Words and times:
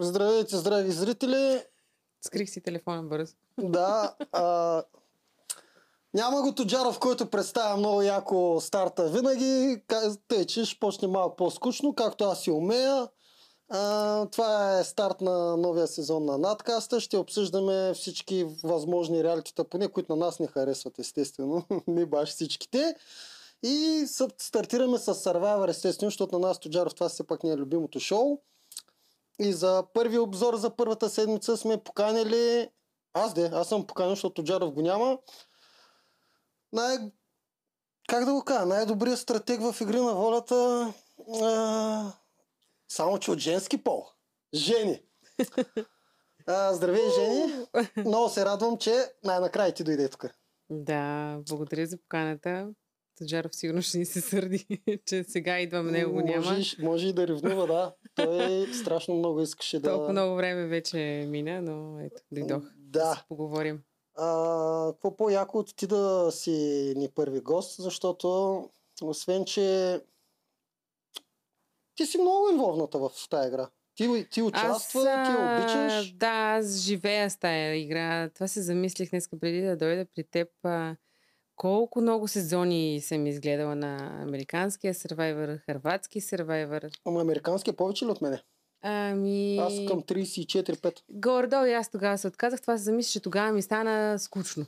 Здравейте, 0.00 0.56
здрави 0.56 0.92
зрители! 0.92 1.62
Скрих 2.26 2.50
си 2.50 2.60
телефона 2.60 3.02
бързо. 3.02 3.34
Да, 3.60 4.14
а, 4.32 4.82
няма 6.14 6.42
го 6.42 6.54
Тоджаров, 6.54 6.98
който 6.98 7.30
представя 7.30 7.76
много 7.76 8.02
яко 8.02 8.58
старта 8.60 9.08
винаги. 9.08 9.82
Тъй, 10.28 10.44
че 10.46 10.64
ще 10.64 10.78
почне 10.78 11.08
малко 11.08 11.36
по-скучно, 11.36 11.94
както 11.94 12.24
аз 12.24 12.42
си 12.42 12.50
умея. 12.50 13.08
А, 13.68 14.26
това 14.26 14.78
е 14.78 14.84
старт 14.84 15.20
на 15.20 15.56
новия 15.56 15.86
сезон 15.86 16.24
на 16.24 16.38
надкаста. 16.38 17.00
Ще 17.00 17.16
обсъждаме 17.16 17.94
всички 17.94 18.46
възможни 18.64 19.24
реалитета, 19.24 19.64
поне 19.64 19.88
които 19.88 20.16
на 20.16 20.24
нас 20.24 20.40
не 20.40 20.46
харесват, 20.46 20.98
естествено. 20.98 21.64
не 21.86 22.06
баш 22.06 22.28
всичките. 22.28 22.94
И 23.62 24.04
стартираме 24.38 24.98
с 24.98 25.14
Survivor, 25.14 25.68
естествено, 25.68 26.10
защото 26.10 26.38
на 26.38 26.46
нас 26.46 26.60
Тоджаров 26.60 26.94
това 26.94 27.08
все 27.08 27.26
пак 27.26 27.44
не 27.44 27.50
е 27.50 27.56
любимото 27.56 28.00
шоу. 28.00 28.38
И 29.38 29.52
за 29.52 29.84
първи 29.94 30.18
обзор 30.18 30.56
за 30.56 30.76
първата 30.76 31.10
седмица 31.10 31.56
сме 31.56 31.84
поканили... 31.84 32.70
Аз 33.14 33.34
де, 33.34 33.50
аз 33.54 33.68
съм 33.68 33.86
поканил, 33.86 34.12
защото 34.12 34.44
Джаров 34.44 34.72
го 34.72 34.82
няма. 34.82 35.18
Най... 36.72 36.98
Как 38.08 38.24
да 38.24 38.32
го 38.32 38.44
кажа? 38.44 38.66
Най-добрият 38.66 39.18
стратег 39.18 39.60
в 39.60 39.80
игри 39.80 40.00
на 40.00 40.14
волята... 40.14 40.92
А... 41.42 42.12
Само, 42.88 43.18
че 43.18 43.30
от 43.30 43.38
женски 43.38 43.84
пол. 43.84 44.06
Жени. 44.54 45.02
А, 46.46 46.74
здравей, 46.74 47.10
Жени. 47.10 47.66
Много 47.96 48.28
се 48.28 48.44
радвам, 48.44 48.78
че 48.78 49.12
най-накрая 49.24 49.74
ти 49.74 49.84
дойде 49.84 50.08
тук. 50.08 50.24
Да, 50.70 51.38
благодаря 51.48 51.86
за 51.86 51.98
поканата. 51.98 52.68
Таджаров 53.18 53.56
сигурно 53.56 53.82
ще 53.82 53.98
ни 53.98 54.04
се 54.04 54.20
сърди, 54.20 54.66
че 55.06 55.24
сега 55.24 55.60
идвам, 55.60 55.90
него 55.90 56.12
го 56.12 56.20
няма. 56.20 56.52
Може, 56.52 56.76
може 56.82 57.06
и 57.06 57.12
да 57.12 57.28
ревнува, 57.28 57.66
да. 57.66 57.94
Той 58.14 58.66
страшно 58.74 59.14
много 59.14 59.42
искаше 59.42 59.80
да... 59.80 59.90
Толкова 59.90 60.12
много 60.12 60.36
време 60.36 60.66
вече 60.66 61.26
мина, 61.28 61.62
но 61.62 62.00
ето, 62.00 62.22
дойдох 62.32 62.62
да, 62.76 63.00
Да. 63.00 63.14
си 63.14 63.20
поговорим. 63.28 63.82
А, 64.14 64.92
какво 64.92 65.16
по-яко 65.16 65.58
от 65.58 65.76
ти 65.76 65.86
да 65.86 66.28
си 66.32 66.92
ни 66.96 67.08
първи 67.14 67.40
гост, 67.40 67.82
защото 67.82 68.64
освен, 69.02 69.44
че 69.44 70.00
ти 71.94 72.06
си 72.06 72.18
много 72.18 72.50
инволвната 72.50 72.98
в 72.98 73.10
тази 73.30 73.48
игра. 73.48 73.68
Ти, 73.94 74.26
ти 74.30 74.42
участва, 74.42 75.02
ти 75.02 75.32
я 75.32 75.58
обичаш. 75.58 76.12
Да, 76.12 76.56
аз 76.58 76.76
живея 76.76 77.30
с 77.30 77.36
тая 77.36 77.74
игра. 77.74 78.28
Това 78.28 78.48
се 78.48 78.62
замислих 78.62 79.10
днес 79.10 79.28
преди 79.40 79.60
да 79.60 79.76
дойда 79.76 80.06
при 80.14 80.24
теб. 80.24 80.48
А, 80.62 80.96
колко 81.58 82.00
много 82.00 82.28
сезони 82.28 83.00
съм 83.00 83.26
изгледала 83.26 83.74
на 83.74 84.22
американския 84.22 84.94
Survivor, 84.94 85.58
хърватски 85.66 86.20
Survivor. 86.20 86.98
Ама 87.04 87.20
американски 87.20 87.70
е 87.70 87.72
повече 87.72 88.04
ли 88.04 88.10
от 88.10 88.22
мене? 88.22 88.42
Ами... 88.82 89.58
Аз 89.58 89.72
към 89.88 90.02
34-5. 90.02 91.00
Горе-долу 91.10 91.64
и 91.64 91.72
аз 91.72 91.90
тогава 91.90 92.18
се 92.18 92.28
отказах. 92.28 92.60
Това 92.60 92.78
се 92.78 92.84
замисля, 92.84 93.10
че 93.10 93.20
тогава 93.20 93.52
ми 93.52 93.62
стана 93.62 94.18
скучно. 94.18 94.66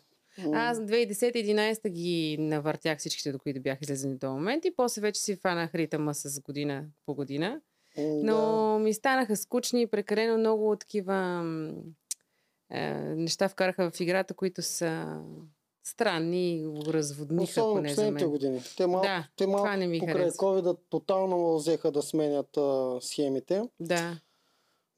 Аз 0.53 0.79
2010-2011 0.79 1.89
ги 1.89 2.37
навъртях 2.41 2.99
всичките, 2.99 3.33
до 3.33 3.39
които 3.39 3.61
бях 3.61 3.79
излезени 3.83 4.19
до 4.19 4.31
момент 4.31 4.65
и 4.65 4.75
после 4.77 5.03
вече 5.03 5.21
си 5.21 5.37
фанах 5.37 5.75
ритъма 5.75 6.15
с 6.15 6.41
година 6.41 6.85
по 7.07 7.15
година. 7.15 7.61
Но 7.99 8.79
ми 8.79 8.95
станаха 8.95 9.37
скучни 9.37 9.83
и 9.83 9.87
прекалено 9.87 10.39
много 10.39 10.77
такива 10.77 11.15
м, 11.43 11.73
е, 12.71 12.91
неща 13.01 13.49
вкараха 13.49 13.91
в 13.91 14.01
играта, 14.01 14.35
които 14.35 14.63
са 14.63 15.21
странни 15.91 16.57
и 16.57 16.67
го 16.67 16.93
разводниха 16.93 17.61
Особено 17.61 17.89
последните 17.89 18.27
години. 18.27 18.63
Те 18.77 18.87
малко, 18.87 19.07
Да, 19.07 19.29
те 19.37 19.47
малко 19.47 19.77
не 19.77 19.87
ми 19.87 19.99
покрай 19.99 20.15
харесва. 20.15 20.39
COVID 20.39 20.77
тотално 20.91 21.57
взеха 21.57 21.91
да 21.91 22.03
сменят 22.03 22.57
а, 22.57 22.99
схемите. 23.01 23.63
Да, 23.81 24.17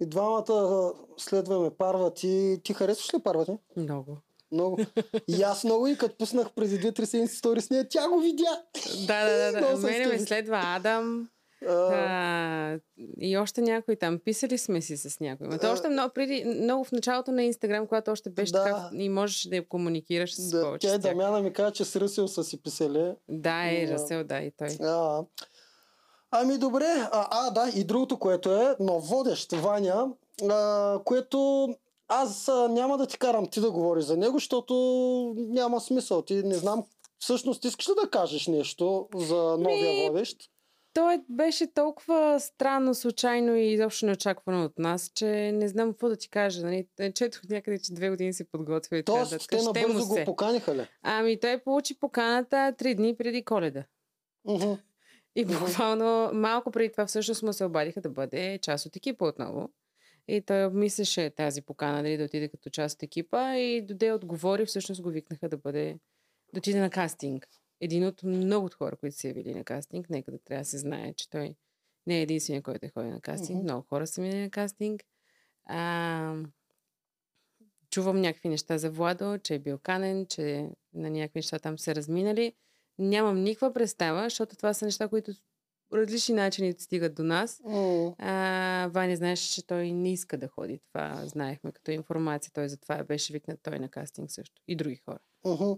И 0.00 0.06
двамата 0.06 0.92
следваме 1.18 1.70
Парвати. 1.70 2.60
Ти 2.64 2.72
харесваш 2.74 3.14
ли 3.14 3.18
Парвати? 3.18 3.52
много. 3.76 4.16
Много. 4.52 4.78
И 5.28 5.42
аз 5.42 5.64
много 5.64 5.86
и 5.86 5.96
като 5.98 6.16
пуснах 6.16 6.50
преди 6.52 6.80
2-3 6.80 7.04
седмици 7.04 7.36
стори 7.36 7.60
с 7.60 7.70
нея, 7.70 7.88
тя 7.88 8.08
го 8.08 8.20
видя. 8.20 8.62
Да, 9.06 9.24
да, 9.24 9.52
да. 9.52 9.60
Да. 9.60 9.76
Мене 9.86 10.06
ме 10.06 10.18
следва 10.18 10.60
Адам. 10.64 11.28
А, 11.68 12.78
и 13.20 13.36
още 13.36 13.60
някой 13.60 13.96
там. 13.96 14.18
Писали 14.24 14.58
сме 14.58 14.80
си 14.80 14.96
с 14.96 15.20
някой. 15.20 15.46
Но 15.48 15.70
още 15.72 15.88
много, 15.88 16.12
преди, 16.14 16.44
много 16.44 16.84
в 16.84 16.92
началото 16.92 17.32
на 17.32 17.42
Инстаграм, 17.42 17.86
когато 17.86 18.10
още 18.10 18.30
беше 18.30 18.52
Да. 18.52 18.64
така 18.64 18.90
и 18.94 19.08
можеш 19.08 19.48
да 19.48 19.56
я 19.56 19.68
комуникираш 19.68 20.34
с 20.34 20.50
да, 20.50 20.62
повече 20.62 20.88
тя 20.88 20.94
и. 20.94 20.98
Дамяна 20.98 21.40
ми 21.40 21.52
каза, 21.52 21.72
че 21.72 21.84
с 21.84 21.96
Ръсел 21.96 22.28
са 22.28 22.44
си 22.44 22.62
писали. 22.62 23.12
Да, 23.28 23.64
е, 23.64 23.86
Да. 23.86 23.92
Расел, 23.92 24.24
да, 24.24 24.38
и 24.38 24.52
той. 24.58 24.68
А, 24.88 25.24
ами 26.30 26.58
добре, 26.58 27.08
а, 27.12 27.28
а 27.30 27.50
да, 27.50 27.70
и 27.76 27.84
другото, 27.84 28.18
което 28.18 28.52
е, 28.54 28.76
но 28.80 28.98
водещ 28.98 29.52
Ваня, 29.52 30.06
а, 30.50 30.98
което 31.04 31.68
аз 32.08 32.48
а, 32.48 32.68
няма 32.68 32.98
да 32.98 33.06
ти 33.06 33.18
карам 33.18 33.46
ти 33.46 33.60
да 33.60 33.70
говориш 33.70 34.04
за 34.04 34.16
него, 34.16 34.36
защото 34.36 34.74
няма 35.36 35.80
смисъл. 35.80 36.22
Ти 36.22 36.34
не 36.34 36.54
знам, 36.54 36.84
всъщност 37.18 37.64
искаш 37.64 37.88
ли 37.88 37.92
да 38.04 38.10
кажеш 38.10 38.46
нещо 38.46 39.08
за 39.14 39.56
новия 39.58 39.92
Ми, 39.92 40.08
водещ? 40.08 40.36
Той 40.94 41.20
беше 41.28 41.72
толкова 41.74 42.40
странно, 42.40 42.94
случайно 42.94 43.56
и 43.56 43.72
изобщо 43.72 44.06
неочаквано 44.06 44.64
от 44.64 44.78
нас, 44.78 45.10
че 45.14 45.52
не 45.52 45.68
знам 45.68 45.92
какво 45.92 46.08
да 46.08 46.16
ти 46.16 46.30
кажа. 46.30 46.66
Нали? 46.66 46.86
Четох 47.14 47.42
някъде, 47.48 47.78
че 47.78 47.94
две 47.94 48.10
години 48.10 48.32
се 48.32 48.44
подготвя 48.44 48.98
и 48.98 49.02
Тоест, 49.02 49.32
нататък. 49.32 49.50
те 49.50 49.56
му 49.56 49.62
набързо 49.62 50.06
го 50.06 50.24
поканиха 50.24 50.74
ли? 50.74 50.86
Ами 51.02 51.40
той 51.40 51.58
получи 51.58 51.98
поканата 51.98 52.74
три 52.78 52.94
дни 52.94 53.16
преди 53.16 53.44
коледа. 53.44 53.84
Мгм. 54.44 54.72
И 55.36 55.44
буквално 55.44 56.30
малко 56.32 56.70
преди 56.70 56.92
това 56.92 57.06
всъщност 57.06 57.42
му 57.42 57.52
се 57.52 57.64
обадиха 57.64 58.00
да 58.00 58.10
бъде 58.10 58.58
част 58.62 58.86
от 58.86 58.96
екипа 58.96 59.24
отново. 59.24 59.70
И 60.28 60.40
той 60.40 60.64
обмисляше 60.64 61.30
тази 61.30 61.62
покана, 61.62 62.02
дали 62.02 62.16
да 62.16 62.24
отиде 62.24 62.48
като 62.48 62.70
част 62.70 62.94
от 62.94 63.02
екипа 63.02 63.56
и 63.56 63.82
доде 63.82 64.12
отговори, 64.12 64.66
всъщност 64.66 65.02
го 65.02 65.08
викнаха 65.10 65.48
да 65.48 65.56
бъде, 65.56 65.98
да 66.54 66.58
отиде 66.58 66.80
на 66.80 66.90
кастинг. 66.90 67.48
Един 67.84 68.06
от 68.06 68.22
много 68.22 68.66
от 68.66 68.74
хора, 68.74 68.96
които 68.96 69.16
са 69.16 69.28
явили 69.28 69.54
на 69.54 69.64
кастинг, 69.64 70.10
нека 70.10 70.30
да 70.30 70.38
трябва 70.38 70.60
да 70.60 70.68
се 70.68 70.78
знае, 70.78 71.14
че 71.14 71.30
той 71.30 71.54
не 72.06 72.18
е 72.18 72.22
единствения, 72.22 72.62
който 72.62 72.86
е 72.86 72.88
ходил 72.88 73.10
на 73.10 73.20
кастинг. 73.20 73.56
Мгм. 73.56 73.62
Много 73.62 73.86
хора 73.88 74.06
са 74.06 74.20
минали 74.20 74.40
на 74.40 74.50
кастинг. 74.50 75.04
А, 75.64 76.34
чувам 77.90 78.20
някакви 78.20 78.48
неща 78.48 78.78
за 78.78 78.90
Владо, 78.90 79.38
че 79.38 79.54
е 79.54 79.58
бил 79.58 79.78
канен, 79.78 80.26
че 80.26 80.70
на 80.94 81.10
някакви 81.10 81.38
неща 81.38 81.58
там 81.58 81.78
са 81.78 81.94
разминали. 81.94 82.52
Нямам 82.98 83.42
никаква 83.42 83.72
представа, 83.72 84.24
защото 84.24 84.56
това 84.56 84.74
са 84.74 84.84
неща, 84.84 85.08
които 85.08 85.32
различни 85.92 86.34
начини 86.34 86.72
стигат 86.78 87.14
до 87.14 87.22
нас. 87.22 87.60
А, 88.18 88.88
Ваня 88.92 89.16
знаеше, 89.16 89.52
че 89.52 89.66
той 89.66 89.92
не 89.92 90.12
иска 90.12 90.38
да 90.38 90.48
ходи. 90.48 90.80
Това 90.88 91.22
знаехме 91.26 91.72
като 91.72 91.90
информация. 91.90 92.52
Той 92.54 92.68
затова 92.68 93.04
беше 93.04 93.32
викнат 93.32 93.60
той 93.62 93.78
на 93.78 93.88
кастинг 93.88 94.30
също. 94.30 94.62
И 94.68 94.76
други 94.76 94.96
хора. 94.96 95.18
мгм. 95.44 95.72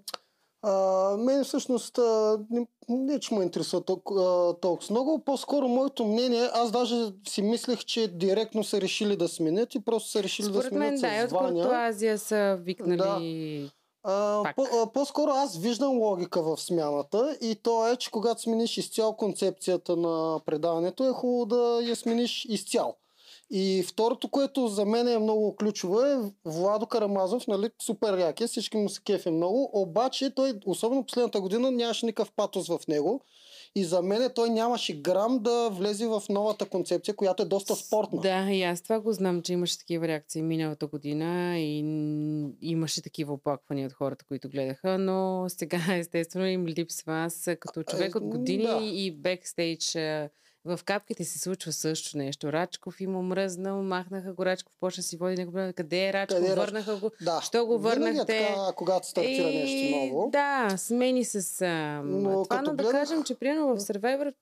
А, 0.67 1.17
мен 1.17 1.45
всъщност 1.45 1.99
а, 1.99 2.39
не, 2.51 2.67
не 2.89 3.21
че 3.21 3.35
ме 3.35 3.45
интересува 3.45 3.85
толкова, 3.85 4.51
а, 4.51 4.61
толкова 4.61 4.87
много. 4.91 5.25
По-скоро 5.25 5.69
моето 5.69 6.05
мнение, 6.05 6.49
аз 6.53 6.71
даже 6.71 7.13
си 7.29 7.43
мислех, 7.43 7.85
че 7.85 8.09
директно 8.09 8.65
са 8.65 8.81
решили 8.81 9.17
да 9.17 9.29
сменят 9.29 9.75
и 9.75 9.85
просто 9.85 10.11
са 10.11 10.23
решили 10.23 10.47
да 10.47 10.53
Според 10.53 10.69
сменят 10.69 10.91
мен, 10.91 11.01
да, 11.01 11.17
и 11.17 11.21
с 11.21 11.25
от 11.25 11.31
Ваня. 11.31 11.63
Куртуазия 11.63 12.19
са 12.19 12.59
викнали... 12.61 13.71
А, 14.07 14.43
Пак. 14.43 14.57
по, 14.57 14.63
а, 14.63 14.93
по-скоро 14.93 15.31
аз 15.31 15.59
виждам 15.59 15.99
логика 15.99 16.43
в 16.43 16.57
смяната 16.61 17.37
и 17.41 17.55
то 17.55 17.89
е, 17.89 17.97
че 17.97 18.11
когато 18.11 18.43
смениш 18.43 18.79
изцяло 18.79 19.17
концепцията 19.17 19.97
на 19.97 20.41
предаването, 20.47 21.09
е 21.09 21.13
хубаво 21.13 21.47
да 21.47 21.81
я 21.83 21.97
смениш 21.97 22.47
изцяло. 22.49 22.95
И 23.51 23.85
второто, 23.89 24.29
което 24.29 24.69
за 24.69 24.85
мен 24.85 25.09
е 25.09 25.19
много 25.19 25.57
ключово 25.57 26.01
е 26.01 26.19
Владо 26.45 26.87
Карамазов, 26.87 27.47
нали, 27.47 27.71
супер 27.83 28.19
як 28.19 28.41
е, 28.41 28.47
всички 28.47 28.77
му 28.77 28.89
се 28.89 29.01
кефи 29.03 29.31
много, 29.31 29.71
обаче 29.73 30.35
той, 30.35 30.53
особено 30.67 31.07
последната 31.07 31.41
година, 31.41 31.71
нямаше 31.71 32.07
никакъв 32.07 32.33
патос 32.37 32.69
в 32.69 32.79
него. 32.89 33.21
И 33.77 33.85
за 33.85 34.03
мен 34.03 34.31
той 34.35 34.51
нямаше 34.51 35.01
грам 35.01 35.39
да 35.43 35.69
влезе 35.73 36.07
в 36.07 36.23
новата 36.29 36.67
концепция, 36.67 37.17
която 37.17 37.43
е 37.43 37.47
доста 37.47 37.75
спортна. 37.75 38.21
Да, 38.21 38.51
и 38.51 38.63
аз 38.63 38.83
това 38.83 39.01
го 39.01 39.13
знам, 39.13 39.43
че 39.43 39.53
имаше 39.53 39.79
такива 39.79 40.09
реакции 40.09 40.43
миналата 40.43 40.87
година 40.87 41.59
и 41.59 41.79
имаше 42.61 43.03
такива 43.03 43.33
оплаквания 43.33 43.87
от 43.87 43.93
хората, 43.93 44.25
които 44.25 44.49
гледаха, 44.49 44.99
но 44.99 45.45
сега 45.49 45.79
естествено 45.99 46.47
им 46.47 46.67
липсва. 46.67 47.25
Аз 47.25 47.49
като 47.61 47.83
човек 47.83 48.15
от 48.15 48.23
Е, 48.23 48.27
години 48.27 48.63
да. 48.63 48.81
и 48.83 49.11
бекстейдж 49.11 49.97
в 50.67 50.81
капките 50.85 51.25
се 51.25 51.39
случва 51.39 51.73
също 51.73 52.19
нещо. 52.19 52.53
Рачков 52.53 53.01
има 53.01 53.23
мръзнал, 53.23 53.83
махнаха 53.83 54.33
го 54.33 54.47
Рачков, 54.47 54.73
почна 54.81 55.03
си 55.03 55.17
води 55.17 55.37
него. 55.37 55.73
Къде 55.77 56.09
е 56.09 56.13
Рачков? 56.13 56.39
Къде 56.39 56.49
е 56.49 56.53
Рач- 56.53 56.57
Върнаха 56.57 56.97
го. 56.97 57.11
Да. 57.21 57.41
Що 57.41 57.67
го 57.67 57.75
е 57.75 57.79
върнахте? 57.79 58.39
така, 58.49 58.73
когато 58.77 59.09
стартира 59.09 59.49
И, 59.49 59.57
нещо 59.57 59.99
ново. 60.07 60.31
Да, 60.31 60.75
смени 60.77 61.25
с 61.25 61.63
а, 61.63 62.03
Но 62.05 62.43
това, 62.45 62.63
но 62.63 62.71
да 62.71 62.75
гледах- 62.75 62.93
кажем, 62.93 63.25
че 63.25 63.35
примерно 63.35 63.67
в 63.69 63.79
Survivor 63.79 64.35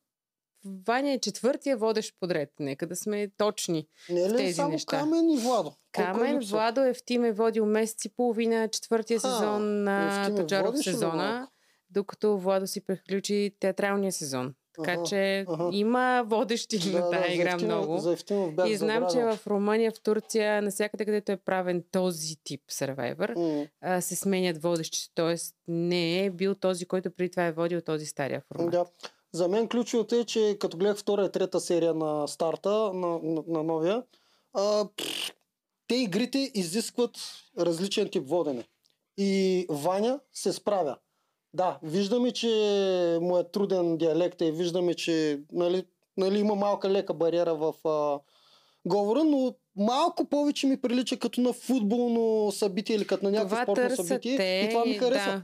Ваня 0.86 1.10
е 1.10 1.19
четвъртия 1.19 1.76
водещ 1.76 2.14
подред. 2.20 2.50
Нека 2.60 2.86
да 2.86 2.96
сме 2.96 3.28
точни. 3.28 3.86
Не 4.10 4.22
е 4.22 4.28
в 4.28 4.32
ли 4.32 4.36
тези 4.36 4.54
само 4.54 4.70
неща. 4.70 4.98
Камен 4.98 5.30
и 5.30 5.38
Владо? 5.38 5.68
Е 5.68 5.72
Камен 5.92 6.36
липсва? 6.36 6.56
Владо 6.56 6.80
Евтим 6.80 7.25
е 7.25 7.32
водил 7.32 7.66
месец 7.66 8.04
и 8.04 8.08
половина 8.08 8.68
четвъртия 8.68 9.16
А, 9.16 9.20
сезон 9.20 9.82
на 9.82 10.26
е 10.26 10.34
Тоджаров 10.34 10.78
сезона, 10.78 11.48
докато 11.90 12.38
Владо 12.38 12.66
си 12.66 12.80
приключи 12.80 13.56
театралния 13.60 14.12
сезон. 14.12 14.54
Така 14.74 15.02
че 15.02 15.44
аха. 15.48 15.69
има 15.72 16.24
водещи 16.26 16.90
на 16.92 17.10
тази 17.10 17.32
игра 17.32 17.58
за 17.58 17.64
много. 17.66 17.98
За 17.98 18.12
Ефтимов 18.12 18.54
бях 18.54 18.69
И 18.69 18.76
знам, 18.76 19.04
че 19.04 19.10
забравил. 19.10 19.36
в 19.36 19.46
Румъния, 19.46 19.92
в 19.92 20.00
Турция, 20.00 20.62
навсякъде, 20.62 21.04
където 21.04 21.32
е 21.32 21.36
правен 21.36 21.84
този 21.92 22.36
тип 22.44 22.62
Survivor, 22.70 23.60
М, 23.60 23.66
а, 23.80 24.00
се 24.00 24.16
сменят 24.16 24.62
водещите. 24.62 25.12
Тоест 25.14 25.54
не 25.69 26.24
е 26.24 26.30
бил 26.30 26.54
този, 26.54 26.86
който 26.86 27.10
преди 27.10 27.30
това 27.30 27.46
е 27.46 27.52
водил 27.52 27.80
този 27.80 28.06
стария 28.06 28.42
формат. 28.48 28.70
Да. 28.70 28.86
За 29.32 29.48
мен 29.48 29.69
ключовото 29.69 30.14
е, 30.14 30.24
че 30.24 30.56
като 30.60 30.76
гледах 30.76 30.96
втора 30.96 31.25
и 31.25 31.32
трета 31.32 31.60
серия 31.60 31.94
на 31.94 32.28
старта, 32.28 32.70
на, 32.70 33.18
на, 33.22 33.42
на 33.48 33.62
новия, 33.62 34.02
а, 34.52 34.84
пф, 34.96 35.32
те 35.88 35.94
игрите 35.94 36.50
изискват 36.54 37.10
различен 37.58 38.08
тип 38.08 38.28
водене. 38.28 38.64
И 39.18 39.66
Ваня 39.68 40.20
се 40.32 40.52
справя. 40.52 40.96
Да, 41.54 41.78
виждаме, 41.82 42.31
че 42.31 42.49
му 43.22 43.38
е 43.38 43.44
труден 43.44 43.96
диалект 43.96 44.40
и 44.40 44.50
виждаме, 44.50 44.94
че 44.94 45.40
нали, 45.52 45.84
нали, 46.16 46.38
има 46.38 46.54
малка 46.54 46.90
лека 46.90 47.14
бариера 47.14 47.54
в 47.54 47.75
а, 47.88 48.19
говора, 48.84 49.25
но 49.25 49.54
малко 49.76 50.25
повече 50.25 50.66
ми 50.66 50.81
прилича 50.81 51.16
като 51.16 51.40
на 51.40 51.52
футболно 51.52 52.52
събитие 52.52 52.96
или 52.96 53.06
като 53.06 53.25
на 53.25 53.31
някакво 53.31 53.54
това 53.54 53.62
спортно 53.62 53.88
търсят 53.88 54.06
събитие. 54.06 54.64
и 54.64 54.69
това 54.69 54.84
ми 54.84 54.94
харесва. 54.94 55.32
да, 55.32 55.43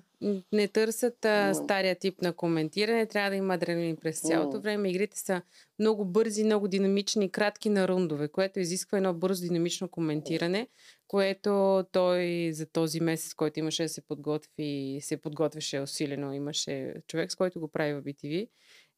не 0.52 0.68
търсят 0.68 1.24
а, 1.24 1.54
стария 1.54 1.94
тип 1.98 2.22
на 2.22 2.32
коментиране, 2.32 3.06
трябва 3.06 3.30
да 3.30 3.36
има 3.36 3.54
адреналин 3.54 3.96
през 3.96 4.20
цялото 4.20 4.60
време. 4.60 4.90
Игрите 4.90 5.18
са 5.18 5.42
много 5.78 6.04
бързи, 6.04 6.44
много 6.44 6.68
динамични, 6.68 7.30
кратки 7.30 7.68
на 7.68 7.88
рундове, 7.88 8.28
което 8.28 8.60
изисква 8.60 8.98
едно 8.98 9.14
бързо 9.14 9.42
динамично 9.42 9.88
коментиране, 9.88 10.68
което 11.06 11.84
той 11.92 12.52
за 12.52 12.66
този 12.66 13.00
месец, 13.00 13.34
който 13.34 13.58
имаше 13.58 13.82
да 13.82 13.88
се 13.88 14.00
подготви, 14.00 14.98
се 15.02 15.16
подготвяше 15.16 15.80
усилено, 15.80 16.32
имаше 16.32 16.94
човек, 17.06 17.32
с 17.32 17.36
който 17.36 17.60
го 17.60 17.68
прави 17.68 17.94
в 17.94 18.02
BTV. 18.02 18.48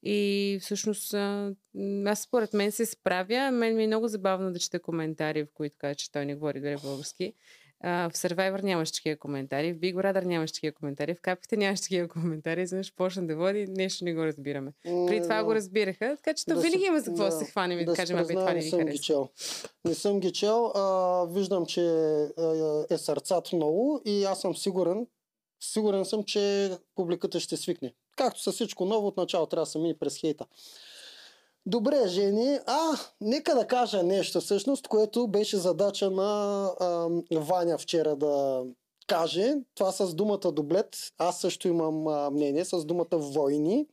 И 0.03 0.59
всъщност 0.61 1.15
аз 2.05 2.23
според 2.23 2.53
мен 2.53 2.73
се 2.73 2.87
справя. 2.87 3.51
Мен 3.51 3.77
ми 3.77 3.85
е 3.85 3.87
много 3.87 4.09
забавно 4.09 4.53
да 4.53 4.59
чета 4.59 4.81
коментари, 4.81 5.45
в 5.45 5.49
които 5.55 5.77
казва, 5.79 5.95
че 5.95 6.13
той 6.13 6.27
не 6.27 6.35
говори 6.35 6.59
добре 6.59 6.77
български. 6.83 7.35
А, 7.83 8.11
в 8.11 8.13
Survivor 8.13 8.63
нямаше 8.63 8.93
такива 8.93 9.17
коментари, 9.17 9.73
в 9.73 9.77
Big 9.77 9.95
Brother 9.95 10.25
нямаше 10.25 10.53
такива 10.53 10.73
коментари, 10.73 11.15
в 11.15 11.21
капите 11.21 11.57
нямаше 11.57 11.83
такива 11.83 12.09
коментари, 12.09 12.63
изведнъж 12.63 12.95
почна 12.95 13.27
да 13.27 13.37
води, 13.37 13.67
нещо 13.69 14.05
не 14.05 14.15
го 14.15 14.25
разбираме. 14.25 14.73
Преди 14.83 15.23
това 15.23 15.45
го 15.45 15.55
разбираха, 15.55 16.17
така 16.17 16.35
че 16.35 16.45
то 16.45 16.55
Да 16.55 16.61
винаги 16.61 16.85
има 16.85 17.01
за 17.01 17.05
какво 17.05 17.25
да, 17.25 17.33
се 17.33 17.45
хванем 17.45 17.79
и 17.79 17.85
да, 17.85 17.91
да 17.91 17.97
кажем, 17.97 18.19
абе, 18.19 18.35
това 18.35 18.53
не 18.53 18.55
не 18.55 18.63
съм 18.63 18.85
ги 18.85 18.99
чел. 18.99 19.29
Не 19.85 19.95
съм 19.95 20.21
ги 20.21 20.33
чел. 20.33 20.73
А, 20.75 21.25
виждам, 21.25 21.67
че 21.67 21.81
а, 22.39 22.85
е 22.91 22.99
сърцато 22.99 23.57
много 23.57 24.03
и 24.05 24.25
аз 24.25 24.41
съм 24.41 24.57
сигурен, 24.57 25.07
сигурен 25.61 26.05
съм, 26.05 26.25
че 26.25 26.71
публиката 26.95 27.41
ще 27.41 27.57
свикне. 27.57 27.95
Както 28.17 28.43
с 28.43 28.53
всичко 28.53 28.85
ново, 28.85 29.07
от 29.07 29.17
начало 29.17 29.47
трябва 29.47 29.63
да 29.65 29.71
се 29.71 29.79
мине 29.79 29.99
през 29.99 30.17
хейта. 30.17 30.47
Добре, 31.71 32.09
Жени. 32.09 32.59
А, 32.67 32.97
нека 33.21 33.55
да 33.55 33.67
кажа 33.67 34.03
нещо 34.03 34.41
всъщност, 34.41 34.89
което 34.89 35.29
беше 35.29 35.57
задача 35.57 36.11
на 36.11 36.65
а, 36.81 37.09
Ваня 37.33 37.79
вчера 37.79 38.17
да 38.17 38.63
каже. 39.07 39.55
Това 39.75 39.93
с 39.93 40.15
думата 40.15 40.53
дублет. 40.53 40.97
Аз 41.19 41.41
също 41.41 41.69
имам 41.69 42.09
а, 42.09 42.31
мнение 42.31 42.65
с 42.65 42.85
думата 42.85 43.07
войни. 43.13 43.87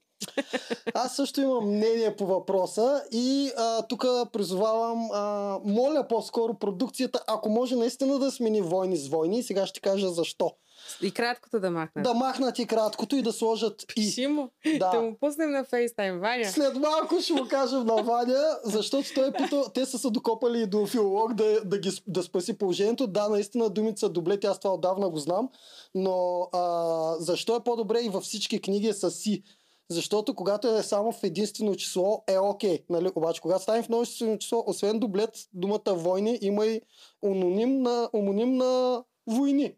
Аз 0.93 1.15
също 1.15 1.41
имам 1.41 1.65
мнение 1.65 2.15
по 2.15 2.25
въпроса 2.25 3.03
и 3.11 3.51
тук 3.89 4.05
призовавам, 4.33 5.09
а, 5.13 5.59
моля 5.63 6.07
по-скоро 6.09 6.53
продукцията, 6.53 7.23
ако 7.27 7.49
може 7.49 7.75
наистина 7.75 8.19
да 8.19 8.31
смени 8.31 8.61
войни 8.61 8.97
с 8.97 9.07
войни, 9.07 9.43
сега 9.43 9.65
ще 9.65 9.79
кажа 9.79 10.09
защо. 10.09 10.51
И 11.01 11.11
краткото 11.11 11.59
да 11.59 11.71
махнат. 11.71 12.03
Да 12.03 12.13
махнат 12.13 12.59
и 12.59 12.67
краткото 12.67 13.15
и 13.15 13.21
да 13.21 13.33
сложат 13.33 13.83
и. 13.83 13.85
Пиши 13.95 14.27
му. 14.27 14.49
Да. 14.79 14.91
Да. 14.91 15.01
му 15.01 15.17
пуснем 15.19 15.51
на 15.51 15.65
FaceTime, 15.65 16.19
Ваня. 16.19 16.45
След 16.45 16.75
малко 16.75 17.21
ще 17.21 17.33
му 17.33 17.47
кажем 17.49 17.85
на 17.85 17.95
Ваня, 17.95 18.57
защото 18.63 19.13
той 19.15 19.27
е 19.27 19.31
питал, 19.31 19.63
те 19.73 19.85
са 19.85 19.99
се 19.99 20.09
докопали 20.09 20.61
и 20.61 20.65
до 20.65 20.85
филолог 20.85 21.33
да, 21.33 21.61
да, 21.65 21.77
ги, 21.77 21.91
да 22.07 22.23
спаси 22.23 22.57
положението. 22.57 23.07
Да, 23.07 23.29
наистина 23.29 23.69
думите 23.69 23.99
са 23.99 24.09
дублети, 24.09 24.47
аз 24.47 24.59
това 24.59 24.73
отдавна 24.73 25.09
го 25.09 25.17
знам, 25.17 25.49
но 25.95 26.41
а, 26.53 27.15
защо 27.19 27.55
е 27.55 27.63
по-добре 27.63 28.01
и 28.01 28.09
във 28.09 28.23
всички 28.23 28.61
книги 28.61 28.87
е 28.87 28.93
с 28.93 29.11
си? 29.11 29.43
Защото 29.89 30.35
когато 30.35 30.67
е 30.67 30.83
само 30.83 31.11
в 31.11 31.23
единствено 31.23 31.75
число 31.75 32.23
е 32.27 32.37
окей. 32.37 32.79
Нали? 32.89 33.11
Обаче 33.15 33.41
когато 33.41 33.63
стане 33.63 33.83
в 33.83 33.89
множествено 33.89 34.37
число, 34.37 34.63
освен 34.67 34.99
дублет, 34.99 35.29
думата 35.53 35.81
войни 35.87 36.39
има 36.41 36.65
и 36.65 36.81
ононим 37.23 37.81
на, 37.81 38.09
на 38.13 39.03
войни. 39.27 39.75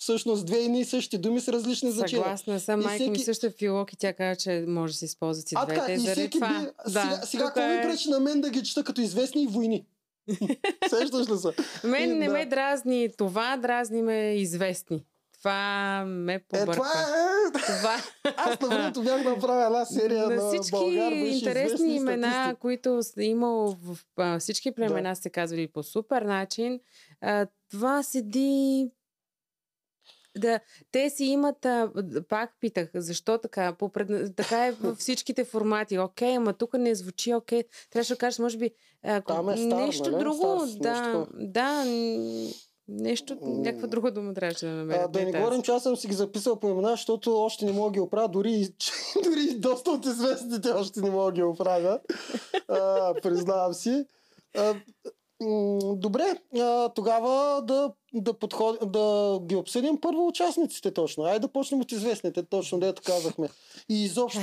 Всъщност 0.00 0.46
две 0.46 0.58
едни 0.58 0.80
и 0.80 0.84
същи 0.84 1.18
думи 1.18 1.40
с 1.40 1.48
различни 1.48 1.90
значения. 1.90 2.24
Съгласна 2.24 2.60
съм. 2.60 2.80
И 2.80 2.84
Майка 2.84 3.02
ми 3.02 3.08
всеки- 3.08 3.24
също 3.24 3.46
е 3.46 3.50
филолог 3.50 3.92
и 3.92 3.96
тя 3.96 4.12
каза, 4.12 4.36
че 4.36 4.64
може 4.68 4.92
да 4.92 4.98
се 4.98 5.04
използват 5.04 5.52
и 5.52 5.54
А 5.54 5.66
така, 5.66 5.80
двете. 5.80 5.92
и 5.94 6.06
всеки 6.06 6.30
това. 6.30 6.60
би... 6.60 6.66
Сега, 6.88 7.20
сега 7.24 7.44
тук 7.44 7.54
какво 7.54 7.68
ми 7.68 7.74
е- 7.74 7.82
пречи 7.82 8.10
на 8.10 8.20
мен 8.20 8.40
да 8.40 8.50
ги 8.50 8.62
чета 8.62 8.84
като 8.84 9.00
известни 9.00 9.46
войни? 9.46 9.86
Сещаш 10.88 11.28
ли 11.28 11.36
се? 11.36 11.48
Мен 11.86 12.18
не 12.18 12.26
Да. 12.26 12.32
ме 12.32 12.46
дразни 12.46 13.08
това, 13.18 13.56
дразни 13.56 14.02
ме 14.02 14.32
известни. 14.32 15.04
Това 15.34 16.04
ме 16.04 16.34
Е, 16.34 16.38
побърка. 16.40 16.72
това 16.72 16.88
е... 16.88 17.60
това... 17.60 17.96
Аз 18.36 18.60
на 18.60 18.68
времето 18.68 19.02
бях 19.02 19.24
направил 19.24 19.66
една 19.66 19.84
серия 19.84 20.28
на, 20.28 20.34
на 20.36 20.48
всички 20.48 20.70
Българ, 20.70 21.12
интересни 21.12 21.94
имена, 21.94 22.26
статисти. 22.26 22.54
които 22.56 23.00
е 23.18 23.24
имало 23.24 23.76
в 23.82 23.98
а, 24.16 24.38
всички 24.38 24.72
племена, 24.72 25.16
са 25.16 25.22
се 25.22 25.30
казвали 25.30 25.68
по 25.68 25.82
супер 25.82 26.22
начин. 26.22 26.80
А, 27.20 27.46
това 27.70 28.02
седи 28.02 28.88
да, 30.38 30.60
те 30.92 31.10
си 31.10 31.24
имат, 31.24 31.64
а, 31.64 31.92
пак 32.28 32.50
питах, 32.60 32.90
защо 32.94 33.38
така? 33.38 33.72
По 33.72 33.88
пред... 33.88 34.36
Така 34.36 34.66
е 34.66 34.72
във 34.72 34.98
всичките 34.98 35.44
формати. 35.44 35.98
Окей, 35.98 36.36
ама 36.36 36.52
тук 36.52 36.74
не 36.74 36.94
звучи 36.94 37.34
окей. 37.34 37.62
Трябваше 37.90 38.12
да 38.12 38.18
кажеш, 38.18 38.38
може 38.38 38.58
би, 38.58 38.70
ако 39.02 39.32
Там 39.32 39.48
е 39.48 39.56
стар, 39.56 39.86
нещо 39.86 40.10
нали? 40.10 40.24
друго. 40.24 40.36
Стар 40.36 40.66
с 40.66 40.74
нещо 40.74 40.82
да, 40.82 41.26
да, 41.34 41.84
нещо, 42.88 43.38
някаква 43.42 43.88
друга 43.88 44.10
дума 44.10 44.34
трябваше 44.34 44.66
да 44.66 44.72
намеря. 44.72 45.04
А, 45.04 45.08
да 45.08 45.24
не 45.24 45.32
говорим, 45.32 45.62
че 45.62 45.70
аз 45.70 45.82
съм 45.82 45.96
си 45.96 46.08
ги 46.08 46.14
записал 46.14 46.60
по 46.60 46.68
имена, 46.68 46.90
защото 46.90 47.42
още 47.42 47.64
не 47.64 47.72
мога 47.72 47.90
да 47.90 47.94
ги 47.94 48.00
оправя, 48.00 48.28
дори, 48.28 48.68
дори 49.24 49.54
доста 49.58 49.90
от 49.90 50.06
известните 50.06 50.70
още 50.70 51.00
не 51.00 51.10
мога 51.10 51.24
да 51.24 51.32
ги 51.32 51.42
оправя. 51.42 52.00
А, 52.68 53.14
признавам 53.22 53.74
си. 53.74 54.06
А, 54.56 54.74
добре, 55.96 56.24
а, 56.60 56.88
тогава 56.88 57.62
да, 57.62 57.92
да, 58.14 58.38
подход, 58.38 58.92
да 58.92 59.38
ги 59.46 59.56
обсъдим 59.56 60.00
първо 60.00 60.26
участниците 60.26 60.94
точно. 60.94 61.24
Айде 61.24 61.38
да 61.38 61.52
почнем 61.52 61.80
от 61.80 61.92
известните, 61.92 62.42
точно 62.42 62.80
дето 62.80 63.02
казахме. 63.02 63.48
И 63.88 64.04
изобщо 64.04 64.42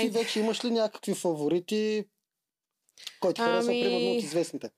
ти 0.00 0.08
вече 0.08 0.40
имаш 0.40 0.64
ли 0.64 0.70
някакви 0.70 1.14
фаворити, 1.14 2.04
който 3.20 3.34
ти 3.34 3.40
харесва, 3.42 3.72
Ами- 3.72 3.82
примерно 3.82 4.16
от 4.16 4.22
известните? 4.22 4.70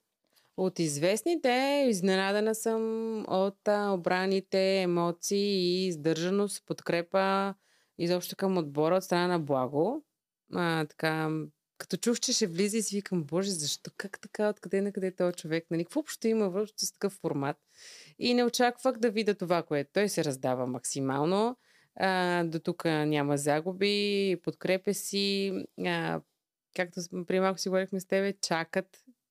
От 0.56 0.78
известните, 0.78 1.84
изненадана 1.88 2.54
съм 2.54 3.24
от 3.28 3.68
а, 3.68 3.90
обраните 3.90 4.82
емоции 4.82 5.38
и 5.38 5.86
издържаност, 5.86 6.62
подкрепа 6.66 7.54
изобщо 7.98 8.36
към 8.36 8.58
отбора 8.58 8.96
от 8.96 9.04
страна 9.04 9.26
на 9.26 9.40
Благо. 9.40 10.02
А, 10.54 10.86
така, 10.86 11.30
като 11.80 11.96
чух, 11.96 12.20
че 12.20 12.32
ще 12.32 12.46
влиза 12.46 12.78
и 12.78 12.82
си 12.82 12.96
викам, 12.96 13.24
боже, 13.24 13.50
защо, 13.50 13.90
как 13.96 14.20
така, 14.20 14.48
откъде 14.48 14.80
на 14.80 14.92
къде 14.92 15.10
този 15.10 15.36
човек? 15.36 15.66
Нали, 15.70 15.84
какво 15.84 16.00
общо 16.00 16.28
има 16.28 16.50
въобще 16.50 16.86
с 16.86 16.92
такъв 16.92 17.12
формат? 17.12 17.56
И 18.18 18.34
не 18.34 18.44
очаквах 18.44 18.98
да 18.98 19.10
видя 19.10 19.34
това, 19.34 19.62
което 19.62 19.90
той 19.92 20.08
се 20.08 20.24
раздава 20.24 20.66
максимално. 20.66 21.56
А, 21.96 22.44
до 22.44 22.58
тук 22.58 22.84
няма 22.84 23.38
загуби, 23.38 24.36
подкрепя 24.42 24.94
си. 24.94 25.52
А, 25.86 26.20
както 26.76 27.00
преди 27.26 27.40
малко 27.40 27.58
си 27.58 27.68
говорихме 27.68 28.00
с 28.00 28.06
тебе, 28.06 28.34
чакат, 28.42 28.86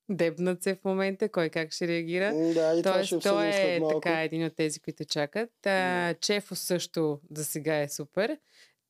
дебнат 0.08 0.62
се 0.62 0.74
в 0.74 0.84
момента, 0.84 1.28
кой 1.28 1.48
как 1.48 1.72
ще 1.72 1.88
реагира. 1.88 2.34
Да, 2.34 2.74
и 2.78 2.82
това 2.82 3.04
ще 3.04 3.18
Тоест, 3.18 3.22
той 3.22 3.46
е 3.46 3.80
малко. 3.80 4.00
така 4.00 4.22
един 4.22 4.44
от 4.44 4.56
тези, 4.56 4.80
които 4.80 5.04
чакат. 5.04 5.66
А, 5.66 6.14
Чефо 6.14 6.56
също 6.56 7.20
за 7.30 7.44
сега 7.44 7.80
е 7.80 7.88
супер. 7.88 8.38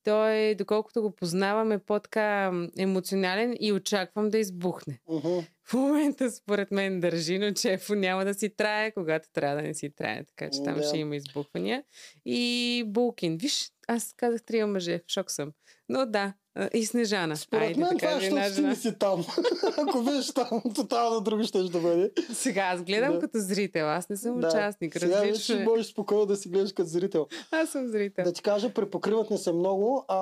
Той, 0.03 0.55
доколкото 0.55 1.01
го 1.01 1.11
познавам, 1.15 1.71
е 1.71 1.79
по-така 1.79 2.51
емоционален 2.77 3.55
и 3.59 3.71
очаквам 3.73 4.29
да 4.29 4.37
избухне. 4.37 4.99
Мгм. 5.09 5.39
В 5.65 5.73
момента, 5.73 6.31
според 6.31 6.71
мен, 6.71 6.99
държи, 6.99 7.39
но 7.39 7.51
Чефо 7.53 7.95
няма 7.95 8.25
да 8.25 8.33
си 8.33 8.55
трае, 8.55 8.91
когато 8.91 9.29
трябва 9.33 9.55
да 9.55 9.61
не 9.61 9.73
си 9.73 9.95
трае. 9.95 10.23
Така 10.23 10.49
че 10.51 10.63
там 10.63 10.75
Да. 10.75 10.83
ще 10.83 10.97
има 10.97 11.15
избухвания. 11.15 11.83
И 12.25 12.83
Булкин. 12.87 13.37
Виж, 13.37 13.71
аз 13.87 14.13
казах 14.17 14.43
трима 14.43 14.67
мъже. 14.67 14.97
В 14.99 15.11
шок 15.11 15.31
съм. 15.31 15.51
Но 15.89 16.05
да, 16.05 16.33
и 16.73 16.85
Снежана. 16.85 17.37
Според 17.37 17.63
Айде, 17.63 17.79
мен 17.79 17.97
това 17.97 18.11
е, 18.11 18.19
ти 18.51 18.61
не 18.61 18.75
си 18.75 18.93
там. 18.93 19.25
Ако 19.77 20.01
беше 20.01 20.33
там, 20.33 20.61
тотално 20.75 21.21
друго 21.21 21.43
ще 21.43 21.59
да 21.59 21.79
бъде. 21.79 22.11
Сега 22.33 22.61
аз 22.63 22.83
гледам 22.83 23.13
Да. 23.13 23.19
като 23.19 23.31
зрител. 23.35 23.87
Аз 23.87 24.09
не 24.09 24.17
съм 24.17 24.39
Да. 24.39 24.47
участник. 24.47 24.93
Сега 24.93 25.15
вече 25.15 25.29
Различно 25.29 25.55
е. 25.55 25.63
можеш 25.63 25.85
спокойно 25.85 26.25
да 26.25 26.35
си 26.35 26.49
гледаш 26.49 26.73
като 26.73 26.89
зрител. 26.89 27.27
Аз 27.51 27.69
съм 27.69 27.87
зрител. 27.87 28.25
Да 28.25 28.33
ти 28.33 28.41
кажа, 28.41 28.69
препокриват 28.69 29.29
не 29.29 29.37
се 29.37 29.51
много. 29.51 30.05
А, 30.07 30.17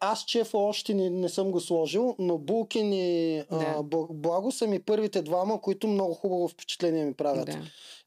аз 0.00 0.24
Чефа 0.24 0.58
още 0.58 0.94
не, 0.94 1.10
не 1.10 1.28
съм 1.28 1.50
го 1.50 1.60
сложил, 1.60 2.16
но 2.18 2.38
Булкин 2.38 2.92
и 2.92 3.36
Да. 3.50 3.56
а, 3.68 3.82
Бл- 3.82 4.12
Благо 4.12 4.52
са 4.52 4.66
ми 4.66 4.80
първите 4.80 5.22
двама, 5.22 5.60
които 5.60 5.88
много 5.88 6.14
хубаво 6.14 6.48
впечатление 6.48 7.04
ми 7.04 7.14
правят. 7.14 7.46
Да. 7.46 7.58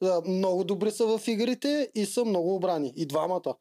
Да, 0.02 0.22
много 0.28 0.64
добри 0.64 0.92
са 0.92 1.06
в 1.08 1.28
игрите 1.28 1.90
и 1.96 2.06
са 2.06 2.26
много 2.26 2.56
обрани. 2.56 2.94
И 2.96 3.06
двамата. 3.06 3.54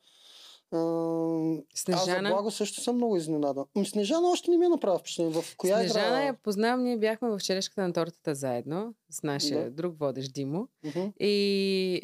А, 0.73 0.77
Аз 0.79 1.97
за 1.97 2.03
Снежана. 2.05 2.31
Благо 2.31 2.51
също 2.51 2.81
съм 2.81 2.97
много 2.97 3.17
изненадан. 3.17 3.65
Ами 3.77 3.87
Снежана 3.87 4.29
още 4.31 4.51
не 4.51 4.59
ми 4.59 4.67
е 4.67 4.69
направи 4.69 4.99
впечатление. 4.99 5.43
В 5.43 5.57
коя 5.57 5.77
Снежана 5.79 6.07
игра? 6.07 6.23
я 6.25 6.35
познавам, 6.35 6.83
ние 6.83 6.99
бяхме 6.99 7.29
в 7.31 7.39
черешката 7.39 7.83
на 7.83 7.93
тортата 7.93 8.35
заедно 8.35 8.95
с 9.17 9.23
нашия 9.23 9.65
Да. 9.65 9.71
друг 9.71 9.99
водещ 9.99 10.33
Димо. 10.33 10.69
Мгм. 10.85 11.01
И 11.21 11.37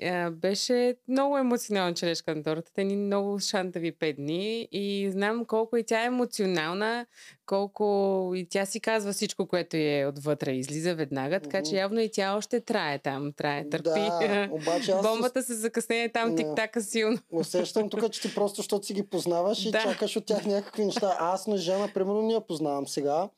а, 0.02 0.31
беше 0.31 0.97
много 1.09 1.38
емоционална 1.38 1.95
черешка 1.95 2.35
на 2.35 2.42
тортата. 2.42 2.85
Ни 2.85 2.97
много 2.97 3.38
шантави 3.40 3.92
пет 3.92 4.16
дни. 4.16 4.69
И 4.73 5.11
знам 5.11 5.45
колко 5.45 5.76
и 5.76 5.85
тя 5.85 6.02
е 6.02 6.07
емоционална, 6.07 7.07
колко 7.47 7.83
и 8.35 8.47
тя 8.47 8.66
си 8.66 8.81
казва 8.81 9.12
всичко, 9.12 9.47
което 9.47 9.76
е 9.76 10.07
отвътре. 10.07 10.52
Излиза 10.52 10.95
веднага, 10.95 11.40
така 11.40 11.62
че 11.62 11.69
Мгм. 11.69 11.76
явно 11.76 12.00
и 12.00 12.11
тя 12.11 12.37
още 12.37 12.61
трае 12.61 12.99
там. 12.99 13.33
Трае, 13.33 13.69
търпи. 13.69 13.88
Да, 13.88 14.49
обаче 14.52 14.92
аз 14.92 15.02
Бомбата 15.02 15.42
с 15.42 15.54
закъснение 15.54 16.09
там 16.09 16.31
Да. 16.31 16.37
тик-така 16.37 16.81
силно. 16.81 17.19
усещам 17.33 17.90
тук, 17.90 18.11
че 18.11 18.21
ти 18.21 18.35
просто, 18.35 18.57
защото 18.57 18.87
си 18.87 18.95
ги 18.95 19.02
познаваш 19.02 19.64
и 19.64 19.71
Да. 19.71 19.78
чакаш 19.81 20.16
от 20.16 20.26
тях 20.26 20.47
някакви 20.47 20.85
неща. 20.85 21.16
Аз 21.21 21.47
на 21.47 21.57
Жана, 21.57 21.88
примерно, 21.95 22.23
не 22.23 22.33
я 22.33 22.40
познавам 22.40 22.88
сега. 22.88 23.28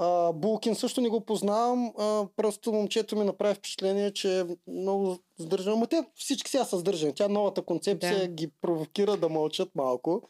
А, 0.00 0.32
Булкин 0.32 0.74
също 0.74 1.00
не 1.00 1.08
го 1.08 1.20
познавам. 1.20 1.92
А, 1.98 2.26
просто 2.36 2.72
момчето 2.72 3.16
ми 3.16 3.24
направи 3.24 3.54
впечатление, 3.54 4.12
че 4.12 4.40
е 4.40 4.44
много 4.68 5.18
сдържано. 5.38 5.76
Но 5.76 5.86
те 5.86 6.04
всички 6.14 6.50
сега 6.50 6.64
са 6.64 6.78
сдържани. 6.78 7.14
Тя 7.14 7.28
новата 7.28 7.62
концепция 7.62 8.18
Да. 8.18 8.26
ги 8.28 8.50
провокира 8.62 9.16
да 9.16 9.28
мълчат 9.28 9.68
малко. 9.74 10.22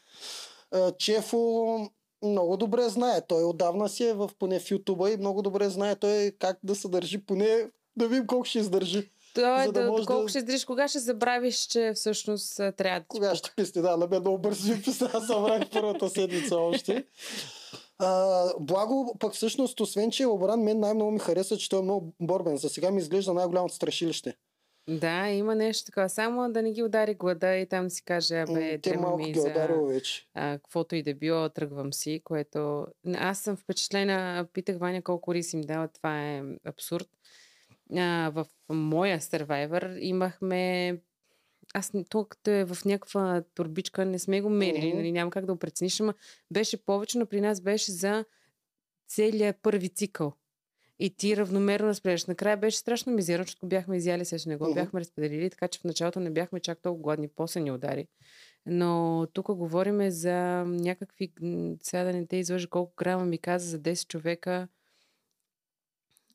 А, 0.71 0.93
Чефо 0.93 1.91
много 2.23 2.57
добре 2.57 2.89
знае. 2.89 3.21
Той 3.29 3.45
отдавна 3.45 3.89
си 3.89 4.05
е 4.05 4.15
в 4.15 4.31
поне 4.39 4.61
в 4.61 4.71
Ютуба 4.71 5.11
и 5.11 5.17
много 5.17 5.43
добре 5.43 5.69
знае 5.69 5.97
той 5.97 6.33
как 6.39 6.59
да 6.63 6.75
се 6.75 6.89
държи. 6.89 7.19
Поне 7.19 7.67
да 7.97 8.09
видим 8.09 8.27
колко 8.27 8.45
ще 8.45 8.59
издържи. 8.59 9.11
Той 9.35 9.67
За 9.67 9.73
да 9.73 9.83
да, 9.83 9.89
колко 10.07 10.23
да- 10.23 10.29
ще 10.29 10.39
издриш, 10.39 10.65
кога 10.65 10.89
ще 10.89 10.99
забравиш, 10.99 11.57
че 11.57 11.93
всъщност 11.95 12.57
трябва 12.57 13.01
да 13.01 13.07
Кога 13.09 13.35
ще 13.35 13.51
писне? 13.57 13.83
Да, 13.83 13.97
на 13.97 14.07
мен 14.07 14.21
много 14.21 14.39
бързо 14.39 14.73
ми 14.73 14.83
писна. 14.83 15.11
Аз 15.15 15.27
събрах 15.27 15.71
първата 15.71 16.09
седмица 16.09 16.57
още. 16.57 17.05
А, 17.99 18.45
благо, 18.61 19.17
пък 19.19 19.33
всъщност, 19.33 19.81
освен 19.81 20.11
че 20.11 20.23
е 20.23 20.27
мен 20.57 20.81
най-много 20.81 21.11
ми 21.11 21.19
хареса, 21.19 21.57
че 21.57 21.69
той 21.69 21.79
е 21.79 21.83
много 21.83 22.15
борбен. 22.21 22.57
За 22.57 22.69
сега 22.69 22.91
ми 22.91 22.99
изглежда 22.99 23.35
най-голямото 23.35 23.75
страшилище. 23.75 24.35
Да, 24.89 25.29
има 25.29 25.55
нещо 25.55 25.87
такова. 25.87 26.09
Само 26.09 26.53
да 26.53 26.63
не 26.63 26.73
ги 26.73 26.83
удари 26.83 27.15
глада 27.15 27.57
и 27.57 27.67
там 27.67 27.91
си 27.91 28.05
каже, 28.05 28.41
абе, 28.41 28.79
Те 28.79 28.97
малко 28.97 29.19
ми 29.19 29.33
ги 29.33 29.39
е 29.39 29.43
за 29.43 29.69
вече. 29.89 30.27
а, 30.35 30.59
каквото 30.59 30.95
и 30.95 31.03
да 31.03 31.15
било, 31.15 31.49
тръгвам 31.49 31.93
си, 31.93 32.21
което... 32.25 32.87
Аз 33.15 33.39
съм 33.39 33.57
впечатлена, 33.57 34.47
питах 34.53 34.79
Ваня 34.79 35.03
колко 35.03 35.35
рис 35.35 35.53
им 35.53 35.61
дава, 35.61 35.89
това 35.89 36.23
е 36.23 36.43
абсурд. 36.65 37.09
А, 37.97 38.31
в 38.35 38.47
моя 38.69 39.21
Survivor 39.21 39.99
имахме 39.99 40.97
аз 41.75 41.93
не- 41.93 42.05
то 42.05 42.25
като 42.25 42.51
е 42.51 42.65
в 42.65 42.79
някаква 42.85 43.43
турбичка, 43.55 44.05
не 44.05 44.19
сме 44.19 44.41
го 44.41 44.49
мерили, 44.51 44.89
Мгм. 44.89 44.97
нали, 44.97 45.13
няма 45.13 45.31
как 45.31 45.47
да 45.47 45.53
го 45.53 45.59
прецениш, 45.59 46.01
ама 46.01 46.15
беше 46.51 46.85
повече, 46.85 47.19
но 47.19 47.27
при 47.27 47.41
нас 47.41 47.61
беше 47.61 47.93
за 47.93 48.25
целият 49.09 49.57
първи 49.63 49.89
цикъл. 49.89 50.33
И 51.01 51.11
ти 51.11 51.37
равномерно 51.37 51.87
разпределяш. 51.89 52.27
Накрая 52.27 52.57
беше 52.57 52.79
страшно 52.79 53.13
мизерно, 53.13 53.45
защото 53.45 53.67
бяхме 53.67 53.97
изяли, 53.97 54.25
сега 54.25 54.43
не 54.47 54.57
го 54.57 54.65
Мгм. 54.65 54.75
бяхме 54.75 55.01
разпределили, 55.01 55.51
така 55.51 55.69
че 55.69 55.79
в 55.79 55.85
началото 55.85 56.21
не 56.21 56.31
бяхме 56.31 56.61
чак 56.61 56.79
толкова 56.79 57.03
гладни, 57.03 57.29
после 57.29 57.61
ни 57.61 57.71
удари. 57.73 58.07
Но 58.67 59.27
тук 59.33 59.47
говориме 59.47 60.11
за 60.11 60.35
някакви, 60.67 61.33
сега 61.83 62.05
да 62.05 62.13
не 62.13 62.27
те 62.27 62.37
излъжа 62.37 62.69
колко 62.69 62.93
грама 62.97 63.25
ми 63.25 63.39
каза 63.39 63.69
за 63.71 63.79
10 63.79 64.09
човека. 64.09 64.69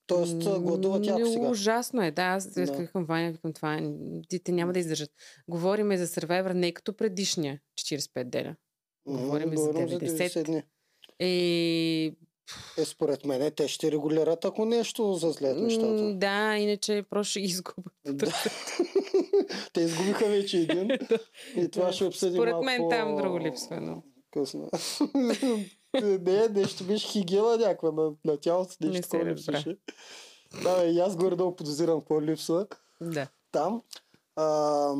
Тоест, 0.07 0.33
М, 0.35 0.59
гладуват 0.59 1.05
яко 1.05 1.25
сега. 1.25 1.47
Ужасно 1.47 2.03
е, 2.03 2.11
да. 2.11 2.21
Аз 2.23 2.47
Да. 2.47 2.65
да. 2.65 2.71
викам 2.73 3.05
Ваня, 3.05 3.31
викам 3.31 3.53
това. 3.53 3.75
е- 3.75 3.91
Ти, 4.29 4.39
те 4.39 4.51
няма 4.51 4.73
да 4.73 4.79
издържат. 4.79 5.09
Говориме 5.47 5.97
за 5.97 6.07
Survivor 6.07 6.53
не 6.53 6.71
като 6.71 6.93
предишния 6.93 7.59
45 7.75 8.23
дена. 8.23 8.55
Мгм, 9.05 9.17
говорим 9.17 9.49
за 9.49 9.67
говорим 9.67 9.89
90. 9.89 10.43
дни. 10.43 10.63
И... 11.21 12.15
Е, 12.77 12.85
според 12.85 13.25
мен, 13.25 13.51
те 13.51 13.67
ще 13.67 13.91
регулират, 13.91 14.45
ако 14.45 14.65
нещо 14.65 15.13
за 15.13 15.33
след 15.33 15.57
нещата. 15.57 16.13
Да, 16.13 16.57
иначе 16.57 17.03
просто 17.09 17.29
ще 17.29 17.39
изгубят. 17.39 17.93
Да. 18.05 18.31
те 19.73 19.81
изгубиха 19.81 20.25
вече 20.25 20.57
един. 20.59 20.89
И 21.57 21.69
това 21.69 21.91
ще 21.91 22.03
обсъдим 22.03 22.35
Според 22.35 22.51
малко 22.51 22.65
мен 22.65 22.77
по- 22.77 22.89
там 22.89 23.15
друго 23.15 23.39
липсва, 23.39 23.81
но 23.81 24.03
Късно. 24.31 24.69
не, 26.01 26.47
нещо 26.47 26.83
беше 26.83 27.07
хигиена 27.07 27.57
някаква 27.57 27.91
на, 27.91 28.13
на 28.25 28.37
тялото. 28.37 28.75
Не 28.81 28.87
Нещо 28.87 29.05
се 29.05 29.09
такова 29.09 29.31
липсваше. 29.31 29.77
Да, 30.63 30.85
и 30.85 30.99
аз 30.99 31.15
горе-долу 31.15 31.55
подозирам 31.55 31.99
какво 31.99 32.21
липсва 32.21 32.67
да. 33.01 33.27
там. 33.51 33.81
А, 34.35 34.93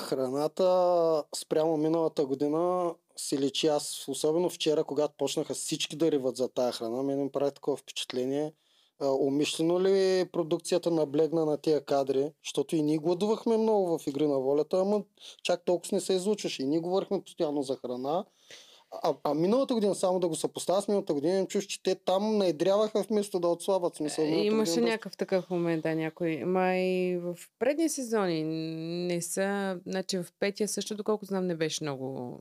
храната 0.00 1.24
спрямо 1.36 1.76
миналата 1.76 2.26
година 2.26 2.94
си 3.16 3.38
личи 3.38 3.66
аз, 3.66 4.08
особено 4.08 4.50
вчера, 4.50 4.84
когато 4.84 5.14
почнаха 5.18 5.54
всички 5.54 5.96
да 5.96 6.10
риват 6.10 6.36
за 6.36 6.48
тая 6.48 6.72
храна, 6.72 7.02
мен 7.02 7.22
ми 7.22 7.30
прави 7.30 7.50
такова 7.54 7.76
впечатление. 7.76 8.52
Умишлено 9.00 9.80
ли 9.80 10.24
продукцията 10.32 10.90
наблегна 10.90 11.44
на 11.44 11.56
тия 11.56 11.84
кадри? 11.84 12.32
Защото 12.44 12.76
и 12.76 12.82
ние 12.82 12.98
гладувахме 12.98 13.56
много 13.56 13.98
в 13.98 14.06
Игри 14.06 14.26
на 14.26 14.38
волята, 14.38 14.80
ама 14.80 15.02
чак 15.42 15.64
толкова 15.64 15.96
не 15.96 16.00
се 16.00 16.12
излучваше. 16.12 16.62
И 16.62 16.66
ние 16.66 16.80
говорихме 16.80 17.22
постоянно 17.22 17.62
за 17.62 17.76
храна. 17.76 18.24
А, 18.90 19.14
а 19.24 19.34
миналата 19.34 19.74
година, 19.74 19.94
само 19.94 20.20
да 20.20 20.28
го 20.28 20.34
съпоставя 20.34 20.82
с 20.82 20.88
миналата 20.88 21.14
година, 21.14 21.46
чуш, 21.46 21.66
че 21.66 21.82
те 21.82 21.94
там 21.94 22.38
наедряваха 22.38 23.02
вместо 23.02 23.40
да 23.40 23.48
отслабват 23.48 23.96
смисъл. 23.96 24.24
миналата 24.24 24.46
Имаше 24.46 24.72
година 24.72 24.86
някакъв 24.86 25.16
такъв 25.16 25.50
момент, 25.50 25.82
да, 25.82 25.94
някой. 25.94 26.36
Ма 26.36 26.76
и 26.76 27.16
в 27.16 27.36
предни 27.58 27.88
сезони 27.88 28.44
не 29.06 29.22
са... 29.22 29.78
Значи 29.86 30.18
в 30.18 30.26
петия 30.40 30.68
също, 30.68 30.94
доколко 30.94 31.24
знам, 31.24 31.46
не 31.46 31.56
беше 31.56 31.84
много... 31.84 32.40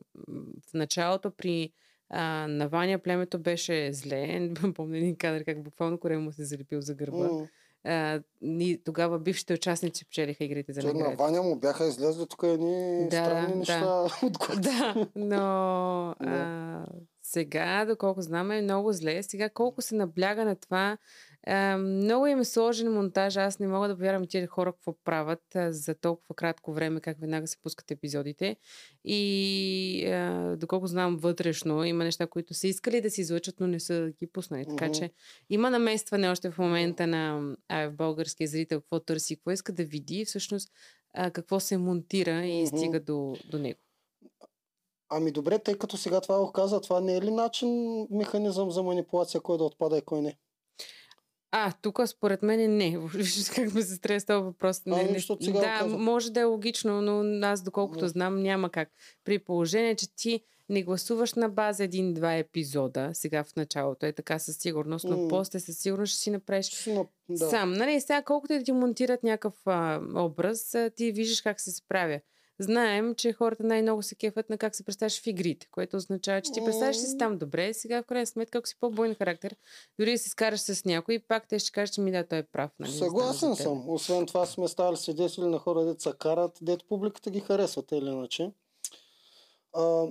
В 0.69 0.73
началото 0.73 1.31
при 1.31 1.71
а, 2.09 2.47
на 2.47 2.67
Ваня 2.67 2.99
племето 2.99 3.39
беше 3.39 3.93
зле. 3.93 4.49
Помня 4.75 4.97
един 4.97 5.15
кадър 5.15 5.45
как 5.45 5.63
буквално 5.63 5.99
корем 5.99 6.23
му 6.23 6.31
се 6.31 6.45
залепил 6.45 6.81
за 6.81 6.95
гърба. 6.95 7.17
М. 7.17 7.47
А, 7.83 8.21
и 8.41 8.81
тогава 8.85 9.19
бившите 9.19 9.53
участници 9.53 10.05
печелиха 10.05 10.43
игрите 10.43 10.73
за 10.73 10.81
Че 10.81 10.87
на 10.87 10.93
награди. 10.93 11.15
Ваня 11.15 11.41
му 11.41 11.55
бяха 11.55 11.87
излезли 11.87 12.25
тук 12.29 12.43
едни 12.43 13.07
Да, 13.09 13.25
странни 13.25 13.51
да. 13.51 13.57
неща 13.57 14.03
отгоре. 14.23 14.59
Да, 14.59 15.07
но 15.15 15.35
а, 16.19 16.85
сега, 17.23 17.85
доколко 17.85 18.21
знаме, 18.21 18.57
е 18.57 18.61
много 18.61 18.93
зле. 18.93 19.23
Сега 19.23 19.49
колко 19.49 19.81
се 19.81 19.95
набляга 19.95 20.45
на 20.45 20.55
това, 20.55 20.97
а, 21.47 21.77
много 21.77 22.27
им 22.27 22.39
е 22.39 22.45
сложен 22.45 22.93
монтаж. 22.93 23.35
Аз 23.35 23.59
не 23.59 23.67
мога 23.67 23.87
да 23.87 23.95
повярвам 23.95 24.27
тия 24.27 24.47
хора 24.47 24.73
какво 24.73 24.93
правят 25.03 25.43
за 25.69 25.95
толкова 25.95 26.35
кратко 26.35 26.73
време, 26.73 27.01
как 27.01 27.17
веднага 27.19 27.47
се 27.47 27.61
пускат 27.61 27.91
епизодите. 27.91 28.55
И 29.03 30.07
а, 30.07 30.55
доколко 30.57 30.87
знам 30.87 31.17
вътрешно, 31.17 31.83
има 31.83 32.03
неща, 32.03 32.27
които 32.27 32.53
са 32.53 32.67
искали 32.67 33.01
да 33.01 33.09
се 33.09 33.21
излъчат, 33.21 33.59
но 33.59 33.67
не 33.67 33.79
са 33.79 34.11
ги 34.19 34.27
пуснали. 34.27 34.65
Така 34.69 34.85
Мгм. 34.85 34.93
че 34.93 35.11
има 35.49 35.69
наместване 35.69 36.29
още 36.29 36.51
в 36.51 36.57
момента 36.57 37.07
на 37.07 37.55
а, 37.67 37.89
в 37.89 37.93
българския 37.93 38.47
зрител, 38.47 38.81
какво 38.81 38.99
търси, 38.99 39.35
какво 39.35 39.51
иска 39.51 39.73
да 39.73 39.83
види, 39.83 40.25
всъщност 40.25 40.71
а, 41.13 41.31
какво 41.31 41.59
се 41.59 41.77
монтира 41.77 42.45
и 42.45 42.63
Мгм. 42.63 42.77
стига 42.77 42.99
до, 42.99 43.35
до 43.51 43.59
него. 43.59 43.79
Ами 45.09 45.31
добре, 45.31 45.59
тъй 45.59 45.77
като 45.77 45.97
сега 45.97 46.21
това 46.21 46.39
го 46.39 46.51
каза, 46.51 46.81
това 46.81 47.01
не 47.01 47.15
е 47.17 47.21
ли 47.21 47.31
начин, 47.31 47.69
механизъм 48.11 48.71
за 48.71 48.83
манипулация, 48.83 49.41
кой 49.41 49.57
да 49.57 49.63
отпада 49.63 49.97
и 49.97 50.01
кой 50.01 50.21
не? 50.21 50.37
А, 51.51 51.71
тук 51.81 51.99
според 52.07 52.43
мен 52.43 52.77
не. 52.77 52.97
Виждаш 53.13 53.49
как 53.49 53.73
ме 53.73 53.81
се 53.81 53.95
стрес 53.95 54.25
този 54.25 54.43
въпрос. 54.43 54.85
Не, 54.85 54.99
Ами, 54.99 55.11
не, 55.11 55.19
сега 55.19 55.83
да, 55.83 55.97
може 55.97 56.31
да 56.31 56.39
е 56.39 56.43
логично, 56.43 57.01
но 57.01 57.47
аз 57.47 57.61
доколкото 57.61 57.99
Да. 57.99 58.09
знам 58.09 58.41
няма 58.41 58.69
как. 58.69 58.89
При 59.25 59.39
положение, 59.39 59.95
че 59.95 60.15
ти 60.15 60.41
не 60.69 60.83
гласуваш 60.83 61.33
на 61.33 61.49
база 61.49 61.83
един-два 61.83 62.33
епизода, 62.33 63.09
сега 63.13 63.43
в 63.43 63.55
началото 63.55 64.05
е 64.05 64.11
така 64.13 64.39
със 64.39 64.57
сигурност, 64.57 65.05
но 65.09 65.17
М. 65.17 65.27
после 65.27 65.59
със 65.59 65.77
сигурност 65.77 66.13
ще 66.13 66.21
си 66.21 66.31
направиш 66.31 66.85
на... 66.85 67.05
да. 67.29 67.49
сам. 67.49 67.73
Нали, 67.73 68.01
сега 68.01 68.21
колкото 68.21 68.53
и 68.53 68.57
да 68.57 68.63
ти 68.63 68.71
монтират 68.71 69.23
някакъв 69.23 69.53
а, 69.65 70.01
образ, 70.15 70.75
а, 70.75 70.89
ти 70.89 71.11
виждаш 71.11 71.41
как 71.41 71.61
се 71.61 71.71
справя. 71.71 72.19
Знаем, 72.59 73.15
че 73.15 73.33
хората 73.33 73.63
най-много 73.63 74.03
се 74.03 74.15
кефят 74.15 74.49
на 74.49 74.57
как 74.57 74.75
се 74.75 74.83
представяш 74.83 75.21
в 75.21 75.27
игрите, 75.27 75.67
което 75.71 75.97
означава, 75.97 76.41
че 76.41 76.51
ти 76.51 76.65
представяш 76.65 76.95
си 76.95 77.17
там 77.17 77.37
добре, 77.37 77.73
сега 77.73 78.03
в 78.03 78.05
крайна 78.05 78.27
сметка, 78.27 78.57
ако 78.57 78.67
си 78.67 78.75
по-бойн 78.79 79.15
характер, 79.15 79.55
дори 79.99 80.11
да 80.11 80.17
се 80.17 80.29
скараш 80.29 80.59
с 80.59 80.85
някой, 80.85 81.19
пак 81.19 81.47
те 81.47 81.59
ще 81.59 81.71
кажат, 81.71 81.95
че 81.95 82.01
ми 82.01 82.11
да, 82.11 82.27
той 82.27 82.37
е 82.37 82.43
прав. 82.43 82.71
Нали, 82.79 82.91
Съгласен 82.91 83.55
съм. 83.55 83.89
Освен 83.89 84.25
това 84.25 84.45
сме 84.45 84.67
ставали 84.67 84.97
свидетели 84.97 85.45
на 85.45 85.59
хора, 85.59 85.95
се 85.99 86.11
карат, 86.19 86.57
дето 86.61 86.85
публиката 86.89 87.31
ги 87.31 87.39
харесва, 87.39 87.83
те 87.83 87.95
или 87.95 88.09
иначе. 88.09 88.51
А, 89.73 90.05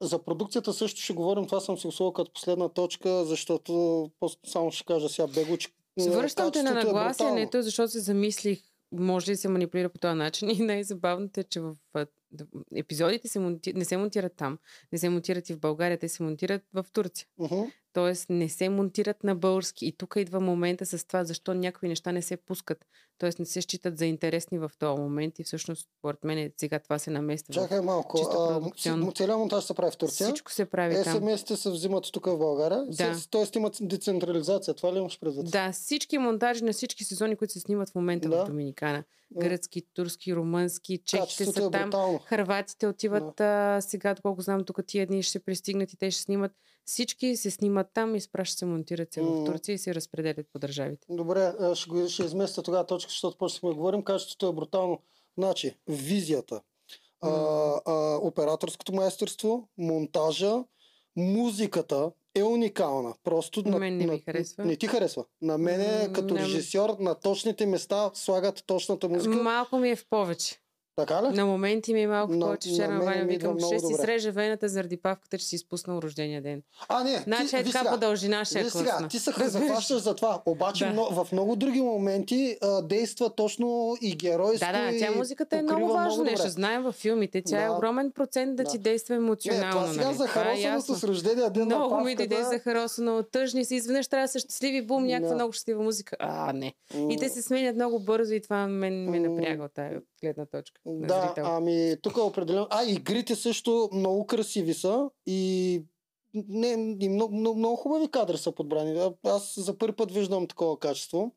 за 0.00 0.18
продукцията 0.18 0.72
също 0.72 1.00
ще 1.00 1.12
говорим, 1.12 1.46
това 1.46 1.60
съм 1.60 1.78
си 1.78 1.86
условил 1.86 2.12
като 2.12 2.32
последна 2.32 2.68
точка, 2.68 3.24
защото 3.24 4.10
само 4.46 4.70
ще 4.72 4.84
кажа 4.84 5.08
сега 5.08 5.26
бего, 5.26 5.56
че 5.56 5.68
Връщам 5.98 6.52
те 6.52 6.62
на 6.62 6.70
е 6.70 6.84
нагласянето, 6.84 7.62
защото 7.62 7.92
се 7.92 8.00
замислих, 8.00 8.62
може 8.92 9.32
да 9.32 9.36
се 9.36 9.48
манипулира 9.48 9.88
по 9.88 9.98
този 9.98 10.18
начин 10.18 10.50
и 10.60 10.62
най-забавното 10.62 11.40
е, 11.40 11.44
че 11.44 11.60
в 11.60 11.76
епизодите 12.76 13.28
се 13.28 13.38
монти... 13.38 13.72
не 13.72 13.84
се 13.84 13.96
монтират 13.96 14.36
там, 14.36 14.58
не 14.92 14.98
се 14.98 15.08
монтират 15.08 15.50
и 15.50 15.54
в 15.54 15.60
България, 15.60 15.98
те 15.98 16.08
се 16.08 16.22
монтират 16.22 16.62
в 16.72 16.86
Турция. 16.92 17.26
Мгм. 17.38 17.62
Тоест 17.94 18.30
не 18.30 18.48
се 18.48 18.68
монтират 18.68 19.24
на 19.24 19.34
български. 19.34 19.86
И 19.86 19.92
тук 19.92 20.14
идва 20.16 20.40
момента 20.40 20.86
с 20.86 21.06
това, 21.06 21.24
защо 21.24 21.54
някакви 21.54 21.88
неща 21.88 22.12
не 22.12 22.22
се 22.22 22.36
пускат 22.36 22.86
Тоест 23.18 23.38
не 23.38 23.44
се 23.44 23.62
считат 23.62 23.98
за 23.98 24.06
интересни 24.06 24.58
в 24.58 24.70
този 24.78 25.00
момент 25.00 25.38
и 25.38 25.44
всъщност, 25.44 25.88
според 25.98 26.24
мен, 26.24 26.52
сега 26.56 26.78
това 26.78 26.98
се 26.98 27.10
намества. 27.10 27.54
Чакай 27.54 27.80
малко. 27.80 28.18
чисто 28.76 29.12
целият 29.14 29.38
монтаж 29.38 29.64
се 29.64 29.74
прави 29.74 29.90
в 29.90 29.96
Турция. 29.96 30.26
Всичко 30.26 30.52
се 30.52 30.64
прави 30.64 30.94
там. 31.04 31.14
СМС-те 31.14 31.56
се 31.56 31.70
взимат 31.70 32.12
тук 32.12 32.26
в 32.26 32.38
България. 32.38 32.84
Да. 32.88 33.16
Тоест 33.30 33.56
имат 33.56 33.76
децентрализация. 33.80 34.74
Това 34.74 34.92
ли 34.92 34.98
имаш 34.98 35.20
предвид? 35.20 35.50
Да, 35.50 35.72
всички 35.72 36.18
монтажи 36.18 36.64
на 36.64 36.72
всички 36.72 37.04
сезони, 37.04 37.36
които 37.36 37.52
се 37.52 37.60
снимат 37.60 37.90
в 37.90 37.94
момента 37.94 38.28
Да. 38.28 38.44
в 38.44 38.46
Доминикана. 38.46 39.04
Гръцки, 39.38 39.82
турски, 39.94 40.34
румънски, 40.34 40.98
чехите 41.04 41.44
са 41.44 41.50
е 41.50 41.70
там. 41.70 41.70
брутално. 41.70 42.18
Харватите 42.18 42.86
отиват 42.86 43.40
а, 43.40 43.78
сега, 43.80 44.14
доколко 44.14 44.42
знам, 44.42 44.64
тук 44.64 44.80
тия 44.86 45.06
дни 45.06 45.22
ще 45.22 45.38
пристигнат 45.38 45.92
и 45.92 45.96
те 45.96 46.10
ще 46.10 46.22
снимат. 46.22 46.52
Всички 46.86 47.36
се 47.36 47.50
снимат 47.50 47.86
там, 47.94 48.14
изпращат 48.14 48.58
се, 48.58 48.64
монтират 48.64 49.12
се 49.12 49.22
М. 49.22 49.30
в 49.30 49.44
Турция 49.44 49.74
и 49.74 49.78
се 49.78 49.94
разпределят 49.94 50.46
по 50.52 50.58
държавите. 50.58 51.06
Добре, 51.10 51.52
ще, 51.74 51.90
го, 51.90 52.08
ще 52.08 52.22
изместя 52.24 52.62
тогава 52.62 52.86
точка, 52.86 53.10
защото 53.10 53.38
почнахме 53.38 53.68
да 53.68 53.74
говорим. 53.74 54.02
Качеството 54.02 54.48
е 54.48 54.52
брутално. 54.52 54.98
Значи, 55.38 55.76
визията, 55.88 56.60
а, 57.20 57.30
а, 57.86 58.16
операторското 58.22 58.92
майсторство, 58.92 59.68
монтажа, 59.78 60.64
музиката 61.16 62.10
е 62.34 62.42
уникална. 62.42 63.14
Просто 63.24 63.62
На 63.68 63.78
мен 63.78 63.96
не 63.96 64.06
ми 64.06 64.18
харесва. 64.18 64.64
Не 64.64 64.76
ти 64.76 64.86
харесва. 64.86 65.24
На 65.42 65.58
мен 65.58 66.12
като 66.12 66.34
не. 66.34 66.40
режисьор 66.40 66.96
на 67.00 67.14
точните 67.14 67.66
места 67.66 68.10
слагат 68.14 68.64
точната 68.66 69.08
музика. 69.08 69.36
Малко 69.36 69.78
ми 69.78 69.90
е 69.90 69.96
в 69.96 70.06
повече. 70.10 70.60
Така 70.96 71.22
ли? 71.22 71.28
На 71.28 71.46
моменти 71.46 71.94
ми 71.94 72.02
е 72.02 72.06
малко 72.06 72.32
На- 72.32 72.40
повече. 72.40 72.68
на 72.68 72.74
Вчера 72.74 72.88
на 72.88 72.94
мен 72.94 73.04
Ваня 73.04 73.24
викам, 73.24 73.54
много 73.54 73.66
ще 73.66 73.86
си 73.86 73.94
среже 73.94 74.30
вената 74.30 74.68
заради 74.68 74.96
павката, 74.96 75.38
че 75.38 75.44
си 75.44 75.54
изпуснал 75.56 75.98
рождения 75.98 76.42
ден. 76.42 76.62
А, 76.88 77.04
не. 77.04 77.18
Значи 77.18 77.56
е 77.56 77.64
така 77.64 77.90
по 77.90 77.98
дължина 77.98 78.44
ще 78.44 78.60
е 78.60 78.64
сега, 78.64 79.08
ти 79.08 79.18
се 79.18 79.30
Разбираш? 79.30 79.50
захващаш 79.52 79.96
за 79.96 80.14
това. 80.14 80.42
Обаче 80.46 80.84
Да. 80.86 81.02
в 81.12 81.28
много 81.32 81.56
други 81.56 81.80
моменти 81.80 82.56
а, 82.62 82.82
действа 82.82 83.30
точно 83.30 83.96
и 84.00 84.16
геройско. 84.16 84.66
Да, 84.66 84.92
да, 84.92 84.98
тя 84.98 85.10
музиката 85.10 85.56
е 85.56 85.62
много 85.62 85.88
важно 85.88 86.24
нещо. 86.24 86.48
Знаем 86.48 86.82
във 86.82 86.94
филмите. 86.94 87.42
Тя 87.42 87.62
е 87.62 87.66
Да. 87.66 87.72
огромен 87.72 88.12
процент 88.12 88.56
да, 88.56 88.64
Да. 88.64 88.70
ти 88.70 88.78
действа 88.78 89.14
Не, 89.14 89.18
емоционално. 89.18 89.70
това 89.72 89.86
сега 89.86 90.04
нали? 90.04 90.14
за 90.14 90.26
Това 90.26 90.50
е 90.74 90.80
с 90.80 91.04
рождения 91.04 91.50
ден 91.50 91.68
на 91.68 91.78
Много 91.78 92.00
ми 92.00 92.14
дойде 92.16 92.36
да. 92.36 92.44
за 92.44 92.58
харосано. 92.58 93.22
Тъжни 93.24 93.64
си. 93.64 93.74
Изведнъж 93.74 94.08
трябва 94.08 94.24
да 94.24 94.28
са 94.28 94.38
щастливи. 94.38 94.82
Бум, 94.82 95.04
някаква 95.04 95.34
много 95.34 95.52
щастлива 95.52 95.82
музика. 95.82 96.16
А, 96.18 96.52
не. 96.52 96.74
И 97.10 97.16
те 97.20 97.28
се 97.28 97.42
сменят 97.42 97.74
много 97.76 98.00
бързо 98.00 98.34
и 98.34 98.40
това 98.40 98.66
мен 98.66 99.04
ме 99.04 99.20
напряга 99.20 99.64
от 99.64 99.74
тази 99.74 99.96
гледна 100.24 100.46
точка. 100.46 100.80
на 100.86 101.06
Да, 101.06 101.26
зрител. 101.26 101.44
ами 101.46 101.96
тук 102.02 102.16
е 102.16 102.20
определено. 102.20 102.66
А, 102.70 102.84
игрите 102.84 103.34
също 103.34 103.88
много 103.92 104.26
красиви 104.26 104.74
са 104.74 105.10
и 105.26 105.82
не, 106.34 106.96
и 107.00 107.08
много, 107.08 107.36
много, 107.36 107.58
много 107.58 107.76
хубави 107.76 108.08
кадри 108.10 108.38
са 108.38 108.52
подбрани. 108.52 109.10
Аз 109.24 109.54
за 109.56 109.78
първи 109.78 109.96
път 109.96 110.12
виждам 110.12 110.46
такова 110.46 110.78
качество. 110.78 111.32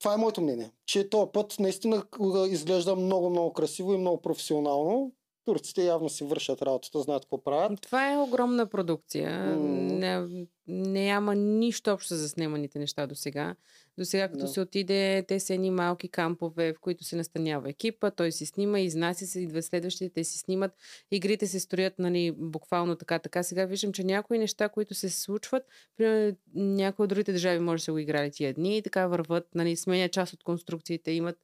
Това 0.00 0.14
е 0.14 0.16
моето 0.16 0.40
мнение, 0.40 0.70
че 0.86 1.10
този 1.10 1.30
път 1.32 1.56
наистина 1.58 2.02
изглежда 2.48 2.96
много, 2.96 3.30
много 3.30 3.52
красиво 3.52 3.92
и 3.92 3.98
много 3.98 4.22
професионално. 4.22 5.12
Турците 5.44 5.82
явно 5.84 6.08
си 6.08 6.24
вършат 6.24 6.62
работата, 6.62 7.00
знаят 7.00 7.22
какво 7.24 7.42
правят. 7.44 7.80
Това 7.80 8.12
е 8.12 8.18
огромна 8.18 8.66
продукция. 8.66 9.56
М. 9.56 9.66
Не, 9.90 10.46
няма 10.66 11.34
нищо 11.34 11.90
общо 11.90 12.14
за 12.14 12.28
сниманите 12.28 12.78
неща 12.78 13.06
до 13.06 13.14
сега. 13.14 13.54
До 13.98 14.04
сега, 14.04 14.28
като 14.28 14.44
Да. 14.44 14.48
се 14.48 14.60
отиде, 14.60 15.24
те 15.28 15.40
са 15.40 15.54
едни 15.54 15.70
малки 15.70 16.08
кампове, 16.08 16.72
в 16.72 16.80
които 16.80 17.04
се 17.04 17.16
настанява 17.16 17.70
екипа, 17.70 18.10
той 18.10 18.32
си 18.32 18.46
снима, 18.46 18.80
изнася 18.80 19.26
се, 19.26 19.40
идва 19.40 19.62
следващите, 19.62 20.14
те 20.14 20.24
си 20.24 20.38
снимат. 20.38 20.72
Игрите 21.10 21.46
се 21.46 21.60
строят, 21.60 21.98
нали, 21.98 22.32
буквално 22.36 22.96
така, 22.96 23.18
така. 23.18 23.42
Сега 23.42 23.64
виждам, 23.64 23.92
че 23.92 24.04
някои 24.04 24.38
неща, 24.38 24.68
които 24.68 24.94
се 24.94 25.10
случват, 25.10 25.62
примерно 25.96 26.36
някои 26.54 27.04
от 27.04 27.08
другите 27.08 27.32
държави 27.32 27.58
може 27.58 27.80
да 27.80 27.84
са 27.84 27.92
го 27.92 27.98
играли 27.98 28.30
тия 28.30 28.54
дни 28.54 28.76
и 28.76 28.82
така 28.82 29.06
върват, 29.06 29.48
нали, 29.54 29.76
сменя 29.76 30.08
част 30.08 30.32
от 30.32 30.44
конструкциите, 30.44 31.10
имат 31.10 31.36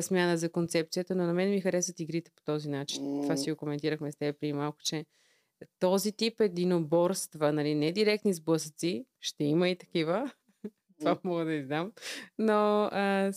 смяна 0.00 0.36
за 0.36 0.52
концепцията, 0.52 1.14
но 1.14 1.26
на 1.26 1.32
мен 1.32 1.50
ми 1.50 1.60
харесват 1.60 2.00
игрите 2.00 2.30
по 2.36 2.42
този 2.42 2.68
начин. 2.68 3.22
Това 3.22 3.34
М. 3.34 3.38
си 3.38 3.50
го 3.50 3.56
коментирахме 3.56 4.12
с 4.12 4.16
теб 4.16 4.40
преди 4.40 4.52
малко, 4.52 4.78
че 4.82 5.04
този 5.78 6.12
тип 6.12 6.40
единоборства, 6.40 7.52
нали, 7.52 7.74
не 7.74 7.92
директни 7.92 8.34
сблъсъци, 8.34 9.06
ще 9.20 9.44
има 9.44 9.68
и 9.68 9.76
такива, 9.76 10.32
това 11.00 11.18
мога 11.24 11.44
да 11.44 11.52
издам, 11.52 11.92
но 12.38 12.88
а, 12.92 13.32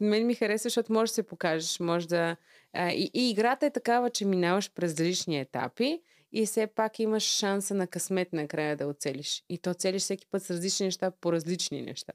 мен 0.00 0.26
ми 0.26 0.34
харесва, 0.34 0.66
защото 0.66 0.92
можеш 0.92 1.10
да 1.10 1.14
се 1.14 1.22
покажеш, 1.22 1.80
може 1.80 2.08
да... 2.08 2.36
А, 2.72 2.90
и, 2.90 3.10
и 3.14 3.30
играта 3.30 3.66
е 3.66 3.70
такава, 3.70 4.10
че 4.10 4.24
минаваш 4.24 4.72
през 4.74 4.92
различни 4.92 5.40
етапи 5.40 6.00
и 6.32 6.46
все 6.46 6.66
пак 6.66 6.98
имаш 6.98 7.22
шанса 7.22 7.74
на 7.74 7.86
късмет 7.86 8.32
накрая 8.32 8.76
да 8.76 8.86
оцелиш. 8.86 9.44
И 9.48 9.58
то 9.58 9.74
целиш 9.74 10.02
всеки 10.02 10.26
път 10.30 10.42
с 10.42 10.50
различни 10.50 10.86
неща 10.86 11.10
по 11.10 11.32
различни 11.32 11.82
неща. 11.82 12.12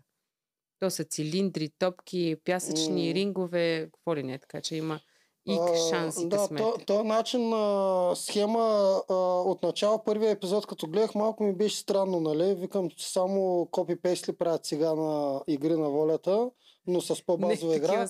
То 0.81 0.89
са 0.89 1.03
цилиндри, 1.03 1.69
топки, 1.79 2.35
пясъчни 2.45 3.13
рингове, 3.13 3.89
какво 3.93 4.15
ли 4.15 4.23
не, 4.23 4.39
така 4.39 4.61
че 4.61 4.75
има 4.75 4.99
и 5.45 5.57
А, 5.61 5.89
шанс 5.89 6.21
и 6.21 6.27
да, 6.27 6.37
късмет. 6.37 6.61
то, 6.61 6.73
то 6.87 7.03
начин 7.03 7.49
на 7.49 8.15
схема 8.15 9.01
а, 9.09 9.13
от 9.41 9.63
начало, 9.63 10.03
първия 10.03 10.31
епизод, 10.31 10.67
като 10.67 10.87
гледах, 10.87 11.15
малко 11.15 11.43
ми 11.43 11.55
беше 11.55 11.77
странно, 11.77 12.19
нали? 12.19 12.55
Викам, 12.55 12.89
че 12.89 13.11
само 13.11 13.67
копи-пейст 13.71 14.29
ли 14.29 14.33
правят 14.33 14.65
сега 14.65 14.93
на 14.93 15.41
игри 15.47 15.75
на 15.75 15.89
волята, 15.89 16.49
но 16.87 17.01
с 17.01 17.25
по-базова 17.25 17.71
не, 17.71 17.77
игра. 17.77 18.09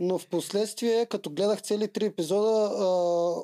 Но 0.00 0.18
в 0.18 0.28
последствие, 0.28 1.06
като 1.06 1.30
гледах 1.30 1.62
цели 1.62 1.88
три 1.88 2.04
епизода, 2.04 2.70
а, 2.78 2.84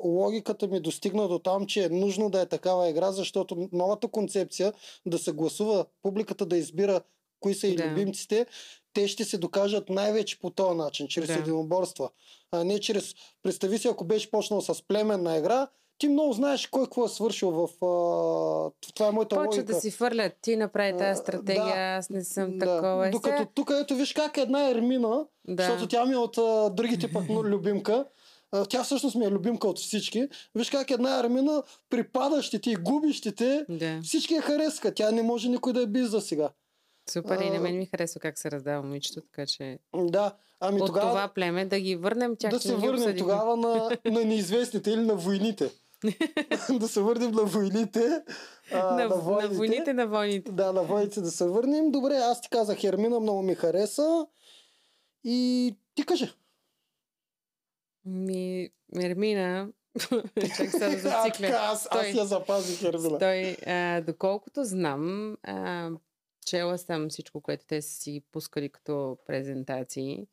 логиката 0.09 0.67
ми 0.67 0.81
достигна 0.81 1.29
до 1.29 1.39
там, 1.39 1.67
че 1.67 1.85
е 1.85 1.89
нужно 1.89 2.31
да 2.31 2.41
е 2.41 2.47
такава 2.47 2.89
игра, 2.89 3.13
защото 3.13 3.69
новата 3.73 4.09
концепция 4.09 4.73
да 5.07 5.19
се 5.19 5.33
гласува, 5.33 5.87
публиката 6.03 6.47
да 6.47 6.57
избира 6.57 7.01
кои 7.41 7.55
са 7.55 7.67
и 7.67 7.77
Да. 7.77 7.85
любимците, 7.85 8.47
те 8.93 9.09
ще 9.09 9.25
се 9.25 9.39
докажат 9.39 9.89
най-вече 9.89 10.39
по 10.39 10.51
този 10.51 10.77
начин, 10.77 11.09
чрез 11.09 11.27
Да. 11.27 11.35
единоборства. 11.35 12.11
А 12.53 12.65
не 12.65 12.81
чрез... 12.81 13.15
Представи 13.43 13.79
си, 13.79 13.89
ако 13.89 14.05
беше 14.05 14.31
почнал 14.31 14.61
с 14.61 14.83
племенна 14.83 15.37
игра, 15.37 15.69
ти 15.99 16.09
много 16.09 16.33
знаеш 16.33 16.67
кой 16.67 16.85
какво 16.85 17.05
е 17.05 17.09
свършил 17.09 17.51
в... 17.51 17.63
А... 17.65 17.87
Това 18.95 19.07
е 19.07 19.11
моята 19.11 19.37
Почва 19.37 19.47
логика. 19.47 19.65
да 19.65 19.81
си 19.81 19.91
фърлят. 19.91 20.33
Ти 20.43 20.57
направи 20.57 20.89
А, 20.89 20.97
тази 20.97 21.19
стратегия, 21.19 21.65
да. 21.67 21.97
аз 21.99 22.11
не 22.11 22.25
съм 22.25 22.59
Да. 22.59 22.67
такова. 22.67 23.09
Е, 23.09 23.11
Докато 23.11 23.37
сега- 23.37 23.51
тук 23.55 23.71
ето 23.73 23.95
виж 23.97 24.13
как 24.13 24.37
една 24.37 24.71
Ермина, 24.71 25.25
да. 25.49 25.63
защото 25.63 25.89
тя 25.89 26.05
ми 26.05 26.13
е 26.13 26.19
от 26.19 26.39
а, 26.39 26.71
другите 26.71 27.13
пък 27.13 27.25
любимка. 27.31 28.05
А, 28.53 28.65
Тя 28.65 28.85
всъщност 28.85 29.17
ми 29.17 29.25
е 29.25 29.31
любимка 29.31 29.69
от 29.69 29.79
всички. 29.79 30.27
Виж 30.55 30.71
как 30.71 30.91
една 30.91 31.21
Армина 31.21 31.63
при 31.91 32.03
падащите 32.05 32.71
и 32.71 32.77
губищите 32.77 33.65
да. 33.69 34.01
всички 34.03 34.35
я 34.35 34.43
харесаха. 34.43 34.95
Тя 34.95 35.11
не 35.11 35.23
може 35.23 35.49
никой 35.49 35.73
да 35.73 35.81
я 35.81 35.87
би 35.87 36.01
за 36.01 36.21
сега. 36.21 36.51
Супер. 37.11 37.41
И 37.41 37.51
на 37.51 37.61
мен 37.61 37.79
ми 37.79 37.87
харесва 37.87 38.21
как 38.21 38.39
се 38.39 38.51
раздава 38.51 38.83
момичето, 38.83 39.21
така 39.21 39.47
че 39.47 39.79
Да, 39.95 40.37
ами 40.61 40.81
от 40.81 40.87
тогава 40.87 41.09
това 41.09 41.29
племе 41.29 41.65
да 41.65 41.81
ги 41.81 41.97
върнем 41.97 42.37
тях, 42.39 42.51
да 42.51 42.61
се 42.61 42.75
върнем 42.75 42.95
обсъдихме. 42.95 43.19
тогава 43.19 43.57
на, 43.57 43.91
на 44.11 44.25
неизвестните 44.25 44.91
или 44.91 45.01
на 45.01 45.15
войните. 45.15 45.71
да 46.71 46.89
се 46.89 47.01
върнем 47.01 47.31
на 47.31 47.43
войните. 47.43 48.23
А, 48.73 48.95
на, 48.95 49.09
на, 49.09 49.17
войните. 49.17 49.57
войните 49.57 49.93
на 49.93 50.07
войните. 50.07 50.53
Да, 50.53 50.73
на 50.73 50.83
войните 50.83 51.21
да 51.21 51.31
се 51.31 51.45
върнем. 51.45 51.91
Добре, 51.91 52.15
аз 52.17 52.41
ти 52.41 52.49
казах 52.49 52.85
Ермина, 52.85 53.21
много 53.21 53.43
ми 53.43 53.55
хареса. 53.55 54.27
И 55.25 55.75
ти 55.95 56.07
кажи. 56.07 56.33
Ми, 58.05 58.71
Ермина, 59.01 59.69
чак 60.57 60.71
сега 60.71 60.89
да 60.89 60.99
зацикля. 60.99 61.47
аз, 61.61 61.89
аз 61.91 62.15
я 62.15 62.25
запазих 62.25 62.83
Ермина. 62.83 63.19
Той, 63.19 63.57
а, 63.67 64.01
доколкото 64.01 64.65
знам, 64.65 65.37
а, 65.43 65.91
чела 66.47 66.79
съм 66.79 67.09
всичко, 67.09 67.41
което 67.41 67.65
те 67.67 67.83
са 67.83 68.03
си 68.03 68.23
пускали 68.33 68.69
като 68.69 69.19
презентации. 69.27 70.27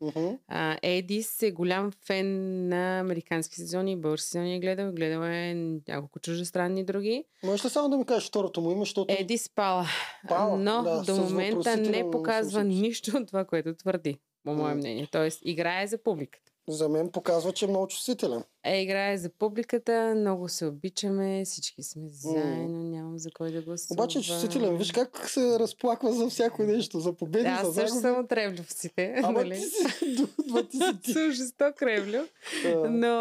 А, 0.48 0.78
Едис 0.82 1.42
е 1.42 1.52
голям 1.52 1.92
фен 2.06 2.28
на 2.68 3.00
американски 3.00 3.56
сезони, 3.56 3.98
български 3.98 4.28
сезони 4.28 4.56
е 4.56 4.60
гледал, 4.60 4.92
гледал 4.92 5.22
е 5.24 5.54
няколко 5.88 6.20
чужестранни 6.20 6.84
други. 6.84 7.26
Можеш 7.44 7.66
ли 7.66 7.70
само 7.70 7.90
да 7.90 7.98
ми 7.98 8.06
кажеш 8.06 8.30
второто 8.30 8.62
му 8.62 8.72
име, 8.72 8.82
защото... 8.82 9.16
Едис 9.20 9.50
Пала. 9.50 9.86
Пала, 10.28 10.58
Но 10.58 10.84
да, 10.84 11.02
до 11.02 11.16
момента 11.16 11.78
не 11.78 12.12
показва 12.12 12.64
нищо 12.64 13.18
от 13.18 13.28
това, 13.28 13.46
което 13.46 13.76
твърди, 13.76 14.20
по 14.44 14.54
мое 14.54 14.74
мнение. 14.74 15.08
Тоест, 15.12 15.40
играе 15.46 15.88
за 15.88 16.04
публиката. 16.04 16.43
За 16.68 16.90
мен 16.90 17.12
показва, 17.12 17.54
че 17.54 17.66
е 17.66 17.68
много 17.68 17.88
чувствителен. 17.88 18.44
Е, 18.64 18.82
играе 18.82 19.18
за 19.18 19.30
публиката, 19.30 20.14
много 20.18 20.50
се 20.50 20.66
обичаме, 20.66 21.46
всички 21.46 21.84
сме 21.84 22.10
заедно, 22.10 22.84
нямам 22.84 23.18
за 23.18 23.30
кой 23.32 23.52
да 23.52 23.62
гласувам. 23.62 24.00
Обаче 24.04 24.20
е 24.20 24.22
чувствителен. 24.22 24.78
Виж 24.78 24.92
как 24.92 25.30
се 25.30 25.60
разплаква 25.60 26.14
за 26.14 26.30
всяко 26.30 26.64
нещо. 26.64 27.00
За 27.00 27.14
победи, 27.14 27.44
Да, 27.44 27.50
за 27.56 27.68
аз 27.70 27.76
също 27.76 27.88
загуби. 27.90 28.02
съм 28.02 28.26
от 28.26 28.32
ревлювците, 28.32 29.16
Ама 29.24 29.40
нали? 29.40 29.56
ти 29.56 29.62
си... 29.62 29.86
Ти 30.70 30.78
си 30.78 31.02
ти. 31.04 31.14
Съм 31.14 31.32
жесток 31.32 31.82
ревлю. 31.82 32.28
А, 32.66 32.90
Но 32.90 33.18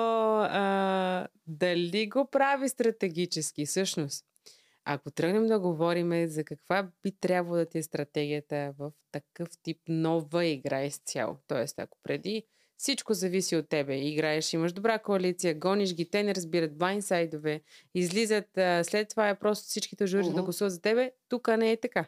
а, 0.51 1.29
дали 1.47 2.09
го 2.09 2.29
прави 2.31 2.69
стратегически, 2.69 3.67
всъщност? 3.67 4.25
Ако 4.85 5.11
тръгнем 5.11 5.47
да 5.47 5.61
говорим 5.61 6.29
за 6.29 6.45
каква 6.45 6.89
би 7.03 7.13
трябвало 7.21 7.57
да 7.57 7.67
ти 7.67 7.79
е 7.79 7.83
стратегията 7.83 8.75
в 8.79 8.93
такъв 9.13 9.49
тип 9.63 9.79
нова 9.89 10.45
игра 10.45 10.85
изцяло. 10.85 11.37
Тоест, 11.49 11.79
ако 11.79 11.99
преди 12.03 12.43
всичко 12.77 13.15
зависи 13.15 13.57
от 13.57 13.69
тебе, 13.69 13.97
играеш, 13.97 14.53
имаш 14.53 14.73
добра 14.73 14.99
коалиция, 14.99 15.55
гониш 15.55 15.95
ги, 15.95 16.11
те 16.11 16.23
не 16.23 16.35
разбират 16.35 16.79
блайнсайдове, 16.79 17.61
излизат, 17.95 18.59
а, 18.59 18.85
след 18.85 19.09
това 19.09 19.29
е 19.29 19.39
просто 19.39 19.67
всичките 19.67 20.07
жури 20.07 20.25
да 20.25 20.31
Мгм. 20.31 20.43
гласуват 20.43 20.73
за 20.73 20.81
тебе, 20.81 21.13
тук 21.29 21.49
не 21.49 21.73
е 21.73 21.77
така. 21.77 22.05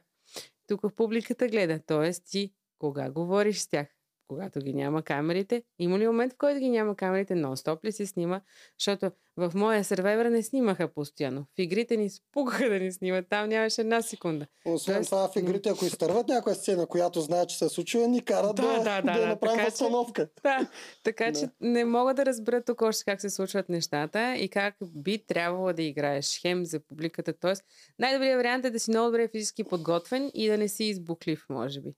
Тук 0.66 0.94
публиката 0.96 1.48
гледа, 1.48 1.78
т.е. 1.78 2.12
ти 2.12 2.52
кога 2.78 3.10
говориш 3.10 3.58
с 3.58 3.68
тях, 3.68 3.86
когато 4.28 4.60
ги 4.60 4.72
няма 4.72 5.02
камерите. 5.02 5.62
Има 5.78 5.98
ли 5.98 6.06
момент, 6.06 6.32
в 6.32 6.36
който 6.38 6.60
ги 6.60 6.70
няма 6.70 6.96
камерите, 6.96 7.34
нон-стоп 7.34 7.84
ли 7.84 7.92
се 7.92 8.06
снима? 8.06 8.40
Защото 8.78 9.10
в 9.36 9.52
моя 9.54 9.84
сервайвер 9.84 10.26
не 10.26 10.42
снимаха 10.42 10.88
постоянно. 10.88 11.40
В 11.40 11.58
игрите 11.58 11.96
ни 11.96 12.10
спугаха 12.10 12.68
да 12.68 12.78
ни 12.78 12.92
снимат. 12.92 13.26
Там 13.28 13.48
нямаше 13.48 13.80
една 13.80 14.02
секунда. 14.02 14.46
Освен 14.64 14.94
Тоест, 14.94 15.10
това 15.10 15.28
в 15.28 15.36
игрите, 15.36 15.68
ако 15.68 15.84
изтърват 15.84 16.28
някоя 16.28 16.54
сцена, 16.54 16.86
която 16.86 17.20
знае, 17.20 17.46
че 17.46 17.58
се 17.58 17.64
е 17.64 17.68
случила, 17.68 18.08
ни 18.08 18.24
карат 18.24 18.56
Да, 18.56 18.62
да, 18.62 18.78
да, 18.78 19.02
да, 19.02 19.12
да, 19.12 19.20
да, 19.20 19.26
направим 19.26 19.56
така 19.58 19.70
че-. 19.70 20.28
Да, 20.42 20.70
така 21.02 21.30
Да. 21.30 21.40
че 21.40 21.48
не 21.60 21.84
мога 21.84 22.14
да 22.14 22.26
разбера 22.26 22.62
тук 22.62 22.82
още 22.82 23.04
как 23.04 23.20
се 23.20 23.30
случват 23.30 23.68
нещата 23.68 24.36
и 24.36 24.48
как 24.48 24.74
би 24.82 25.26
трябвало 25.26 25.72
да 25.72 25.82
играеш 25.82 26.40
хем 26.40 26.64
за 26.64 26.80
публиката. 26.80 27.32
Тоест, 27.32 27.64
най-добрият 27.98 28.38
вариант 28.38 28.64
е 28.64 28.70
да 28.70 28.78
си 28.78 28.90
много 28.90 29.06
добре 29.06 29.28
физически 29.28 29.64
подготвен 29.64 30.30
и 30.34 30.48
да 30.48 30.58
не 30.58 30.68
си 30.68 30.84
избуклив, 30.84 31.46
може 31.48 31.80
би. 31.80 31.94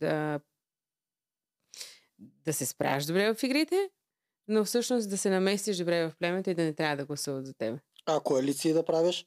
Да, 0.00 0.40
да 2.18 2.52
се 2.52 2.66
справяш 2.66 3.04
добре 3.06 3.34
в 3.34 3.42
игрите, 3.42 3.90
но 4.48 4.64
всъщност 4.64 5.10
да 5.10 5.18
се 5.18 5.30
наместиш 5.30 5.76
добре 5.76 6.08
в 6.08 6.12
племето 6.18 6.50
и 6.50 6.54
да 6.54 6.62
не 6.62 6.74
трябва 6.74 6.96
да 6.96 7.04
гласуват 7.04 7.46
за 7.46 7.54
теб. 7.54 7.80
А 8.06 8.20
коалиции 8.20 8.72
да 8.72 8.84
правиш? 8.84 9.26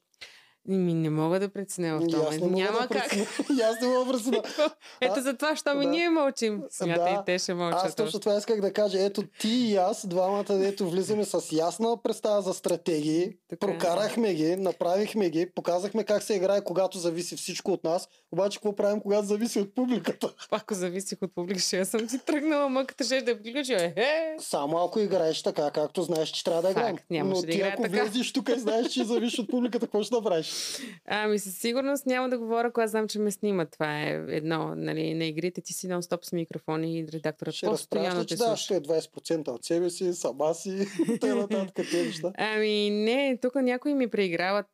Ми 0.68 0.94
не 0.94 1.10
мога 1.10 1.40
да 1.40 1.50
преценя 1.50 2.00
в 2.00 2.28
аз 2.28 2.38
не 2.38 2.48
Няма 2.48 2.80
да 2.80 2.88
как. 2.88 3.16
И 3.58 3.62
аз 3.62 3.82
не 3.82 3.88
мога 3.88 4.06
да 4.06 4.12
преценя. 4.12 4.42
Ето 5.02 5.22
за 5.22 5.34
това, 5.34 5.56
що 5.56 5.76
ми 5.76 5.86
да. 5.86 5.92
ние 5.92 6.10
мълчим. 6.10 6.64
Смята 6.70 7.02
Да. 7.02 7.10
и 7.10 7.26
те 7.26 7.40
ще 7.40 7.54
мълчат. 7.54 7.86
Аз 7.86 7.96
точно 7.96 8.20
това 8.20 8.38
исках 8.38 8.62
да 8.62 8.74
кажа. 8.74 9.04
Ето 9.04 9.24
ти 9.40 9.50
и 9.50 9.76
аз, 9.76 10.08
двамата, 10.08 10.44
дето 10.50 10.90
влизаме 10.90 11.26
с 11.26 11.52
ясна 11.52 11.98
представа 12.04 12.42
за 12.42 12.54
стратегии, 12.54 13.34
Така 13.50 13.68
е. 13.68 13.70
прокарахме 13.70 14.34
ги, 14.34 14.56
направихме 14.56 15.30
ги, 15.30 15.50
показахме 15.56 16.04
как 16.04 16.24
се 16.24 16.34
играе, 16.36 16.62
когато 16.62 16.98
зависи 16.98 17.36
всичко 17.36 17.72
от 17.72 17.84
нас. 17.84 18.10
Обаче 18.32 18.58
какво 18.58 18.76
правим, 18.76 19.02
когато 19.02 19.28
зависи 19.28 19.60
от 19.60 19.76
публиката? 19.76 20.34
Ако 20.52 20.74
зависих 20.74 21.18
от 21.22 21.36
публика, 21.36 21.60
ще 21.60 21.86
съм 21.86 22.10
си 22.10 22.20
тръгнала, 22.20 22.70
мъката 22.70 23.04
ще 23.04 23.22
да 23.22 23.42
приключи. 23.42 23.74
Е, 23.74 24.36
Само 24.40 24.78
ако 24.78 25.00
играеш 25.00 25.44
така, 25.44 25.72
както 25.72 26.02
знаеш, 26.02 26.30
че 26.30 26.44
трябва 26.44 26.62
да 26.62 26.72
играем. 26.72 26.98
Но 27.10 27.42
да 27.42 27.48
ти 27.48 27.62
ако 27.62 27.82
така. 27.82 28.04
влезеш 28.04 28.34
тук 28.34 28.50
и 28.50 28.60
знаеш, 28.60 28.88
че 28.88 29.04
зависиш 29.04 29.40
от 29.40 29.50
публиката, 29.50 29.86
какво 29.86 30.04
ще 30.04 30.16
направиш? 30.16 30.57
Ами 31.06 31.40
със 31.40 31.58
сигурност 31.58 32.06
няма 32.06 32.30
да 32.30 32.38
говоря, 32.38 32.72
когато 32.72 32.90
знам, 32.90 33.08
че 33.08 33.20
ме 33.20 33.32
снимат. 33.32 33.72
Това 33.72 34.02
е 34.02 34.26
едно. 34.28 34.76
Нали, 34.76 35.14
на 35.14 35.26
игрите 35.26 35.62
ти 35.62 35.74
си 35.74 35.88
нон-стоп 35.88 36.26
с 36.26 36.32
микрофони 36.32 37.00
и 37.00 37.08
редакторът 37.08 37.54
Ще 37.54 37.66
постоянно 37.66 38.26
те 38.26 38.36
да, 38.36 38.44
слуша. 38.44 38.64
ще 38.64 38.76
е 38.76 38.82
20% 38.82 39.48
от 39.48 39.66
себе 39.66 39.90
си, 39.90 40.14
сама 40.14 40.54
си, 40.54 40.88
тъй 41.22 41.36
нататък 41.36 41.76
тези 41.76 42.08
неща. 42.08 42.32
Ами 42.38 42.90
не, 42.90 43.38
тук 43.42 43.56
някои 43.56 43.94
ми 43.94 44.08
преиграват. 44.08 44.68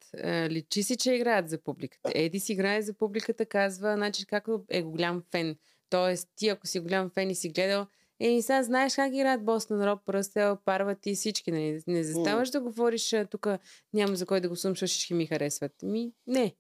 Личи 0.50 0.84
си, 0.84 0.98
че 0.98 1.14
играят 1.14 1.50
за 1.50 1.58
публиката. 1.58 2.12
Еди 2.16 2.40
си 2.40 2.54
играе 2.54 2.82
за 2.82 2.94
публиката, 2.94 3.46
казва, 3.46 3.96
значи 3.96 4.26
както 4.26 4.64
е 4.70 4.82
голям 4.82 5.24
фен. 5.32 5.56
Тоест, 5.90 6.30
ти 6.36 6.50
ако 6.50 6.68
си 6.68 6.80
голям 6.80 7.10
фен 7.10 7.30
и 7.30 7.36
си 7.36 7.50
гледал, 7.50 7.86
е, 8.20 8.28
и 8.28 8.42
сега 8.42 8.64
знаеш 8.64 8.96
как 8.96 9.14
играят 9.14 9.46
Бостон 9.46 9.84
Роб, 9.84 10.00
Пръстел, 10.06 10.58
Парват 10.66 11.06
и 11.06 11.16
всички. 11.16 11.52
Нали? 11.52 11.82
Не 11.88 12.04
заставаш 12.04 12.50
да 12.50 12.62
говориш, 12.62 13.16
тук 13.32 13.48
няма 13.94 14.16
за 14.16 14.26
кой 14.26 14.42
да 14.42 14.50
го 14.50 14.56
слушам, 14.56 14.72
защото 14.72 14.88
всички 14.88 15.14
ми 15.14 15.26
харесват. 15.26 15.72
Ми, 15.84 16.12
не. 16.28 16.56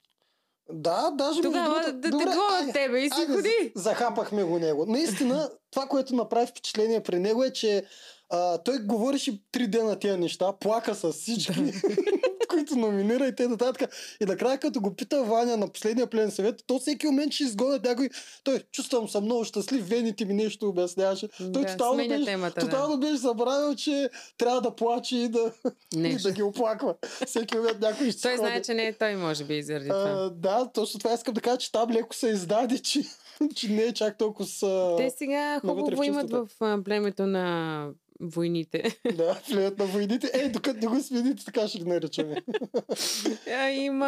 Да, 0.69 1.11
даже 1.11 1.29
между 1.29 1.41
Тогава 1.43 1.65
другото- 1.73 1.91
да 1.91 2.01
те 2.01 2.09
Добре, 2.09 2.23
гледат 2.23 2.39
айде, 2.51 2.71
тебе 2.73 2.99
и 2.99 3.09
си 3.09 3.21
айде, 3.21 3.33
ходи. 3.33 3.71
за- 3.75 3.81
Захапахме 3.81 4.43
го 4.43 4.59
него. 4.59 4.85
Наистина, 4.85 5.49
това, 5.71 5.85
което 5.85 6.15
направи 6.15 6.47
впечатление 6.47 7.03
при 7.03 7.19
него 7.19 7.43
е, 7.43 7.51
че 7.51 7.85
а, 8.29 8.57
той 8.57 8.79
говореше 8.79 9.41
три 9.51 9.67
дена 9.67 9.99
тия 9.99 10.17
неща, 10.17 10.53
плака 10.53 10.95
с 10.95 11.11
всички, 11.11 11.53
които 12.53 12.75
номинира 12.75 13.27
и 13.27 13.35
те 13.35 13.47
нататък. 13.47 13.95
И 14.21 14.25
накрая, 14.25 14.59
като 14.59 14.81
го 14.81 14.95
пита 14.95 15.23
Ваня 15.23 15.57
на 15.57 15.67
последния 15.67 16.07
плен 16.07 16.31
съвет, 16.31 16.63
то 16.67 16.79
всеки 16.79 17.05
момент 17.05 17.33
ще 17.33 17.43
изгонят 17.43 17.83
някой. 17.83 18.09
Той, 18.43 18.59
чувствам 18.71 19.09
се 19.09 19.19
много 19.21 19.43
щастлив, 19.43 19.89
вените 19.89 20.25
ми 20.25 20.33
нещо 20.33 20.69
обясняваше. 20.69 21.27
Той 21.37 21.63
Да, 21.63 21.65
тотално, 21.65 22.07
беше, 22.07 22.25
темата, 22.25 22.61
тотално 22.61 22.99
беше 22.99 23.15
забравил, 23.15 23.75
че 23.75 24.09
трябва 24.37 24.61
да 24.61 24.75
плаче 24.75 25.17
и 25.17 25.27
да, 25.27 25.53
и 25.95 26.15
да 26.15 26.31
ги 26.31 26.43
оплаква. 26.43 26.95
Всеки 27.25 27.57
момент 27.57 27.79
някой 27.79 28.11
ще 28.11 28.21
Той 28.21 28.37
знае, 28.37 28.61
че 28.61 28.73
не 28.73 28.87
е 28.87 28.93
той, 28.93 29.15
може 29.15 29.43
би, 29.43 29.63
заради 29.63 29.89
това. 29.89 30.09
А, 30.09 30.29
да, 30.29 30.69
точно 30.73 30.99
това 30.99 31.13
искам 31.13 31.33
да 31.33 31.41
кажа, 31.41 31.57
че 31.57 31.71
там 31.71 31.91
леко 31.91 32.15
се 32.15 32.27
издаде, 32.27 32.79
че, 32.79 33.01
че 33.55 33.69
не 33.69 33.83
е 33.83 33.93
чак 33.93 34.17
толкова 34.17 34.45
с... 34.45 34.59
Те 34.97 35.09
сега 35.09 35.59
в 35.63 35.67
хубаво 35.67 36.03
имат 36.03 36.31
в 36.31 36.47
племето 36.83 37.25
на 37.25 37.87
войните. 38.19 38.83
Да, 39.17 39.41
влият 39.49 39.77
на 39.79 39.85
войните. 39.85 40.31
Ей, 40.33 40.49
докато 40.49 40.79
не 40.79 40.87
го 40.87 40.99
смените, 41.03 41.45
така 41.45 41.67
ще 41.67 41.77
ги 41.77 41.85
наричаме. 41.85 42.35
А, 43.47 43.69
има... 43.69 44.05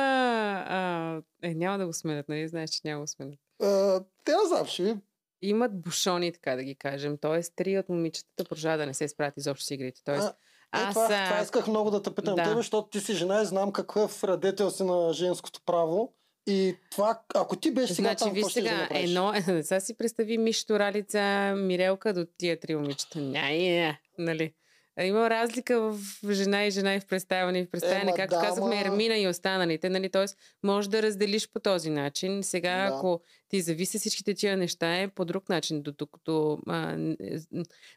А, 0.67 1.21
е, 1.43 1.53
няма 1.53 1.77
да 1.77 1.85
го 1.85 1.93
сменят, 1.93 2.29
нали? 2.29 2.47
Знаеш, 2.47 2.69
че 2.69 2.81
няма 2.85 2.99
да 2.99 3.03
го 3.03 3.07
сменят. 3.07 3.39
А, 3.61 3.99
Те 4.23 4.31
не 4.31 4.47
знам, 4.47 4.65
ще 4.65 4.83
ви. 4.83 4.95
Имат 5.41 5.81
бушони, 5.81 6.33
така 6.33 6.55
да 6.55 6.63
ги 6.63 6.75
кажем. 6.75 7.17
Тоест, 7.21 7.53
три 7.55 7.79
от 7.79 7.89
момичетата 7.89 8.43
продължават 8.43 8.79
да 8.79 8.85
не 8.85 8.93
се 8.93 9.07
справят 9.07 9.33
изобщо 9.37 9.65
с 9.65 9.71
игрите. 9.71 10.01
Тоест, 10.05 10.33
А, 10.71 10.81
Е, 10.81 10.83
аз... 10.83 10.93
това, 10.93 11.07
а, 11.11 11.25
това 11.29 11.41
исках 11.41 11.67
много 11.67 11.91
да 11.91 12.01
те 12.01 12.15
питам 12.15 12.35
да. 12.35 12.43
тебе, 12.43 12.55
защото 12.55 12.89
ти 12.89 12.99
си 12.99 13.13
жена 13.13 13.41
и 13.41 13.45
знам 13.45 13.71
какъв 13.71 14.23
радетел 14.23 14.71
си 14.71 14.83
на 14.83 15.13
женското 15.13 15.61
право. 15.65 16.13
И 16.47 16.75
това, 16.91 17.21
ако 17.36 17.55
ти 17.55 17.71
беше 17.71 17.93
сега 17.93 18.08
Значи, 18.08 18.23
там, 18.23 18.34
какво 18.34 18.49
ще 18.49 18.60
сега, 18.62 18.77
направиш? 18.77 19.10
едно, 19.10 19.34
сега 19.63 19.79
си 19.79 19.97
представи 19.97 20.38
Мишто 20.38 20.79
Ралица, 20.79 21.53
Мирелка 21.58 22.13
до 22.13 22.25
тия 22.38 22.60
три 22.60 22.75
момичета. 22.75 23.19
Ня, 23.19 23.97
нали? 24.17 24.53
Има 25.01 25.29
разлика 25.29 25.79
в 25.79 25.99
жена 26.31 26.65
и 26.65 26.71
жена 26.71 26.95
и 26.95 26.99
в 26.99 27.05
представяне 27.05 27.60
и 27.60 27.65
в 27.65 27.71
представяне, 27.71 28.01
Ема, 28.01 28.15
както 28.15 28.36
да, 28.36 28.41
казахме, 28.41 28.81
Ермина 28.81 29.17
и 29.17 29.27
останалите, 29.27 29.89
нали? 29.89 30.10
Тоест, 30.10 30.38
може 30.63 30.89
да 30.89 31.01
разделиш 31.01 31.49
по 31.51 31.60
този 31.60 31.89
начин. 31.89 32.43
Сега, 32.43 32.89
Да. 32.89 32.95
ако 32.95 33.21
ти 33.49 33.62
зависи 33.62 33.99
всичките 33.99 34.34
тия 34.34 34.58
неща, 34.58 35.01
е 35.01 35.08
по 35.08 35.25
друг 35.25 35.49
начин. 35.49 35.81
Докато 35.81 36.60
а, 36.67 36.97
н- 36.97 37.15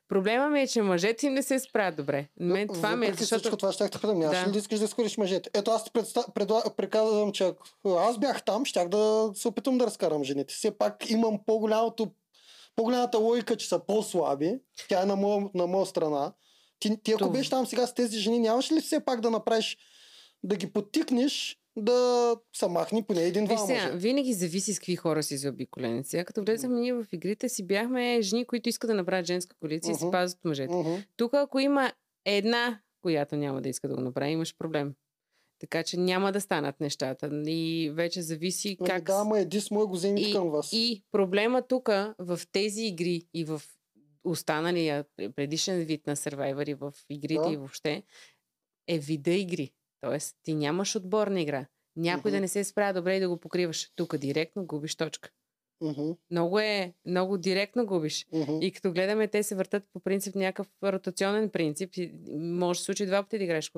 проблема 0.08 0.50
ми 0.50 0.60
е, 0.60 0.66
че 0.66 0.82
мъжете 0.82 1.26
им 1.26 1.34
не 1.34 1.42
се 1.42 1.58
справят 1.58 1.96
добре. 1.96 2.28
Мен 2.40 2.68
това 2.68 2.96
ме 2.96 3.06
е, 3.06 3.12
защото... 3.12 3.40
всичко 3.40 3.56
това 3.56 3.72
ще 3.72 3.88
те 3.88 3.98
питам. 3.98 4.20
Да. 4.20 4.46
ли 4.48 4.52
да 4.52 4.58
искаш 4.58 4.78
да 4.78 4.84
изхвърлиш 4.84 5.16
мъжете? 5.16 5.50
Ето 5.54 5.70
аз 5.70 5.84
ти 5.84 5.90
предста... 5.90 6.24
предла... 6.34 6.62
приказвам, 6.76 7.32
че 7.32 7.44
ако 7.44 7.88
аз 7.88 8.18
бях 8.18 8.44
там, 8.44 8.64
щях 8.64 8.88
да 8.88 9.30
се 9.34 9.48
опитам 9.48 9.78
да 9.78 9.86
разкарам 9.86 10.24
жените. 10.24 10.54
Все 10.54 10.70
пак 10.70 11.10
имам 11.10 11.38
по-голямото 11.46 12.10
по-голямата 12.76 13.18
логика, 13.18 13.56
че 13.56 13.68
са 13.68 13.78
по-слаби. 13.78 14.58
Тя 14.88 15.02
е 15.02 15.06
на 15.06 15.16
моя, 15.16 15.46
на 15.54 15.66
моя 15.66 15.86
страна. 15.86 16.32
Ти, 16.80 16.96
ти 17.02 17.12
ако 17.12 17.18
Това- 17.18 17.32
беше 17.32 17.50
там 17.50 17.66
сега 17.66 17.86
с 17.86 17.94
тези 17.94 18.18
жени, 18.18 18.38
нямаш 18.38 18.72
ли 18.72 18.80
все 18.80 19.00
пак 19.04 19.20
да 19.20 19.30
направиш, 19.30 19.76
да 20.42 20.56
ги 20.56 20.72
подтикнеш 20.72 21.58
да 21.76 22.36
са 22.56 22.68
махни 22.68 23.02
поне 23.04 23.22
един-два 23.22 23.66
мъже? 23.66 23.90
винаги 23.94 24.32
зависи 24.32 24.74
с 24.74 24.78
какви 24.78 24.96
хора 24.96 25.22
си 25.22 25.36
заобиколени. 25.36 26.04
Сега, 26.04 26.24
като 26.24 26.42
влезахме 26.42 26.80
ние 26.80 26.92
в 26.92 27.06
игрите 27.12 27.48
си, 27.48 27.66
бяхме 27.66 28.22
жени, 28.22 28.44
които 28.44 28.68
искат 28.68 28.88
да 28.88 28.94
направят 28.94 29.26
женска 29.26 29.56
коалиция 29.60 29.92
и 29.92 29.94
си 29.94 30.04
пазят 30.12 30.44
мъжете. 30.44 30.74
Мгм. 30.74 30.94
Тук, 31.16 31.34
ако 31.34 31.58
има 31.58 31.92
една, 32.24 32.80
която 33.02 33.36
няма 33.36 33.62
да 33.62 33.68
иска 33.68 33.88
да 33.88 33.94
го 33.94 34.00
направи, 34.00 34.30
имаш 34.30 34.54
проблем. 34.58 34.94
Така 35.60 35.82
че 35.82 35.96
няма 35.96 36.32
да 36.32 36.40
станат 36.40 36.80
нещата. 36.80 37.30
И 37.46 37.90
вече 37.94 38.22
зависи 38.22 38.76
Ами 38.80 38.88
как... 38.88 39.04
Да, 39.04 39.14
ама 39.14 39.38
еди 39.40 39.60
с 39.60 39.70
мое 39.70 39.84
го 39.86 39.92
вземи 39.92 40.32
към 40.32 40.50
вас. 40.50 40.72
и 40.72 41.02
проблема 41.12 41.62
тук 41.62 41.88
в 42.18 42.40
тези 42.52 42.82
игри 42.82 43.22
и 43.34 43.44
в 43.44 43.62
останалия 44.30 45.04
предишен 45.36 45.78
вид 45.78 46.06
на 46.06 46.16
Survivor 46.16 46.70
и 46.70 46.74
в 46.74 46.92
игрите 47.10 47.42
Да. 47.42 47.52
и 47.52 47.56
въобще 47.56 48.02
е 48.88 48.98
вида 48.98 49.30
игри. 49.30 49.72
Тоест, 50.00 50.36
ти 50.42 50.54
нямаш 50.54 50.96
отборна 50.96 51.40
игра. 51.40 51.66
Някой 51.96 52.30
Мгм. 52.30 52.36
да 52.36 52.40
не 52.40 52.48
се 52.48 52.64
справя 52.64 52.94
добре 52.94 53.16
и 53.16 53.20
да 53.20 53.28
го 53.28 53.36
покриваш. 53.36 53.90
Тук 53.96 54.16
директно 54.16 54.66
губиш 54.66 54.96
точка. 54.96 55.30
Мгм, 55.80 56.10
Много 56.30 56.58
е, 56.60 56.94
много 57.06 57.38
директно 57.38 57.86
губиш. 57.86 58.26
мгм. 58.32 58.58
И 58.60 58.72
като 58.72 58.92
гледаме, 58.92 59.28
те 59.28 59.42
се 59.42 59.54
въртат 59.54 59.84
по 59.92 60.00
принцип 60.00 60.34
някакъв 60.34 60.66
ротационен 60.84 61.50
принцип. 61.50 61.94
И 61.94 62.12
може 62.38 62.76
да 62.76 62.80
се 62.80 62.84
случи 62.84 63.06
два 63.06 63.22
пъти 63.22 63.38
да 63.38 63.44
играеш. 63.44 63.72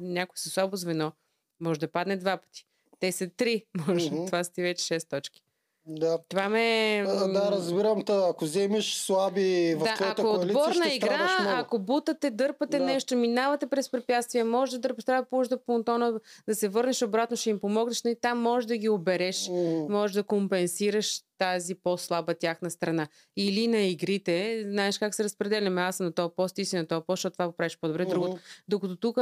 Някой 0.00 0.36
със 0.36 0.52
слабо 0.52 0.76
звено, 0.76 1.12
може 1.60 1.80
да 1.80 1.92
падне 1.92 2.16
два 2.16 2.36
пъти. 2.36 2.66
Те 3.00 3.12
са 3.12 3.28
три. 3.28 3.66
Може. 3.88 4.10
Мгм. 4.10 4.26
Това 4.26 4.44
са 4.44 4.52
ти 4.52 4.62
вече 4.62 4.84
6 4.84 5.08
точки. 5.10 5.42
Да. 5.86 6.18
Това 6.28 6.48
ме... 6.48 6.98
А, 7.08 7.28
Да, 7.28 7.50
разбирам 7.50 8.02
те. 8.02 8.12
Ако 8.12 8.44
вземеш 8.44 8.94
слаби 8.94 9.74
в 9.74 9.78
да, 9.78 9.94
твоята 9.94 10.22
ако 10.22 10.30
коалиция, 10.30 10.58
отборна 10.58 10.84
ще 10.84 10.94
игра, 10.94 11.38
много. 11.40 11.56
ако 11.58 11.78
бутате, 11.78 12.30
дърпате 12.30 12.78
Да. 12.78 12.84
нещо, 12.84 13.16
минавате 13.16 13.66
през 13.66 13.90
препятствия, 13.90 14.44
може 14.44 14.72
да 14.72 14.78
дърпаш, 14.78 15.04
трябва 15.04 15.22
да 15.22 15.28
положиш 15.28 15.48
да 15.48 15.64
понтона, 15.64 16.12
да 16.48 16.54
се 16.54 16.68
върнеш 16.68 17.02
обратно, 17.02 17.36
ще 17.36 17.50
им 17.50 17.60
помогнеш, 17.60 18.04
но 18.04 18.10
и 18.10 18.16
там 18.20 18.38
може 18.38 18.66
да 18.66 18.76
ги 18.76 18.88
обереш, 18.88 19.48
М, 19.48 19.54
може 19.88 20.14
да 20.14 20.22
компенсираш 20.22 21.20
тази 21.42 21.74
по-слаба 21.74 22.34
тяхна 22.34 22.70
страна. 22.70 23.08
Или 23.36 23.68
на 23.68 23.78
игрите, 23.78 24.64
знаеш 24.68 24.98
как 24.98 25.14
се 25.14 25.24
разпределяме, 25.24 25.80
аз 25.80 25.96
съм 25.96 26.06
на 26.06 26.12
този 26.12 26.32
пост, 26.36 26.54
ти 26.54 26.64
си 26.64 26.76
на 26.76 26.86
този 26.86 27.04
пост, 27.06 27.18
защото 27.18 27.32
това 27.32 27.46
го 27.46 27.52
правиш 27.52 27.78
по-добре, 27.80 28.04
другото. 28.04 28.38
Докато 28.68 28.96
тук 28.96 29.18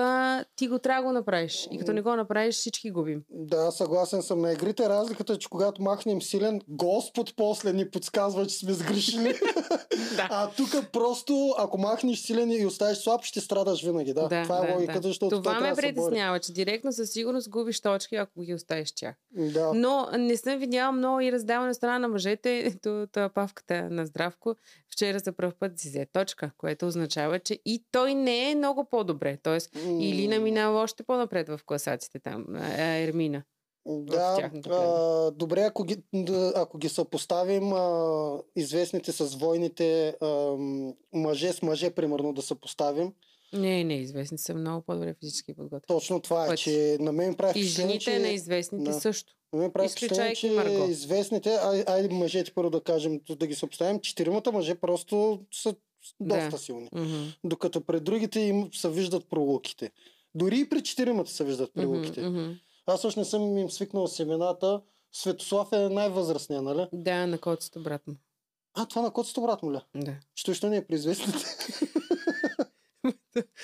ти 0.57 0.69
го 0.69 0.79
трябва 0.79 1.03
да 1.03 1.09
го 1.09 1.13
направиш. 1.13 1.69
И 1.71 1.79
като 1.79 1.93
не 1.93 2.03
го 2.03 2.17
направиш, 2.17 2.55
всички 2.55 2.91
губим. 2.91 3.23
Да, 3.31 3.71
съгласен 3.71 4.23
съм. 4.23 4.41
На 4.41 4.53
игрите 4.53 4.89
разликата 4.89 5.33
е, 5.33 5.37
че 5.37 5.49
когато 5.49 5.83
махнем 5.83 6.23
силен, 6.23 6.61
Господ 6.69 7.37
после 7.37 7.73
ни 7.73 7.91
подсказва, 7.91 8.47
че 8.47 8.59
сме 8.59 8.73
сгрешили. 8.73 9.35
Да. 10.17 10.29
А 10.31 10.51
тук 10.51 10.91
просто, 10.93 11.55
ако 11.59 11.79
махнеш 11.79 12.19
силен 12.19 12.51
и 12.51 12.67
оставиш 12.67 12.99
слаб, 12.99 13.23
ще 13.23 13.41
страдаш 13.41 13.83
винаги. 13.83 14.15
Да, 14.15 14.43
това 14.43 14.69
е 14.69 14.73
логиката, 14.73 15.09
защото 15.09 15.31
той 15.31 15.43
Това 15.43 15.61
ме 15.61 15.71
да 15.71 15.77
притеснява, 15.77 16.41
че 16.41 16.53
директно 16.53 16.93
със 16.93 17.11
сигурност 17.11 17.51
губиш 17.51 17.81
точки, 17.81 18.17
ако 18.17 18.41
ги 18.41 18.55
оставиш 18.55 18.93
тях. 18.93 19.15
Да. 19.33 19.73
Но 19.75 20.09
не 20.19 20.37
съм 20.37 20.59
видяла 20.59 20.93
много 20.93 21.21
и 21.21 21.33
раздаване 21.33 21.75
страна 21.75 21.99
на 21.99 22.09
мъжете, 22.11 22.59
ето 22.67 23.07
павката 23.35 23.91
на 23.91 24.07
Здравко, 24.07 24.57
вчера 24.93 25.19
за 25.19 25.33
първ 25.33 25.53
път 25.59 25.79
си 25.79 25.89
взе 25.89 26.07
точка, 26.13 26.51
което 26.59 26.87
означава, 26.87 27.39
че 27.39 27.59
и 27.65 27.85
той 27.93 28.15
не 28.15 28.51
е 28.51 28.55
много 28.55 28.85
по-добре. 28.85 29.39
Тоест, 29.43 29.77
или 30.01 30.29
наминава 30.29 30.81
още 30.81 31.03
по-напред 31.03 31.49
в 31.49 31.61
класациите 31.67 32.19
там, 32.19 32.47
Ермина. 32.79 33.43
Да, 33.87 34.51
а, 34.71 35.31
добре, 35.31 35.61
ако 35.61 35.85
ги, 35.85 36.03
ако 36.55 36.79
ги 36.79 36.89
съпоставим 36.89 37.73
а, 37.73 38.39
известните 38.57 39.13
с 39.13 39.35
войните 39.35 40.09
а, 40.21 40.57
мъже 41.13 41.53
с 41.53 41.63
мъже, 41.63 41.91
примерно 41.91 42.33
да 42.33 42.43
съпоставим. 42.43 43.13
Не, 43.53 43.85
не, 43.85 43.95
известни 43.95 44.39
са 44.39 44.55
много 44.55 44.83
по-добре 44.83 45.15
физически 45.15 45.55
подготвени. 45.55 45.99
Точно 45.99 46.21
това 46.21 46.45
е, 46.45 46.49
Пъти. 46.49 46.63
че 46.63 46.97
на 47.01 47.13
мен 47.13 47.35
прави 47.35 47.61
И 47.61 47.63
жените 47.63 47.99
че... 47.99 48.19
на 48.19 48.29
известните 48.29 48.91
да. 48.91 49.01
също. 49.01 49.33
На 49.53 49.59
мен 49.59 49.73
прави 49.73 49.89
впечатление, 49.89 50.35
че 50.35 50.51
Марго. 50.51 50.85
известните, 50.85 51.51
ай, 51.55 51.85
айде 51.87 52.15
мъжете 52.15 52.53
първо 52.53 52.71
да 52.71 52.81
кажем, 52.81 53.21
да 53.31 53.47
ги 53.47 53.55
съпоставим, 53.55 54.01
четиримата 54.01 54.53
мъже 54.53 54.75
просто 54.75 55.41
са 55.53 55.75
доста 56.21 56.51
Да. 56.51 56.59
силни. 56.59 56.89
Мгм. 56.93 57.25
Докато 57.45 57.81
пред 57.81 58.05
другите 58.05 58.41
им 58.41 58.69
се 58.73 58.91
виждат 58.91 59.29
пролуките. 59.29 59.91
Дори 60.35 60.61
и 60.61 60.69
при 60.69 60.83
четиримата 60.83 61.31
се 61.31 61.45
виждат 61.45 61.73
пролуките. 61.75 62.23
Мгм. 62.23 62.51
Аз 62.87 63.05
още 63.05 63.21
не 63.21 63.27
съм 63.27 63.59
им 63.59 63.71
свикнал 63.71 64.09
с 64.09 64.19
имената. 64.19 64.81
Светослав 65.13 65.73
е 65.73 65.79
най-възрастният, 65.79 66.65
нали? 66.65 66.87
Да, 66.93 67.27
на 67.27 67.39
коцето, 67.39 67.83
брат 67.83 68.07
му. 68.07 68.15
А, 68.75 68.87
това 68.87 69.03
на 69.03 69.11
котото 69.11 69.43
брат 69.43 69.63
му 69.63 69.73
ли? 69.73 69.79
Да. 69.95 70.15
Що, 70.35 70.55
що 70.55 70.69
не 70.69 70.77
е 70.77 70.87
при 70.87 70.95
известните? 70.95 71.39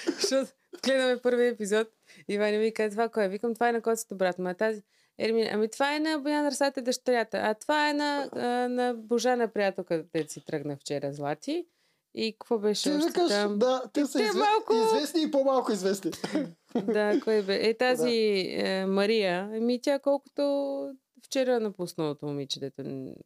Защото 0.07 0.51
гледаме 0.85 1.19
първи 1.19 1.47
епизод 1.47 1.89
и 2.29 2.39
Ваня 2.39 2.59
ми 2.59 2.73
казва, 2.73 2.91
това 2.93 3.09
кой 3.09 3.25
е? 3.25 3.29
Викам, 3.29 3.55
това 3.55 3.69
е 3.69 3.73
на 3.73 3.83
коцето, 3.83 4.17
брат 4.17 4.39
му. 4.39 4.49
А 4.49 4.55
тази 4.55 4.83
Ермина, 5.19 5.51
ами 5.53 5.69
това 5.69 5.97
е 5.97 6.01
на 6.01 6.19
Боян 6.19 6.47
Арсата 6.47 6.83
дъщерята. 6.83 7.39
А 7.39 7.55
това 7.55 7.91
е 7.91 7.95
на, 7.95 8.29
а, 8.33 8.39
на 8.69 8.95
Божана 8.95 9.49
приятелка, 9.49 10.05
де 10.15 10.29
си 10.29 10.45
тръгна 10.45 10.77
вчера 10.77 11.13
Злати. 11.13 11.67
И 12.15 12.33
какво 12.33 12.59
беше 12.59 12.83
Ти 12.83 12.91
още 12.91 13.07
викаш, 13.09 13.29
там? 13.29 13.59
да, 13.59 13.83
те 13.93 14.07
са 14.07 14.19
те 14.19 14.31
малко- 14.35 14.75
известни 14.87 15.23
и 15.23 15.31
по-малко 15.31 15.73
известни. 15.73 16.11
Да, 16.77 17.21
кой 17.21 17.43
бе? 17.43 17.69
Е 17.69 17.77
тази 17.77 18.11
е, 18.51 18.87
Мария. 18.87 19.51
Еми 19.53 19.81
тя 19.83 19.99
колкото 19.99 20.43
вчера 21.25 21.61
напусналото 21.61 22.27
момиче, 22.27 22.61
дето, 22.61 22.83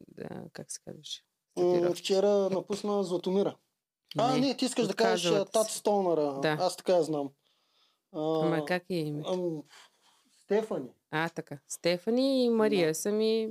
да, 0.09 0.27
как 0.53 0.71
се 0.71 0.79
казваше? 0.81 1.21
М, 1.57 1.63
Статировки. 1.63 1.99
Вчера 1.99 2.27
напусна 2.27 3.03
Златомира. 3.03 3.55
А, 4.17 4.37
не, 4.37 4.57
ти 4.57 4.65
искаш 4.65 4.87
да 4.87 4.93
кажеш 4.93 5.33
Тат. 5.53 5.67
Столнара. 5.67 6.39
Да. 6.41 6.57
Аз 6.59 6.77
така 6.77 6.93
я 6.93 7.03
знам. 7.03 7.29
А, 8.15 8.45
Ама 8.45 8.65
как 8.65 8.83
е 8.89 8.95
име? 8.95 9.23
ам, 9.27 9.61
Стефани. 10.51 10.89
А, 11.11 11.29
така. 11.29 11.59
Стефани 11.67 12.45
и 12.45 12.49
Мария 12.49 12.95
са 12.95 13.11
ми 13.11 13.49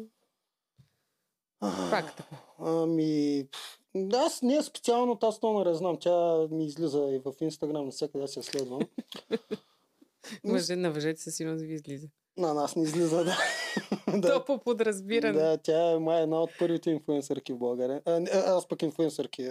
пак 1.91 2.17
така. 2.17 2.37
Ами, 2.59 3.49
да, 3.95 4.19
аз 4.19 4.43
не 4.43 4.63
специално 4.63 5.17
тази 5.17 5.39
я 5.43 5.75
знам. 5.75 5.97
Тя 6.01 6.47
ми 6.51 6.67
излиза 6.67 6.99
и 6.99 7.19
в 7.25 7.33
Инстаграм, 7.41 7.85
навсякъде 7.85 8.25
аз 8.25 8.37
я 8.37 8.43
следвам. 8.43 8.81
Мъже 10.45 10.77
на 10.77 10.93
въжете 10.93 11.23
със 11.23 11.37
сигурност 11.37 11.65
ви 11.65 11.75
излиза. 11.75 12.09
На 12.37 12.55
нас 12.55 12.77
не 12.77 12.83
излиза, 12.83 13.25
да. 13.25 13.37
Да. 14.07 14.19
да. 14.21 14.29
То 14.35 14.45
по 14.45 14.59
подразбиране. 14.59 15.41
Да, 15.41 15.59
тя 15.59 15.91
е 15.91 15.99
май 15.99 16.23
една 16.23 16.43
от 16.43 16.51
първите 16.59 16.91
инфуенсърки 16.91 17.53
в 17.53 17.59
България. 17.59 18.03
А, 18.07 18.21
аз 18.33 18.69
пък 18.69 18.83
инфуенсърки. 18.83 19.43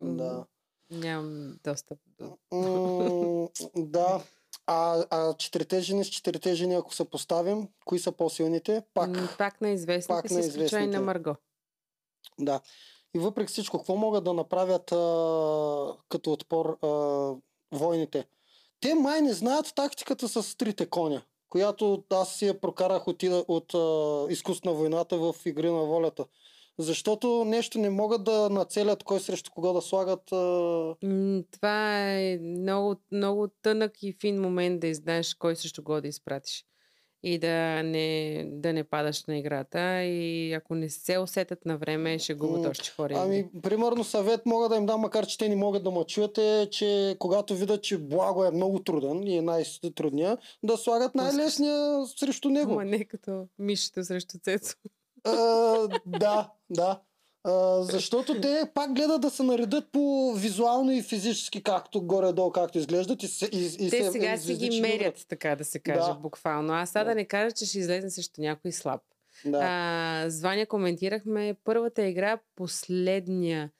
М, 0.00 0.16
Да. 0.16 0.46
Нямам 0.90 1.58
достъп 1.64 1.98
до... 2.18 2.38
Да. 3.76 4.22
А, 4.70 5.04
а 5.10 5.34
четирите 5.34 5.80
жени 5.80 6.04
с 6.04 6.08
четирите 6.08 6.54
жени, 6.54 6.74
ако 6.74 6.94
се 6.94 7.04
поставим, 7.04 7.68
кои 7.84 7.98
са 7.98 8.12
по-силните? 8.12 8.82
Пак. 8.94 9.10
Пак 9.38 9.60
на 9.60 9.70
известните, 9.70 10.22
пак 10.22 10.30
на 10.30 10.40
изключение 10.40 10.62
на 10.62 10.64
известните. 10.64 10.98
Марго. 10.98 11.34
Да. 12.38 12.60
И 13.14 13.18
въпреки 13.18 13.52
всичко, 13.52 13.78
какво 13.78 13.96
могат 13.96 14.24
да 14.24 14.32
направят 14.32 14.92
а, 14.92 14.96
като 16.08 16.32
отпор 16.32 16.78
а, 16.82 16.88
войните? 17.72 18.26
Те 18.80 18.94
май 18.94 19.20
не 19.20 19.32
знаят 19.32 19.72
тактиката 19.74 20.28
с 20.28 20.56
трите 20.56 20.86
коня, 20.86 21.22
която 21.48 22.04
аз 22.10 22.34
си 22.34 22.46
я 22.46 22.60
прокарах 22.60 23.08
от, 23.08 23.22
от 23.48 23.74
а, 23.74 24.26
изкуство 24.32 24.70
на 24.70 24.76
войната 24.76 25.18
в 25.18 25.34
игри 25.46 25.70
на 25.70 25.82
волята. 25.84 26.24
Защото 26.78 27.44
нещо 27.44 27.78
не 27.78 27.90
могат 27.90 28.24
да 28.24 28.50
нацелят 28.50 29.04
кой 29.04 29.20
срещу 29.20 29.50
кого 29.50 29.72
да 29.72 29.82
слагат. 29.82 30.32
А... 30.32 30.94
Това 31.52 32.12
е 32.12 32.38
много, 32.38 32.96
много 33.12 33.48
тънък 33.62 34.02
и 34.02 34.16
фин 34.20 34.40
момент 34.40 34.80
да 34.80 34.94
знаеш 34.94 35.34
кой 35.34 35.56
също 35.56 35.82
го 35.82 36.00
да 36.00 36.08
изпратиш. 36.08 36.64
И 37.22 37.38
да 37.38 37.82
не, 37.82 38.44
да 38.52 38.72
не 38.72 38.84
падаш 38.84 39.24
на 39.24 39.38
играта. 39.38 40.02
И 40.02 40.52
ако 40.52 40.74
не 40.74 40.90
се 40.90 41.18
усетят 41.18 41.64
на 41.64 41.78
време, 41.78 42.18
ще 42.18 42.34
губят 42.34 42.66
още 42.66 42.90
хора. 42.90 43.14
Ами, 43.16 43.46
примерно 43.62 44.04
съвет 44.04 44.46
мога 44.46 44.68
да 44.68 44.76
им 44.76 44.86
дам, 44.86 45.00
макар 45.00 45.26
че 45.26 45.38
те 45.38 45.48
не 45.48 45.56
могат 45.56 45.84
да 45.84 45.90
ме 45.90 46.04
чуят, 46.04 46.38
е, 46.38 46.68
че 46.70 47.16
когато 47.18 47.54
видят, 47.54 47.82
че 47.82 47.98
Благо 47.98 48.44
е 48.44 48.50
много 48.50 48.78
труден 48.78 49.22
и 49.22 49.36
е 49.36 49.42
най-трудния, 49.42 50.38
да 50.62 50.76
слагат 50.76 51.14
най-лесния 51.14 52.06
срещу 52.06 52.50
него. 52.50 52.72
Ама 52.72 52.84
не 52.84 53.04
като 53.04 53.46
мишето 53.58 54.04
срещу 54.04 54.38
Цецо. 54.38 54.76
А, 55.24 55.34
да, 56.06 56.50
да. 56.70 57.00
А, 57.44 57.82
защото 57.82 58.40
те 58.40 58.70
пак 58.74 58.94
гледат 58.94 59.20
да 59.20 59.30
се 59.30 59.42
наредят 59.42 59.92
по 59.92 60.34
визуално 60.36 60.92
и 60.92 61.02
физически, 61.02 61.62
както 61.62 62.02
горе-долу, 62.02 62.52
както 62.52 62.78
изглеждат. 62.78 63.22
И, 63.22 63.26
и, 63.52 63.86
и 63.86 63.90
Те 63.90 64.04
се, 64.04 64.10
сега 64.10 64.36
си 64.36 64.54
ги 64.54 64.80
мерят, 64.80 65.26
така 65.28 65.56
да 65.56 65.64
се 65.64 65.78
каже, 65.78 66.08
Да. 66.08 66.14
буквално. 66.14 66.72
Аз 66.72 66.90
сега 66.90 67.04
да. 67.04 67.10
Да. 67.10 67.14
не 67.14 67.24
кажа, 67.24 67.52
че 67.52 67.66
ще 67.66 67.78
излезе 67.78 68.10
срещу 68.10 68.40
някой 68.40 68.72
слаб. 68.72 69.00
Да. 69.44 69.58
А, 69.62 70.30
с 70.30 70.40
Ваня 70.40 70.66
коментирахме 70.66 71.56
първата 71.64 72.06
игра, 72.06 72.38
последния 72.56 73.70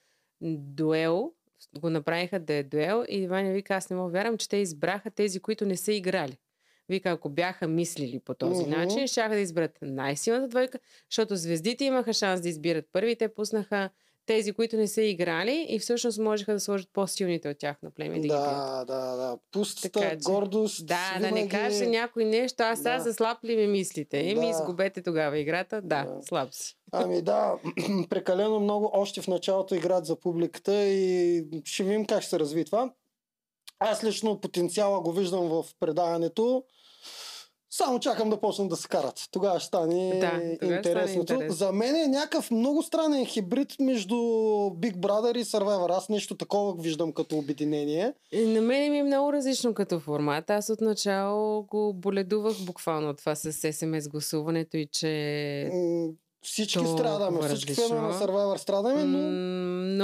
дуел. 0.41 1.33
Го 1.79 1.91
направиха 1.91 2.41
да 2.41 2.55
е 2.55 2.63
дуел 2.63 3.05
и 3.09 3.27
Ваня 3.27 3.53
вика, 3.53 3.75
аз 3.75 3.91
не 3.91 3.97
мога 3.97 4.11
вярвам, 4.11 4.39
че 4.39 4.49
те 4.49 4.57
избраха 4.57 5.11
тези, 5.11 5.41
които 5.41 5.67
не 5.67 5.77
са 5.77 5.93
играли. 5.93 6.39
Вика, 6.89 7.11
ако 7.11 7.29
бяха 7.29 7.69
мислили 7.69 8.21
по 8.21 8.35
този 8.35 8.63
Мгм. 8.63 8.71
начин, 8.71 9.07
ще 9.07 9.29
да 9.29 9.37
изберат 9.37 9.79
най-силната 9.83 10.49
двойка, 10.49 10.79
защото 11.11 11.37
звездите 11.37 11.85
имаха 11.85 12.13
шанс 12.13 12.41
да 12.41 12.49
избират 12.49 12.85
първи. 12.93 13.17
Те 13.17 13.29
пуснаха 13.29 13.91
тези, 14.27 14.53
които 14.53 14.77
не 14.77 14.89
са 14.89 15.03
играли 15.03 15.67
и 15.69 15.79
всъщност 15.79 16.19
можеха 16.19 16.53
да 16.53 16.61
сложат 16.61 16.89
по-силните 16.93 17.49
от 17.49 17.59
тях 17.59 17.77
на 17.83 17.91
племе. 17.91 18.21
Да. 18.21 18.27
Да, 18.27 18.85
да, 18.87 19.17
да. 19.17 19.39
Пустата 19.53 19.91
Така 19.91 20.11
че- 20.11 20.17
гордост. 20.25 20.87
Да, 20.87 21.15
да 21.15 21.21
не 21.21 21.29
винаги- 21.29 21.49
каже 21.49 21.87
някой 21.87 22.25
нещо, 22.25 22.63
аз 22.63 22.79
сега 22.79 22.97
Да. 22.97 23.03
за 23.03 23.15
слаб 23.15 23.45
ли 23.45 23.57
ми 23.57 23.67
мислите? 23.67 24.21
Еми, 24.21 24.35
Да. 24.37 24.47
изгубете 24.47 25.03
тогава 25.03 25.39
играта. 25.39 25.81
Да, 25.83 26.05
Да. 26.05 26.23
слаб 26.23 26.55
си. 26.55 26.77
Ами 26.93 27.23
да, 27.23 27.55
прекалено 28.11 28.61
много 28.61 28.91
още 28.93 29.23
в 29.23 29.29
началото 29.29 29.75
играят 29.75 30.07
за 30.07 30.17
публиката 30.17 30.85
и 30.85 31.45
ще 31.65 31.83
видим 31.83 32.07
как 32.07 32.21
ще 32.21 32.31
се 32.31 32.39
разви 32.39 32.65
това. 32.65 32.93
Аз 33.81 34.05
лично 34.05 34.41
потенциала 34.41 35.01
го 35.01 35.13
виждам 35.13 35.41
в 35.43 35.65
предаването. 35.81 36.65
Само 37.71 38.01
чакам 38.01 38.31
да 38.31 38.41
почнат 38.41 38.69
да 38.69 38.77
се 38.77 38.89
карат. 38.89 39.29
Тогава 39.31 39.61
ще 39.61 39.67
стане 39.67 40.11
Да, 40.11 40.31
тогава 40.31 40.43
ще 40.43 40.57
стане 40.57 40.77
интересното. 40.77 41.33
интересно. 41.33 41.55
За 41.57 41.73
мен 41.73 41.97
е 41.97 42.07
някакъв 42.07 42.51
много 42.51 42.83
странен 42.83 43.27
хибрид 43.27 43.75
между 43.81 44.15
Big 44.15 44.97
Brother 44.97 45.39
и 45.39 45.45
Survivor. 45.45 45.97
Аз 45.97 46.09
нещо 46.09 46.35
такова 46.35 46.75
виждам 46.75 47.13
като 47.13 47.37
обединение. 47.37 48.13
И 48.33 48.47
На 48.47 48.61
мен 48.61 48.93
ми 48.93 48.99
е 48.99 49.03
много 49.03 49.33
различно 49.33 49.75
като 49.75 50.01
формат. 50.01 50.51
Аз 50.51 50.71
отначало 50.71 51.63
го 51.63 51.93
боледувах 51.95 52.55
буквално 52.61 53.15
това 53.15 53.35
с 53.35 53.73
СМС 53.73 54.09
гласуването 54.09 54.77
и 54.77 54.87
че 54.87 55.71
Всички 56.43 56.87
страдаме, 56.87 57.49
всички 57.49 57.75
фенове 57.75 58.01
на 58.01 58.13
Survivor 58.13 58.57
страдаме, 58.57 59.05
но... 59.05 59.19
м, 59.19 59.25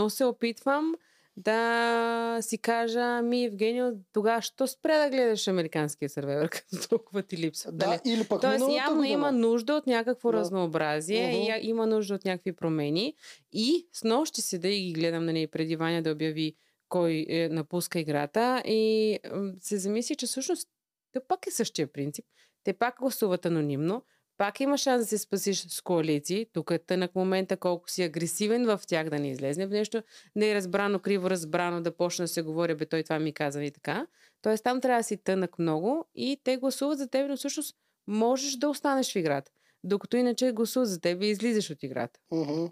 но 0.03 0.11
се 0.11 0.25
опитвам 0.25 0.95
да 1.37 2.39
си 2.41 2.59
кажа, 2.59 3.23
ми 3.23 3.45
Евгенио, 3.45 3.93
тогава 4.13 4.43
що 4.43 4.67
спря 4.67 4.99
да 4.99 5.11
гледаш 5.11 5.49
американския 5.49 6.09
сервер, 6.09 6.49
като 6.51 6.89
толкова 6.89 7.23
ти 7.23 7.39
липсва? 7.39 7.73
Да, 7.73 7.87
нали? 7.87 8.01
или 8.05 8.25
пък 8.25 8.41
Тоест 8.41 8.65
явно 8.71 8.97
година. 8.97 9.13
има 9.15 9.33
нужда 9.33 9.75
от 9.75 9.87
някакво 9.87 10.33
Да. 10.33 10.39
разнообразие, 10.39 11.27
Мгм. 11.29 11.37
и 11.37 11.69
има 11.69 11.87
нужда 11.87 12.15
от 12.15 12.25
някакви 12.25 12.53
промени. 12.53 13.15
И 13.53 13.89
с 13.93 14.05
нощ 14.05 14.33
ще 14.33 14.43
седа 14.43 14.69
и 14.69 14.81
ги 14.81 14.93
гледам 14.93 15.25
нали, 15.25 15.47
преди 15.47 15.77
Ваня 15.77 16.03
да 16.03 16.11
обяви 16.11 16.57
кой 16.89 17.27
е, 17.29 17.49
напуска 17.49 17.99
играта 17.99 18.63
и 18.67 19.19
се 19.61 19.77
замисли, 19.79 20.17
че 20.17 20.27
всъщност 20.27 20.69
те 21.13 21.21
пак 21.21 21.47
е 21.47 21.51
същия 21.51 21.87
принцип. 21.87 22.25
Те 22.65 22.73
пак 22.73 22.95
гласуват 23.01 23.47
анонимно, 23.47 24.03
пак 24.39 24.61
има 24.61 24.79
шанс 24.79 25.03
да 25.03 25.07
се 25.07 25.19
спасиш 25.19 25.67
с 25.69 25.81
коалиции. 25.81 26.47
Тук 26.53 26.71
е 26.71 26.79
тънък 26.79 27.15
момента 27.15 27.57
колко 27.57 27.91
си 27.91 28.03
агресивен 28.03 28.67
в 28.67 28.81
тях 28.87 29.11
да 29.11 29.19
не 29.19 29.31
излезне 29.31 29.67
в 29.67 29.71
нещо 29.71 30.03
не 30.37 30.51
е 30.51 30.55
разбрано, 30.55 30.99
криво 30.99 31.31
разбрано, 31.31 31.83
да 31.83 31.97
почне 31.97 32.23
да 32.23 32.29
се 32.29 32.43
говори, 32.43 32.75
бе 32.75 32.87
той 32.87 33.03
това 33.03 33.19
ми 33.19 33.33
каза 33.33 33.65
и 33.65 33.71
така. 33.71 34.07
Тоест 34.43 34.65
там 34.65 34.81
трябва 34.81 35.01
да 35.01 35.05
си 35.05 35.17
тънък 35.17 35.59
много 35.59 36.05
и 36.15 36.41
те 36.45 36.57
гласуват 36.57 36.99
за 36.99 37.09
теб, 37.09 37.29
но 37.29 37.37
всъщност 37.37 37.77
можеш 38.07 38.57
да 38.57 38.69
останеш 38.69 39.13
в 39.13 39.17
играта. 39.17 39.53
Докато 39.85 40.17
иначе 40.17 40.53
гласуват 40.53 40.89
за 40.89 41.01
теб 41.01 41.23
и 41.23 41.27
излизаш 41.27 41.71
от 41.71 41.83
играта. 41.83 42.21
Мгм, 42.33 42.67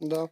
Да. 0.00 0.28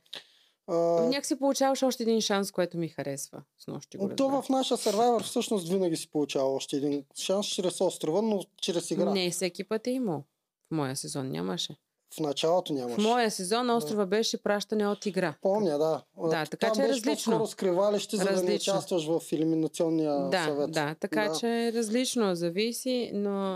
А, 0.66 0.74
Някак 1.02 1.26
си 1.26 1.38
получаваш 1.38 1.82
още 1.82 2.02
един 2.02 2.20
шанс, 2.20 2.52
което 2.52 2.78
ми 2.78 2.88
харесва. 2.88 3.42
С 3.58 3.66
нощи 3.66 3.96
го 3.96 4.08
то 4.08 4.28
в 4.28 4.48
наша 4.48 4.76
Survivor 4.76 5.22
всъщност 5.22 5.68
винаги 5.68 5.96
си 5.96 6.10
получава 6.10 6.54
още 6.54 6.76
един 6.76 7.04
шанс 7.18 7.46
чрез 7.46 7.80
острова, 7.80 8.22
но 8.22 8.42
чрез 8.62 8.90
игра. 8.90 9.10
Не 9.10 9.30
всеки 9.30 9.64
път 9.64 9.86
е 9.86 9.90
имал. 9.90 10.24
В 10.68 10.70
моя 10.70 10.96
сезон 10.96 11.28
нямаше. 11.30 11.76
В 12.16 12.20
началото 12.20 12.72
нямаше. 12.72 12.94
В 13.00 13.04
моя 13.04 13.30
сезон 13.30 13.70
острова 13.70 14.06
беше 14.06 14.42
пращане 14.42 14.88
от 14.88 15.06
игра. 15.06 15.34
Помня, 15.42 15.78
да. 15.78 16.04
Да, 16.30 16.46
така 16.46 16.66
там 16.66 16.76
че 16.76 16.82
е 16.82 16.88
различно. 16.88 17.32
по-скоро 17.32 17.46
скривалище, 17.46 18.16
за 18.16 18.24
да 18.24 18.30
не 18.30 18.36
Различно. 18.36 18.72
участваш 18.72 19.06
в 19.06 19.20
елиминационния 19.32 20.28
Да, 20.30 20.44
съвет. 20.44 20.72
да, 20.72 20.94
така 20.94 21.28
Да. 21.28 21.38
че 21.38 21.66
е 21.66 21.72
различно, 21.72 22.34
зависи, 22.34 23.10
но 23.14 23.54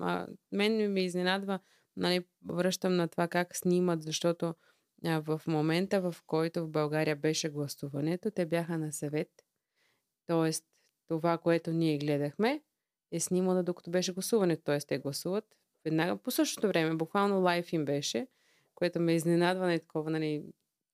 а, 0.00 0.26
мен 0.52 0.92
ми 0.92 1.04
изненадва, 1.04 1.58
нали, 1.96 2.26
връщам 2.48 2.96
на 2.96 3.08
това 3.08 3.28
как 3.28 3.56
снимат, 3.56 4.02
защото 4.02 4.54
а, 5.04 5.20
в 5.20 5.42
момента, 5.46 6.00
в 6.00 6.14
който 6.26 6.64
в 6.64 6.70
България 6.70 7.16
беше 7.16 7.48
гласуването, 7.48 8.30
те 8.30 8.46
бяха 8.46 8.78
на 8.78 8.92
съвет. 8.92 9.28
Тоест, 10.26 10.64
това, 11.08 11.38
което 11.38 11.70
ние 11.72 11.98
гледахме, 11.98 12.62
е 13.12 13.20
снимано 13.20 13.62
докато 13.62 13.90
беше 13.90 14.12
гласуването. 14.12 14.62
Тоест, 14.64 14.88
те 14.88 14.98
гласуват 14.98 15.44
веднага 15.84 16.16
по 16.16 16.30
същото 16.30 16.68
време. 16.68 16.94
Буквално 16.94 17.40
лайф 17.40 17.72
им 17.72 17.84
беше, 17.84 18.26
което 18.74 19.00
ме 19.00 19.14
изненадва, 19.14 19.66
нали, 19.66 19.80
такова, 19.80 20.10
нали, 20.10 20.44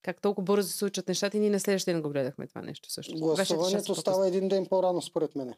как 0.02 0.20
толкова 0.20 0.44
бързо 0.44 0.68
се 0.68 0.78
случват 0.78 1.08
нещата 1.08 1.36
и 1.36 1.40
ние 1.40 1.50
на 1.50 1.60
следващия 1.60 1.94
ден 1.94 2.02
го 2.02 2.10
гледахме 2.10 2.46
това 2.46 2.62
нещо 2.62 2.92
също. 2.92 3.14
Гласуването 3.18 3.94
става 3.94 4.28
един 4.28 4.48
ден 4.48 4.66
по-рано, 4.66 5.02
според 5.02 5.34
мен. 5.34 5.54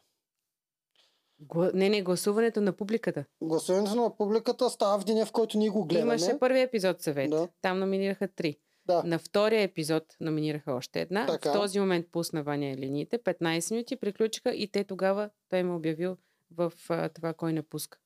Гла... 1.39 1.71
Не, 1.73 1.89
не, 1.89 2.01
гласуването 2.01 2.61
на 2.61 2.73
публиката. 2.73 3.25
Гласуването 3.41 3.95
на 3.95 4.17
публиката 4.17 4.69
става 4.69 4.99
в 4.99 5.03
деня, 5.03 5.25
в 5.25 5.31
който 5.31 5.57
ние 5.57 5.69
го 5.69 5.85
гледаме. 5.85 6.13
Имаше 6.13 6.39
първи 6.39 6.61
епизод 6.61 7.01
съвет. 7.01 7.29
Да. 7.29 7.47
Там 7.61 7.79
номинираха 7.79 8.27
три. 8.27 8.57
Да. 8.85 9.03
На 9.03 9.19
втория 9.19 9.61
епизод 9.61 10.03
номинираха 10.19 10.73
още 10.73 11.01
една. 11.01 11.25
Така. 11.25 11.49
В 11.49 11.53
този 11.53 11.79
момент 11.79 12.05
пусна 12.11 12.43
Ваня 12.43 12.75
линиите. 12.77 13.17
15 13.17 13.71
минути 13.71 13.95
приключиха 13.95 14.51
и 14.51 14.71
те 14.71 14.83
тогава, 14.83 15.29
той 15.49 15.63
ме 15.63 15.73
обявил 15.73 16.17
в 16.55 16.73
а, 16.89 17.09
това, 17.09 17.33
кой 17.33 17.53
не 17.53 17.61
пуска. 17.61 17.97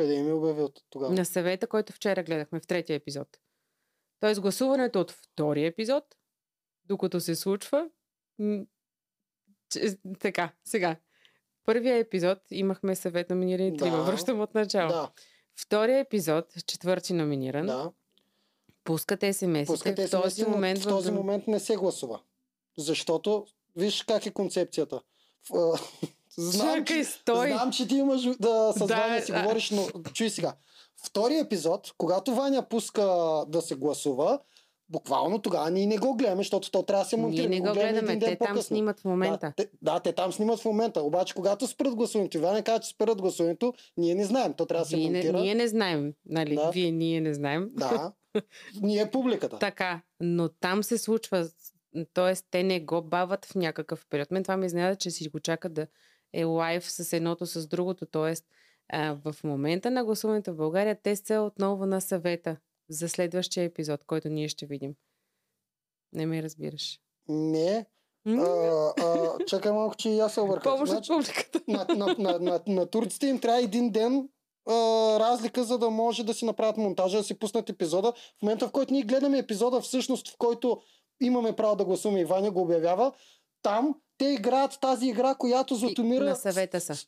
Къде 0.00 0.22
ми 0.22 0.32
обявил 0.32 0.68
тогава? 0.90 1.14
На 1.14 1.24
съвета, 1.24 1.66
който 1.66 1.92
вчера 1.92 2.22
гледахме 2.22 2.60
в 2.60 2.66
третия 2.66 2.96
епизод. 2.96 3.28
Тоест 4.20 4.40
гласуването 4.40 5.00
от 5.00 5.10
втория 5.10 5.66
епизод, 5.66 6.04
докато 6.84 7.20
се 7.20 7.36
случва, 7.36 7.90
м- 8.38 8.64
че- 9.68 9.96
така, 10.20 10.52
сега. 10.64 10.96
Първия 11.64 11.96
епизод 11.96 12.38
имахме 12.50 12.96
съвет 12.96 13.30
номинирани 13.30 13.76
трима. 13.76 13.96
Да. 13.96 14.02
Връщам 14.02 14.40
от 14.40 14.54
начало. 14.54 14.88
Да, 14.88 15.10
Втория 15.60 15.98
епизод, 15.98 16.66
четвърти 16.66 17.12
номиниран, 17.12 17.66
да. 17.66 17.92
пускат 18.84 19.20
SMS-ите. 19.20 19.66
Пускате 19.66 20.06
в 20.06 20.10
този 20.10 20.42
но 20.42 20.48
момент 20.48 20.78
в 20.78 20.88
този 20.88 21.10
момент 21.10 21.46
не 21.46 21.60
се 21.60 21.76
гласува. 21.76 22.20
Защото, 22.78 23.46
виж 23.76 24.02
как 24.02 24.26
е 24.26 24.30
концепцията. 24.30 25.00
А, 26.40 26.50
знам, 26.50 26.78
Чакай, 26.78 26.96
че, 26.96 27.04
стой! 27.04 27.52
знам, 27.52 27.72
че 27.72 27.88
ти 27.88 27.94
имаш 27.96 28.22
да, 28.22 28.72
с 28.76 28.86
Да, 28.86 28.96
Ваня 28.96 29.22
си 29.22 29.32
да. 29.32 29.42
говориш, 29.42 29.70
но 29.70 29.86
чуй 30.12 30.30
сега. 30.30 30.54
Втори 31.06 31.38
епизод, 31.38 31.92
когато 31.98 32.34
Ваня 32.34 32.68
пуска 32.68 33.02
да 33.48 33.62
се 33.62 33.74
гласува, 33.74 34.38
буквално 34.88 35.38
тогава 35.38 35.70
ние 35.70 35.86
не 35.86 35.98
го 35.98 36.14
гледаме, 36.14 36.40
защото 36.40 36.70
то 36.70 36.82
трябва 36.82 37.04
да 37.04 37.08
се 37.08 37.16
монтира. 37.16 37.48
Ние 37.48 37.60
не 37.60 37.68
го 37.68 37.74
гледаме 37.74 37.92
гледаме. 37.92 38.18
Те 38.18 38.36
там 38.36 38.48
по-късно. 38.48 38.62
снимат 38.62 39.00
в 39.00 39.04
момента. 39.04 39.46
Да 39.46 39.52
те, 39.56 39.70
да, 39.82 40.00
те 40.00 40.12
там 40.12 40.32
снимат 40.32 40.60
в 40.60 40.64
момента. 40.64 41.02
Обаче, 41.02 41.34
когато 41.34 41.66
спрат 41.66 41.94
гласуването, 41.94 42.40
Ваня 42.40 42.62
казва, 42.62 42.80
че 42.80 42.88
спрат 42.90 43.20
гласуването, 43.20 43.74
ние 43.96 44.14
не 44.14 44.24
знаем. 44.24 44.52
То 44.52 44.66
трябва 44.66 44.84
да 44.84 44.88
се 44.88 44.96
Вие 44.96 45.10
не, 45.10 45.18
монтира. 45.18 45.40
ние 45.40 45.54
не 45.54 45.68
знаем. 45.68 46.12
Нали? 46.26 46.54
Да. 46.54 46.70
Вие 46.70 46.90
ние 46.90 47.20
не 47.20 47.34
знаем. 47.34 47.68
Да. 47.72 48.12
ние 48.82 49.10
публиката. 49.10 49.58
Така, 49.58 50.00
но 50.20 50.48
там 50.48 50.82
се 50.82 50.98
случва. 50.98 51.48
Тоест, 52.14 52.46
те 52.50 52.62
не 52.62 52.80
го 52.80 53.02
бават 53.02 53.44
в 53.44 53.54
някакъв 53.54 54.06
период. 54.10 54.30
Мен 54.30 54.42
това 54.42 54.56
ми 54.56 54.66
изненада, 54.66 54.96
че 54.96 55.10
си 55.10 55.28
го 55.28 55.40
чакат 55.40 55.74
да 55.74 55.86
е 56.32 56.44
лайв 56.44 56.90
с 56.90 57.12
едното 57.12 57.46
с 57.46 57.66
другото. 57.66 58.06
Тоест, 58.06 58.44
а, 58.88 59.16
в 59.24 59.44
момента 59.44 59.90
на 59.90 60.04
гласуването 60.04 60.52
в 60.52 60.56
България, 60.56 60.98
те 61.02 61.16
са 61.16 61.40
отново 61.40 61.86
на 61.86 62.00
съвета 62.00 62.56
за 62.88 63.08
следващия 63.08 63.64
епизод, 63.64 64.04
който 64.04 64.28
ние 64.28 64.48
ще 64.48 64.66
видим. 64.66 64.94
Не 66.12 66.26
ме 66.26 66.42
разбираш. 66.42 67.00
Не. 67.28 67.86
А, 68.26 68.92
а, 69.00 69.38
чакай 69.46 69.72
малко, 69.72 69.96
че 69.96 70.10
и 70.10 70.18
аз 70.18 70.34
се 70.34 70.40
обърках. 70.40 70.72
Помощ 70.72 70.92
Значи, 70.92 71.08
публиката. 71.12 71.60
на, 71.68 71.86
на, 71.96 72.14
на, 72.18 72.38
на, 72.38 72.60
на 72.66 72.86
турците 72.86 73.26
им 73.26 73.40
трябва 73.40 73.62
един 73.62 73.90
ден 73.90 74.28
а, 74.68 74.74
разлика, 75.20 75.64
за 75.64 75.78
да 75.78 75.90
може 75.90 76.24
да 76.24 76.34
си 76.34 76.44
направят 76.44 76.76
монтажа, 76.76 77.18
да 77.18 77.24
си 77.24 77.38
пуснат 77.38 77.70
епизода. 77.70 78.12
В 78.12 78.42
момента, 78.42 78.68
в 78.68 78.72
който 78.72 78.92
ние 78.92 79.02
гледаме 79.02 79.38
епизода, 79.38 79.80
всъщност, 79.80 80.28
в 80.28 80.34
който 80.38 80.80
имаме 81.20 81.56
право 81.56 81.76
да 81.76 81.84
гласуваме 81.84 82.20
и 82.20 82.24
Ваня 82.24 82.50
го 82.50 82.60
обявява, 82.60 83.12
там 83.62 83.94
те 84.20 84.26
играят 84.26 84.78
тази 84.80 85.06
игра, 85.08 85.34
която 85.34 85.74
Златомира... 85.74 86.24
на 86.24 86.36
съвета 86.36 86.80
са. 86.80 86.94
В 86.94 87.04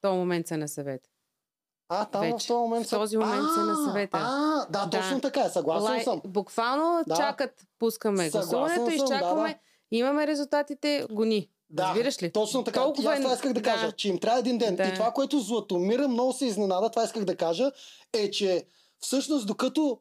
този 0.00 0.16
момент 0.16 0.46
са 0.46 0.56
на 0.56 0.68
съвет. 0.68 1.00
А, 1.88 2.04
там 2.04 2.20
в 2.20 2.24
Вече. 2.24 2.46
този 2.46 2.58
момент 2.58 2.86
В 2.86 2.90
този 2.90 3.16
момент 3.16 3.44
са 3.54 3.60
на 3.60 3.72
А, 3.72 3.86
съвета. 3.88 4.18
А, 4.20 4.66
да, 4.70 4.86
Да. 4.86 4.90
точно 5.00 5.20
така 5.20 5.40
е. 5.40 5.48
Съгласен 5.48 5.90
Лай... 5.90 6.04
съм. 6.04 6.20
Bуквално 6.26 7.04
Да. 7.06 7.16
чакат, 7.16 7.66
пускаме 7.78 8.30
гласуването, 8.30 8.74
съм, 8.74 8.84
да, 8.84 8.94
изчакваме, 8.94 9.48
да. 9.48 9.58
имаме 9.96 10.26
резултатите, 10.26 11.06
гони. 11.10 11.50
Да, 11.70 11.82
Разбираш 11.82 12.22
ли? 12.22 12.32
Точно 12.32 12.64
така. 12.64 12.82
Толкова 12.82 13.12
аз 13.12 13.20
това 13.20 13.34
исках 13.34 13.52
да 13.52 13.62
кажа, 13.62 13.86
да. 13.86 13.92
че 13.92 14.08
им 14.08 14.18
трябва 14.18 14.40
един 14.40 14.58
ден. 14.58 14.76
Да. 14.76 14.84
И 14.84 14.94
това, 14.94 15.10
което 15.12 15.38
Златомира 15.40 16.08
много 16.08 16.32
се 16.32 16.46
изненада, 16.46 16.90
това 16.90 17.04
исках 17.04 17.24
да 17.24 17.36
кажа, 17.36 17.72
е, 18.12 18.30
че 18.30 18.66
всъщност 19.00 19.46
докато 19.46 20.00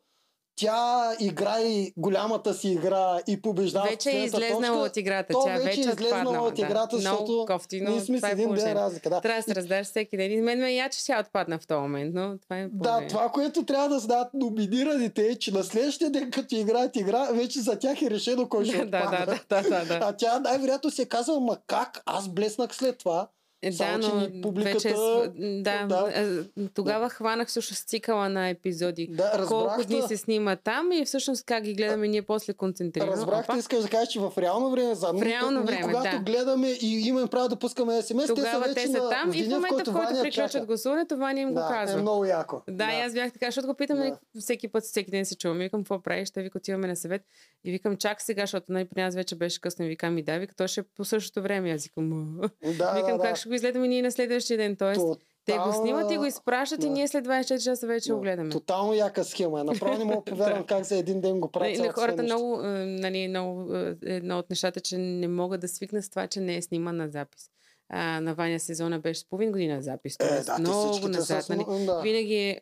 тя 0.55 1.11
играе 1.19 1.91
голямата 1.97 2.53
си 2.53 2.69
игра 2.69 3.19
и 3.27 3.41
побеждава 3.41 3.87
Вече 3.89 4.09
е 4.09 4.23
излезнала 4.23 4.61
точка, 4.61 4.79
от 4.81 4.97
играта. 4.97 5.33
то 5.33 5.43
Тя 5.45 5.57
вече 5.57 5.79
е 5.79 5.83
е 5.83 5.87
излезнала 5.87 6.47
от 6.47 6.59
играта, 6.59 6.95
да. 6.95 7.01
защото 7.01 7.23
Много 7.23 7.45
кофтино. 7.45 7.91
ние 7.91 8.01
сме 8.01 8.19
с 8.19 8.23
е 8.23 8.31
един 8.31 8.53
ден 8.53 8.73
разлика. 8.73 9.09
Да. 9.09 9.21
Трябва 9.21 9.39
да 9.39 9.43
се 9.43 9.55
раздаш 9.55 9.87
всеки 9.87 10.17
ден. 10.17 10.31
И 10.31 10.41
мен 10.41 10.59
ме 10.59 10.71
я, 10.71 10.89
че 10.89 11.05
тя 11.05 11.19
отпадна 11.19 11.59
в 11.59 11.67
този 11.67 11.81
момент, 11.81 12.11
но 12.15 12.37
това 12.37 12.57
е 12.57 12.63
Да, 12.63 12.69
положение. 12.79 13.07
това, 13.07 13.29
което 13.29 13.65
трябва 13.65 13.89
да 13.89 13.99
знаят 13.99 14.27
номинираните 14.33 15.27
е, 15.27 15.35
че 15.35 15.51
на 15.51 15.63
следващия 15.63 16.09
ден, 16.09 16.31
като 16.31 16.55
играят 16.55 16.95
игра, 16.95 17.27
вече 17.31 17.59
за 17.59 17.79
тях 17.79 18.01
е 18.01 18.09
решено 18.09 18.49
кой 18.49 18.65
ще 18.65 18.77
да, 18.85 18.85
да, 18.85 18.97
отпада. 18.97 19.39
да, 19.49 19.61
да, 19.61 19.69
да, 19.69 19.85
да. 19.85 19.99
А 20.01 20.11
тя 20.11 20.39
най-вероятно 20.39 20.91
си 20.91 21.01
е 21.01 21.05
казала, 21.05 21.39
ма 21.39 21.57
как? 21.67 22.01
Аз 22.05 22.29
блеснах 22.29 22.75
след 22.75 22.97
това. 22.97 23.27
Е, 23.65 23.71
Само, 23.71 23.97
да, 23.97 24.03
че 24.03 24.09
но 24.09 24.19
ни 24.21 24.41
публиката- 24.41 24.73
вече... 24.73 24.89
е 24.89 25.61
Да, 25.61 25.85
Да. 25.85 25.87
да. 25.87 26.43
Тогава 26.69 27.09
хванах 27.09 27.51
също 27.51 27.75
с 27.75 27.83
цикъла 27.83 28.29
на 28.29 28.49
епизоди. 28.49 29.07
Да, 29.07 29.45
Колко 29.47 29.83
дни 29.83 30.01
те. 30.01 30.07
се 30.07 30.17
снима 30.17 30.55
там 30.55 30.91
и 30.91 31.05
всъщност 31.05 31.45
как 31.45 31.63
ги 31.63 31.73
гледаме 31.73 32.07
ние 32.07 32.21
после 32.21 32.53
концентрирано. 32.53 33.11
Разбрах, 33.11 33.39
Опа. 33.39 33.53
те 33.53 33.59
искаш 33.59 33.79
да 33.79 33.89
кажеш, 33.89 34.09
че 34.09 34.19
в 34.19 34.33
реално 34.37 34.71
време, 34.71 34.95
за 34.95 35.07
В 35.07 35.21
реално 35.21 35.51
ние, 35.53 35.65
време, 35.65 35.81
когато 35.83 36.17
да. 36.17 36.23
гледаме 36.23 36.69
и 36.71 36.99
имаме 36.99 37.27
право 37.27 37.49
да 37.49 37.55
пускаме 37.55 38.01
СМС, 38.01 38.27
Тогава 38.27 38.65
те 38.65 38.73
те 38.73 38.81
са, 38.81 38.87
са 38.87 38.93
вече 38.93 39.03
на, 39.03 39.09
там 39.09 39.31
и 39.33 39.43
в 39.43 39.49
момента, 39.49 39.67
в 39.67 39.83
който 39.85 39.91
Ваня 39.93 40.21
приключват 40.21 40.51
чака. 40.51 40.65
гласуването, 40.65 41.17
Ваня 41.17 41.39
им 41.41 41.49
го 41.49 41.55
да, 41.55 41.67
казва. 41.69 41.99
е 41.99 42.01
много 42.01 42.25
яко. 42.25 42.61
Да, 42.69 42.91
и 42.91 43.01
аз 43.01 43.13
бях 43.13 43.31
така, 43.33 43.45
защото 43.45 43.67
го 43.67 43.73
питам, 43.73 43.97
нали, 43.99 44.13
всеки 44.39 44.67
път, 44.67 44.83
всеки 44.83 45.11
ден 45.11 45.25
се 45.25 45.35
чувам. 45.35 45.57
Викам, 45.57 45.81
какво 45.81 46.01
правиш? 46.01 46.31
Той 46.31 46.43
вика, 46.43 46.57
отиваме 46.57 46.87
на 46.87 46.95
съвет. 46.95 47.21
И 47.63 47.71
викам, 47.71 47.97
чак 47.97 48.21
сега, 48.21 48.43
защото 48.43 48.65
нали, 48.69 48.85
при 48.85 49.01
нас 49.01 49.15
вече 49.15 49.35
беше 49.35 49.61
късно. 49.61 49.85
И 49.85 49.89
викам, 49.89 50.17
и 50.17 50.23
да, 50.23 50.37
вика, 50.37 50.55
то 50.55 50.67
ще 50.67 50.79
е 50.79 50.83
по 50.85 51.05
същото 51.05 51.41
време. 51.41 51.71
Аз 51.71 51.83
викам. 51.83 52.39
Да, 52.77 52.93
викам, 52.93 53.17
да, 53.17 53.23
как 53.23 53.31
да. 53.31 53.35
ще 53.35 53.49
го 53.49 53.54
изгледаме 53.55 53.87
ние 53.87 54.01
на 54.01 54.11
следващия 54.11 54.57
ден. 54.57 54.75
Тоест, 54.75 55.01
те 55.45 55.57
го 55.57 55.73
снимат 55.73 56.11
и 56.11 56.17
го 56.17 56.25
изпращат 56.25 56.83
и 56.83 56.87
да. 56.87 56.93
ние 56.93 57.07
след 57.07 57.25
24 57.25 57.63
часа 57.63 57.87
вече 57.87 58.13
го 58.13 58.19
гледаме. 58.19 58.49
Тотално 58.49 58.93
яка 58.93 59.23
схема. 59.23 59.61
е. 59.61 59.63
Направо 59.63 59.97
не 59.97 60.05
мога 60.05 60.17
да 60.17 60.31
повярвам 60.31 60.63
как 60.67 60.83
за 60.83 60.97
един 60.97 61.21
ден 61.21 61.39
го 61.39 61.51
правят. 61.51 61.77
На 61.77 61.93
хората 61.93 62.23
много, 62.23 62.61
е, 62.61 62.85
нали, 62.85 63.27
много, 63.27 63.75
е, 63.75 63.95
едно 64.05 64.39
от 64.39 64.49
нещата, 64.49 64.81
че 64.81 64.97
не 64.97 65.27
могат 65.27 65.61
да 65.61 65.67
свикнат 65.67 66.03
с 66.03 66.09
това, 66.09 66.27
че 66.27 66.39
не 66.39 66.55
е 66.55 66.61
сниман 66.61 66.97
на 66.97 67.09
запис. 67.09 67.49
А, 67.89 68.21
на 68.21 68.33
Ваня 68.33 68.59
сезона 68.59 68.99
беше 68.99 69.19
с 69.19 69.29
половин 69.29 69.51
година 69.51 69.81
запис. 69.81 70.15
Е, 70.19 70.43
да, 70.43 70.59
много 70.59 71.07
назад. 71.07 71.49
Нали. 71.49 71.85
Да, 71.85 72.01
Винаги 72.01 72.35
е, 72.35 72.59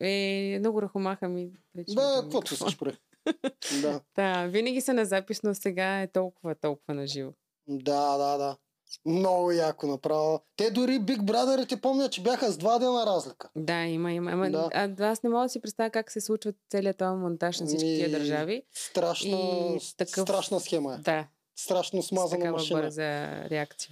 е 0.55 0.59
много 0.59 0.81
ръхомаха 0.81 1.29
ми. 1.29 1.49
Да 1.75 2.19
каквото 2.21 2.55
си 2.55 2.63
спре. 2.71 2.93
да. 3.81 4.01
Да, 4.15 4.47
винаги 4.47 4.81
са 4.81 4.93
на 4.93 5.05
запис, 5.05 5.43
но 5.43 5.55
сега 5.55 6.01
е 6.01 6.07
толкова, 6.07 6.55
толкова 6.55 6.93
на 6.93 7.07
живо. 7.07 7.31
да, 7.67 8.17
да, 8.17 8.37
да. 8.37 8.57
Много 9.05 9.51
яко 9.51 9.87
направо. 9.87 10.41
Те 10.57 10.71
дори 10.71 10.91
Big 10.91 11.19
Brother 11.19 11.69
ти 11.69 11.75
помня, 11.77 12.09
че 12.09 12.21
бяха 12.21 12.51
с 12.51 12.57
два 12.57 12.79
дена 12.79 13.05
разлика. 13.05 13.49
Да, 13.55 13.79
има, 13.79 14.11
има. 14.11 14.31
Ама, 14.31 14.49
Да. 14.51 14.69
а, 14.73 14.89
аз 15.01 15.23
не 15.23 15.29
мога 15.29 15.43
да 15.43 15.49
си 15.49 15.61
представя 15.61 15.89
как 15.89 16.11
се 16.11 16.21
случва 16.21 16.53
целият 16.69 16.97
този 16.97 17.15
монтаж 17.15 17.59
на 17.59 17.65
всички 17.67 17.85
тия 17.85 18.11
държави. 18.11 18.63
Страшна, 18.73 19.29
И 19.31 19.79
такъв- 19.97 20.23
страшна 20.23 20.59
схема 20.59 20.93
е. 20.93 20.97
Да, 20.97 21.27
Страшно 21.55 22.03
смазана 22.03 22.51
машина. 22.51 22.81
бърза 22.81 23.03
реакция. 23.43 23.91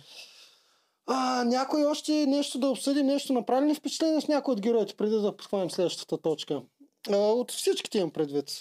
А, 1.08 1.44
някой 1.44 1.86
още 1.86 2.26
нещо 2.26 2.60
да 2.60 2.68
обсъди, 2.68 3.04
нещо 3.04 3.34
направи 3.34 3.70
ли 3.70 3.76
впечатление 3.76 4.22
с 4.22 4.28
някой 4.28 4.52
от 4.52 4.62
героите, 4.62 4.94
преди 4.94 5.16
да 5.16 5.38
подхванем 5.38 5.72
следващата 5.72 6.18
точка? 6.20 6.62
А, 7.10 7.16
от 7.18 7.52
всичките 7.52 7.98
имам 7.98 8.12
предвид. 8.12 8.52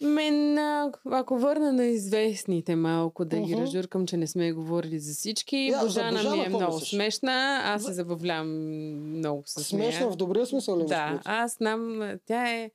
Мен, 0.00 0.58
ако 1.04 1.38
върна 1.38 1.72
на 1.72 1.84
известните 1.84 2.76
малко, 2.76 3.24
да 3.24 3.36
ги 3.38 3.52
Мгм. 3.52 3.62
разжуркам, 3.62 4.06
че 4.06 4.16
не 4.16 4.26
сме 4.26 4.52
говорили 4.52 4.98
за 4.98 5.14
всички, 5.14 5.56
Я, 5.56 5.78
за 5.78 5.84
Божана 5.84 6.10
ми 6.12 6.16
Божана 6.18 6.44
е 6.44 6.48
много 6.48 6.74
мислиш? 6.74 6.90
смешна. 6.90 7.32
Аз 7.64 7.84
се 7.84 7.92
забавлявам 7.92 8.48
много 9.08 9.42
с 9.46 9.64
Смешно 9.64 10.00
нея. 10.00 10.10
в 10.10 10.16
добрия 10.16 10.46
смисъл 10.46 10.78
ли 10.78 10.84
Да, 10.84 11.20
аз 11.24 11.54
знам, 11.54 12.00
тя 12.26 12.50
е, 12.50 12.70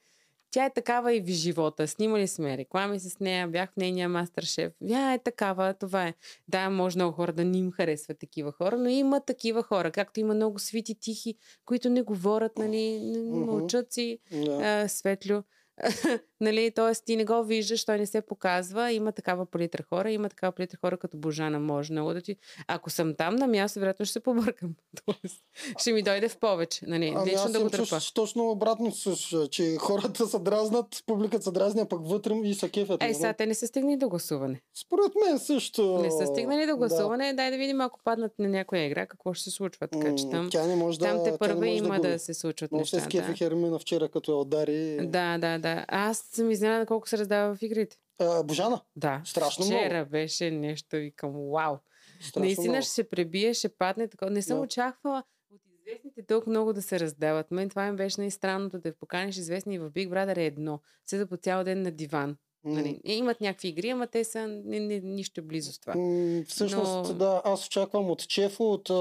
тя 0.51 0.65
е 0.65 0.70
такава 0.70 1.13
и 1.13 1.22
в 1.22 1.28
живота. 1.28 1.88
Снимали 1.88 2.28
сме 2.28 2.57
реклами 2.57 2.99
с 2.99 3.20
нея, 3.20 3.47
бях 3.47 3.70
в 3.70 3.78
нейния 3.78 4.09
мастер-шеф. 4.09 4.74
Тя 4.88 5.13
е 5.13 5.20
такава, 5.20 5.74
това 5.74 6.03
е. 6.03 6.13
Да, 6.47 6.70
може 6.70 6.97
много 6.97 7.11
хора 7.13 7.34
да 7.34 7.45
не 7.45 7.57
им 7.57 7.72
харесват 7.72 8.20
такива 8.20 8.51
хора, 8.51 8.78
но 8.78 8.89
има 8.89 9.20
такива 9.20 9.63
хора, 9.63 9.91
както 9.91 10.20
има 10.20 10.34
много 10.34 10.59
свити, 10.59 10.95
тихи, 10.95 11.36
които 11.65 11.89
не 11.89 12.01
говорят, 12.01 12.57
нали, 12.57 12.99
мълчат 13.26 13.93
си 13.93 14.20
Да. 14.34 14.82
а, 14.84 14.88
Светлю. 14.88 15.41
нали, 16.41 16.71
т.е. 16.71 16.93
ти 17.05 17.15
не 17.15 17.25
го 17.25 17.43
виждаш, 17.43 17.85
той 17.85 17.97
не 17.97 18.05
се 18.05 18.21
показва. 18.21 18.91
Има 18.91 19.11
такава 19.11 19.45
палитра 19.45 19.83
хора, 19.89 20.11
има 20.11 20.29
такава 20.29 20.51
палитра 20.51 20.77
хора 20.81 20.97
като 20.97 21.17
Божана. 21.17 21.59
Може 21.59 21.93
много 21.93 22.13
да 22.13 22.21
ти... 22.21 22.35
Ако 22.67 22.89
съм 22.89 23.15
там 23.15 23.35
на 23.35 23.47
място, 23.47 23.79
вероятно 23.79 24.05
ще 24.05 24.13
се 24.13 24.19
побъркам. 24.19 24.75
Тоест, 25.05 25.43
ще 25.77 25.91
ми 25.91 26.03
дойде 26.03 26.29
в 26.29 26.37
повече. 26.37 26.85
Нали, 26.87 27.13
Ами 27.15 27.31
лично 27.31 27.51
да 27.51 27.59
го 27.59 27.69
търпа. 27.69 27.85
чувствам 27.85 27.99
точно 28.13 28.49
обратно, 28.51 28.91
слуша, 28.91 29.47
че 29.47 29.75
хората 29.79 30.27
се 30.27 30.39
дразнат, 30.39 31.03
публиката 31.05 31.43
се 31.43 31.51
дразни, 31.51 31.81
а 31.81 31.85
пък 31.85 32.07
вътре 32.07 32.33
и 32.43 32.53
са 32.53 32.69
кефят. 32.69 33.03
Ей, 33.03 33.07
нали? 33.07 33.15
сега 33.15 33.33
те 33.33 33.45
не 33.45 33.53
са 33.55 33.67
стигнали 33.67 33.97
до 33.97 34.09
гласуване. 34.09 34.61
Според 34.73 35.11
мен 35.25 35.39
също. 35.39 35.99
Не 36.01 36.11
са 36.11 36.27
стигнали 36.27 36.65
до 36.65 36.77
гласуване. 36.77 37.33
Дай 37.33 37.51
да 37.51 37.57
видим, 37.57 37.81
ако 37.81 37.99
паднат 38.03 38.39
на 38.39 38.47
някоя 38.49 38.85
игра, 38.85 39.05
какво 39.05 39.33
ще 39.33 39.43
се 39.43 39.51
случва. 39.51 39.87
Да. 39.87 39.99
Така 39.99 40.15
че 40.15 40.29
там, 40.29 40.49
Тя 40.51 40.67
не 40.67 40.75
може 40.75 40.99
да. 40.99 41.05
там 41.05 41.23
те 41.23 41.31
тя 41.31 41.37
първа 41.37 41.67
има 41.67 41.95
губи. 41.95 42.07
да 42.07 42.19
се 42.19 42.33
случват 42.33 42.69
се 42.69 42.75
нещата. 42.75 43.03
скефи 43.03 43.33
Хермина 43.37 43.79
вчера, 43.79 44.09
като 44.09 44.31
я 44.31 44.37
удари. 44.37 44.97
Да, 45.07 45.37
да, 45.37 45.57
да. 45.59 45.85
Аз 45.87 46.28
съм 46.30 46.51
изненада 46.51 46.86
колко 46.86 47.09
се 47.09 47.17
раздава 47.17 47.55
в 47.55 47.61
игрите. 47.61 47.97
А, 48.19 48.43
Божана, 48.43 48.82
Да. 48.95 49.21
страшно 49.25 49.65
Вчера 49.65 49.93
много. 49.93 50.09
беше 50.09 50.51
нещо, 50.51 50.95
викам, 50.95 51.32
вау. 51.32 51.75
Страшно 52.19 52.41
Наистина 52.41 52.67
много. 52.67 52.82
ще 52.82 52.91
се 52.91 53.03
пребие, 53.03 53.53
ще 53.53 53.69
падне. 53.69 54.07
Такова. 54.07 54.32
Не 54.32 54.41
съм 54.41 54.57
Да. 54.57 54.63
очаквала 54.63 55.23
от 55.51 55.61
известните 55.80 56.23
толкова 56.23 56.49
много 56.49 56.73
да 56.73 56.82
се 56.82 56.99
раздават. 56.99 57.51
Мен 57.51 57.69
това 57.69 57.91
ми 57.91 57.97
беше 57.97 58.21
най-странното 58.21 58.80
да 58.80 58.95
поканиш 58.95 59.38
известни 59.38 59.75
и 59.75 59.80
в 59.80 59.91
Big 59.91 60.09
Brother 60.09 60.38
е 60.38 60.45
едно. 60.45 60.80
Седа 61.05 61.27
по 61.27 61.38
цял 61.38 61.63
ден 61.63 61.82
на 61.82 61.91
диван. 61.91 62.38
Нали? 62.63 63.01
И 63.03 63.13
Имат 63.13 63.41
някакви 63.41 63.67
игри, 63.67 63.89
ама 63.89 64.07
те 64.07 64.23
са 64.23 64.47
не, 64.47 64.80
не, 64.80 64.99
нищо 64.99 65.43
близо 65.43 65.73
с 65.73 65.80
това. 65.80 65.93
м, 65.95 66.41
Всъщност, 66.47 66.91
Но- 67.09 67.13
да, 67.13 67.41
аз 67.45 67.67
очаквам 67.67 68.09
от 68.09 68.27
Чефо, 68.27 68.63
от 68.63 68.89
а, 68.89 68.93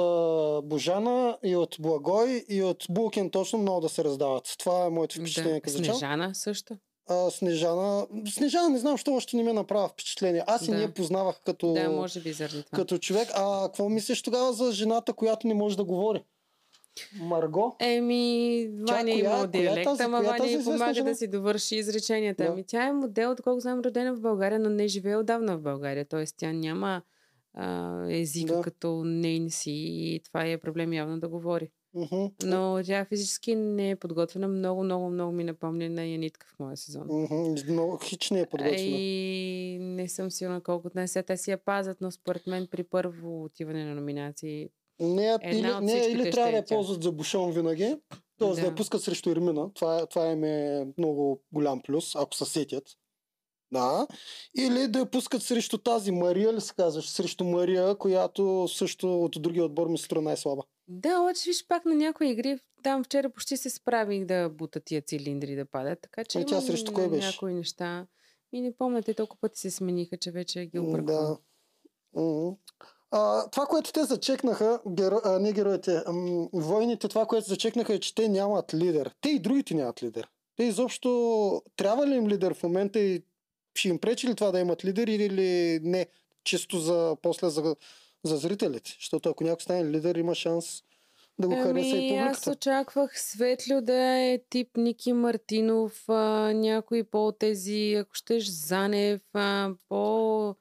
Божана 0.62 1.38
и 1.44 1.56
от 1.56 1.76
Благой 1.78 2.44
и 2.48 2.62
от 2.62 2.86
Булкин 2.90 3.30
точно 3.30 3.58
много 3.58 3.80
да 3.80 3.88
се 3.88 4.04
раздават. 4.04 4.54
Това 4.58 4.86
е 4.86 4.90
моето 4.90 5.14
впечатление 5.16 5.60
Да. 5.60 5.70
Снежана 5.70 6.34
също. 6.34 6.76
А, 7.08 7.30
Снежана. 7.30 8.06
Снежана 8.28 8.68
не 8.68 8.78
знам, 8.78 8.92
защо 8.92 9.14
още 9.14 9.36
не 9.36 9.42
ме 9.42 9.52
направи 9.52 9.88
впечатление. 9.88 10.44
Аз 10.46 10.62
и 10.62 10.70
Да. 10.70 10.76
не 10.76 10.82
я 10.82 10.90
познавах 10.90 11.40
като, 11.40 11.72
Да, 11.72 11.90
може 11.90 12.20
би 12.20 12.32
заради 12.32 12.62
това. 12.62 12.76
като 12.76 12.98
човек. 12.98 13.28
А 13.34 13.62
какво 13.64 13.88
мислиш 13.88 14.22
тогава 14.22 14.52
за 14.52 14.72
жената, 14.72 15.12
която 15.12 15.46
не 15.46 15.54
може 15.54 15.76
да 15.76 15.84
говори? 15.84 16.24
Марго? 17.14 17.76
Еми, 17.80 18.68
Ваня 18.80 19.02
коя- 19.04 19.18
има 19.18 19.38
е 19.38 19.46
диалект, 19.48 20.00
ама 20.00 20.18
е 20.18 20.22
Ваня 20.22 20.46
й 20.46 20.48
известна 20.48 20.72
помага 20.72 20.94
жена? 20.94 21.10
да 21.10 21.16
си 21.16 21.28
довърши 21.28 21.76
изреченията. 21.76 22.44
Да. 22.44 22.48
Ами 22.48 22.64
тя 22.64 22.84
е 22.84 22.92
модел, 22.92 23.34
доколко 23.34 23.60
знам, 23.60 23.80
родена 23.80 24.14
в 24.14 24.20
България, 24.20 24.58
но 24.58 24.70
не 24.70 24.88
живее 24.88 25.16
отдавна 25.16 25.56
в 25.56 25.62
България. 25.62 26.04
Тоест 26.06 26.34
тя 26.38 26.52
няма 26.52 27.02
а, 27.54 28.04
езика 28.10 28.54
Да. 28.54 28.62
като 28.62 29.02
нейн 29.04 29.50
си 29.50 29.70
и 29.70 30.20
това 30.20 30.44
е 30.44 30.58
проблем 30.58 30.92
явно 30.92 31.20
да 31.20 31.28
говори. 31.28 31.70
Мгм. 31.94 32.26
Но 32.42 32.80
тя 32.84 33.04
физически 33.04 33.54
не 33.54 33.90
е 33.90 33.96
подготвена. 33.96 34.48
Много, 34.48 34.84
много, 34.84 35.10
много 35.10 35.32
ми 35.32 35.44
напомня 35.44 35.90
на 35.90 36.04
Янитка 36.04 36.46
в 36.54 36.58
моя 36.58 36.76
сезон. 36.76 37.06
Мгм. 37.10 37.54
Много 37.72 37.98
хич 37.98 38.30
не 38.30 38.40
е 38.40 38.46
подготвена. 38.46 38.76
И 38.80 39.78
не 39.80 40.08
съм 40.08 40.30
сигурна 40.30 40.60
колко 40.60 40.90
днес 40.90 41.18
те 41.26 41.36
си 41.36 41.50
я 41.50 41.58
пазят, 41.58 42.00
но 42.00 42.10
според 42.10 42.46
мен 42.46 42.68
при 42.70 42.84
първо 42.84 43.44
отиване 43.44 43.84
на 43.84 43.94
номинации 43.94 44.68
Не, 45.00 45.38
или, 45.44 45.74
не, 45.80 45.92
или 45.92 46.30
трябва 46.30 46.50
да 46.50 46.56
е 46.56 46.58
я 46.58 46.64
тя. 46.64 46.74
ползват 46.74 47.02
за 47.02 47.12
бушон 47.12 47.52
винаги, 47.52 47.96
т.е. 48.38 48.48
да. 48.48 48.54
Да. 48.54 48.60
я 48.60 48.74
пускат 48.74 49.02
срещу 49.02 49.30
Ирмина. 49.30 49.70
Това, 49.74 50.06
това 50.06 50.26
им 50.26 50.44
е 50.44 50.86
много 50.98 51.42
голям 51.52 51.80
плюс, 51.82 52.16
ако 52.16 52.34
се 52.34 52.44
сетят. 52.44 52.84
Да. 53.72 54.06
Или 54.58 54.88
да 54.88 54.98
я 54.98 55.10
пускат 55.10 55.42
срещу 55.42 55.78
тази 55.78 56.12
Мария, 56.12 56.52
ли 56.52 56.60
се 56.60 56.74
казваш? 56.74 57.08
Срещу 57.08 57.44
Мария, 57.44 57.94
която 57.94 58.68
също 58.68 59.24
от 59.24 59.36
другия 59.42 59.64
отбор 59.64 59.88
ми 59.88 59.98
се 59.98 60.04
струва 60.04 60.22
най-слаба. 60.22 60.62
Да, 60.88 61.20
обаче 61.20 61.50
виж 61.50 61.66
пак 61.66 61.84
на 61.84 61.94
някои 61.94 62.30
игри, 62.30 62.58
там 62.82 63.04
вчера 63.04 63.30
почти 63.30 63.56
се 63.56 63.70
справих 63.70 64.24
да 64.24 64.48
бута 64.48 64.80
тия 64.80 65.02
цилиндри 65.02 65.56
да 65.56 65.64
падат, 65.64 66.00
така 66.00 66.24
че 66.24 66.38
Ами 66.38 66.46
тя 66.46 66.54
имам 66.54 66.66
срещу 66.66 66.92
кой 66.92 67.08
беше? 67.08 67.26
някои 67.26 67.54
неща. 67.54 68.06
И 68.52 68.60
не 68.60 68.76
помня, 68.76 69.02
те 69.02 69.14
толкова 69.14 69.40
пъти 69.40 69.60
се 69.60 69.70
смениха, 69.70 70.16
че 70.16 70.30
вече 70.30 70.66
ги 70.66 70.78
обърквам. 70.78 71.36
Да. 72.14 72.54
А, 73.10 73.50
това, 73.50 73.66
което 73.66 73.92
те 73.92 74.04
зачекнаха, 74.04 74.80
геро... 74.88 75.20
а, 75.24 75.38
не 75.38 75.52
героите, 75.52 76.02
ам, 76.06 76.48
войните, 76.52 77.08
това, 77.08 77.26
което 77.26 77.48
зачекнаха 77.48 77.94
е, 77.94 78.00
че 78.00 78.14
те 78.14 78.28
нямат 78.28 78.74
лидер. 78.74 79.14
Те 79.20 79.28
и 79.28 79.38
другите 79.38 79.74
нямат 79.74 80.02
лидер. 80.02 80.28
Те 80.56 80.64
изобщо 80.64 81.62
трябва 81.76 82.06
ли 82.06 82.14
им 82.14 82.28
лидер 82.28 82.54
в 82.54 82.62
момента 82.62 82.98
и 83.00 83.22
ще 83.74 83.88
им 83.88 83.98
пречи 83.98 84.28
ли 84.28 84.34
това 84.34 84.50
да 84.50 84.60
имат 84.60 84.84
лидер 84.84 85.06
или 85.08 85.80
не? 85.82 86.06
Чисто 86.44 86.78
за 86.78 87.16
после 87.22 87.48
за, 87.48 87.76
за 88.24 88.36
зрителите. 88.36 88.96
Защото 89.00 89.28
ако 89.28 89.44
някой 89.44 89.60
стане 89.60 89.90
лидер, 89.90 90.14
има 90.14 90.34
шанс 90.34 90.82
да 91.38 91.48
го 91.48 91.54
хареса 91.54 91.96
и 91.96 92.08
Ами, 92.08 92.16
аз 92.16 92.40
публиката. 92.40 92.50
очаквах 92.50 93.20
Светлю 93.20 93.80
да 93.80 94.18
е 94.18 94.40
тип 94.50 94.76
Ники 94.76 95.12
Мартинов, 95.12 96.08
а, 96.08 96.52
някой 96.54 97.04
по 97.04 97.32
тези, 97.32 97.94
ако 97.94 98.14
щеш, 98.14 98.48
Занев, 98.48 99.20
а, 99.34 99.70
по... 99.88 100.54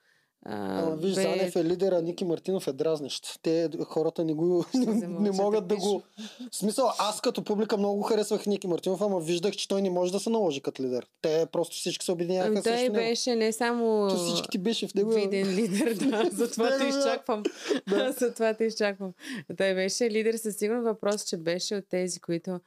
А, 0.50 0.95
виж, 0.95 1.16
бе, 1.16 1.22
Занев 1.22 1.56
е 1.56 1.64
лидер, 1.64 1.91
а 1.91 2.02
Ники 2.02 2.26
Мартинов 2.26 2.68
е 2.68 2.74
дразнещ. 2.74 3.39
Те 3.41 3.70
хората 3.86 4.24
не, 4.24 4.34
го, 4.34 4.66
не, 5.20 5.32
могат 5.32 5.68
да 5.68 5.76
го... 5.76 6.04
В 6.52 6.56
смисъл, 6.56 6.89
аз 7.00 7.22
като 7.22 7.43
публика 7.43 7.78
много 7.78 8.02
харесвах 8.02 8.45
Ники 8.45 8.68
Мартинов, 8.68 9.02
ама 9.02 9.20
виждах, 9.20 9.56
че 9.56 9.68
той 9.68 9.82
не 9.82 9.89
може 9.89 10.12
да 10.12 10.20
се 10.20 10.30
наложи 10.30 10.62
като 10.62 10.84
лидер. 10.84 11.08
Те 11.22 11.45
просто 11.52 11.76
всички 11.76 12.06
се 12.06 12.12
обединяваха 12.12 12.52
Ами, 12.52 12.62
той 12.62 12.89
беше 12.89 13.36
не 13.36 13.52
само 13.52 14.08
То 14.10 14.16
всички 14.16 14.48
ти 14.50 14.58
беше 14.58 14.88
в 14.88 14.93
него. 14.95 15.12
виден 15.12 15.56
лидер, 15.56 15.93
да, 15.93 16.30
затова 16.32 16.78
те 16.78 16.84
изчаквам. 16.84 17.43
Да. 17.89 18.12
затова 18.20 18.54
те 18.54 18.64
изчаквам. 18.64 19.14
Той 19.58 19.74
беше 19.74 20.12
лидер 20.12 20.34
със 20.34 20.56
сигурно 20.56 20.84
въпрос, 20.84 21.24
че 21.24 21.38
беше 21.38 21.76
от 21.76 21.86
тези, 21.89 22.20
които 22.20 22.60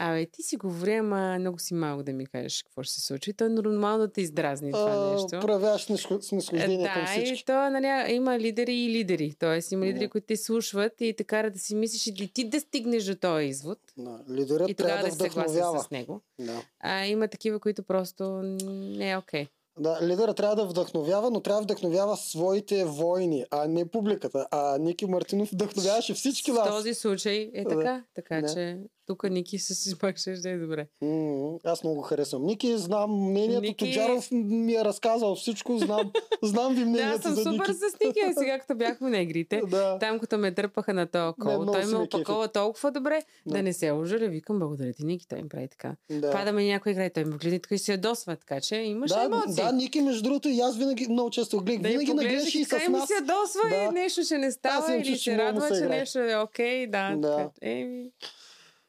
Абе, 0.00 0.26
ти 0.26 0.42
си 0.42 0.56
говори, 0.56 0.92
ама 0.92 1.36
много 1.38 1.58
си 1.58 1.74
малко 1.74 2.02
да 2.02 2.12
ми 2.12 2.26
кажеш 2.26 2.62
какво 2.62 2.82
ще 2.82 2.94
се 2.94 3.00
случи. 3.00 3.32
То 3.32 3.44
е 3.44 3.48
нормално 3.48 3.98
да 3.98 4.12
те 4.12 4.20
издразни 4.20 4.72
това 4.72 5.12
нещо. 5.12 5.40
Проявяваш 5.40 5.82
снисхо- 5.82 6.20
снисхождение 6.20 6.76
Е, 6.82 6.84
към 6.86 7.02
да, 7.02 7.06
всички. 7.08 7.34
и 7.34 7.44
то 7.44 7.70
нали, 7.70 8.12
има 8.12 8.38
лидери 8.38 8.74
и 8.74 8.88
лидери. 8.90 9.34
Тоест 9.34 9.72
има 9.72 9.86
лидери, 9.86 10.04
Да. 10.04 10.10
които 10.10 10.26
те 10.26 10.36
слушват 10.36 11.00
и 11.00 11.14
те 11.14 11.24
карат 11.24 11.52
да 11.52 11.58
си 11.58 11.74
мислиш 11.74 12.06
и 12.06 12.28
ти 12.28 12.44
да 12.44 12.60
стигнеш 12.60 13.04
до 13.04 13.14
този 13.16 13.44
извод. 13.46 13.78
Да, 13.96 14.18
лидерът 14.30 14.68
И 14.68 14.74
трябва 14.74 14.96
да 14.96 15.04
да 15.04 15.10
се 15.10 15.16
вдъхновява. 15.16 15.80
с 15.80 15.90
него. 15.90 16.20
Да. 16.38 16.62
А 16.80 17.06
има 17.06 17.28
такива, 17.28 17.60
които 17.60 17.82
просто 17.82 18.40
не 18.62 19.10
е 19.10 19.16
окей. 19.16 19.46
Да, 19.78 19.98
лидера 20.02 20.34
трябва 20.34 20.56
да 20.56 20.64
вдъхновява, 20.64 21.30
но 21.30 21.40
трябва 21.40 21.60
да 21.60 21.64
вдъхновява 21.64 22.16
своите 22.16 22.84
войни, 22.84 23.44
а 23.50 23.68
не 23.68 23.86
публиката. 23.86 24.46
А 24.50 24.78
Ники 24.78 25.06
Мартинов 25.06 25.48
вдъхновяваше 25.50 26.14
всички 26.14 26.50
В 26.50 26.54
вас. 26.54 26.68
този 26.68 26.94
случай 26.94 27.50
е 27.54 27.62
Да. 27.62 27.68
така. 27.68 28.04
Така 28.14 28.40
Да. 28.40 28.48
че 28.48 28.78
тук 29.06 29.24
Ники 29.24 29.58
си 29.58 29.98
пак 29.98 30.16
ще 30.18 30.30
е 30.44 30.58
добре. 30.58 30.86
М, 31.02 31.58
Аз 31.64 31.84
много 31.84 32.00
харесвам. 32.00 32.44
Ники, 32.44 32.78
знам 32.78 33.10
мнението. 33.22 33.60
Ники- 33.60 33.84
Тоджаров 33.86 34.28
ми 34.32 34.74
е 34.74 34.84
разказал 34.84 35.34
всичко. 35.34 35.78
Знам, 35.78 36.12
знам 36.42 36.74
ви 36.74 36.76
Да, 36.76 36.82
аз 36.82 36.88
мнението 36.88 37.22
съм 37.22 37.34
за 37.34 37.42
супер 37.42 37.52
Ники. 37.52 37.72
с 37.74 38.04
Ники, 38.04 38.20
сега 38.34 38.58
като 38.58 38.74
бяхме 38.74 39.10
на 39.10 39.18
игрите. 39.18 39.62
Да. 39.66 39.98
Там, 39.98 40.18
като 40.18 40.38
ме 40.38 40.50
дърпаха 40.50 40.94
на 40.94 41.06
този 41.06 41.34
кол, 41.34 41.66
той 41.66 41.86
ме 41.86 41.96
опакова 41.96 42.48
толкова 42.48 42.90
добре, 42.90 43.22
Да. 43.46 43.54
да 43.54 43.62
не 43.62 43.72
се 43.72 43.92
ожаля. 43.92 44.26
Викам, 44.28 44.58
благодаря 44.58 44.92
ти, 44.92 45.04
Ники, 45.04 45.28
той 45.28 45.42
ми 45.42 45.48
прави 45.48 45.68
така. 45.68 45.96
Да. 46.10 46.30
Падаме 46.30 46.64
някой 46.64 46.92
игра 46.92 47.04
и 47.04 47.10
той 47.10 47.24
ме 47.24 47.36
гледа 47.36 47.58
така 47.58 47.74
и 47.74 47.78
се 47.78 47.92
ядосва, 47.92 48.36
така 48.36 48.60
че 48.60 48.76
имаше 48.76 49.14
Да, 49.14 49.22
емоции. 49.22 49.54
да, 49.56 49.67
Ники, 49.72 50.00
между 50.00 50.22
другото, 50.22 50.48
и 50.48 50.60
аз 50.60 50.76
винаги 50.76 51.08
много 51.08 51.30
често 51.30 51.60
гледах. 51.60 51.82
Да, 51.82 51.88
винаги 51.88 52.14
нагледаш 52.14 52.54
и 52.54 52.64
с 52.64 52.88
му 52.88 52.96
нас. 52.96 53.06
се 53.08 53.14
ядосва 53.14 53.60
Да. 53.70 53.76
и 53.76 53.88
нещо 53.88 54.22
ще 54.24 54.38
не 54.38 54.46
Аз 54.46 54.54
става 54.54 54.94
им 54.94 55.02
или 55.02 55.38
радва, 55.38 55.68
че 55.68 55.80
нещо 55.80 56.18
е 56.18 56.36
окей. 56.36 56.86
Да, 56.86 57.14
Да. 57.16 57.50
Еми, 57.62 58.10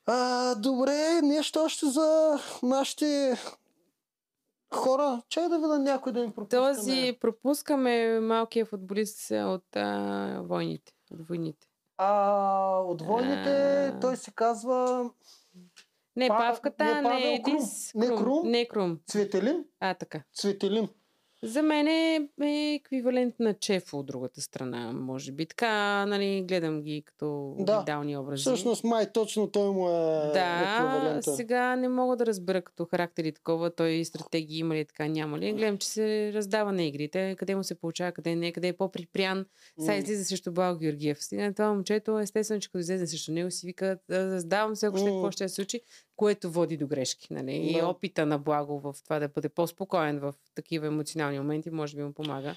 А, 0.05 0.55
добре, 0.55 1.21
нещо 1.21 1.59
още 1.59 1.86
за 1.86 2.39
нашите 2.63 3.38
хора. 4.73 5.21
Чай 5.30 5.49
да 5.49 5.55
видя 5.57 5.80
някой 5.80 6.11
да 6.11 6.19
им 6.19 6.32
пропускаме. 6.32 6.73
този 6.73 7.17
пропускаме 7.21 8.19
малкия 8.19 8.65
футболист 8.65 9.32
от 9.32 9.75
а, 9.75 10.41
войните. 10.43 10.93
От 11.13 11.27
войните. 11.27 11.67
А, 11.97 12.80
от 12.80 13.01
войните 13.01 13.86
А. 13.86 13.99
той 13.99 14.17
се 14.17 14.32
казва 14.32 15.09
Не, 16.20 16.28
Па- 16.28 16.38
Павката, 16.38 16.86
не, 16.86 17.03
Павел 17.03 17.20
не 17.20 17.41
Крум. 17.43 17.55
Едис. 17.55 17.91
Не 17.95 18.07
Крум? 18.07 18.41
Не 18.47 18.67
Крум. 18.67 18.99
Цветелин. 19.07 19.63
А, 19.80 19.93
така. 19.93 20.22
Цветелин. 20.34 20.88
За 21.43 21.63
мен 21.63 21.88
е, 21.88 22.15
е 22.43 22.74
еквивалент 22.74 23.36
на 23.39 23.53
Чефо 23.53 23.97
от 23.99 24.05
другата 24.05 24.41
страна, 24.41 24.91
може 24.93 25.32
би. 25.32 25.45
Така, 25.45 25.70
нали, 26.05 26.45
гледам 26.47 26.82
ги 26.82 27.03
като 27.05 27.55
Да. 27.59 27.80
идеални 27.82 28.17
образи. 28.17 28.41
Всъщност 28.41 28.84
май 28.84 29.11
точно 29.11 29.47
той 29.47 29.70
му 29.70 29.89
е 29.89 29.91
да, 30.34 30.59
еквивалента. 30.63 31.36
сега 31.36 31.76
не 31.76 31.89
мога 31.89 32.15
да 32.15 32.26
разбера 32.26 32.61
като 32.61 32.86
характер 32.86 33.24
и 33.24 33.32
такова, 33.32 33.76
той 33.76 33.89
и 33.89 34.05
стратегии 34.05 34.57
има 34.59 34.76
ли 34.76 34.86
така, 34.86 35.07
няма 35.07 35.39
ли. 35.39 35.53
Гледам, 35.53 35.78
че 35.78 35.88
се 35.88 36.32
раздава 36.34 36.72
на 36.74 36.84
игрите, 36.84 37.36
къде 37.39 37.55
му 37.55 37.63
се 37.63 37.76
получава, 37.76 38.11
къде 38.11 38.36
не, 38.36 38.51
къде 38.51 38.67
е 38.67 38.74
по-припрян. 38.74 39.45
Сега 39.80 39.95
излиза 39.95 40.26
срещу 40.26 40.51
Благо 40.51 40.80
Георгиев. 40.80 41.17
Сега 41.24 41.53
това 41.53 41.74
момчето, 41.74 42.20
естествено, 42.20 42.61
че 42.61 42.70
като 42.70 42.78
излезе 42.80 43.07
срещу 43.07 43.32
него, 43.32 43.51
си 43.51 43.65
вика, 43.65 43.97
«Да, 44.09 44.32
раздавам 44.32 44.76
се, 44.76 44.86
ако 44.86 44.97
ще 44.97 45.05
какво 45.07 45.32
ще 45.32 45.49
се 45.49 45.55
случи, 45.55 45.82
което 46.20 46.51
води 46.51 46.78
до 46.78 46.88
грешки. 46.88 47.34
Нали? 47.34 47.55
И 47.55 47.74
Да. 47.74 47.88
опита 47.88 48.26
на 48.26 48.38
Благо 48.39 48.80
в 48.80 48.95
това 49.03 49.20
да 49.20 49.28
бъде 49.28 49.49
по-спокоен 49.49 50.20
в 50.20 50.34
такива 50.55 50.88
емоционални 50.88 51.39
моменти, 51.39 51.70
може 51.70 51.95
би 51.95 52.03
му 52.03 52.13
помага. 52.13 52.55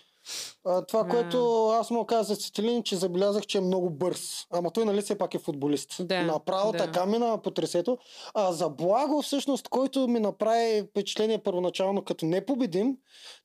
А, 0.64 0.86
това, 0.86 1.00
А. 1.00 1.08
което 1.08 1.68
аз 1.68 1.90
му 1.90 2.06
казах 2.06 2.36
за 2.36 2.42
Цветелин, 2.42 2.82
че 2.82 2.96
забелязах, 2.96 3.46
че 3.46 3.58
е 3.58 3.60
много 3.60 3.90
бърз. 3.90 4.46
Ама 4.50 4.70
той 4.70 4.84
нали 4.84 5.02
все 5.02 5.18
пак 5.18 5.34
е 5.34 5.38
футболист. 5.38 6.06
Да, 6.06 6.22
Направо 6.22 6.72
да. 6.72 6.78
така 6.78 7.06
мина 7.06 7.38
по 7.42 7.50
тресето. 7.50 7.98
А 8.34 8.52
за 8.52 8.68
Благо, 8.68 9.22
всъщност, 9.22 9.68
който 9.68 10.08
ми 10.08 10.20
направи 10.20 10.86
впечатление 10.90 11.38
първоначално 11.38 12.04
като 12.04 12.26
не 12.26 12.46
победим, 12.46 12.96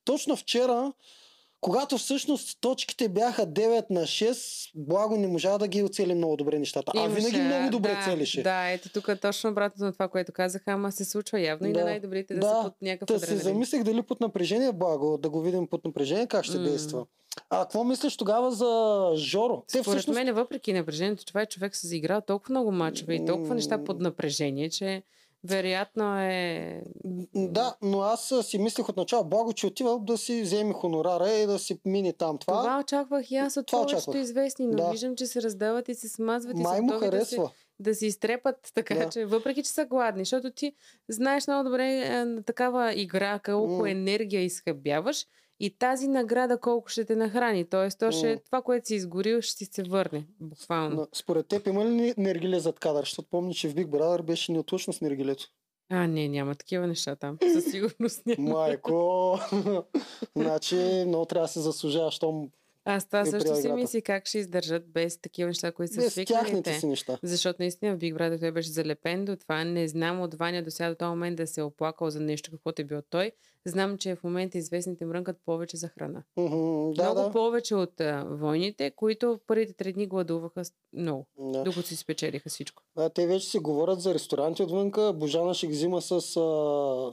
точно 0.04 0.36
вчера, 0.36 0.92
когато 1.60 1.98
всъщност 1.98 2.58
точките 2.60 3.08
бяха 3.08 3.46
9 3.46 3.90
на 3.90 4.02
6, 4.02 4.70
Благо 4.74 5.16
не 5.16 5.26
можа 5.26 5.58
да 5.58 5.68
ги 5.68 5.82
оцели 5.82 6.14
много 6.14 6.36
добре 6.36 6.58
нещата. 6.58 6.92
А 6.96 7.04
Имаше, 7.04 7.14
винаги 7.14 7.40
много 7.40 7.70
добре 7.70 7.94
да, 7.94 8.02
целише. 8.04 8.42
Да, 8.42 8.70
ето 8.70 8.88
тук 8.88 9.08
е 9.08 9.16
точно 9.16 9.50
обратно 9.50 9.86
на 9.86 9.92
това, 9.92 10.08
което 10.08 10.32
казах, 10.32 10.62
ама 10.66 10.92
се 10.92 11.04
случва 11.04 11.40
явно 11.40 11.68
и 11.68 11.72
Да. 11.72 11.78
на 11.78 11.84
най-добрите 11.84 12.34
да, 12.34 12.40
Да, 12.40 12.46
са 12.46 12.62
под 12.64 12.74
някакъв 12.82 13.20
Та 13.20 13.26
се 13.26 13.36
замислих 13.36 13.82
дали 13.82 14.02
под 14.02 14.20
напрежение 14.20 14.72
Благо, 14.72 15.18
да 15.18 15.30
го 15.30 15.40
видим 15.40 15.66
под 15.66 15.84
напрежение 15.84 16.26
как 16.26 16.44
ще 16.44 16.58
М. 16.58 16.64
действа. 16.64 17.06
А 17.50 17.62
какво 17.62 17.84
мислиш 17.84 18.16
тогава 18.16 18.50
за 18.50 19.12
Жоро? 19.16 19.62
Те 19.72 19.82
Според 19.82 19.96
всъщност 19.98 20.14
мен, 20.14 20.34
въпреки 20.34 20.72
напрежението, 20.72 21.24
това 21.24 21.42
е 21.42 21.46
човек 21.46 21.76
с 21.76 21.84
изиграл 21.84 22.20
толкова 22.20 22.52
много 22.52 22.72
мачове 22.72 23.14
и 23.14 23.24
толкова 23.24 23.54
неща 23.54 23.84
под 23.84 24.00
напрежение, 24.00 24.70
че 24.70 25.02
вероятно 25.44 26.18
е... 26.18 26.82
Да, 27.34 27.76
но 27.82 28.00
аз 28.00 28.32
си 28.42 28.58
мислех 28.58 28.88
отначало, 28.88 29.24
благо, 29.24 29.52
че 29.52 29.66
отива 29.66 29.98
да 30.00 30.18
си 30.18 30.42
вземе 30.42 30.72
хонорара 30.72 31.30
и 31.30 31.46
да 31.46 31.58
си 31.58 31.80
мине 31.84 32.12
там 32.12 32.38
това. 32.38 32.62
Това, 32.62 32.80
очаквах 32.80 33.30
и 33.30 33.36
аз 33.36 33.56
от 33.56 33.66
повечето 33.70 34.16
известни, 34.16 34.66
но 34.66 34.76
Да. 34.76 34.90
виждам, 34.90 35.16
че 35.16 35.26
се 35.26 35.42
раздават 35.42 35.88
и 35.88 35.94
се 35.94 36.08
смазват 36.08 36.58
и 36.58 36.62
Май 36.62 36.76
са 36.76 36.82
му 36.82 36.88
готови 36.88 37.10
да 37.10 37.24
се, 37.24 37.36
харесва. 37.36 37.50
да 37.80 37.94
се 37.94 38.06
изтрепат, 38.06 38.56
така 38.74 38.94
Да. 38.94 39.08
че, 39.08 39.24
въпреки 39.26 39.62
че 39.62 39.70
са 39.70 39.84
гладни, 39.84 40.20
защото 40.20 40.50
ти 40.50 40.72
знаеш 41.08 41.46
много 41.46 41.64
добре 41.64 42.02
е, 42.04 42.24
на 42.24 42.42
такава 42.42 42.94
игра, 42.94 43.38
колко 43.38 43.72
М. 43.72 43.90
енергия 43.90 44.42
изхъбяваш 44.42 45.26
и 45.60 45.78
тази 45.78 46.08
награда 46.08 46.60
колко 46.60 46.88
ще 46.88 47.04
те 47.04 47.16
нахрани. 47.16 47.64
Тоест, 47.64 47.98
то 47.98 48.12
ще, 48.12 48.34
М. 48.34 48.40
това, 48.46 48.62
което 48.62 48.86
си 48.86 48.94
изгорил, 48.94 49.40
ще 49.40 49.56
ти 49.58 49.64
се 49.64 49.82
върне. 49.82 50.26
Буквално. 50.40 50.96
Но, 50.96 51.06
според 51.12 51.46
теб 51.46 51.66
има 51.66 51.84
ли 51.84 52.14
нергиле 52.16 52.60
зад 52.60 52.78
кадър? 52.78 53.00
Защото 53.00 53.28
помня, 53.30 53.54
че 53.54 53.68
в 53.68 53.74
Big 53.74 53.86
Brother 53.86 54.22
беше 54.22 54.52
неотлучно 54.52 54.92
с 54.92 55.00
нергилето. 55.00 55.44
А, 55.90 56.06
не, 56.06 56.28
няма 56.28 56.54
такива 56.54 56.86
неща 56.86 57.16
там. 57.16 57.38
Със 57.52 57.64
сигурност 57.64 58.26
няма. 58.26 58.50
Майко! 58.50 59.38
значи 60.36 61.04
много 61.06 61.24
трябва 61.26 61.44
да 61.44 61.52
се 61.52 61.60
заслужава, 61.60 62.10
щом 62.10 62.50
Аз 62.88 63.06
това 63.06 63.20
е 63.20 63.26
също 63.26 63.56
си 63.56 63.72
мисли 63.72 64.02
как 64.02 64.26
ще 64.26 64.38
издържат 64.38 64.88
без 64.88 65.20
такива 65.20 65.48
неща, 65.48 65.72
които 65.72 65.94
са 65.94 66.00
без 66.00 66.12
свикнали 66.12 66.44
тяхните 66.44 66.72
те. 66.72 66.80
си 66.80 66.86
неща. 66.86 67.18
Защото 67.22 67.56
наистина 67.62 67.96
в 67.96 67.98
Big 67.98 68.14
Brother 68.14 68.40
той 68.40 68.52
беше 68.52 68.70
залепен 68.70 69.24
до 69.24 69.36
това. 69.36 69.64
Не 69.64 69.88
знам 69.88 70.20
от 70.20 70.34
Ваня 70.34 70.62
до 70.62 70.70
сега 70.70 70.88
до 70.88 70.94
този 70.94 71.08
момент 71.08 71.36
да 71.36 71.46
се 71.46 71.60
е 71.60 71.64
оплакал 71.64 72.10
за 72.10 72.20
нещо, 72.20 72.50
каквото 72.50 72.82
е 72.82 72.84
бил 72.84 73.02
той. 73.10 73.32
Знам, 73.66 73.98
че 73.98 74.14
в 74.14 74.24
момента 74.24 74.58
известните 74.58 75.04
мрънкат 75.06 75.36
повече 75.44 75.76
за 75.76 75.88
храна. 75.88 76.22
Мгм, 76.36 76.92
Да, 76.92 77.02
много 77.02 77.20
да. 77.20 77.30
повече 77.30 77.74
от 77.74 78.00
а, 78.00 78.24
войните, 78.30 78.90
които 78.90 79.40
първите 79.46 79.72
три 79.72 79.92
дни 79.92 80.06
гладуваха 80.06 80.62
много, 80.92 81.26
да. 81.38 81.64
докато 81.64 81.86
си 81.86 81.96
спечелиха 81.96 82.48
всичко. 82.48 82.82
А, 82.96 83.08
те 83.08 83.26
вече 83.26 83.46
си 83.48 83.58
говорят 83.58 84.00
за 84.00 84.14
ресторанти 84.14 84.62
отвънка. 84.62 85.12
Божана 85.12 85.54
ще 85.54 85.66
ги 85.66 85.72
взима 85.72 86.02
с 86.02 86.12
а, 86.12 86.20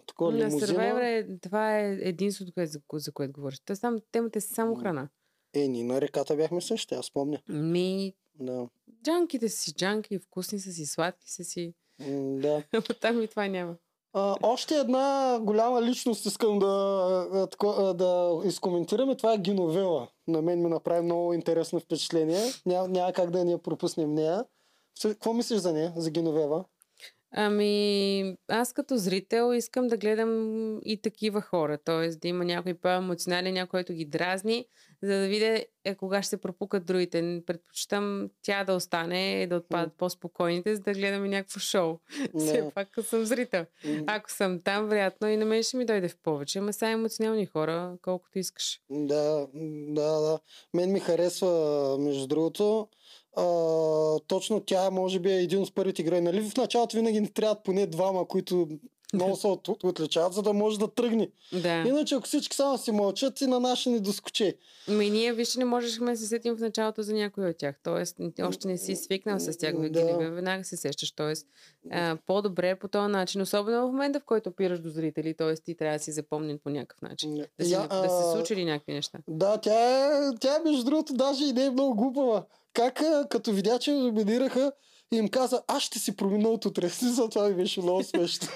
такова 0.08 0.32
На 0.32 0.38
лимузина. 0.38 0.68
Survivor 0.68 1.04
е, 1.04 1.40
това 1.42 1.80
е 1.80 1.98
единството, 2.02 2.52
за, 2.94 3.12
което 3.12 3.34
говориш. 3.34 3.60
Та 3.66 3.76
сам, 3.76 3.98
темата 4.12 4.38
е 4.38 4.42
само 4.42 4.76
храна. 4.76 5.10
Е, 5.56 5.68
ние 5.68 5.84
на 5.84 6.02
реката 6.02 6.36
бяхме 6.36 6.62
същи, 6.62 6.96
аз 6.96 7.12
помня. 7.12 7.40
Ми, 7.50 8.14
Да. 8.40 8.68
джанките 9.04 9.50
са 9.50 9.58
си 9.58 9.74
джанки, 9.74 10.20
вкусни 10.20 10.60
са 10.60 10.72
си, 10.72 10.86
сладки 10.86 11.32
са 11.32 11.44
си. 11.44 11.74
М, 12.00 12.40
да. 12.42 12.64
Ама 12.74 12.84
там 13.02 13.22
и 13.22 13.28
това 13.28 13.48
няма. 13.48 13.76
А, 14.14 14.36
още 14.42 14.76
една 14.76 15.40
голяма 15.42 15.82
личност 15.82 16.26
искам 16.26 16.60
да, 16.60 17.48
да 17.96 18.42
изкоментираме. 18.46 19.18
Това 19.18 19.34
е 19.34 19.38
Геновела. 19.38 20.08
На 20.28 20.42
мен 20.42 20.64
ми 20.64 20.70
направи 20.70 21.02
много 21.02 21.34
интересно 21.34 21.80
впечатление. 21.80 22.40
Ня, 22.66 22.88
няма 22.88 23.14
как 23.14 23.32
да 23.32 23.46
не 23.46 23.58
пропуснем 23.62 24.14
нея. 24.14 24.46
Какво 25.02 25.34
мислиш 25.34 25.60
за 25.60 25.74
нея, 25.74 25.94
за 25.96 26.12
Геновева? 26.12 26.66
Ами, 27.32 28.38
аз 28.48 28.74
като 28.74 28.98
зрител 28.98 29.54
искам 29.54 29.88
да 29.88 29.98
гледам 29.98 30.80
и 30.86 31.02
такива 31.02 31.42
хора. 31.42 31.78
Т.е. 31.78 32.10
да 32.10 32.28
има 32.28 32.46
някой 32.46 32.74
по-емоционален, 32.74 33.54
някой, 33.54 33.78
който 33.80 33.94
ги 33.94 34.06
дразни, 34.06 34.66
за 35.04 35.20
да 35.20 35.28
видя 35.28 35.64
е, 35.86 35.96
кога 35.96 36.22
ще 36.22 36.30
се 36.30 36.38
пропукат 36.38 36.86
другите. 36.86 37.42
Предпочитам 37.46 38.30
тя 38.42 38.64
да 38.64 38.74
остане 38.74 39.42
и 39.42 39.48
да 39.48 39.56
отпадат 39.56 39.94
по-спокойните, 39.98 40.76
за 40.76 40.82
да 40.82 40.94
гледаме 40.94 41.28
някакво 41.30 41.60
шоу. 41.60 41.98
Все 42.38 42.62
Не. 42.62 42.72
пак 42.72 42.92
като 42.92 43.08
съм 43.08 43.26
зрител. 43.26 43.66
М, 43.86 44.04
Ако 44.08 44.32
съм 44.32 44.62
там, 44.62 44.88
вероятно 44.88 45.28
и 45.28 45.38
на 45.38 45.46
мен 45.46 45.64
ще 45.64 45.78
ми 45.78 45.86
дойде 45.86 46.10
в 46.10 46.18
повече. 46.18 46.60
Ама 46.60 46.74
са 46.74 46.88
емоционални 46.88 47.46
хора, 47.46 47.98
колкото 48.02 48.40
искаш. 48.40 48.80
Да, 48.90 49.48
да, 49.88 50.20
да. 50.22 50.40
Мен 50.74 50.92
ми 50.92 51.00
харесва, 51.00 51.98
между 52.00 52.28
другото. 52.28 52.88
А, 53.38 53.44
точно 54.20 54.60
тя 54.60 54.90
може 54.90 55.20
би 55.20 55.32
е 55.32 55.42
един 55.42 55.62
от 55.62 55.76
първите 55.76 56.04
герои. 56.04 56.22
Нали 56.22 56.42
в 56.42 56.58
началото 56.58 56.96
винаги 56.96 57.22
ни 57.22 57.30
трябват 57.30 57.64
поне 57.64 57.88
двама, 57.88 58.28
които 58.28 58.68
много 59.14 59.36
се 59.36 59.48
от- 59.48 59.84
отличават, 59.84 60.34
за 60.34 60.42
да 60.42 60.54
може 60.54 60.80
да 60.80 60.88
тръгне. 60.88 61.30
Да. 61.54 61.84
Иначе 61.88 62.16
ако 62.16 62.26
всички 62.26 62.56
само 62.56 62.78
си 62.78 62.92
мълчат 62.92 63.42
и 63.42 63.48
на 63.48 63.60
наши 63.60 63.90
ни 63.90 64.00
доскоче. 64.00 64.58
Ами 64.88 65.10
ние, 65.10 65.34
вижте, 65.34 65.60
не 65.60 65.66
можехме 65.66 66.12
да 66.12 66.18
се 66.18 66.28
сетим 66.28 66.56
в 66.56 66.60
началото 66.60 67.04
за 67.04 67.14
някой 67.14 67.50
от 67.50 67.58
тях. 67.58 67.76
Тоест, 67.84 68.18
още 68.42 68.68
не 68.68 68.78
си 68.78 68.96
свикнал 68.96 69.40
с 69.40 69.58
тях. 69.58 69.76
Да. 69.80 69.90
Да. 69.90 70.30
Веднага 70.30 70.64
се 70.64 70.78
сещаш. 70.78 71.12
Тоест, 71.12 71.48
а, 71.92 72.18
по-добре 72.28 72.70
е 72.70 72.76
по 72.76 72.88
този 72.88 73.12
начин. 73.12 73.42
Особено 73.42 73.88
в 73.88 73.92
момента, 73.92 74.20
в 74.20 74.26
който 74.26 74.50
опираш 74.50 74.80
до 74.80 74.90
зрители. 74.90 75.34
Тоест, 75.34 75.64
ти 75.64 75.76
трябва 75.76 75.98
да 75.98 76.04
си 76.04 76.12
запомнен 76.12 76.60
по 76.64 76.70
някакъв 76.70 77.02
начин. 77.02 77.36
Да, 77.36 77.66
си, 77.66 77.72
Я, 77.72 77.88
да 77.88 78.10
се 78.12 78.32
случили 78.32 78.66
някакви 78.66 78.94
неща. 78.94 79.18
Да, 79.28 79.58
тя 79.58 80.06
е, 80.08 80.36
тя 80.40 80.56
е, 80.56 80.70
между 80.70 80.84
другото, 80.84 81.14
даже 81.14 81.46
и 81.46 81.54
не 81.54 81.66
е 81.66 81.70
много 81.70 81.96
глупава. 81.96 82.44
Как 82.76 83.02
като 83.30 83.52
видя, 83.52 83.80
че 83.80 83.92
номинираха, 83.92 84.72
им 85.12 85.28
каза, 85.28 85.62
аз 85.68 85.84
ще 85.84 86.00
си 86.00 86.16
промена 86.16 86.50
от 86.50 86.66
утре. 86.66 86.88
Затова 87.04 87.48
ми 87.50 87.56
беше 87.56 87.82
много 87.82 88.04
смешно. 88.04 88.48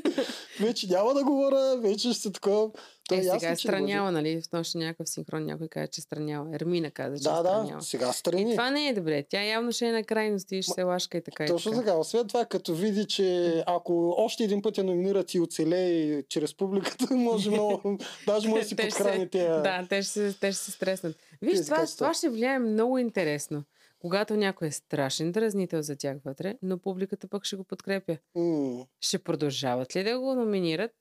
вече 0.60 0.86
няма 0.86 1.14
да 1.14 1.24
говоря, 1.24 1.76
вече 1.78 2.12
ще 2.12 2.20
се 2.20 2.32
такова. 2.32 2.70
То 3.08 3.14
Е, 3.14 3.18
ясно, 3.18 3.40
сега 3.40 3.52
е 3.52 3.56
че 3.56 3.68
не 3.68 3.72
може. 3.72 3.82
страняла, 3.84 4.12
нали? 4.12 4.42
В 4.42 4.52
нощ 4.52 4.74
някакъв 4.74 5.08
синхрон 5.08 5.44
някой 5.44 5.68
каже, 5.68 5.86
че 5.86 5.98
е 5.98 6.02
страняла. 6.02 6.46
Ермина 6.54 6.90
каза, 6.90 7.16
че 7.16 7.22
Да, 7.22 7.30
е 7.30 7.34
да, 7.34 7.48
страняла. 7.48 7.82
сега 7.82 8.08
И 8.08 8.12
страни. 8.12 8.50
това 8.50 8.70
не 8.70 8.88
е 8.88 8.94
добре. 8.94 9.24
Тя 9.30 9.42
явно 9.42 9.72
ще 9.72 9.86
е 9.86 9.92
на 9.92 10.04
крайности 10.04 10.56
и 10.56 10.62
ще 10.62 10.72
се 10.72 10.82
лашка 10.82 11.18
и 11.18 11.22
така. 11.22 11.44
и 11.44 11.46
Точно 11.46 11.72
така. 11.72 11.82
така. 11.82 11.96
Освен 11.96 12.28
това, 12.28 12.44
като 12.44 12.74
види, 12.74 13.06
че 13.06 13.28
ако 13.66 14.14
още 14.16 14.44
един 14.44 14.62
път 14.62 14.78
я 14.78 14.84
номинират 14.84 15.34
и 15.34 15.40
оцелее 15.40 16.22
чрез 16.22 16.56
публиката, 16.56 17.06
може 17.10 17.50
много, 17.50 17.98
даже 18.26 18.48
може 18.48 18.62
да 18.62 18.68
си 18.68 18.76
подхрани 18.76 19.28
тези... 19.28 19.44
Да, 19.44 19.86
те 19.88 20.02
ще, 20.02 20.12
се- 20.12 20.36
те 20.40 20.52
ще 20.52 20.60
се 20.60 20.70
стреснат. 20.70 21.16
Виж, 21.42 21.60
това, 21.60 21.86
това 21.88 22.14
ще 22.14 22.28
влияе 22.28 22.58
много 22.58 22.98
интересно. 22.98 23.62
Когато 23.98 24.36
някой 24.36 24.68
е 24.68 24.72
страшен 24.72 25.32
дразнител 25.32 25.82
за 25.82 25.96
тях 25.96 26.16
вътре, 26.24 26.58
но 26.62 26.78
публиката 26.78 27.28
пък 27.28 27.44
ще 27.44 27.56
го 27.56 27.64
подкрепя. 27.64 28.18
М. 28.34 28.86
Ще 29.00 29.18
продължават 29.18 29.96
ли 29.96 30.04
да 30.04 30.20
го 30.20 30.34
номинират? 30.34 30.92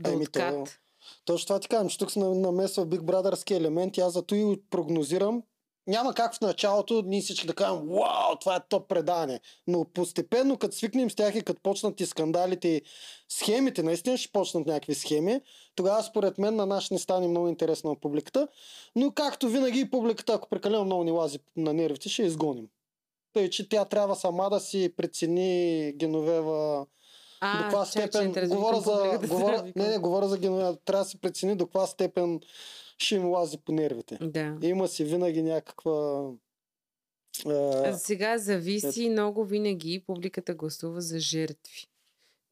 До 0.00 0.10
Еми, 0.10 0.26
то- 0.26 0.30
откат. 0.30 0.78
Точно 1.24 1.46
това 1.46 1.60
ти 1.60 1.68
казвам, 1.68 1.88
че 1.88 1.98
тук 1.98 2.10
се 2.10 2.18
на- 2.18 2.34
намесва 2.34 2.86
Big 2.86 3.00
Brotherски 3.00 3.50
елемент. 3.50 3.96
и 3.96 4.00
Аз 4.00 4.12
зато 4.12 4.34
и 4.34 4.62
прогнозирам. 4.70 5.42
Няма 5.86 6.14
как 6.14 6.34
в 6.34 6.40
началото 6.40 7.02
ние 7.06 7.20
всички 7.20 7.46
да 7.46 7.54
кажем, 7.54 7.76
вау, 7.76 8.36
това 8.40 8.56
е 8.56 8.60
топ 8.68 8.88
предание. 8.88 9.40
Но 9.66 9.84
постепенно, 9.84 10.58
като 10.58 10.76
свикнем 10.76 11.10
с 11.10 11.14
тях 11.14 11.34
и 11.34 11.42
като 11.42 11.62
почнат 11.62 12.00
и 12.00 12.06
скандалите 12.06 12.68
и 12.68 12.82
схемите, 13.28 13.82
наистина 13.82 14.16
ще 14.16 14.32
почнат 14.32 14.66
някакви 14.66 14.94
схеми, 14.94 15.40
тогава 15.74 16.02
според 16.02 16.38
мен 16.38 16.56
на 16.56 16.80
ще 16.80 16.94
не 16.94 17.00
стане 17.00 17.28
много 17.28 17.48
интересно 17.48 17.90
на 17.90 18.00
публиката. 18.00 18.48
Но 18.96 19.10
както 19.10 19.48
винаги 19.48 19.80
и 19.80 19.90
публиката, 19.90 20.32
ако 20.32 20.48
прекалено 20.48 20.84
много 20.84 21.04
ни 21.04 21.10
лази 21.10 21.38
на 21.56 21.72
нервите, 21.72 22.08
ще 22.08 22.22
изгоним. 22.22 22.68
Тъй, 23.32 23.50
че 23.50 23.68
тя 23.68 23.84
трябва 23.84 24.16
сама 24.16 24.50
да 24.50 24.60
си 24.60 24.92
прецени 24.96 25.92
Геновева 25.96 26.86
А, 27.40 27.56
до 27.56 27.62
каква 27.62 27.84
чак, 27.84 28.04
че 28.04 28.08
степен. 28.08 28.28
интересува 28.28 28.60
Говоря 28.60 28.80
за. 28.80 29.18
Говоря, 29.28 29.72
не, 29.76 29.88
не, 29.88 29.98
говоря 29.98 30.28
за 30.28 30.38
геноя. 30.38 30.76
Трябва 30.84 31.04
да 31.04 31.10
се 31.10 31.20
прецени 31.20 31.56
до 31.56 31.66
каква 31.66 31.86
степен 31.86 32.40
ще 32.98 33.14
им 33.14 33.28
лази 33.28 33.58
по 33.58 33.72
нервите. 33.72 34.18
Да. 34.22 34.58
Има 34.62 34.88
си 34.88 35.04
винаги 35.04 35.42
някаква. 35.42 36.30
А 37.46 37.92
Сега 37.92 38.38
зависи 38.38 39.10
много 39.10 39.44
винаги 39.44 40.04
публиката 40.06 40.54
гласува 40.54 41.00
за 41.00 41.18
жертви. 41.18 41.86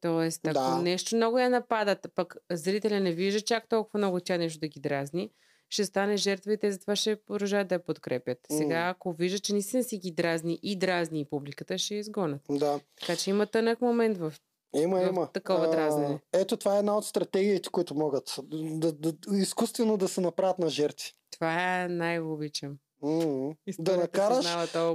Тоест, 0.01 0.47
ако 0.47 0.53
Да. 0.53 0.81
нещо 0.81 1.15
много 1.15 1.39
я 1.39 1.49
нападат, 1.49 2.07
пък 2.15 2.35
зрителя 2.51 2.99
не 2.99 3.11
вижда 3.11 3.41
чак 3.41 3.69
толкова 3.69 3.97
много 3.97 4.19
тя 4.19 4.37
нещо 4.37 4.59
да 4.59 4.67
ги 4.67 4.79
дразни, 4.79 5.29
ще 5.69 5.85
стане 5.85 6.17
жертва 6.17 6.53
и 6.53 6.57
те 6.57 6.71
затова 6.71 6.95
ще 6.95 7.15
продължават 7.15 7.67
да 7.67 7.75
я 7.75 7.83
подкрепят. 7.85 8.37
Сега, 8.49 8.87
ако 8.89 9.13
вижда, 9.13 9.39
че 9.39 9.53
наистина 9.53 9.83
си 9.83 9.97
ги 9.97 10.11
дразни 10.11 10.59
и 10.63 10.75
дразни 10.75 11.21
и 11.21 11.25
публиката, 11.25 11.77
ще 11.77 11.95
изгонят. 11.95 12.41
да. 12.49 12.79
Така 12.99 13.15
че 13.15 13.29
има 13.29 13.45
тънък 13.45 13.81
момент 13.81 14.17
в... 14.17 14.33
Има, 14.73 14.97
в 14.97 15.07
има. 15.07 15.27
такова 15.27 15.69
дразнене. 15.69 16.19
ето 16.33 16.57
това 16.57 16.75
е 16.75 16.79
една 16.79 16.97
от 16.97 17.05
стратегиите, 17.05 17.69
които 17.69 17.95
могат. 17.95 18.35
Да, 18.51 18.91
да, 18.91 19.13
изкуствено 19.31 19.97
да 19.97 20.07
се 20.07 20.21
направят 20.21 20.59
на 20.59 20.69
жертви. 20.69 21.11
Това 21.31 21.87
най-го 21.87 22.33
обичам. 22.33 22.77
М, 23.03 23.53
Да 23.79 23.97
накараш, 23.97 24.45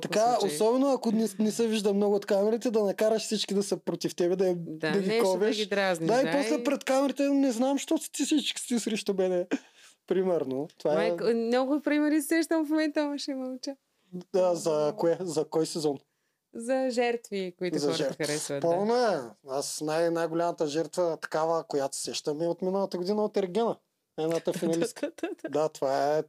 така, 0.03 0.35
случаи. 0.35 0.55
особено 0.55 0.93
ако 0.93 1.13
не, 1.13 1.27
не 1.39 1.51
се 1.51 1.69
вижда 1.69 1.95
много 1.95 2.15
от 2.15 2.27
камерите, 2.27 2.71
да 2.71 2.83
накараш 2.83 3.23
всички 3.23 3.55
да 3.55 3.63
са 3.63 3.77
против 3.77 4.15
тебе, 4.15 4.37
да, 4.37 4.55
Да, 4.57 4.93
да 4.93 5.01
ги 5.01 5.09
нещо 5.09 5.25
да 5.25 5.31
ковеш. 5.31 5.57
ги 5.57 5.67
дразниш. 5.67 6.09
Да, 6.09 6.23
и 6.23 6.33
после 6.33 6.65
пред 6.65 6.85
камерите 6.85 7.23
не 7.23 7.53
знам, 7.53 7.79
що 7.79 7.99
си 7.99 8.13
ти 8.13 8.25
всички 8.25 8.61
си 8.61 8.79
срещу 8.79 9.15
мене. 9.15 9.47
Примерно. 10.07 10.69
Това 10.79 10.93
е 10.95 10.97
Майко, 10.99 11.25
много 11.27 11.81
примери 11.81 12.23
се 12.23 12.29
сещам 12.29 12.67
в 12.67 12.71
момента, 12.71 13.15
ще 13.17 13.35
мълча. 13.35 13.77
да, 14.33 14.55
за, 14.55 14.95
кое, 14.97 15.19
за 15.21 15.45
кой 15.45 15.67
сезон? 15.67 15.99
За 16.57 16.87
жертви, 16.91 17.55
които 17.59 17.79
За 17.79 17.87
хората 17.87 17.97
жертви. 17.99 18.25
харесват. 18.25 18.57
Да. 18.57 18.69
Пълно 18.69 18.97
е. 18.97 19.19
Аз 19.49 19.81
най- 19.81 20.11
най-голямата 20.11 20.67
жертва, 20.67 21.17
такава, 21.17 21.65
която 21.65 21.97
се 21.97 22.03
сещам 22.03 22.43
е 22.43 22.47
от 22.47 22.63
миналата 22.63 22.99
година 22.99 23.25
от 23.25 23.37
Ергена. 23.37 23.77
Едната 24.19 24.53
финалистка. 24.59 25.13
да, 25.49 25.69
това 25.69 26.19
е 26.19 26.23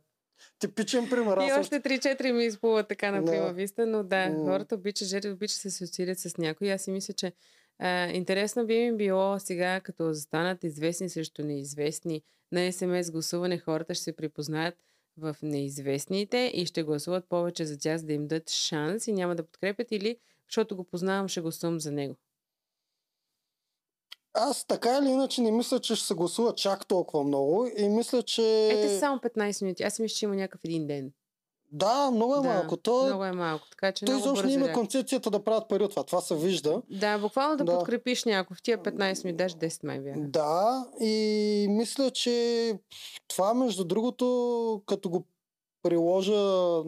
типичен 0.59 1.09
пример. 1.09 1.37
И 1.39 1.53
още 1.53 1.79
3-4 1.79 2.31
ми 2.31 2.45
изплуват 2.45 2.87
така 2.87 3.11
на 3.11 3.23
Да. 3.23 3.31
прима 3.31 3.53
виста, 3.53 3.85
но 3.85 4.03
да, 4.03 4.35
хората 4.35 4.75
обичат 4.75 5.07
жертви, 5.07 5.31
обичат 5.31 5.55
да 5.55 5.71
се 5.71 5.83
асоциират 5.83 6.19
с 6.19 6.37
някой. 6.37 6.71
Аз 6.71 6.81
си 6.81 6.91
мисля, 6.91 7.13
че 7.13 7.33
а, 7.79 8.07
интересно 8.07 8.65
би 8.65 8.75
ми 8.75 8.97
било 8.97 9.39
сега, 9.39 9.79
като 9.79 10.13
застанат 10.13 10.63
известни 10.63 11.09
срещу 11.09 11.43
неизвестни 11.43 12.21
на 12.51 12.71
СМС 12.71 13.11
гласуване, 13.11 13.57
хората 13.57 13.93
ще 13.93 14.03
се 14.03 14.15
припознаят 14.15 14.75
в 15.17 15.35
неизвестните 15.41 16.51
и 16.53 16.65
ще 16.65 16.83
гласуват 16.83 17.29
повече 17.29 17.65
за 17.65 17.77
тях, 17.77 17.97
за 17.97 18.05
да 18.05 18.13
им 18.13 18.27
дадат 18.27 18.49
шанс 18.49 19.07
и 19.07 19.13
няма 19.13 19.35
да 19.35 19.43
подкрепят 19.43 19.87
или 19.91 20.17
защото 20.49 20.75
го 20.75 20.83
познавам, 20.83 21.27
ще 21.27 21.41
гласувам 21.41 21.79
за 21.79 21.91
него. 21.91 22.15
Аз 24.33 24.65
така 24.65 24.97
или 24.97 25.09
иначе 25.09 25.41
не 25.41 25.51
мисля, 25.51 25.79
че 25.79 25.95
ще 25.95 26.05
се 26.05 26.13
гласува 26.13 26.55
чак 26.55 26.87
толкова 26.87 27.23
много 27.23 27.67
и 27.77 27.89
мисля, 27.89 28.23
че... 28.23 28.69
Ето 28.71 28.93
са 28.93 28.99
само 28.99 29.19
15 29.19 29.61
минути. 29.61 29.83
Аз 29.83 29.99
мисля, 29.99 30.15
че 30.15 30.25
има 30.25 30.35
някакъв 30.35 30.61
един 30.63 30.87
ден. 30.87 31.11
Да, 31.71 32.11
много 32.11 32.33
е 32.35 32.41
да, 32.41 32.43
малко. 32.43 32.77
То, 32.77 33.05
Много 33.05 33.25
е 33.25 33.31
малко. 33.31 33.69
Така 33.69 33.91
че 33.91 34.05
той 34.05 34.17
изобщо 34.17 34.47
има 34.47 34.73
концепцията 34.73 35.29
да 35.29 35.43
правят 35.43 35.69
пари 35.69 35.83
от 35.83 35.89
това. 35.89 36.03
Това 36.03 36.21
се 36.21 36.35
вижда. 36.35 36.81
Да, 36.89 37.17
буквално 37.17 37.57
да, 37.57 37.63
Да. 37.63 37.77
подкрепиш 37.77 38.23
някой. 38.23 38.57
В 38.57 38.61
тия 38.63 38.77
15 38.77 39.25
минути, 39.25 39.37
даже 39.37 39.55
10 39.55 39.83
май 39.83 39.99
бяха. 39.99 40.19
Да, 40.19 40.85
и 40.99 41.67
мисля, 41.69 42.11
че 42.11 42.73
това, 43.27 43.53
между 43.53 43.83
другото, 43.83 44.81
като 44.85 45.09
го 45.09 45.25
приложа 45.83 46.83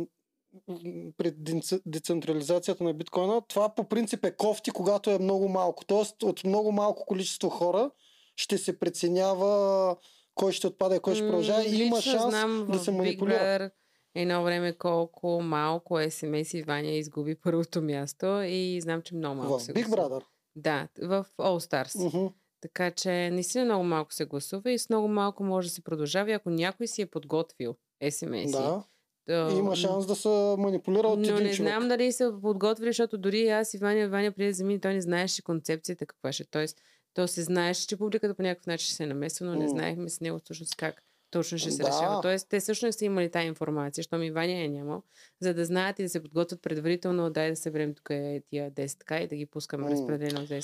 при 1.17 1.31
дец- 1.31 1.81
децентрализацията 1.85 2.83
на 2.83 2.93
биткоина, 2.93 3.41
това 3.47 3.69
по 3.69 3.83
принцип 3.83 4.25
е 4.25 4.35
кофти, 4.35 4.71
когато 4.71 5.09
е 5.09 5.19
много 5.19 5.49
малко. 5.49 5.85
Тоест, 5.85 6.23
от 6.23 6.43
много 6.43 6.71
малко 6.71 7.05
количество 7.05 7.49
хора 7.49 7.91
ще 8.35 8.57
се 8.57 8.79
преценява 8.79 9.95
кой 10.35 10.51
ще 10.51 10.67
отпада 10.67 10.95
и 10.95 10.99
кой 10.99 11.15
ще 11.15 11.23
продължава 11.23 11.63
и 11.63 11.83
има 11.83 12.01
шанс 12.01 12.29
знам 12.29 12.67
да 12.71 12.79
се 12.79 12.91
манипулира. 12.91 13.71
Едно 14.15 14.43
време 14.43 14.73
колко 14.73 15.41
малко 15.41 15.99
СМС 16.09 16.53
и 16.53 16.61
Ваня 16.61 16.91
изгуби 16.91 17.35
първото 17.43 17.81
място 17.81 18.25
и 18.41 18.81
знам, 18.81 19.01
че 19.01 19.15
много 19.15 19.35
малко 19.35 19.53
В 19.53 19.63
се 19.63 19.73
Big 19.73 19.85
гласува. 19.85 20.09
Brother. 20.09 20.23
Да, 20.55 20.87
в 20.97 21.25
All 21.37 21.59
Stars. 21.85 22.05
Мгм. 22.07 22.27
Така 22.61 22.91
че 22.91 23.29
наистина 23.29 23.65
много 23.65 23.83
малко 23.83 24.13
се 24.13 24.25
гласува 24.25 24.71
и 24.71 24.79
с 24.79 24.89
много 24.89 25.07
малко 25.07 25.43
може 25.43 25.67
да 25.67 25.73
се 25.73 25.83
продължава. 25.83 26.29
И 26.29 26.33
ако 26.33 26.49
някой 26.49 26.87
си 26.87 27.01
е 27.01 27.05
подготвил 27.05 27.75
СМС, 28.09 28.51
Да. 28.51 28.83
то, 29.27 29.49
Има 29.49 29.75
шанс 29.75 30.05
да 30.05 30.15
се 30.15 30.29
манипулира 30.57 31.07
от 31.07 31.19
Но 31.19 31.21
не 31.23 31.27
човек. 31.29 31.53
знам 31.53 31.87
дали 31.87 32.11
са 32.11 32.33
подготвили, 32.41 32.89
защото 32.89 33.17
дори 33.17 33.49
аз 33.49 33.73
и 33.73 33.77
Ваня, 33.77 34.09
Ваня 34.09 34.31
преди 34.31 34.47
да 34.47 34.53
замине, 34.53 34.79
той 34.79 34.93
не 34.93 35.01
знаеше 35.01 35.41
концепцията 35.41 36.05
каква 36.05 36.31
ще. 36.31 36.43
е. 36.43 36.47
Тоест, 36.47 36.81
то 37.13 37.27
се 37.27 37.43
знаеше, 37.43 37.87
че 37.87 37.97
публиката 37.97 38.33
по 38.33 38.41
някакъв 38.41 38.67
начин 38.67 38.95
се 38.95 39.05
намесва, 39.05 39.45
но 39.45 39.55
не 39.55 39.69
знаехме 39.69 40.09
с 40.09 40.21
него 40.21 40.39
всъщност 40.39 40.75
как 40.75 41.03
точно 41.31 41.57
ще 41.57 41.71
се 41.71 41.77
Да. 41.77 41.87
решава. 41.87 42.21
Тоест, 42.21 42.47
те 42.49 42.59
всъщност 42.59 42.99
са 42.99 43.05
имали 43.05 43.31
тази 43.31 43.47
информация, 43.47 44.03
що 44.03 44.17
ми 44.17 44.31
Ваня 44.31 44.53
е 44.53 44.67
нямал, 44.67 45.03
за 45.39 45.53
да 45.53 45.65
знаят 45.65 45.99
и 45.99 46.03
да 46.03 46.09
се 46.09 46.23
подготвят 46.23 46.61
предварително, 46.61 47.29
дай 47.29 47.49
да 47.49 47.55
съберем 47.55 47.93
тук 47.93 48.09
е 48.09 48.41
тия 48.49 48.71
10 48.71 48.99
така 48.99 49.17
и 49.17 49.27
да 49.27 49.35
ги 49.35 49.45
пускаме 49.45 49.83
М. 49.83 49.91
разпределено 49.91 50.45
за 50.45 50.55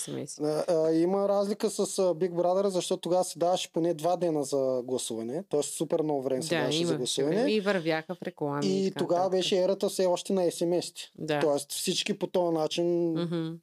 а, 0.67 0.91
има 0.91 1.29
разлика 1.29 1.69
с 1.69 1.85
Big 1.95 2.31
Brother, 2.31 2.67
защото 2.67 3.01
тогава 3.01 3.23
се 3.23 3.39
даваше 3.39 3.73
поне 3.73 3.93
два 3.93 4.17
дена 4.17 4.43
за 4.43 4.81
гласуване. 4.83 5.43
Тоест 5.49 5.69
супер 5.69 6.01
много 6.01 6.21
време 6.21 6.41
се 6.41 6.49
Да, 6.49 6.61
даваше 6.61 6.77
за 6.77 6.83
има. 6.83 6.97
гласуване. 6.97 7.51
И 7.51 7.61
вървяха 7.61 8.15
в 8.15 8.21
реклами. 8.21 8.85
И 8.85 8.87
така 8.87 8.99
тогава 8.99 9.29
беше 9.29 9.57
ерата 9.57 9.89
все 9.89 10.05
още 10.05 10.33
на 10.33 10.51
смс 10.51 10.85
Да. 11.17 11.39
Тоест 11.39 11.71
всички 11.71 12.19
по 12.19 12.27
този 12.27 12.53
начин 12.53 13.11
Мгм. 13.11 13.53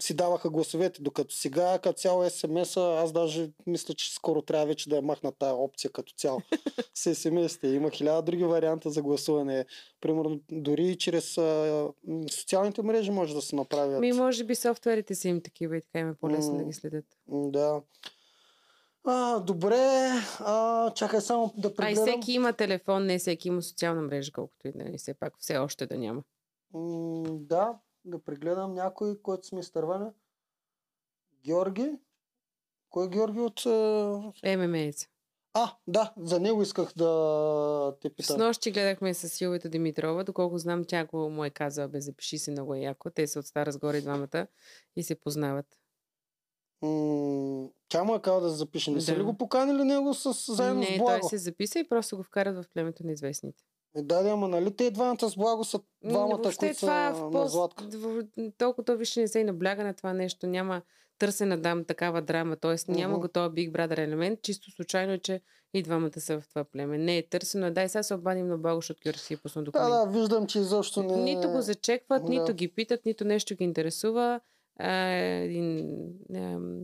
Си 0.00 0.14
даваха 0.14 0.50
гласовете, 0.50 1.02
докато 1.02 1.34
сега 1.34 1.78
като 1.78 1.98
цяло 1.98 2.30
смс 2.30 2.76
аз 2.76 3.12
даже 3.12 3.50
мисля, 3.66 3.94
че 3.94 4.14
скоро 4.14 4.42
трябва 4.42 4.66
вече 4.66 4.88
да 4.88 4.96
я 4.96 5.02
махна 5.02 5.32
тая 5.32 5.54
опция 5.54 5.90
като 5.90 6.12
цяло 6.12 6.40
с 6.94 7.14
смс 7.14 7.58
Има 7.62 7.90
хиляда 7.90 8.22
други 8.22 8.44
варианта 8.44 8.90
за 8.90 9.02
гласуване. 9.02 9.66
Примерно 10.00 10.40
дори 10.50 10.84
и 10.84 10.98
чрез 10.98 11.38
а, 11.38 11.88
социалните 12.30 12.82
мрежи 12.82 13.10
може 13.10 13.34
да 13.34 13.42
се 13.42 13.56
направят. 13.56 14.00
Ми, 14.00 14.12
може 14.12 14.44
би 14.44 14.54
софтуерите 14.54 15.14
са 15.14 15.28
им 15.28 15.40
такива 15.40 15.76
и 15.76 15.82
така 15.82 15.98
им 15.98 16.08
е 16.08 16.14
по-лесно 16.14 16.52
да 16.52 16.58
М. 16.58 16.64
ги 16.64 16.72
следят. 16.72 17.04
Да. 17.28 17.82
А, 19.04 19.40
добре, 19.40 20.10
а, 20.38 20.90
чакай 20.90 21.20
само 21.20 21.54
да 21.56 21.68
А 21.68 21.70
и 21.70 21.74
прегледам. 21.74 22.06
всеки 22.06 22.32
има 22.32 22.52
телефон, 22.52 23.06
не 23.06 23.18
всеки 23.18 23.48
има 23.48 23.62
социална 23.62 24.02
мрежа, 24.02 24.32
колкото 24.32 24.68
и 24.68 24.72
да 24.72 24.82
е. 24.84 24.98
Все 24.98 25.14
пак 25.14 25.34
все 25.38 25.56
още 25.56 25.86
да 25.86 25.98
няма. 25.98 26.22
М, 26.74 27.22
да, 27.28 27.74
да 28.04 28.18
прегледам 28.18 28.74
някой, 28.74 29.18
който 29.18 29.46
сме 29.46 29.60
изтървали. 29.60 30.04
Георги. 31.44 31.98
Кой 32.90 33.06
е 33.06 33.08
Георги 33.08 33.40
от... 33.40 33.66
а, 33.66 34.56
ММЕец. 34.56 35.06
А, 35.54 35.76
да, 35.86 36.14
за 36.16 36.40
него 36.40 36.62
исках 36.62 36.92
да 36.96 37.96
те 38.00 38.08
С 38.08 38.12
питам. 38.12 38.38
нощи 38.38 38.70
гледахме 38.70 39.14
с 39.14 39.28
Силвita 39.28 39.68
Димитрова. 39.68 40.24
Доколко 40.24 40.58
знам, 40.58 40.84
тя 40.84 41.04
го 41.04 41.30
му 41.30 41.44
е 41.44 41.50
казала, 41.50 41.88
бе, 41.88 42.00
запиши 42.00 42.38
се 42.38 42.50
много 42.50 42.74
яко. 42.74 43.10
Те 43.10 43.26
са 43.26 43.38
от 43.38 43.46
Стара 43.46 43.72
сгоре 43.72 44.00
двамата 44.00 44.46
и 44.96 45.02
се 45.02 45.14
познават. 45.14 45.66
М, 46.82 47.68
Тя 47.88 48.04
му 48.04 48.14
е 48.14 48.20
казала 48.20 48.40
да 48.40 48.50
запише. 48.50 48.90
Не 48.90 49.00
са 49.00 49.12
Да. 49.12 49.18
ли 49.18 49.22
го 49.22 49.36
поканили 49.36 49.84
него 49.84 50.14
с, 50.14 50.54
заедно 50.54 50.80
не, 50.80 50.86
с 50.86 50.88
той 50.88 50.98
Благо? 50.98 51.28
се 51.28 51.38
записа 51.38 51.78
и 51.78 51.88
просто 51.88 52.16
го 52.16 52.22
вкарат 52.22 52.56
в 52.56 52.68
племето 52.74 53.06
на 53.06 53.12
известните. 53.12 53.64
Е, 53.96 54.02
да, 54.02 54.22
да, 54.22 54.30
ама 54.30 54.48
нали 54.48 54.70
те 54.70 54.90
двамата 54.90 55.30
с 55.30 55.36
Благо 55.36 55.64
са 55.64 55.80
двамата, 56.04 56.36
Въобще 56.36 56.58
които 56.58 56.80
това 56.80 57.10
са 57.10 57.20
в 57.20 57.22
на 57.22 57.30
пост, 57.30 57.52
Златка. 57.52 57.84
в, 57.86 58.22
толкова 58.58 58.84
то 58.84 58.96
вижте 58.96 59.20
не 59.20 59.28
се 59.28 59.38
и 59.38 59.44
набляга 59.44 59.84
на 59.84 59.94
това 59.94 60.12
нещо. 60.12 60.46
Няма 60.46 60.82
търсена 61.18 61.58
дам 61.58 61.84
такава 61.84 62.22
драма. 62.22 62.56
Тоест 62.56 62.88
няма 62.88 63.12
Мгм. 63.12 63.20
го 63.20 63.28
този 63.28 63.48
Big 63.48 63.72
Brother 63.72 63.98
елемент. 63.98 64.42
Чисто 64.42 64.70
случайно, 64.70 65.12
е, 65.12 65.18
че 65.18 65.40
и 65.74 65.82
двамата 65.82 66.20
са 66.20 66.40
в 66.40 66.48
това 66.48 66.64
племе. 66.64 66.98
Не 66.98 67.18
е 67.18 67.28
търсено. 67.28 67.70
Дай 67.70 67.88
сега 67.88 68.02
се 68.02 68.14
обадим 68.14 68.48
на 68.48 68.58
Благо, 68.58 68.80
защото 68.80 69.00
Георги 69.02 69.18
си 69.18 69.34
е 69.34 69.36
пуснал 69.36 69.64
Да, 69.64 69.70
документ. 69.70 69.90
да, 69.90 70.18
виждам, 70.18 70.46
че 70.46 70.58
изобщо 70.58 71.02
не... 71.02 71.16
Нито 71.16 71.50
го 71.50 71.60
зачекват, 71.60 72.22
Да. 72.22 72.28
нито 72.30 72.54
ги 72.54 72.68
питат, 72.68 73.04
нито 73.06 73.24
нещо 73.24 73.54
ги 73.54 73.64
интересува. 73.64 74.40
А, 74.78 74.90
един, 75.06 75.88
ам, 76.34 76.80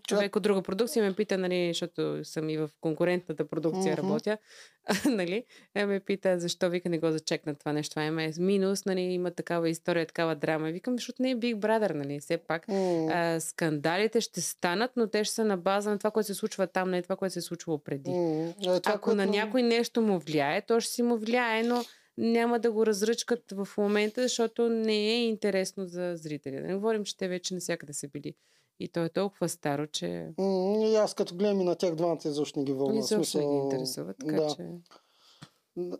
човек 0.00 0.36
от 0.36 0.42
друга 0.42 0.62
продукция 0.62 1.04
ме 1.04 1.14
пита, 1.14 1.38
нали, 1.38 1.68
защото 1.68 2.24
съм 2.24 2.50
и 2.50 2.56
в 2.56 2.70
конкурентната 2.80 3.44
продукция 3.44 3.92
Мгм. 3.92 4.02
работя, 4.02 4.38
нали, 5.06 5.44
е, 5.74 5.86
ме 5.86 6.00
пита 6.00 6.38
защо 6.38 6.70
вика 6.70 6.88
не 6.88 6.98
го 6.98 7.10
зачекна 7.10 7.54
това 7.54 7.72
нещо. 7.72 7.90
Това 7.90 8.04
е 8.04 8.10
минус, 8.38 8.84
нали, 8.84 9.00
има 9.00 9.30
такава 9.30 9.70
история, 9.70 10.06
такава 10.06 10.36
драма. 10.36 10.70
Викам, 10.70 10.94
защото 10.94 11.22
не 11.22 11.30
е 11.30 11.36
Big 11.36 11.54
Brother, 11.56 11.92
нали, 11.94 12.20
все 12.20 12.36
пак. 12.38 12.68
М, 12.68 13.08
А, 13.08 13.40
скандалите 13.40 14.20
ще 14.20 14.40
станат, 14.40 14.90
но 14.96 15.06
те 15.06 15.24
ще 15.24 15.34
са 15.34 15.44
на 15.44 15.56
база 15.56 15.90
на 15.90 15.98
това, 15.98 16.10
което 16.10 16.26
се 16.26 16.34
случва 16.34 16.66
там, 16.66 16.90
не 16.90 17.02
това, 17.02 17.16
което 17.16 17.32
се 17.32 17.38
е 17.38 17.42
случвало 17.42 17.78
преди. 17.78 18.10
м, 18.10 18.16
е, 18.48 18.52
това, 18.80 18.80
Ако 18.86 19.10
на 19.10 19.16
което- 19.16 19.30
някой 19.30 19.62
нещо 19.62 20.00
му 20.02 20.18
влияе, 20.18 20.62
то 20.62 20.80
ще 20.80 20.92
си 20.92 21.02
му 21.02 21.16
влияе, 21.16 21.62
но 21.62 21.84
няма 22.18 22.58
да 22.58 22.72
го 22.72 22.86
разръчкат 22.86 23.42
в 23.52 23.68
момента, 23.78 24.22
защото 24.22 24.68
не 24.68 24.94
е 24.96 25.24
интересно 25.24 25.86
за 25.86 26.12
зрителя. 26.16 26.54
Да 26.54 26.66
не 26.66 26.74
говорим, 26.74 27.04
че 27.04 27.16
те 27.16 27.28
вече 27.28 27.54
навсякъде 27.54 27.92
са 27.92 28.08
били. 28.08 28.34
И 28.80 28.88
то 28.88 29.00
е 29.00 29.08
толкова 29.08 29.48
старо, 29.48 29.86
че 29.86 30.28
М, 30.38 30.44
И 30.80 30.96
аз 30.96 31.14
като 31.14 31.34
гледам 31.34 31.60
и 31.60 31.64
на 31.64 31.74
тях 31.74 31.94
двамата 31.94 32.18
изобщо 32.24 32.58
не 32.58 32.64
ги 32.64 32.72
вълна. 32.72 32.98
изобщо 32.98 33.14
не 33.38 33.44
ги 33.44 33.50
Смисъл, 33.50 33.62
интересува. 33.64 34.14
Така 34.14 34.32
да. 34.34 34.48
че... 34.48 34.68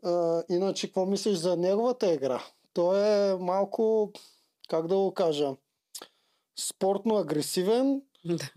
А, 0.02 0.42
иначе, 0.48 0.86
какво 0.86 1.06
мислиш 1.06 1.36
за 1.36 1.56
неговата 1.56 2.14
игра? 2.14 2.42
Той 2.72 2.98
е 3.30 3.36
малко, 3.36 4.12
как 4.68 4.86
да 4.86 4.96
го 4.96 5.12
кажа, 5.12 5.56
спортно 6.60 7.16
агресивен, 7.16 8.02
Да. 8.24 8.50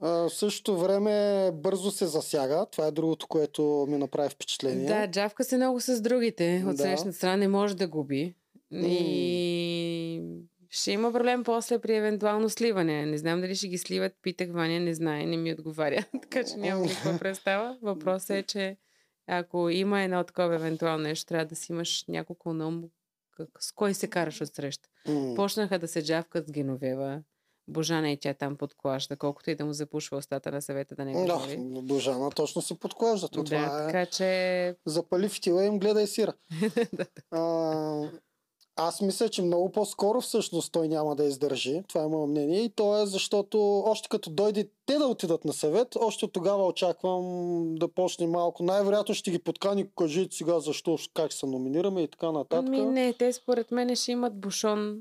а, 0.00 0.08
в 0.08 0.30
същото 0.30 0.78
време 0.78 1.12
бързо 1.52 1.90
се 1.90 2.06
засяга. 2.06 2.66
Това 2.66 2.86
е 2.86 2.90
другото, 2.90 3.26
което 3.28 3.86
ми 3.88 3.96
направи 3.96 4.28
впечатление. 4.30 4.86
да, 4.86 5.06
джавка 5.08 5.44
се 5.44 5.56
много 5.56 5.80
с 5.80 6.00
другите. 6.00 6.64
От 6.66 6.76
Да. 6.76 6.82
срещната 6.82 7.12
страна 7.12 7.36
не 7.36 7.48
може 7.48 7.76
да 7.76 7.88
губи. 7.88 8.34
И 8.72 10.22
ще 10.76 10.92
има 10.92 11.12
проблем 11.12 11.44
после 11.44 11.78
при 11.78 11.96
евентуално 11.96 12.50
сливане. 12.50 13.06
Не 13.06 13.18
знам 13.18 13.40
дали 13.40 13.54
ще 13.54 13.68
ги 13.68 13.78
сливат. 13.78 14.12
Питах 14.22 14.48
Ваня, 14.52 14.80
не 14.80 14.94
знае, 14.94 15.26
не 15.26 15.36
ми 15.36 15.52
отговаря. 15.52 16.04
така 16.22 16.44
че 16.44 16.56
нямам 16.56 16.82
никаква 16.82 17.18
представа. 17.18 17.78
Въпросът 17.82 18.30
е, 18.30 18.42
че 18.42 18.76
ако 19.26 19.70
има 19.70 20.02
едно 20.02 20.24
такова 20.24 20.54
евентуално 20.54 21.02
нещо, 21.02 21.26
трябва 21.26 21.46
да 21.46 21.56
си 21.56 21.72
имаш 21.72 22.04
няколко 22.08 22.52
на 22.52 22.82
как, 23.36 23.48
с 23.60 23.72
кой 23.72 23.94
се 23.94 24.06
караш 24.06 24.40
от 24.40 24.54
среща. 24.54 24.88
Почнаха 25.36 25.78
да 25.78 25.88
се 25.88 26.04
джавкат 26.04 26.46
с 26.46 26.52
Геновева. 26.52 27.22
Божана 27.68 28.10
и 28.10 28.16
тя 28.16 28.34
там 28.34 28.56
подклажда, 28.56 29.16
колкото 29.16 29.50
и 29.50 29.54
да 29.54 29.64
му 29.64 29.72
запушва 29.72 30.16
устата 30.16 30.50
на 30.50 30.62
съвета 30.62 30.94
да 30.94 31.04
не 31.04 31.12
го 31.12 31.26
Да. 31.26 31.56
Божана 31.82 32.30
точно 32.30 32.62
си 32.62 32.78
подклажда. 32.78 33.28
То 33.28 33.42
Да, 33.42 33.44
това 33.44 33.82
е... 33.82 33.86
така 33.86 34.06
че 34.06 34.76
Запали 34.86 35.28
фитила 35.28 35.64
им, 35.64 35.78
гледай 35.78 36.06
сира. 36.06 36.32
а, 37.30 38.10
аз 38.76 39.00
мисля, 39.00 39.28
че 39.28 39.42
много 39.42 39.72
по-скоро 39.72 40.20
всъщност 40.20 40.72
той 40.72 40.88
няма 40.88 41.16
да 41.16 41.24
издържи. 41.24 41.82
Това 41.88 42.04
е 42.04 42.08
мое 42.08 42.26
мнение. 42.26 42.60
И 42.60 42.68
то 42.68 43.02
е 43.02 43.06
защото 43.06 43.78
още 43.78 44.08
като 44.08 44.30
дойде 44.30 44.68
те 44.86 44.98
да 44.98 45.06
отидат 45.06 45.44
на 45.44 45.52
съвет, 45.52 45.96
още 45.96 46.28
тогава 46.28 46.66
очаквам 46.66 47.24
да 47.74 47.88
почне 47.88 48.26
малко. 48.26 48.62
Най-вероятно 48.62 49.14
ще 49.14 49.30
ги 49.30 49.38
подкани, 49.38 49.86
кажете 49.98 50.36
сега 50.36 50.60
защо, 50.60 50.98
как 51.14 51.32
се 51.32 51.46
номинираме 51.46 52.02
и 52.02 52.08
така 52.08 52.32
нататък. 52.32 52.68
Ми 52.68 52.80
не, 52.80 53.12
те 53.12 53.32
според 53.32 53.70
мен 53.70 53.96
ще 53.96 54.12
имат 54.12 54.40
бушон. 54.40 54.98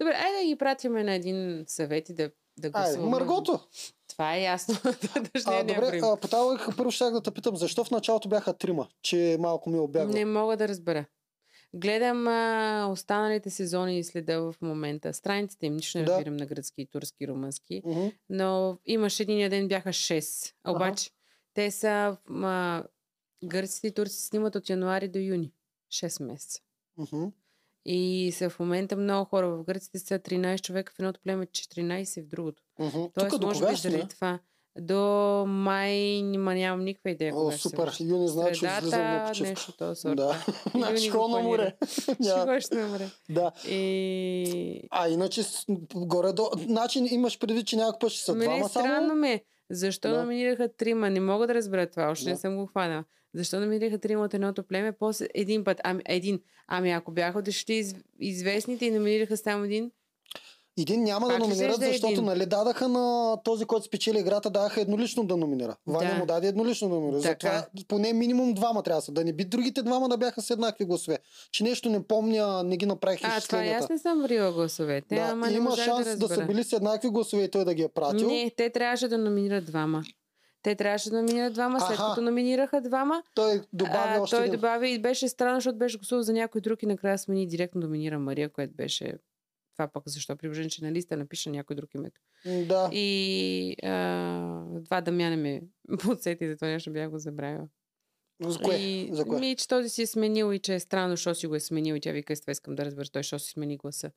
Добре, 0.00 0.12
айде 0.12 0.38
да 0.38 0.44
ги 0.44 0.56
пратиме 0.56 1.04
на 1.04 1.14
един 1.14 1.64
съвет 1.66 2.08
и 2.08 2.14
да, 2.14 2.30
да 2.58 2.66
Айде, 2.66 2.70
гласуваме. 2.70 3.10
Маргото! 3.10 3.60
Това 4.08 4.36
е 4.36 4.42
ясно. 4.42 4.74
А, 5.14 5.20
Дъждения 5.34 5.64
добре, 5.64 6.00
а, 6.02 6.16
по 6.16 6.76
първо 6.76 6.90
ще 6.90 7.04
да 7.04 7.20
те 7.20 7.30
питам, 7.30 7.56
защо 7.56 7.84
в 7.84 7.90
началото 7.90 8.28
бяха 8.28 8.52
трима, 8.52 8.88
че 9.02 9.36
малко 9.40 9.70
ми 9.70 9.76
е 9.76 9.80
обягва. 9.80 10.12
Не 10.12 10.24
мога 10.24 10.56
да 10.56 10.68
разбера. 10.68 11.04
Гледам 11.74 12.28
а, 12.28 12.88
останалите 12.90 13.50
сезони 13.50 13.98
и 13.98 14.04
следа 14.04 14.40
в 14.40 14.54
момента. 14.62 15.14
Страниците 15.14 15.66
им 15.66 15.76
нищо 15.76 15.98
не 15.98 16.04
Да. 16.04 16.12
разбирам 16.12 16.36
на 16.36 16.46
гръцки, 16.46 16.86
турски, 16.86 17.28
румънски. 17.28 17.82
Мгм. 17.86 18.06
Но 18.28 18.78
имаш 18.86 19.20
един 19.20 19.50
ден 19.50 19.68
бяха 19.68 19.88
6. 19.88 20.54
Аха. 20.64 20.76
Обаче 20.76 21.10
те 21.54 21.70
са 21.70 22.16
а, 22.30 22.84
гърците 23.44 23.86
и 23.86 23.94
турци 23.94 24.22
снимат 24.26 24.54
от 24.56 24.70
януари 24.70 25.08
до 25.08 25.18
юни. 25.18 25.52
6 25.92 26.24
месеца. 26.24 26.60
Мгм. 26.96 27.24
И 27.84 28.32
са 28.34 28.50
в 28.50 28.60
момента 28.60 28.96
много 28.96 29.24
хора. 29.24 29.50
В 29.50 29.64
гърците 29.64 29.98
са 29.98 30.18
13 30.18 30.60
човека 30.60 30.92
в 30.92 30.98
едното 30.98 31.20
племе, 31.20 31.46
14 31.46 32.22
в 32.22 32.26
другото. 32.28 32.62
Мгм. 32.78 33.04
Тоест, 33.14 33.30
Тук 33.30 33.40
до 33.40 33.46
може 33.46 33.66
би 33.70 33.76
заради 33.76 34.08
това. 34.08 34.38
До 34.78 34.98
май 35.48 35.92
нима 36.22 36.54
нямам 36.54 36.84
никаква 36.84 37.10
идея. 37.10 37.32
О, 37.36 37.52
се 37.52 37.58
супер. 37.58 37.78
върши. 37.78 38.04
Юни 38.04 38.28
значи 38.28 38.66
излизам 38.66 39.00
на 39.02 39.24
почивка. 39.28 39.50
нещо 39.50 39.72
този 39.72 40.00
сорт. 40.00 40.16
Да. 40.16 40.44
Значи 40.74 41.10
го 41.10 41.18
хо 41.18 41.28
на 41.28 41.40
море. 41.40 41.76
Ще 42.22 42.60
ще 42.60 42.84
умре. 42.84 43.08
Да. 43.30 43.52
И... 43.70 44.82
А 44.90 45.08
иначе 45.08 45.42
горе 45.94 46.32
до... 46.32 46.50
Значи 46.58 46.98
имаш 47.10 47.38
предвид, 47.38 47.66
че 47.66 47.76
някой 47.76 47.98
път 48.00 48.10
ще 48.10 48.24
са 48.24 48.32
Мене 48.34 48.44
двама 48.44 48.68
странно 48.68 49.08
само? 49.08 49.20
ми 49.20 49.28
е. 49.28 49.44
Защо 49.70 50.10
Да. 50.10 50.22
номинираха 50.22 50.68
трима? 50.76 51.10
Не 51.10 51.20
мога 51.20 51.46
да 51.46 51.54
разбера 51.54 51.86
това. 51.90 52.10
Още 52.10 52.24
не 52.26 52.32
Да. 52.32 52.38
съм 52.38 52.56
го 52.56 52.66
хванала. 52.66 53.04
Защо 53.34 53.60
номинираха 53.60 53.98
трима 53.98 54.24
от 54.24 54.34
едното 54.34 54.62
племе? 54.62 54.92
После 54.92 55.26
един 55.34 55.64
път. 55.64 55.80
Ами, 55.84 56.02
един. 56.06 56.40
Ами 56.68 56.90
ако 56.90 57.12
бяха 57.12 57.38
отишли 57.38 57.74
из, 57.74 57.94
известните 58.20 58.86
и 58.86 58.90
номинираха 58.90 59.36
само 59.36 59.64
един, 59.64 59.90
Един 60.80 61.02
няма 61.02 61.28
да 61.28 61.32
Пак 61.34 61.42
номинират, 61.42 61.80
да 61.80 61.86
е 61.88 61.92
защото 61.92 62.12
един? 62.12 62.24
нали 62.24 62.46
дадаха 62.46 62.88
на 62.88 63.36
този, 63.44 63.64
който 63.64 63.86
спечели 63.86 64.18
играта, 64.18 64.50
даха 64.50 64.80
еднолично 64.80 65.24
да 65.24 65.36
номинира. 65.36 65.76
Ваня 65.86 66.10
Да. 66.10 66.18
му 66.18 66.26
даде 66.26 66.48
еднолично 66.48 66.88
да 66.88 66.94
номинира. 66.94 67.22
Така. 67.22 67.48
Затова 67.48 67.84
поне 67.88 68.12
минимум 68.12 68.54
двама 68.54 68.82
трябва 68.82 68.98
да 68.98 69.04
са. 69.04 69.12
Да 69.12 69.24
не 69.24 69.32
би 69.32 69.44
другите 69.44 69.82
двама 69.82 70.08
да 70.08 70.16
бяха 70.16 70.42
с 70.42 70.50
еднакви 70.50 70.84
гласове. 70.84 71.18
Че 71.52 71.64
нещо 71.64 71.88
не 71.88 72.02
помня, 72.02 72.62
не 72.62 72.76
ги 72.76 72.86
направих 72.86 73.20
а, 73.22 73.40
това 73.40 73.58
аз 73.58 73.88
не 73.88 73.98
съм 73.98 74.22
врила 74.22 74.52
гласовете, 74.52 75.14
Да, 75.14 75.20
ама 75.20 75.50
има 75.50 75.76
шанс 75.76 76.06
да 76.08 76.28
да, 76.28 76.34
са 76.34 76.46
били 76.46 76.64
с 76.64 76.72
еднакви 76.72 77.08
гласове 77.08 77.42
и 77.42 77.50
той 77.50 77.64
да 77.64 77.74
ги 77.74 77.82
е 77.82 77.88
пратил. 77.88 78.28
Не, 78.28 78.50
те 78.56 78.70
трябваше 78.70 79.08
да 79.08 79.18
номинират 79.18 79.64
двама. 79.66 80.02
Те 80.62 80.74
трябваше 80.74 81.10
да 81.10 81.16
номинират 81.16 81.52
двама, 81.52 81.80
след 81.80 81.90
Аха. 81.90 82.08
като 82.08 82.22
номинираха 82.22 82.80
двама, 82.80 83.22
Той 83.34 83.60
добави 83.72 84.14
а, 84.16 84.20
още 84.20 84.36
той 84.36 84.44
един. 84.44 84.54
добави 84.54 84.90
и 84.90 84.98
беше 84.98 85.28
странно, 85.28 85.54
защото 85.56 85.78
беше 85.78 85.98
гласувал 85.98 86.22
за 86.22 86.32
някой 86.32 86.60
друг 86.60 86.82
и 86.82 86.86
накрая 86.86 87.18
смени 87.18 87.46
директно 87.46 87.80
доминира 87.80 88.18
Мария, 88.18 88.48
което 88.48 88.74
беше 88.74 89.14
това 89.72 89.88
пък 89.88 90.02
защо 90.06 90.36
при 90.36 90.48
положение, 90.48 90.70
че 90.70 90.84
на 90.84 90.92
листа 90.92 91.16
напиша 91.16 91.50
някой 91.50 91.76
друг 91.76 91.94
името. 91.94 92.20
Да. 92.46 92.90
И 92.92 93.76
а, 93.82 94.64
това 94.84 95.00
Дамяне 95.00 95.36
ме 95.36 95.62
подсети, 95.98 96.48
за 96.48 96.54
това 96.56 96.68
нещо 96.68 96.92
бях 96.92 97.10
го 97.10 97.18
забравила. 97.18 97.68
За 98.42 98.58
кое? 98.58 98.76
И, 98.76 99.08
За 99.12 99.24
кое? 99.24 99.40
Ми, 99.40 99.56
че 99.56 99.68
този 99.68 99.88
си 99.88 100.02
е 100.02 100.06
сменил 100.06 100.52
и 100.52 100.58
че 100.58 100.74
е 100.74 100.80
странно, 100.80 101.10
защо 101.10 101.34
си 101.34 101.46
го 101.46 101.54
е 101.54 101.60
сменил 101.60 101.94
и 101.94 102.00
тя 102.00 102.12
вика, 102.12 102.40
това 102.40 102.50
искам 102.50 102.74
да 102.74 102.84
разбера, 102.84 103.08
той 103.08 103.20
защо 103.20 103.38
си 103.38 103.50
смени 103.50 103.76
гласа. 103.76 104.10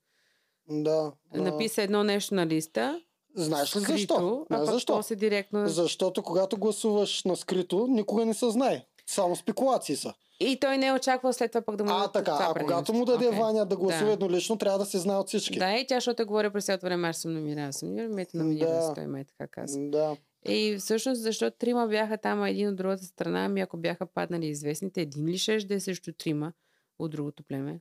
Да. 0.69 1.11
а, 1.33 1.41
Написа 1.41 1.81
едно 1.81 2.03
нещо 2.03 2.35
на 2.35 2.47
листа, 2.47 3.01
Знаеш 3.35 3.75
ли 3.75 3.81
скрито, 3.81 3.97
защо? 3.97 4.45
а 4.49 4.59
Не, 4.59 4.65
защо? 4.65 4.93
после 4.93 5.15
директно... 5.15 5.67
Защото 5.67 6.23
когато 6.23 6.57
гласуваш 6.57 7.23
на 7.23 7.35
скрито, 7.35 7.87
никога 7.87 8.25
не 8.25 8.33
се 8.33 8.49
знае. 8.49 8.85
Само 9.07 9.35
спекулации 9.35 9.95
са. 9.95 10.13
И 10.39 10.59
той 10.59 10.77
не 10.77 10.87
е 10.87 10.93
очаквал 10.93 11.33
след 11.33 11.51
това 11.51 11.61
пък 11.61 11.75
да 11.75 11.83
му 11.83 11.89
А, 11.91 12.07
така. 12.07 12.31
това 12.31 12.47
А 12.49 12.59
когато 12.59 12.93
му 12.93 13.05
даде 13.05 13.27
Окей. 13.27 13.39
Ваня 13.39 13.65
да 13.65 13.77
гласува 13.77 14.05
Да. 14.05 14.11
еднолично, 14.13 14.57
трябва 14.57 14.79
да 14.79 14.85
се 14.85 14.99
знае 14.99 15.17
от 15.17 15.27
всички. 15.27 15.59
Да, 15.59 15.73
и 15.73 15.87
тя, 15.87 15.95
защото 15.95 16.21
е 16.21 16.25
говоря 16.25 16.51
през 16.51 16.65
цялото 16.65 16.85
време, 16.85 17.07
аз 17.07 17.17
съм 17.17 17.33
номинирана, 17.33 17.67
аз 17.67 17.75
съм 17.75 17.87
номинирана, 17.87 18.15
ме 18.15 18.25
те 18.25 18.37
номинира, 18.37 18.67
Да. 18.67 18.93
той 18.93 19.07
ме 19.07 19.25
така 19.25 19.47
каза. 19.47 19.79
Да. 19.81 20.17
И 20.45 20.77
всъщност, 20.79 21.21
защо 21.21 21.51
трима 21.51 21.87
бяха 21.87 22.17
там, 22.17 22.41
а 22.41 22.49
един 22.49 22.69
от 22.69 22.75
другата 22.75 23.03
страна, 23.03 23.45
ами 23.45 23.61
ако 23.61 23.77
бяха 23.77 24.05
паднали 24.05 24.45
известните, 24.45 25.01
един 25.01 25.25
ли 25.25 25.37
ще 25.37 25.57
да 25.57 25.73
е 25.73 25.79
срещу 25.79 26.13
трима 26.13 26.53
от 26.99 27.11
другото 27.11 27.43
племе? 27.43 27.79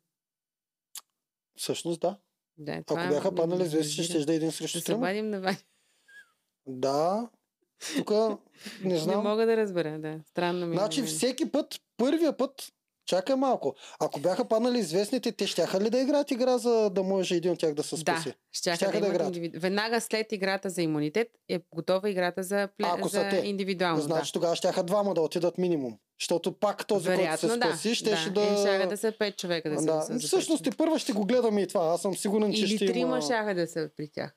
Всъщност 1.57 2.01
да. 2.01 2.19
Да, 2.59 2.73
Ако 2.73 2.95
бяха 2.95 3.35
паднали 3.35 3.63
известни, 3.63 4.05
ще 4.05 4.19
да 4.19 4.33
е 4.33 4.37
един 4.37 4.49
Да 4.49 4.53
срещу 4.53 4.81
трима. 4.81 4.99
обадим 4.99 5.31
на 5.31 5.41
Ваня. 5.41 5.59
Да. 6.67 7.29
Тук 7.97 8.11
не 8.11 8.93
Не 8.93 8.99
знам. 8.99 9.23
мога 9.23 9.47
да 9.47 9.57
разбера, 9.57 9.99
да. 9.99 10.21
Странно 10.31 10.67
ми 10.67 10.75
е. 10.77 10.79
Значи 10.79 11.03
всеки 11.03 11.51
път, 11.53 11.75
първия 11.97 12.37
път, 12.37 12.53
чакай 13.07 13.37
малко. 13.37 13.75
Ако 14.01 14.21
бяха 14.21 14.45
паднали 14.45 14.79
известните, 14.79 15.33
те 15.33 15.47
щяха 15.47 15.81
ли 15.81 15.91
да 15.91 15.99
играят 15.99 16.31
игра, 16.31 16.59
за 16.59 16.91
да 16.91 17.03
може 17.03 17.35
един 17.37 17.53
от 17.53 17.59
тях 17.59 17.75
да 17.75 17.83
се 17.83 17.95
Да, 17.97 18.01
спаси? 18.01 18.35
щяха, 18.53 18.77
Щяха 18.77 18.93
да, 18.93 19.01
да 19.01 19.07
играят. 19.07 19.27
индивиду... 19.27 19.61
Веднага 19.61 20.01
след 20.01 20.33
играта 20.33 20.71
за 20.71 20.83
имунитет 20.83 21.29
е 21.49 21.61
готова 21.75 22.11
играта 22.11 22.43
за, 22.43 22.69
пле... 22.79 22.87
Ако 22.91 23.09
за 23.09 23.29
те. 23.29 23.37
индивидуално. 23.37 24.01
Значи 24.03 24.33
тогава 24.33 24.57
щяха 24.57 24.83
двама 24.83 25.15
да 25.15 25.21
отидат 25.21 25.59
минимум. 25.59 25.99
Защото 26.21 26.53
пак 26.53 26.87
този, 26.87 27.07
който 27.07 27.21
Вероятно, 27.21 27.49
се 27.49 27.57
да. 27.57 27.67
спаси, 27.67 27.95
щеше 27.95 28.31
да... 28.31 28.41
да. 28.41 28.55
Е, 28.55 28.57
щяха 28.57 28.89
да 28.89 28.97
са 28.97 29.13
пет 29.19 29.37
човека 29.39 29.71
да 29.71 29.79
се 29.79 29.87
да. 29.87 30.01
за 30.01 30.19
Всъщност 30.27 30.65
пет 30.65 30.75
и 30.75 30.77
първа 30.77 30.99
ще 30.99 31.13
го 31.13 31.25
гледаме 31.27 31.63
и 31.63 31.67
това. 31.69 31.87
Аз 31.87 32.03
съм 32.03 32.17
сигурен, 32.17 32.53
че 32.55 32.61
Или 32.65 32.77
ще 32.77 32.87
трима 32.87 33.01
има... 33.01 33.21
щяха 33.23 33.55
да 33.55 33.67
са 33.67 33.91
при 33.97 34.09
тях. 34.13 34.33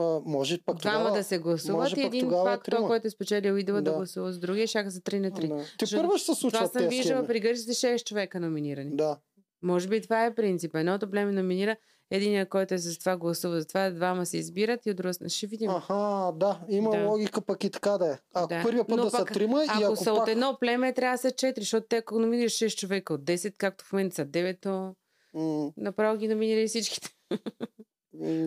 А, 0.00 0.20
може 0.24 0.58
пък 0.58 0.78
Двама 0.78 0.98
тогава... 0.98 1.16
да 1.16 1.24
се 1.24 1.38
гласуват 1.38 1.76
може 1.80 2.00
и 2.00 2.04
един 2.04 2.20
тогава 2.20 2.44
пак, 2.44 2.64
той, 2.64 2.72
трима. 2.72 2.86
който 2.86 3.06
е 3.06 3.10
спечелил 3.10 3.54
идола 3.54 3.80
да. 3.80 3.90
Да. 3.90 3.96
гласува 3.96 4.32
с 4.32 4.38
другия, 4.38 4.66
щяха 4.66 4.90
за 4.90 5.00
3 5.00 5.18
на 5.18 5.30
3. 5.30 5.48
Да. 5.48 5.64
Ти 5.78 5.96
първа 5.96 6.18
ще 6.18 6.24
се 6.24 6.32
Това 6.32 6.40
случват 6.40 6.72
съм 6.72 6.88
виждала 6.88 7.26
при 7.26 7.40
гърците 7.40 7.72
6 7.72 8.04
човека 8.04 8.40
номинирани. 8.40 8.96
Да. 8.96 9.18
Може 9.62 9.88
би 9.88 10.00
това 10.00 10.24
е 10.24 10.34
принцип. 10.34 10.74
Едното 10.74 11.10
племе 11.10 11.32
номинира, 11.32 11.76
един, 12.10 12.46
който 12.46 12.74
е 12.74 12.78
с 12.78 12.98
това 12.98 13.16
гласува, 13.16 13.60
за 13.60 13.66
това 13.66 13.90
двама 13.90 14.26
се 14.26 14.36
избират 14.36 14.86
и 14.86 14.90
от 14.90 14.96
друга. 14.96 15.28
Ще 15.28 15.46
видим. 15.46 15.70
Аха, 15.70 15.94
да. 16.36 16.60
Има 16.68 16.90
Да. 16.90 17.04
логика 17.04 17.40
пък 17.40 17.64
и 17.64 17.70
така 17.70 17.90
да 17.90 18.12
е. 18.12 18.18
Ако 18.34 18.48
Да. 18.48 18.62
първия 18.62 18.84
път 18.84 18.96
Но 18.96 19.04
да 19.04 19.10
са 19.10 19.18
пък, 19.18 19.32
трима 19.32 19.64
и 19.64 19.68
Ако, 19.70 19.84
ако 19.84 19.96
са 19.96 20.04
пак... 20.04 20.14
от 20.14 20.28
едно 20.28 20.56
племе, 20.60 20.92
трябва 20.92 21.14
да 21.14 21.18
са 21.18 21.30
4, 21.30 21.58
защото 21.58 21.86
те 21.88 21.96
ако 21.96 22.18
номинираш 22.18 22.52
6 22.52 22.76
човека 22.76 23.14
от 23.14 23.20
10, 23.20 23.54
както 23.58 23.84
в 23.84 23.92
момента 23.92 24.16
са 24.16 24.26
9, 24.26 24.56
то 24.60 24.94
М, 25.34 25.72
направо 25.76 26.18
ги 26.18 26.28
номинирали 26.28 26.68
всичките. 26.68 27.08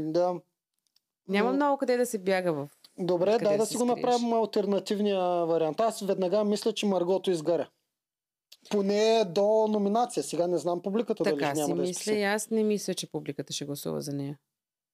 Да. 0.01 0.33
Няма 1.27 1.49
М, 1.49 1.55
много 1.55 1.77
къде 1.77 1.97
да 1.97 2.05
се 2.05 2.17
бяга 2.17 2.53
в. 2.53 2.69
Добре, 2.99 3.31
Къде 3.31 3.43
да, 3.43 3.51
да 3.51 3.57
да 3.57 3.65
си 3.65 3.77
го 3.77 3.85
направим 3.85 4.33
альтернативния 4.33 5.19
вариант. 5.45 5.79
Аз 5.79 5.99
веднага 6.01 6.43
мисля, 6.43 6.73
че 6.73 6.85
Маргото 6.85 7.31
изгаря. 7.31 7.69
Поне 8.69 9.23
до 9.25 9.67
номинация. 9.67 10.23
Сега 10.23 10.47
не 10.47 10.57
знам 10.57 10.81
публиката 10.81 11.23
Така 11.23 11.35
дали 11.37 11.55
си 11.55 11.61
няма 11.61 11.75
да 11.75 11.81
мисля 11.81 11.91
изпише. 11.91 12.13
и 12.13 12.23
аз 12.23 12.49
не 12.49 12.63
мисля, 12.63 12.93
че 12.93 13.07
публиката 13.07 13.53
ще 13.53 13.65
гласува 13.65 14.01
за 14.01 14.13
нея. 14.13 14.37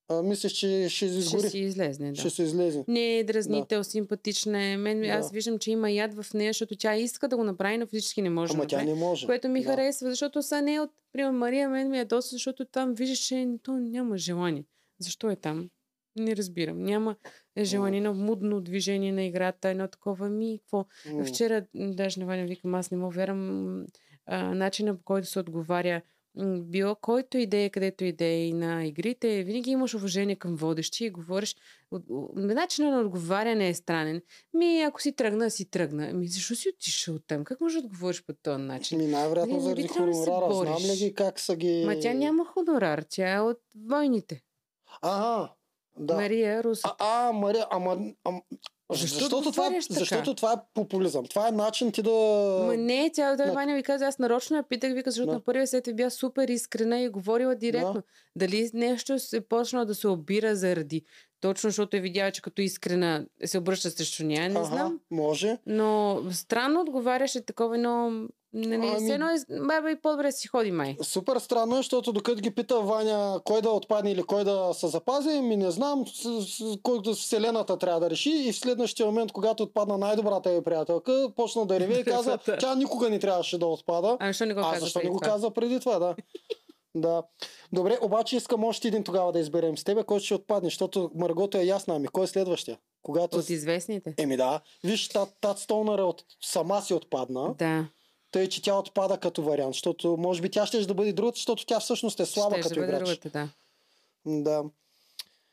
А, 0.09 0.21
мислиш, 0.21 0.51
че 0.51 0.57
ще 0.81 0.89
Ще 0.89 1.05
изгори. 1.05 1.49
си 1.49 1.59
излезне, 1.59 2.11
да. 2.11 2.15
Ще 2.15 2.29
се 2.29 2.43
излезе. 2.43 2.85
Не 2.87 3.17
е 3.17 3.23
дразнител, 3.23 3.83
симпатична 3.83 4.63
е. 4.63 4.77
Мен, 4.77 5.03
аз 5.05 5.27
Да. 5.27 5.33
виждам, 5.33 5.59
че 5.59 5.71
има 5.71 5.91
яд 5.91 6.13
в 6.15 6.33
нея, 6.33 6.49
защото 6.49 6.75
тя 6.75 6.95
иска 6.95 7.27
да 7.27 7.37
го 7.37 7.43
направи, 7.43 7.77
но 7.77 7.87
физически 7.87 8.21
не 8.21 8.29
може 8.29 8.53
Ама 8.53 8.61
да 8.61 8.67
тя 8.67 8.75
направи. 8.77 8.93
не 8.93 8.99
може. 8.99 9.25
Което 9.25 9.49
ми 9.49 9.63
Да. 9.63 9.69
харесва, 9.69 10.09
защото 10.09 10.43
са 10.43 10.61
не 10.61 10.79
от... 10.79 10.89
Примерно 11.13 11.37
Мария 11.37 11.69
мен 11.69 11.89
ми 11.89 11.99
е 11.99 12.05
доста, 12.05 12.29
защото 12.29 12.65
там 12.65 12.93
виждаш, 12.93 13.19
че 13.19 13.47
то 13.63 13.71
няма 13.73 14.17
желание. 14.17 14.63
Защо 14.99 15.29
е 15.29 15.35
там? 15.35 15.69
Не 16.15 16.35
разбирам. 16.35 16.79
Няма 16.79 17.15
желание 17.59 18.01
на 18.01 18.13
мудно 18.13 18.61
движение 18.61 19.11
на 19.11 19.23
играта, 19.23 19.69
едно 19.69 19.87
такова 19.87 20.29
ми. 20.29 20.59
Какво? 20.59 20.85
Вчера, 21.25 21.65
даже 21.75 22.19
на 22.19 22.25
Ваня 22.25 22.45
викам, 22.45 22.75
аз 22.75 22.91
не 22.91 22.97
мога 22.97 23.15
вярвам 23.15 23.85
а, 24.25 24.55
начина 24.55 24.97
по 24.97 25.03
който 25.03 25.27
се 25.27 25.39
отговаря. 25.39 26.01
Било 26.57 26.95
който 26.95 27.37
идея, 27.37 27.69
където 27.69 28.03
идея 28.03 28.47
и 28.47 28.53
на 28.53 28.85
игрите, 28.85 29.43
винаги 29.43 29.71
имаш 29.71 29.93
уважение 29.93 30.35
към 30.35 30.55
водещи 30.55 31.05
и 31.05 31.09
говориш. 31.09 31.55
от- 31.91 32.03
от- 32.09 32.35
Начинът 32.35 32.93
на 32.93 33.01
отговаряне 33.01 33.69
е 33.69 33.73
странен. 33.73 34.21
Ми, 34.53 34.81
ако 34.81 35.01
си 35.01 35.11
тръгна, 35.13 35.51
си 35.51 35.65
тръгна. 35.65 36.13
Ми, 36.13 36.27
защо 36.27 36.55
си 36.55 36.69
отишъл 36.69 37.19
там? 37.19 37.43
Как 37.43 37.61
можеш 37.61 37.81
да 37.81 37.87
отговориш 37.87 38.23
по 38.25 38.33
този 38.33 38.63
начин? 38.63 38.97
Ми 38.97 39.07
най-вероятно 39.07 39.51
Не, 39.51 39.57
не 39.57 39.63
заради 39.63 39.87
трябвало 39.87 40.25
да 40.25 40.31
хонорара. 40.31 40.77
Знам 40.77 40.91
ли 40.91 40.97
ги 40.97 41.13
как 41.13 41.39
са 41.39 41.55
ги... 41.55 41.83
Ма 41.85 41.99
тя 41.99 42.13
няма 42.13 42.45
хонорар, 42.45 43.03
тя 43.09 43.29
е 43.29 43.39
от 43.39 43.59
войните. 43.79 44.41
Ага, 45.01 45.51
да. 45.99 46.15
Мария 46.15 46.63
Русо. 46.63 46.87
А, 46.89 47.27
а, 47.27 47.31
Мария, 47.31 47.65
ама, 47.71 47.91
ам, 48.25 48.41
Защо 48.91 49.07
защото, 49.19 49.51
това, 49.51 49.67
е- 49.67 49.81
защото 49.81 50.33
това 50.33 50.53
е 50.53 50.61
популизъм. 50.73 51.25
Това 51.25 51.47
е 51.47 51.51
начин 51.51 51.91
ти 51.91 52.01
да... 52.01 52.09
Ма 52.65 52.77
не, 52.77 53.11
тя 53.13 53.35
на- 53.35 53.53
Ваня 53.53 53.73
ми 53.73 53.83
каза, 53.83 54.05
аз 54.05 54.19
нарочно 54.19 54.57
я 54.57 54.63
питах, 54.63 54.93
вика, 54.93 55.11
защото 55.11 55.27
Да. 55.27 55.33
на 55.33 55.39
първия 55.39 55.67
сет 55.67 55.87
е 55.87 55.93
била 55.93 56.09
супер 56.09 56.47
искрена 56.47 56.99
и 56.99 57.03
е 57.03 57.09
говорила 57.09 57.55
директно. 57.55 57.93
Да. 57.93 58.01
Дали 58.37 58.69
нещо 58.73 59.19
се 59.19 59.41
почна 59.41 59.85
да 59.85 59.95
се 59.95 60.07
обира 60.07 60.55
заради 60.55 61.03
точно 61.41 61.67
защото 61.67 61.97
е 61.97 61.99
видяла, 61.99 62.31
че 62.31 62.41
като 62.41 62.61
искрена 62.61 63.25
се 63.45 63.57
обръща 63.57 63.91
срещу 63.91 64.25
нея, 64.25 64.49
не 64.49 64.55
Аха, 64.55 64.65
знам. 64.65 64.99
Може. 65.11 65.57
Но 65.65 66.21
странно 66.31 66.81
отговаряше 66.81 67.41
такова, 67.41 67.77
но 67.77 68.11
нали, 68.53 68.75
Ами- 68.75 68.95
ами... 68.97 69.11
едно 69.11 69.27
е, 69.29 69.59
баба 69.67 69.91
и 69.91 70.01
по-добре 70.01 70.31
си 70.31 70.47
ходи 70.47 70.71
май. 70.71 70.97
Супер 71.01 71.37
странно 71.37 71.75
е, 71.75 71.77
защото 71.77 72.13
докато 72.13 72.41
ги 72.41 72.51
пита 72.51 72.79
Ваня 72.79 73.39
кой 73.43 73.61
да 73.61 73.69
отпадне 73.69 74.11
или 74.11 74.23
кой 74.23 74.43
да 74.43 74.69
се 74.73 74.87
запази, 74.87 75.41
ми 75.41 75.57
не 75.57 75.71
знам, 75.71 76.07
с, 76.07 76.41
с, 76.41 76.77
който 76.83 77.13
Вселената 77.13 77.77
трябва 77.77 77.99
да 77.99 78.09
реши 78.09 78.29
и 78.29 78.51
в 78.51 78.57
следващия 78.59 79.05
момент, 79.05 79.31
когато 79.31 79.63
отпадна 79.63 79.97
най-добрата 79.97 80.51
ви 80.51 80.63
приятелка, 80.63 81.31
почна 81.35 81.65
да 81.65 81.79
реве 81.79 81.99
и 81.99 82.03
каза, 82.05 82.39
Да. 82.45 82.57
тя 82.57 82.75
никога 82.75 83.09
не 83.09 83.19
трябваше 83.19 83.57
да 83.57 83.65
отпада. 83.65 84.17
А 84.19 84.27
защо 84.27 84.45
не 84.45 84.53
го 84.53 84.59
А 84.59 84.63
каза 84.63 84.79
защо 84.79 84.99
не 85.03 85.09
го 85.09 85.19
каза 85.19 85.51
преди 85.51 85.79
това, 85.79 85.99
да. 85.99 86.15
да. 86.95 87.23
Добре, 87.73 87.97
обаче 88.01 88.35
искам 88.35 88.63
още 88.63 88.87
един 88.87 89.03
тогава 89.03 89.31
да 89.31 89.39
изберем 89.39 89.77
с 89.77 89.83
тебе, 89.83 90.03
който 90.03 90.25
ще 90.25 90.35
отпадне, 90.35 90.67
защото 90.69 91.11
Маргото 91.15 91.57
е 91.57 91.63
ясна. 91.63 91.95
Ами 91.95 92.07
кой 92.07 92.23
е 92.23 92.27
следващия? 92.27 92.77
Когато... 93.01 93.37
От 93.37 93.49
известните? 93.49 94.13
Еми 94.17 94.37
да, 94.37 94.61
виж, 94.83 95.09
Тат, 95.09 95.29
Тат 95.41 95.65
от... 95.69 96.23
сама 96.41 96.81
си 96.81 96.93
отпадна, 96.93 97.55
Да. 97.57 97.87
Тъй 98.31 98.49
че 98.49 98.61
тя 98.61 98.75
отпада 98.75 99.17
като 99.17 99.43
вариант, 99.43 99.73
защото 99.73 100.17
може 100.17 100.41
би 100.41 100.49
тя 100.49 100.65
ще 100.65 100.85
да 100.85 100.93
бъде 100.93 101.13
другата, 101.13 101.35
защото 101.35 101.65
тя 101.65 101.79
всъщност 101.79 102.19
е 102.19 102.25
слаба 102.25 102.55
Ще 102.55 102.61
като 102.61 102.75
бъде 102.75 102.87
играч. 102.87 102.99
другата, 102.99 103.29
да. 103.29 103.49
Да. 104.25 104.63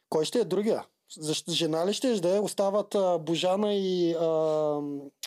Кой 0.08 0.24
ще 0.24 0.38
е 0.38 0.44
другия? 0.44 0.84
Защо, 1.18 1.52
жена 1.52 1.86
ли 1.86 1.92
ще 1.92 2.20
да 2.20 2.36
е? 2.36 2.40
Остават 2.40 2.94
а, 2.94 3.18
Божана 3.18 3.74
и 3.74 4.14
а, 4.14 4.80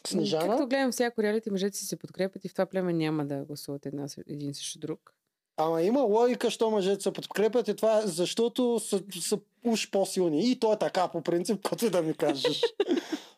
Снежана? 0.07 0.47
Както 0.47 0.67
гледам 0.67 0.91
всяко 0.91 1.23
реалити, 1.23 1.49
мъжете 1.49 1.77
си 1.77 1.85
се 1.85 1.95
подкрепят 1.95 2.45
и 2.45 2.49
в 2.49 2.53
това 2.53 2.65
племе 2.65 2.93
няма 2.93 3.25
да 3.25 3.45
гласуват 3.45 3.85
една, 3.85 4.07
един 4.27 4.53
срещу 4.53 4.79
друг. 4.79 5.13
Ама 5.57 5.81
има 5.81 6.01
логика, 6.01 6.51
що 6.51 6.69
мъжете 6.69 7.03
се 7.03 7.11
подкрепят 7.11 7.67
и 7.67 7.75
това 7.75 7.99
е 7.99 8.07
защото 8.07 8.79
са, 8.79 9.03
са 9.21 9.39
уж 9.63 9.91
по-силни. 9.91 10.51
И 10.51 10.59
то 10.59 10.73
е 10.73 10.79
така 10.79 11.07
по 11.07 11.21
принцип, 11.21 11.61
като 11.63 11.85
и 11.85 11.89
да 11.89 12.01
ми 12.01 12.13
кажеш. 12.13 12.61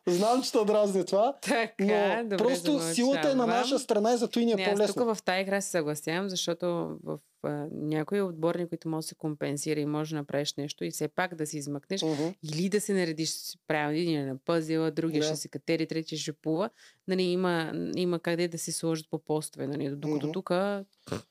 Знам, 0.07 0.43
че 0.43 0.51
те 0.51 0.57
дразни 0.57 1.05
това, 1.05 1.33
Така, 1.41 1.75
но 2.17 2.23
добре, 2.23 2.37
просто 2.37 2.79
силата 2.83 3.19
е 3.19 3.23
на 3.23 3.29
замълчавам. 3.31 3.49
наша 3.61 3.79
страна 3.79 4.13
и 4.13 4.17
зато 4.17 4.39
и 4.39 4.45
ни 4.45 4.51
е 4.51 4.55
Не, 4.55 4.63
аз 4.63 4.69
по-лесно. 4.69 4.93
тук 4.95 5.15
в 5.15 5.23
тази 5.23 5.41
игра 5.41 5.61
се 5.61 5.69
съгласявам, 5.69 6.29
защото 6.29 6.65
в 7.03 7.17
а, 7.43 7.49
някои 7.71 8.21
отборни, 8.21 8.67
които 8.67 8.89
може 8.89 8.97
да 8.97 9.07
се 9.07 9.15
компенсира 9.15 9.79
и 9.79 9.85
може 9.85 10.09
да 10.09 10.15
направиш 10.15 10.53
нещо 10.53 10.83
и 10.83 10.91
все 10.91 11.07
пак 11.07 11.35
да 11.35 11.45
си 11.45 11.57
измъкнеш, 11.57 12.01
Мгм. 12.03 12.27
или 12.45 12.69
да 12.69 12.81
се 12.81 12.93
наредиш 12.93 13.33
правилно, 13.67 13.91
един 13.93 14.19
е 14.19 14.25
на 14.25 14.37
пъзела, 14.37 14.91
другия 14.91 15.19
Да. 15.19 15.27
ще 15.27 15.35
се 15.35 15.47
катери, 15.47 15.87
третия 15.87 16.19
ще 16.19 16.33
плува. 16.33 16.69
Нали, 17.07 17.23
има, 17.23 17.71
има 17.95 18.19
къде 18.19 18.47
да 18.47 18.57
се 18.57 18.71
сложат 18.71 19.05
по 19.09 19.19
постове. 19.19 19.67
Нали, 19.67 19.89
докато 19.89 20.17
Мгм. 20.17 20.31
тук 20.31 20.51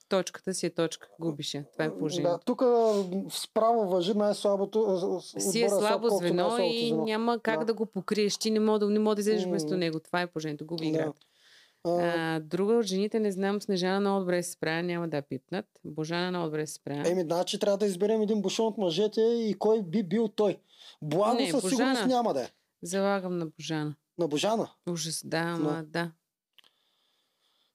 точката 0.09 0.55
си 0.55 0.67
е 0.67 0.71
точка. 0.71 1.09
Губиш 1.21 1.55
я. 1.55 1.65
Това 1.73 1.85
е 1.85 1.89
Да, 1.89 1.99
положението. 1.99 2.39
тук 2.47 2.63
справо 3.33 3.89
въжи 3.89 4.15
най-слабото. 4.15 4.80
Си 5.41 5.63
е 5.63 5.69
слабо 5.69 5.89
колкото 6.01 6.17
звено 6.17 6.43
най-слабото 6.43 6.75
и 6.75 6.89
звено. 6.89 7.05
няма 7.05 7.39
как 7.39 7.59
Да. 7.59 7.65
да. 7.65 7.75
го 7.75 7.87
покриеш. 7.87 8.37
Ти 8.37 8.51
не 8.51 8.61
мога 8.61 8.79
да, 8.79 8.87
не 8.87 8.99
мога 8.99 9.15
да 9.15 9.21
излезеш 9.21 9.45
М. 9.45 9.49
вместо 9.49 9.77
него. 9.77 10.01
Това 10.01 10.21
е 10.21 10.27
положението. 10.27 10.67
Губи 10.67 10.83
Да. 10.83 10.89
играта. 10.91 11.21
А, 11.85 12.41
друга 12.41 12.75
от 12.75 12.87
жените, 12.87 13.21
не 13.21 13.33
знам, 13.33 13.63
Снежана 13.63 14.01
много 14.01 14.21
добре 14.21 14.43
се 14.43 14.53
справя, 14.53 14.83
няма 14.83 15.09
да 15.09 15.23
пипнат. 15.23 15.67
Божана 15.85 16.31
много 16.31 16.45
добре 16.45 16.67
се 16.67 16.75
справя. 16.75 17.03
Еми, 17.07 17.23
значи 17.23 17.59
трябва 17.59 17.79
да 17.79 17.87
изберем 17.87 18.23
един 18.23 18.43
бушон 18.43 18.67
от 18.67 18.79
мъжете 18.79 19.21
и 19.21 19.55
кой 19.59 19.83
би 19.83 20.03
бил 20.03 20.29
той. 20.29 20.59
Благо 21.03 21.35
Не, 21.35 21.51
със 21.51 21.61
сигурност 21.61 21.79
Божана. 21.95 22.07
няма 22.07 22.35
да 22.35 22.43
е. 22.43 22.49
Залагам 22.83 23.39
на 23.39 23.47
Божана. 23.49 23.95
На 24.19 24.29
Божана. 24.29 24.71
Ужас, 24.89 25.23
да, 25.25 25.39
ама 25.39 25.85
да. 25.85 26.11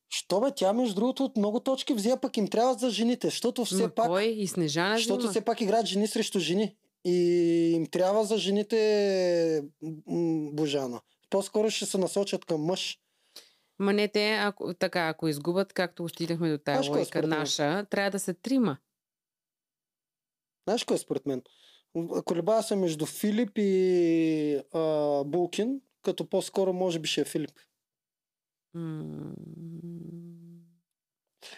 Що 0.10 0.40
бе, 0.40 0.52
тя 0.52 0.74
между 0.74 0.96
другото 0.96 1.24
от 1.26 1.38
много 1.38 1.60
точки 1.60 1.94
взе, 1.94 2.18
пък 2.22 2.38
им 2.38 2.48
трябва 2.48 2.74
за 2.74 2.90
жените, 2.90 3.28
защото 3.28 3.66
все 3.66 3.84
Ма 3.84 3.90
пак, 3.90 4.08
кой? 4.08 4.24
И 4.24 4.48
Снежана 4.48 4.98
защото 4.98 5.18
взима. 5.18 5.32
все 5.32 5.42
пак 5.42 5.62
играят 5.62 5.86
жени 5.86 6.08
срещу 6.08 6.40
жени. 6.40 6.76
И 7.06 7.72
им 7.76 7.88
трябва 7.88 8.26
за 8.26 8.38
жените 8.38 9.64
Божана. 10.54 11.02
По-скоро 11.30 11.70
ще 11.70 11.86
се 11.86 11.98
насочат 11.98 12.46
към 12.46 12.62
мъж. 12.62 13.00
Ма 13.80 13.94
не 13.94 14.08
те, 14.08 14.34
ако, 14.34 14.74
така, 14.74 15.08
ако 15.08 15.28
изгубят, 15.28 15.74
както 15.74 16.10
стигнахме 16.10 16.52
до 16.52 16.58
тази 16.58 16.90
е 16.90 17.22
мен? 17.22 17.30
наша, 17.30 17.86
трябва 17.90 18.12
да 18.12 18.20
са 18.20 18.34
трима. 18.34 18.78
Знаеш 20.68 20.84
кой 20.84 20.96
е 20.96 21.00
според 21.00 21.26
мен? 21.26 21.42
Колебая 22.26 22.64
се 22.64 22.76
между 22.76 23.06
Филип 23.06 23.52
и 23.58 24.62
а, 24.74 25.24
Булкин, 25.24 25.82
като 26.02 26.30
по-скоро 26.30 26.74
може 26.74 27.00
би 27.00 27.08
ще 27.08 27.22
е 27.22 27.26
Филип. 27.26 27.52
М. 28.74 29.34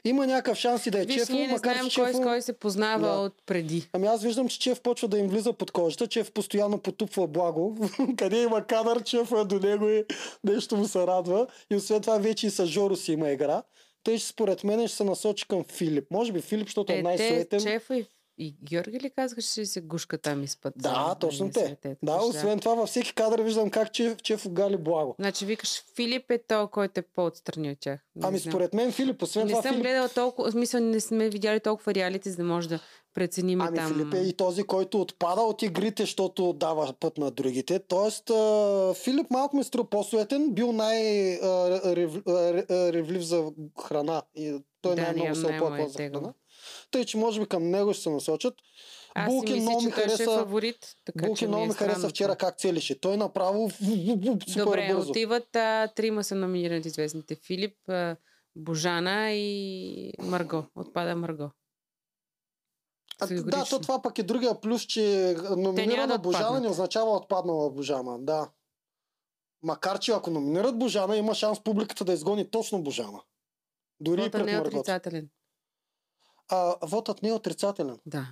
Има 0.05 0.27
някакъв 0.27 0.57
шанс 0.57 0.85
и 0.85 0.91
да 0.91 1.01
е 1.01 1.05
Виж, 1.05 1.15
Чефо, 1.15 1.33
ние 1.33 1.47
не 1.47 1.53
макар 1.53 1.73
знаем 1.73 1.89
че 1.89 2.01
кой 2.01 2.09
с 2.09 2.11
Чефо... 2.11 2.23
кой 2.23 2.41
се 2.41 2.53
познава 2.53 3.07
Да. 3.07 3.13
от 3.13 3.33
преди. 3.45 3.89
Ами 3.93 4.07
аз 4.07 4.23
виждам, 4.23 4.47
че 4.47 4.59
Чеф 4.59 4.81
почва 4.81 5.07
да 5.07 5.17
им 5.17 5.27
влиза 5.27 5.53
под 5.53 5.71
кожата. 5.71 6.07
Чеф 6.07 6.31
постоянно 6.31 6.77
потупва 6.77 7.27
благо. 7.27 7.75
Къде 8.17 8.41
има 8.41 8.65
кадър, 8.65 9.03
Чеф 9.03 9.31
е 9.31 9.43
до 9.45 9.59
него 9.59 9.87
и 9.89 10.03
нещо 10.43 10.77
му 10.77 10.87
се 10.87 10.99
радва. 10.99 11.47
И 11.71 11.75
освен 11.75 12.01
това 12.01 12.17
вече 12.17 12.47
и 12.47 12.49
с 12.49 12.65
Жоро 12.65 12.95
си 12.95 13.11
има 13.11 13.29
игра. 13.29 13.63
Тъй, 14.03 14.17
че 14.17 14.25
според 14.25 14.63
мен 14.63 14.87
ще 14.87 14.97
се 14.97 15.03
насочи 15.03 15.45
към 15.47 15.63
Филип. 15.63 16.11
Може 16.11 16.31
би 16.31 16.41
Филип, 16.41 16.67
защото 16.67 16.91
е, 16.91 16.95
Е, 16.95 16.97
те, 16.97 17.03
най-суетен. 17.03 17.59
Чефа 17.59 17.95
и, 17.97 18.05
и 18.37 18.55
Георги 18.63 18.99
ли 18.99 19.09
казаха, 19.09 19.41
че 19.41 19.65
се 19.65 19.81
гушка 19.81 20.17
там 20.17 20.43
изпът? 20.43 20.73
Да, 20.77 21.15
точно 21.19 21.51
те. 21.51 21.77
Да, 22.03 22.15
освен 22.15 22.59
това 22.59 22.75
във 22.75 22.89
всеки 22.89 23.13
кадър 23.13 23.41
виждам 23.41 23.69
как 23.69 23.93
Чеф, 23.93 24.17
Чеф 24.17 24.49
гали 24.49 24.77
благо. 24.77 25.15
Значи 25.19 25.45
викаш, 25.45 25.83
Филип 25.95 26.31
е 26.31 26.39
то, 26.47 26.67
който 26.67 26.99
е 26.99 27.03
по-отстрани 27.03 27.71
от 27.71 27.79
тях. 27.79 27.99
Не 28.15 28.27
Ами 28.27 28.37
знам. 28.37 28.51
според 28.51 28.73
мен 28.73 28.91
Филип, 28.91 29.21
освен 29.21 29.45
не 29.45 29.51
това 29.51 29.61
съм 29.61 29.71
Филип, 29.71 29.83
гледала 29.83 30.09
толкова, 30.09 30.49
в 30.49 30.51
смисъл 30.51 30.81
не 30.81 30.99
сме 30.99 31.29
видяли 31.29 31.59
толкова 31.59 31.93
реалити, 31.93 32.29
за 32.29 32.37
да 32.37 32.43
може 32.43 32.69
да 32.69 32.79
преценим 33.13 33.61
Ами 33.61 33.77
там. 33.77 33.93
Филип 33.93 34.13
е 34.13 34.17
и 34.17 34.33
този, 34.33 34.63
който 34.63 35.01
отпада 35.01 35.41
от 35.41 35.61
игрите, 35.61 36.03
защото 36.03 36.53
дава 36.53 36.93
път 36.99 37.17
на 37.17 37.31
другите. 37.31 37.79
Тоест, 37.79 38.31
Филип 39.03 39.31
малко 39.31 39.57
ми 39.57 39.63
струва 39.63 39.89
по-суетен, 39.89 40.53
бил 40.53 40.71
най-ревлив 40.71 43.21
за 43.21 43.51
храна. 43.87 44.21
И 44.35 44.59
той 44.81 44.95
Да, 44.95 45.01
най-много 45.01 45.35
се 45.35 45.41
най-му 45.41 45.75
е 45.75 45.89
за 45.89 45.97
храна. 45.97 46.33
Тъй, 46.91 47.05
че 47.05 47.17
може 47.17 47.39
би 47.39 47.45
към 47.45 47.69
него 47.69 47.93
ще 47.93 48.03
се 48.03 48.09
насочат. 48.09 48.53
Аз 49.15 49.29
Булкин 49.29 49.55
си 49.55 49.61
много 49.61 49.81
мисля, 49.81 49.97
ми 49.97 50.03
е 50.03 50.07
хареса- 50.07 50.37
фаворит. 50.37 50.95
Така, 51.05 51.25
Булки 51.27 51.47
много 51.47 51.61
ми 51.61 51.67
ми 51.67 51.73
е 51.73 51.77
хареса 51.77 51.95
странно 51.95 52.09
вчера 52.09 52.35
как 52.35 52.57
целише. 52.57 52.99
Той 52.99 53.17
направо 53.17 53.69
супер 53.69 54.63
Добре, 54.63 54.93
бързо. 54.93 55.09
отиват 55.09 55.55
а, 55.55 55.87
трима 55.87 56.23
са 56.23 56.35
номинирани 56.35 56.79
от 56.79 56.85
известните. 56.85 57.35
Филип, 57.37 57.89
а, 57.89 58.15
Божана 58.55 59.31
и 59.31 60.13
Марго. 60.19 60.63
Отпада 60.75 61.15
Марго. 61.15 61.51
А, 63.19 63.27
да, 63.27 63.65
то 63.65 63.79
това 63.79 64.01
пък 64.01 64.19
е 64.19 64.23
другия 64.23 64.61
плюс, 64.61 64.81
че 64.81 65.35
номинирана 65.57 66.07
да 66.07 66.17
Божана 66.19 66.43
отпаднат. 66.43 66.63
не 66.63 66.69
означава 66.69 67.11
отпаднала 67.11 67.71
Божана. 67.71 68.19
Да. 68.19 68.49
Макар, 69.63 69.99
че 69.99 70.11
ако 70.11 70.29
номинират 70.29 70.79
Божана, 70.79 71.17
има 71.17 71.35
шанс 71.35 71.63
публиката 71.63 72.05
да 72.05 72.13
изгони 72.13 72.49
точно 72.51 72.83
Божана. 72.83 73.21
Дори 73.99 74.21
и 74.21 74.23
Вота 74.23 74.31
пред 74.31 74.45
не 74.45 74.51
е 74.51 74.59
отрицателен. 74.59 75.29
А, 76.49 76.75
вотът 76.83 77.23
не 77.23 77.29
е 77.29 77.33
отрицателен. 77.33 77.97
Да. 78.05 78.27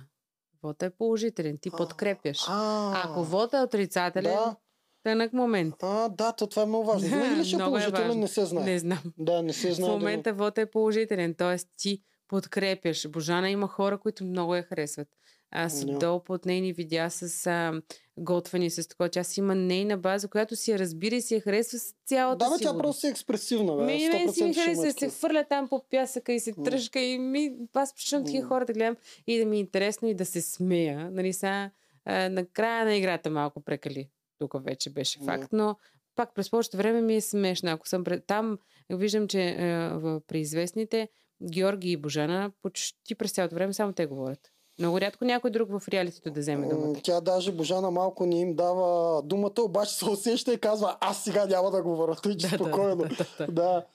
Вота 0.62 0.86
е 0.86 0.90
положителен. 0.90 1.58
Ти 1.58 1.70
А, 1.72 1.76
подкрепяш. 1.76 2.44
А, 2.48 3.02
Ако 3.04 3.24
вота 3.24 3.58
е 3.58 3.62
отрицателен, 3.62 4.34
да, 4.34 4.56
тънък 5.02 5.32
момент. 5.32 5.74
а, 5.82 6.08
да, 6.08 6.32
то 6.32 6.46
това 6.46 6.62
е 6.62 6.66
много 6.66 6.84
важно. 6.84 7.08
Да, 7.10 7.16
Винаги 7.16 7.36
ли 7.36 7.44
ще 7.44 7.56
е 7.56 7.58
е 7.58 7.64
положителен, 7.64 8.20
не 8.20 8.28
се 8.28 8.44
знае. 8.44 8.64
Не 8.64 8.78
знам. 8.78 9.02
Да, 9.18 9.42
не 9.42 9.52
се 9.52 9.70
В 9.70 9.74
знае. 9.74 9.90
момента 9.90 10.32
вота 10.32 10.60
е 10.60 10.66
положителен, 10.66 11.34
т.е. 11.34 11.56
ти 11.76 12.02
подкрепяш. 12.28 13.08
Божана 13.08 13.50
има 13.50 13.68
хора, 13.68 13.98
които 13.98 14.24
много 14.24 14.54
я 14.54 14.62
харесват. 14.62 15.08
Аз 15.50 15.84
Да. 15.84 15.98
долу 15.98 16.20
под 16.20 16.46
нейни 16.46 16.72
видеа 16.72 17.10
с 17.10 17.46
а, 17.46 17.82
готвени, 18.18 18.70
с 18.70 18.88
такова. 18.88 19.08
Тя 19.08 19.24
си 19.24 19.40
има 19.40 19.54
нейна 19.54 19.98
база, 19.98 20.28
която 20.28 20.56
си 20.56 20.70
я 20.70 20.78
разбира 20.78 21.14
и 21.14 21.20
си 21.22 21.34
я 21.34 21.40
харесва 21.40 21.78
с 21.78 21.94
цялата 22.06 22.44
Да, 22.44 22.50
бе, 22.50 22.62
тя 22.62 22.78
просто 22.78 23.06
е 23.06 23.10
експресивна. 23.10 23.76
Бе. 23.76 23.84
Ми, 23.84 24.08
мен 24.08 24.32
си 24.32 24.44
ми 24.44 24.50
100% 24.50 24.52
ще 24.52 24.60
има 24.60 24.64
хареса 24.64 24.82
да 24.82 24.92
се 24.92 25.08
хвърля 25.08 25.44
там 25.48 25.68
по 25.68 25.84
пясъка 25.90 26.32
и 26.32 26.40
се 26.40 26.54
М. 26.56 26.64
тръжка 26.64 27.00
и 27.00 27.18
ми, 27.18 27.52
аз 27.74 27.94
почвам 27.94 28.24
такива 28.24 28.42
М. 28.42 28.48
хора 28.48 28.64
да 28.64 28.72
гледам 28.72 28.96
и 29.26 29.38
да 29.38 29.46
ми 29.46 29.56
е 29.56 29.60
интересно 29.60 30.08
и 30.08 30.14
да 30.14 30.26
се 30.26 30.42
смея. 30.42 31.10
Нали, 31.10 31.32
сега, 31.32 31.70
а, 32.04 32.28
на 32.28 32.46
края 32.46 32.84
на 32.84 32.94
играта 32.94 33.30
малко 33.30 33.60
прекали. 33.60 34.08
Тук 34.38 34.64
вече 34.64 34.90
беше 34.90 35.18
факт, 35.24 35.48
но 35.52 35.76
пак 36.16 36.34
през 36.34 36.50
повечето 36.50 36.76
време 36.76 37.00
ми 37.00 37.16
е 37.16 37.20
смешно. 37.20 37.70
Ако 37.70 37.88
съм 37.88 38.04
пред... 38.04 38.26
там, 38.26 38.58
виждам, 38.90 39.28
че 39.28 39.40
е, 39.42 39.88
в, 39.88 40.20
при 40.26 40.40
известните 40.40 41.08
Георги 41.50 41.90
и 41.90 41.96
Божана 41.96 42.52
почти 42.62 43.14
през 43.14 43.32
цялото 43.32 43.54
време 43.54 43.72
само 43.72 43.92
те 43.92 44.06
говорят. 44.06 44.52
Много 44.78 45.00
рядко 45.00 45.24
някой 45.24 45.50
друг 45.50 45.68
в 45.70 45.88
реалитето 45.88 46.30
да 46.30 46.40
вземе 46.40 46.66
М, 46.66 46.74
думата. 46.74 47.00
Тя 47.02 47.20
даже 47.20 47.52
Божана 47.52 47.90
малко 47.90 48.26
не 48.26 48.40
им 48.40 48.54
дава 48.54 49.22
думата, 49.22 49.60
обаче 49.60 49.94
се 49.94 50.10
усеща 50.10 50.52
и 50.52 50.60
казва, 50.60 50.96
аз 51.00 51.24
сега 51.24 51.46
няма 51.46 51.70
да 51.70 51.82
говоря, 51.82 52.16
тъй 52.16 52.36
че 52.36 52.48
спокойно. 52.48 52.96
Да, 52.96 53.08
да, 53.38 53.46
да. 53.46 53.52
Да. 53.52 53.86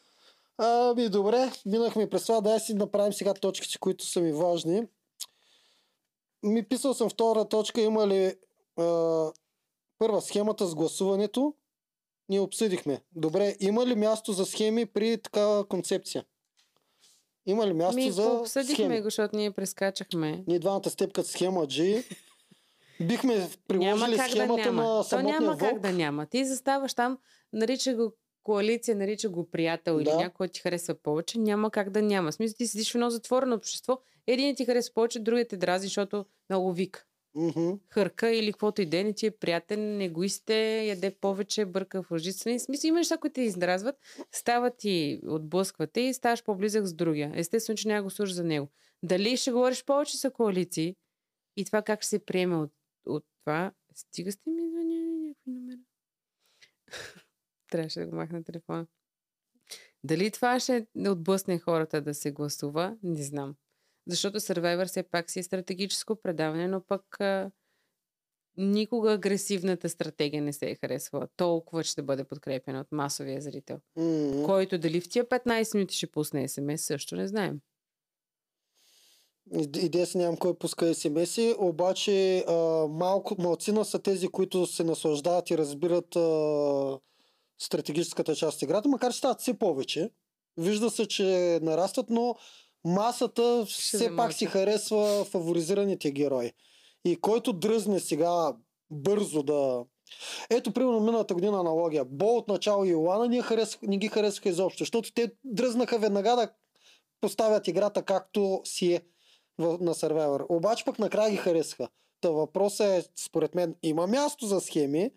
Ами 0.57 1.09
добре, 1.09 1.51
минахме 1.65 2.09
през 2.09 2.25
това. 2.25 2.41
Дай 2.41 2.59
си 2.59 2.73
направим 2.73 3.13
сега 3.13 3.33
точките, 3.33 3.79
които 3.79 4.05
са 4.05 4.21
ми 4.21 4.31
важни. 4.31 4.83
Ми 6.43 6.63
писал 6.63 6.93
съм 6.93 7.09
втора 7.09 7.45
точка, 7.45 7.81
има 7.81 8.07
ли 8.07 8.35
а, 8.77 9.31
първа 9.99 10.21
схемата 10.21 10.67
с 10.67 10.75
гласуването, 10.75 11.53
ние 12.29 12.39
обсъдихме. 12.39 13.01
Добре, 13.15 13.55
има 13.59 13.85
ли 13.85 13.95
място 13.95 14.33
за 14.33 14.45
схеми 14.45 14.85
при 14.85 15.17
такава 15.17 15.65
концепция? 15.67 16.25
Има 17.45 17.67
ли 17.67 17.73
място 17.73 17.95
Ми 17.95 18.11
за 18.11 18.23
обсъдихме 18.23 18.75
схеми? 18.75 18.97
го, 18.97 19.03
защото 19.03 19.35
ние 19.35 19.51
прескачахме. 19.51 20.43
Ние 20.47 20.59
двамата 20.59 20.89
с 20.89 20.95
теб 20.95 21.13
като 21.13 21.29
схема 21.29 21.61
G 21.61 22.03
бихме 23.01 23.49
приложили 23.67 24.17
как 24.17 24.25
да 24.25 24.31
схемата 24.31 24.65
няма. 24.65 24.83
на 24.83 24.87
То 24.89 25.03
самотния 25.03 25.41
няма 25.41 25.57
как 25.57 25.69
вълк. 25.69 25.81
да 25.81 25.91
няма. 25.91 26.25
Ти 26.25 26.45
заставаш 26.45 26.93
там, 26.93 27.17
нарича 27.53 27.93
го 27.93 28.13
коалиция, 28.43 28.95
нарича 28.95 29.29
го 29.29 29.49
приятел 29.49 29.93
или 29.93 30.03
Да. 30.03 30.15
някой 30.15 30.29
който 30.29 30.51
ти 30.51 30.59
харесва 30.59 30.95
повече, 30.95 31.39
няма 31.39 31.71
как 31.71 31.89
да 31.89 32.01
няма. 32.01 32.31
Смисъл, 32.31 32.55
ти 32.57 32.67
седиш 32.67 32.91
в 32.91 32.95
едно 32.95 33.09
затворено 33.09 33.55
общество, 33.55 33.99
един 34.27 34.55
ти 34.55 34.65
харесва 34.65 34.93
повече, 34.93 35.19
другият 35.19 35.49
те 35.49 35.57
дрази, 35.57 35.87
защото 35.87 36.25
много 36.49 36.73
вика. 36.73 37.05
Мгм. 37.35 37.71
Хърка 37.89 38.31
или 38.31 38.51
каквото 38.51 38.81
и 38.81 38.89
е, 38.93 39.03
не 39.03 39.13
ти 39.13 39.25
е 39.25 39.31
приятен, 39.31 40.01
егоист 40.01 40.49
е, 40.49 40.85
яде 40.85 41.15
повече, 41.15 41.65
бърка 41.65 42.03
в 42.03 42.11
лъжицата. 42.11 42.57
В 42.57 42.61
смисъл, 42.61 42.87
има 42.87 42.97
неща, 42.97 43.17
които 43.17 43.33
те 43.33 43.41
издразват, 43.41 43.95
стават 44.31 44.77
ти, 44.77 45.21
отблъсквате 45.27 46.01
и 46.01 46.13
ставаш 46.13 46.43
по-близък 46.43 46.85
с 46.85 46.93
другия. 46.93 47.31
Естествено, 47.35 47.77
че 47.77 47.87
няма 47.87 48.03
го 48.03 48.09
служа 48.09 48.33
за 48.33 48.43
него. 48.43 48.67
Дали 49.03 49.37
ще 49.37 49.51
говориш 49.51 49.85
повече 49.85 50.17
за 50.17 50.31
коалиции 50.31 50.95
и 51.57 51.65
това 51.65 51.81
как 51.81 52.01
ще 52.01 52.09
се 52.09 52.25
приеме 52.25 52.55
от, 52.55 52.71
от 53.05 53.25
това, 53.41 53.71
стига 53.95 54.31
сте 54.31 54.49
ми 54.49 54.69
звъняли 54.69 55.27
някакви 55.27 55.51
номера. 55.51 55.79
Трябваше 57.71 57.99
да 57.99 58.07
го 58.07 58.15
махна 58.15 58.43
телефона. 58.43 58.87
Дали 60.03 60.31
това 60.31 60.59
ще 60.59 60.87
не 60.95 61.09
отблъсне 61.09 61.59
хората 61.59 62.01
да 62.01 62.13
се 62.13 62.31
гласува, 62.31 62.97
не 63.03 63.23
знам. 63.23 63.55
Защото 64.07 64.39
Survivor 64.39 64.85
все 64.85 65.03
пак 65.03 65.31
си 65.31 65.39
е 65.39 65.43
стратегическо 65.43 66.15
предаване, 66.15 66.67
но 66.67 66.81
пък 66.87 67.21
а, 67.21 67.51
никога 68.57 69.13
агресивната 69.13 69.89
стратегия 69.89 70.41
не 70.41 70.53
се 70.53 70.69
е 70.69 70.75
харесвала. 70.75 71.27
Толкова 71.37 71.83
ще 71.83 72.01
бъде 72.01 72.23
подкрепена 72.23 72.81
от 72.81 72.87
масовия 72.91 73.41
зрител. 73.41 73.79
Мгм. 73.95 74.43
Който 74.43 74.77
дали 74.77 75.01
в 75.01 75.09
тия 75.09 75.25
15 75.29 75.75
минути 75.75 75.95
ще 75.95 76.11
пусне 76.11 76.47
СМС, 76.47 76.81
също 76.81 77.15
не 77.15 77.27
знаем. 77.27 77.59
Иде- 79.53 79.79
Идея 79.79 80.05
си 80.05 80.17
нямам 80.17 80.37
кой 80.37 80.57
пуска 80.57 80.95
смс 80.95 81.37
обаче 81.57 82.45
а, 82.47 82.53
малко, 82.87 83.35
малцина 83.41 83.85
са 83.85 83.99
тези, 83.99 84.27
които 84.27 84.65
се 84.65 84.83
наслаждават 84.83 85.49
и 85.49 85.57
разбират 85.57 86.15
а, 86.15 86.99
стратегическата 87.59 88.35
част 88.35 88.55
от 88.57 88.61
играта, 88.61 88.89
макар 88.89 89.11
че 89.11 89.17
стават 89.17 89.41
все 89.41 89.59
повече. 89.59 90.09
Вижда 90.57 90.89
се, 90.89 91.07
че 91.07 91.59
нарастват, 91.61 92.09
но 92.09 92.35
масата 92.85 93.65
Ще 93.67 93.97
все 93.97 94.15
пак 94.15 94.33
си 94.33 94.45
харесва 94.45 95.25
фаворизираните 95.25 96.11
герои. 96.11 96.51
И 97.05 97.15
който 97.15 97.53
дръзне 97.53 97.99
сега 97.99 98.53
бързо 98.89 99.43
да... 99.43 99.83
Ето, 100.49 100.71
примерно, 100.71 100.99
миналата 100.99 101.33
година 101.33 101.59
аналогия. 101.59 102.05
Бол 102.05 102.37
от 102.37 102.47
начало 102.47 102.85
и 102.85 102.89
Йоана 102.89 103.27
не, 103.27 103.41
харес... 103.41 103.77
не 103.81 103.97
ги 103.97 104.07
харесваха 104.07 104.49
изобщо, 104.49 104.81
защото 104.81 105.13
те 105.13 105.31
дръзнаха 105.43 105.99
веднага 105.99 106.35
да 106.35 106.49
поставят 107.21 107.67
играта 107.67 108.03
както 108.03 108.61
си 108.63 108.93
е 108.93 109.01
на 109.59 109.93
Survivor. 109.93 110.45
Обаче 110.49 110.85
пък 110.85 110.99
накрая 110.99 111.31
ги 111.31 111.37
харесаха. 111.37 111.87
Та 112.21 112.29
въпросът 112.29 112.87
е, 112.87 113.03
според 113.15 113.55
мен, 113.55 113.75
има 113.83 114.07
място 114.07 114.45
за 114.45 114.61
схеми 114.61 115.11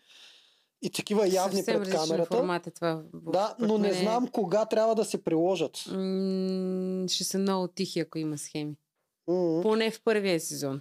и 0.85 0.91
такива 0.91 1.29
явни 1.29 1.57
Съвсем 1.57 1.83
пред 1.83 1.93
камерата. 1.95 2.37
формат 2.37 2.67
е 2.67 2.71
това. 2.71 3.03
Да, 3.15 3.55
но 3.59 3.79
не 3.79 3.93
знам 3.93 4.29
кога 4.29 4.65
трябва 4.65 4.95
да 4.95 5.05
се 5.05 5.25
приложат. 5.25 5.85
М, 5.87 7.09
ще 7.09 7.25
са 7.25 7.39
много 7.39 7.69
тихи, 7.69 8.01
ако 8.01 8.19
има 8.19 8.39
схеми. 8.39 8.77
М. 9.29 9.61
Поне 9.63 9.91
в 9.91 10.01
първия 10.03 10.41
сезон. 10.41 10.81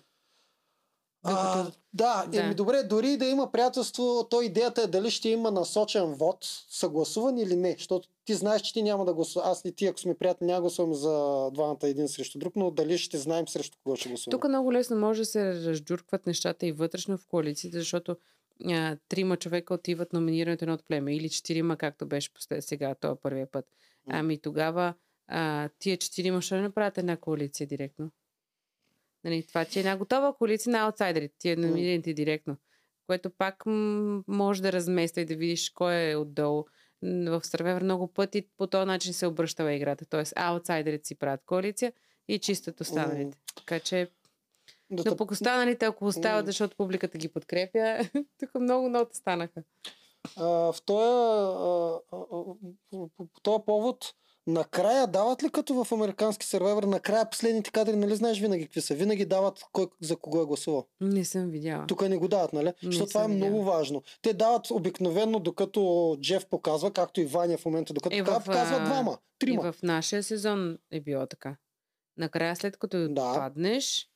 А, 1.25 1.57
Докато... 1.57 1.77
да, 1.93 2.25
Да. 2.31 2.39
Еми, 2.39 2.55
добре, 2.55 2.83
дори 2.83 3.17
да 3.17 3.25
има 3.25 3.51
приятелство, 3.51 4.27
то 4.29 4.41
идеята 4.41 4.81
е 4.81 4.87
дали 4.87 5.11
ще 5.11 5.29
има 5.29 5.51
насочен 5.51 6.05
вод, 6.05 6.37
съгласуван 6.69 7.37
или 7.37 7.55
не. 7.55 7.75
Защото 7.77 8.09
ти 8.25 8.33
знаеш, 8.33 8.61
че 8.61 8.73
ти 8.73 8.83
няма 8.83 9.05
да 9.05 9.13
гласуваш. 9.13 9.47
Аз 9.47 9.61
и 9.65 9.71
ти, 9.75 9.85
ако 9.85 9.99
сме 9.99 10.17
приятели, 10.17 10.47
няма 10.47 10.57
да 10.57 10.61
гласуваме 10.61 10.95
за 10.95 11.49
двамата 11.53 11.77
един 11.83 12.07
срещу 12.07 12.39
друг, 12.39 12.55
но 12.55 12.71
дали 12.71 12.97
ще 12.97 13.17
знаем 13.17 13.47
срещу 13.47 13.77
кого 13.83 13.95
ще 13.95 14.09
гласуваме. 14.09 14.31
Тук 14.31 14.49
много 14.49 14.73
лесно 14.73 14.95
може 14.97 15.21
да 15.21 15.25
се 15.25 15.53
разджуркват 15.53 16.25
нещата 16.27 16.65
и 16.65 16.71
вътрешно 16.71 17.17
в 17.17 17.27
коалициите, 17.27 17.79
защото 17.79 18.15
а, 18.69 18.97
трима 19.09 19.37
човека 19.37 19.73
отиват 19.73 20.13
номинирането 20.13 20.65
едно 20.65 20.73
от 20.73 20.87
племе 20.87 21.15
или 21.15 21.29
четирима, 21.29 21.77
както 21.77 22.05
беше 22.05 22.33
послед 22.33 22.63
сега, 22.63 22.95
това 22.95 23.15
първия 23.15 23.51
път. 23.51 23.65
Ами 24.07 24.41
тогава 24.41 24.93
а, 25.27 25.69
тия 25.79 25.97
четирима 25.97 26.41
ще 26.41 26.61
направят 26.61 26.97
една 26.97 27.17
коалиция 27.17 27.67
директно. 27.67 28.11
Нали, 29.23 29.47
това 29.47 29.65
ти 29.65 29.79
е 29.79 29.81
една 29.81 29.97
готова 29.97 30.33
коалиция 30.33 30.71
на 30.71 30.79
аутсайдерите, 30.79 31.35
тия 31.37 31.57
номинираните 31.57 32.13
директно. 32.13 32.57
Което 33.07 33.29
пак 33.29 33.65
м- 33.65 34.23
може 34.27 34.61
да 34.61 34.71
размества 34.71 35.21
и 35.21 35.25
да 35.25 35.35
видиш 35.35 35.69
кой 35.69 36.11
е 36.11 36.15
отдолу. 36.15 36.65
В 37.03 37.41
Survivor 37.41 37.83
много 37.83 38.13
пъти 38.13 38.47
по 38.57 38.67
този 38.67 38.87
начин 38.87 39.13
се 39.13 39.27
обръщава 39.27 39.73
играта. 39.73 40.05
Тоест 40.05 40.33
аутсайдерите 40.35 41.07
си 41.07 41.15
правят 41.15 41.41
коалиция 41.45 41.93
и 42.27 42.39
чистят 42.39 42.81
останалите. 42.81 43.37
Така 43.57 43.79
че 43.79 44.07
да 44.93 45.03
но 45.05 45.17
пък 45.17 45.31
останалите, 45.31 45.85
ако 45.85 46.05
остават, 46.05 46.45
защото 46.45 46.77
публиката 46.77 47.17
ги 47.17 47.27
подкрепя, 47.29 47.97
тук 48.39 48.49
много 48.55 48.89
нота 48.89 49.15
станаха. 49.15 49.63
А, 50.37 50.43
в 50.45 50.75
този, 53.43 53.63
повод, 53.63 54.13
накрая 54.47 55.07
дават 55.07 55.43
ли 55.43 55.49
като 55.49 55.73
в 55.75 55.91
американски 55.91 56.45
сервайвер, 56.45 56.83
накрая 56.83 57.29
последните 57.29 57.71
кадри, 57.71 57.95
нали 57.95 58.15
знаеш 58.15 58.39
винаги 58.39 58.63
какви 58.63 58.81
са? 58.81 58.95
Винаги 58.95 59.25
дават 59.25 59.63
кой 59.71 59.87
за 60.01 60.15
кого 60.15 60.41
е 60.41 60.45
гласувал. 60.45 60.87
Не 61.01 61.25
съм 61.25 61.49
видяла. 61.49 61.85
Тук 61.87 62.01
не 62.01 62.17
го 62.17 62.27
дават, 62.27 62.53
нали? 62.53 62.65
Не 62.65 62.73
Защото 62.83 63.07
това 63.07 63.21
е 63.21 63.23
съм 63.23 63.31
много 63.31 63.53
видяла. 63.53 63.71
важно. 63.73 64.03
Те 64.21 64.33
дават 64.33 64.71
обикновено, 64.71 65.39
докато 65.39 65.81
Джеф 66.21 66.45
показва, 66.45 66.91
както 66.91 67.21
и 67.21 67.25
Ваня 67.25 67.57
в 67.57 67.65
момента, 67.65 67.93
докато 67.93 68.15
Е, 68.15 68.21
в, 68.21 68.25
показва 68.25 68.79
двама, 68.79 69.11
И 69.11 69.39
трима. 69.39 69.71
в 69.71 69.83
нашия 69.83 70.23
сезон 70.23 70.77
е 70.91 71.01
било 71.01 71.25
така. 71.27 71.55
Накрая, 72.17 72.55
след 72.55 72.77
като 72.77 73.07
Да. 73.09 73.33
паднеш, 73.33 74.07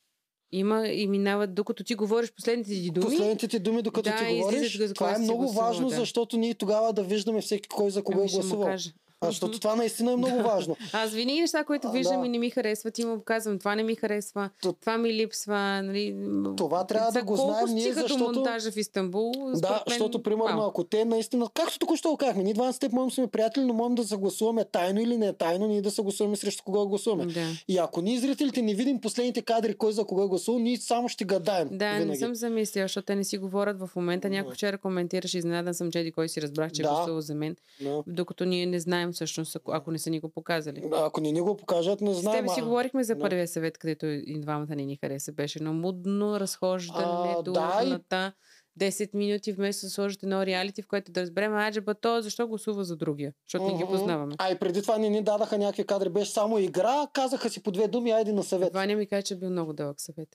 има 0.51 0.87
и 0.87 1.07
минават, 1.07 1.53
докато 1.53 1.83
ти 1.83 1.95
говориш 1.95 2.31
последните 2.31 2.69
ти 2.69 2.91
думи. 2.91 3.05
Последните 3.05 3.47
ти 3.47 3.59
думи, 3.59 3.81
докато 3.81 4.09
Да, 4.09 4.17
ти 4.17 4.35
говориш, 4.35 4.79
това 4.95 5.15
е 5.15 5.19
много 5.19 5.51
важно, 5.51 5.89
да. 5.89 5.95
защото 5.95 6.37
ние 6.37 6.53
тогава 6.53 6.93
да 6.93 7.03
виждаме 7.03 7.41
всеки 7.41 7.69
кой 7.69 7.89
за 7.89 8.03
кого 8.03 8.19
ами 8.19 8.29
е 8.29 8.33
гласувал. 8.33 8.77
А, 9.21 9.25
защото 9.27 9.59
това 9.59 9.75
наистина 9.75 10.11
е 10.11 10.15
много 10.15 10.43
важно. 10.43 10.77
Аз 10.93 11.11
винаги 11.11 11.41
неща, 11.41 11.63
които 11.63 11.91
виждам 11.91 12.19
да. 12.21 12.25
и 12.25 12.29
не 12.29 12.37
ми 12.37 12.49
харесват, 12.49 12.99
и 12.99 13.05
му 13.05 13.21
казвам, 13.21 13.59
това 13.59 13.75
не 13.75 13.83
ми 13.83 13.95
харесва, 13.95 14.49
То- 14.61 14.73
това 14.73 14.97
ми 14.97 15.13
липсва. 15.13 15.57
Нали, 15.83 16.15
Това 16.57 16.83
трябва 16.83 17.07
да 17.07 17.11
За 17.11 17.21
го 17.21 17.35
колко 17.35 17.51
знаем 17.51 17.75
ние, 17.75 17.93
защото- 17.93 18.23
монтажа 18.25 18.71
в 18.71 18.77
Истанбул? 18.77 19.31
Да, 19.53 19.69
мен, 19.69 19.79
защото, 19.87 20.23
примерно, 20.23 20.61
ако 20.61 20.83
те 20.83 21.05
наистина, 21.05 21.47
както 21.53 21.79
току-що 21.79 22.09
го 22.09 22.17
казахме, 22.17 22.43
ние 22.43 22.53
двамата 22.53 22.73
с 22.73 22.79
теб 22.79 22.91
можем 22.91 23.07
да 23.07 23.13
сме 23.13 23.27
приятели, 23.27 23.65
но 23.65 23.73
можем 23.73 23.95
да 23.95 24.03
съгласуваме 24.03 24.65
тайно 24.65 25.01
или 25.01 25.17
не 25.17 25.33
тайно, 25.33 25.67
ние 25.67 25.81
да 25.81 25.91
съгласуваме 25.91 26.35
срещу 26.35 26.63
кого 26.63 26.87
гласуваме. 26.87 27.25
Да. 27.25 27.45
И 27.67 27.77
ако 27.77 28.01
ние 28.01 28.19
зрителите 28.19 28.61
не 28.61 28.73
видим 28.73 29.01
последните 29.01 29.41
кадри, 29.41 29.75
кой 29.75 29.91
за 29.91 30.03
кого 30.03 30.23
е 30.23 30.27
гласувал, 30.27 30.59
ние 30.59 30.77
само 30.77 31.09
ще 31.09 31.25
гадаем. 31.25 31.67
Да, 31.69 31.91
винаги. 31.91 32.05
не 32.05 32.15
съм 32.15 32.35
замислила, 32.35 32.85
защото 32.85 33.05
те 33.05 33.15
не 33.15 33.23
си 33.23 33.37
говорят 33.37 33.79
в 33.79 33.89
момента. 33.95 34.29
Някой 34.29 34.51
Да. 34.51 34.55
вчера 34.55 34.77
коментираше, 34.77 35.37
изненадан 35.37 35.73
съм, 35.73 35.91
че 35.91 36.11
кой 36.11 36.29
си 36.29 36.41
разбрах, 36.41 36.71
че 36.71 36.81
е 36.81 36.85
Да. 36.85 36.89
гласувал 36.89 37.21
за 37.21 37.35
мен, 37.35 37.55
Да. 37.81 38.03
докато 38.07 38.45
ние 38.45 38.65
не 38.65 38.79
знаем 38.79 39.06
всъщност, 39.11 39.55
ако, 39.55 39.71
ако 39.71 39.91
не 39.91 39.99
са 39.99 40.09
ни 40.09 40.19
го 40.19 40.29
показали. 40.29 40.83
Ако 40.93 41.21
не 41.21 41.31
ни 41.31 41.41
го 41.41 41.57
покажат, 41.57 42.01
не 42.01 42.13
С 42.13 42.17
знаем. 42.17 42.37
тебе 42.37 42.49
си 42.49 42.59
а- 42.59 42.63
говорихме 42.63 43.03
за 43.03 43.15
да. 43.15 43.21
първия 43.21 43.47
съвет, 43.47 43.77
където 43.77 44.05
и 44.05 44.39
двамата 44.39 44.67
не 44.69 44.85
ни 44.85 44.97
хареса. 44.97 45.31
Беше 45.31 45.59
едно 45.59 45.73
мудно 45.73 46.39
разхождане 46.39 47.05
А, 47.29 47.41
до 47.43 47.51
да, 47.51 47.79
и- 47.83 47.87
урната. 47.87 48.33
10 48.75 49.13
минути 49.13 49.53
вместо 49.53 49.85
да 49.85 49.89
сложите 49.89 50.25
едно 50.25 50.45
реалити, 50.45 50.81
в 50.81 50.87
което 50.87 51.11
да 51.11 51.21
разберем, 51.21 51.55
аджа, 51.55 51.81
ба 51.81 51.93
то, 51.93 52.21
защо 52.21 52.47
гласува 52.47 52.83
за 52.83 52.95
другия? 52.95 53.33
Защото 53.45 53.67
не 53.67 53.77
ги 53.77 53.85
познаваме. 53.85 54.35
А 54.37 54.51
и 54.51 54.55
преди 54.55 54.81
това 54.81 54.97
не 54.97 55.09
ни 55.09 55.23
дадаха 55.23 55.57
някакви 55.57 55.85
кадри, 55.85 56.09
беше 56.09 56.31
само 56.31 56.59
игра, 56.59 57.07
казаха 57.13 57.49
си 57.49 57.63
по 57.63 57.71
две 57.71 57.87
думи, 57.87 58.11
айде 58.11 58.33
на 58.33 58.43
съвет. 58.43 58.73
Ваня 58.73 58.95
ми 58.95 59.07
каже, 59.07 59.21
че 59.21 59.33
е 59.33 59.37
бил 59.37 59.49
много 59.49 59.73
дълъг 59.73 60.01
съвет. 60.01 60.29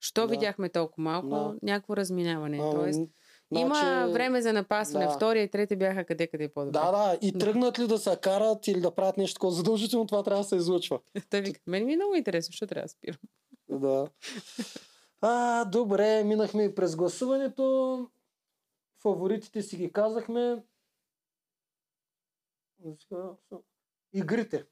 Що 0.00 0.20
Да. 0.20 0.26
видяхме 0.26 0.68
толкова 0.68 1.02
малко? 1.02 1.28
Да. 1.28 1.54
Някакво 1.62 1.96
разминаване. 1.96 2.58
А, 2.58 2.70
Тоест, 2.70 3.00
м, 3.50 3.58
има 3.60 3.74
значи- 3.74 4.12
време 4.12 4.42
за 4.42 4.52
напасване. 4.52 5.06
да. 5.06 5.12
Втория 5.12 5.42
и 5.42 5.50
третия 5.50 5.78
бяха 5.78 6.04
къде-къде 6.04 6.48
по-добре. 6.48 6.72
Да, 6.72 6.90
да, 6.92 7.18
и 7.22 7.32
тръгнат 7.32 7.78
ли 7.78 7.86
да 7.86 7.98
се 7.98 8.16
карат 8.16 8.68
или 8.68 8.80
да 8.80 8.90
правят 8.90 9.16
нещо 9.16 9.34
такова 9.34 9.52
задължително, 9.52 10.06
това 10.06 10.22
трябва 10.22 10.42
да 10.42 10.48
се 10.48 10.56
излъчва. 10.56 11.00
Той 11.30 11.40
вика, 11.40 11.60
мен 11.66 11.86
ми 11.86 11.92
е 11.92 11.96
много 11.96 12.14
интересно, 12.14 12.52
защо 12.52 12.66
трябва 12.66 12.84
да 12.84 12.88
спирам? 12.88 13.18
Да. 13.68 14.08
А, 15.20 15.64
добре, 15.64 16.24
минахме 16.24 16.64
и 16.64 16.74
през 16.74 16.96
гласуването. 16.96 18.08
Фаворитите 19.02 19.62
си 19.62 19.76
ги 19.76 19.92
казахме. 19.92 20.62
Игрите. 24.12 24.64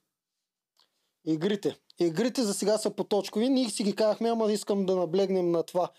Игрите. 1.25 1.79
Игрите 2.01 2.43
за 2.43 2.55
сега 2.55 2.79
са 2.79 2.91
поточкови. 2.91 3.49
Ние 3.49 3.69
си 3.69 3.83
ги 3.83 3.95
казахме, 3.97 4.31
ама 4.31 4.53
искам 4.53 4.87
да 4.87 4.97
наблегнем 4.97 5.51
на 5.51 5.63
това. 5.63 5.91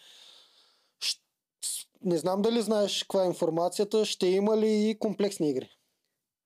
Не 2.06 2.18
знам 2.18 2.42
дали 2.42 2.62
знаеш 2.62 3.04
каква 3.04 3.24
е 3.24 3.28
информацията. 3.28 4.06
Ще 4.06 4.28
има 4.28 4.58
ли 4.58 4.90
и 4.90 5.00
комплексни 5.00 5.50
игри? 5.50 5.70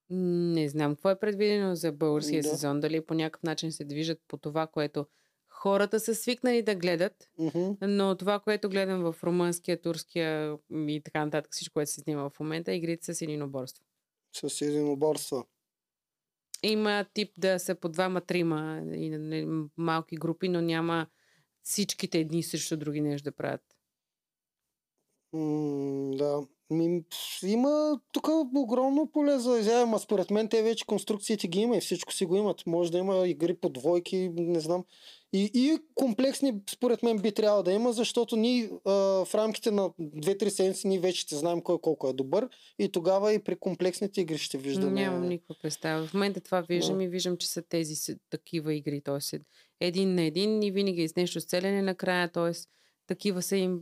Не 0.09 0.69
знам 0.69 0.95
какво 0.95 1.09
е 1.09 1.19
предвидено 1.19 1.75
за 1.75 1.91
българския 1.91 2.41
Да. 2.41 2.49
сезон. 2.49 2.79
Дали 2.79 3.05
по 3.05 3.13
някакъв 3.13 3.43
начин 3.43 3.71
се 3.71 3.83
движат 3.85 4.19
по 4.27 4.37
това, 4.37 4.67
което 4.67 5.05
хората 5.49 5.99
са 5.99 6.15
свикнали 6.15 6.61
да 6.61 6.75
гледат, 6.75 7.13
Мгм. 7.39 7.71
но 7.81 8.15
това, 8.15 8.39
което 8.39 8.69
гледам 8.69 9.11
в 9.11 9.23
румънския, 9.23 9.81
турския 9.81 10.57
и 10.71 11.01
така 11.05 11.25
нататък, 11.25 11.51
всичко, 11.53 11.73
което 11.73 11.91
се 11.91 12.01
снима 12.01 12.29
в 12.29 12.39
момента, 12.39 12.73
игрите 12.73 13.13
с 13.13 13.21
единоборство. 13.21 13.83
С 14.47 14.61
единоборства. 14.61 15.43
Има 16.63 17.05
тип 17.13 17.31
да 17.37 17.59
са 17.59 17.75
по 17.75 17.89
двама-трима 17.89 18.81
и 18.95 19.47
малки 19.77 20.15
групи, 20.15 20.49
но 20.49 20.61
няма 20.61 21.07
всичките 21.63 22.19
едни 22.19 22.43
срещу 22.43 22.77
други 22.77 23.01
нещо 23.01 23.23
да 23.23 23.35
правят. 23.35 23.61
М, 25.33 26.11
да. 26.17 26.41
Ми, 26.71 27.03
има 27.45 27.99
тук 28.11 28.27
огромно 28.55 29.11
поле 29.11 29.39
за 29.39 29.59
изява, 29.59 29.81
ама 29.81 29.99
според 29.99 30.31
мен 30.31 30.49
те 30.49 30.63
вече 30.63 30.85
конструкциите 30.85 31.47
ги 31.47 31.59
има 31.59 31.77
и 31.77 31.81
всичко 31.81 32.13
си 32.13 32.25
го 32.25 32.35
имат. 32.35 32.63
Може 32.67 32.91
да 32.91 32.97
има 32.97 33.27
игри 33.27 33.53
по 33.53 33.69
двойки, 33.69 34.31
не 34.35 34.59
знам. 34.59 34.83
И, 35.33 35.51
и 35.53 35.77
комплексни, 35.95 36.53
според 36.69 37.03
мен, 37.03 37.17
би 37.17 37.31
трябвало 37.31 37.63
да 37.63 37.71
има, 37.71 37.93
защото 37.93 38.35
ние 38.35 38.69
а, 38.85 38.91
в 39.25 39.35
рамките 39.35 39.71
на 39.71 39.89
2-3 39.89 40.47
седмици 40.49 40.87
ние 40.87 40.99
вече 40.99 41.21
ще 41.21 41.35
знаем 41.35 41.61
кой 41.61 41.77
колко 41.81 42.09
е 42.09 42.13
добър 42.13 42.49
и 42.79 42.91
тогава 42.91 43.33
и 43.33 43.43
при 43.43 43.55
комплексните 43.55 44.21
игри 44.21 44.37
ще 44.37 44.57
виждаме. 44.57 45.01
Нямам 45.01 45.27
никаква 45.27 45.55
представа. 45.61 46.07
В 46.07 46.13
момента 46.13 46.41
това 46.41 46.61
виждам 46.61 46.97
Да. 46.97 47.03
и 47.03 47.07
виждам, 47.07 47.37
че 47.37 47.47
са 47.47 47.61
тези 47.61 48.15
такива 48.29 48.73
игри. 48.73 49.01
Т.е. 49.01 49.39
един 49.79 50.15
на 50.15 50.21
един 50.21 50.63
и 50.63 50.71
винаги 50.71 51.07
с 51.07 51.15
нещо 51.15 51.41
с 51.41 51.45
целене 51.45 51.81
накрая. 51.81 52.31
Т.е. 52.31 52.78
такива 53.09 53.41
са 53.41 53.57
им. 53.57 53.81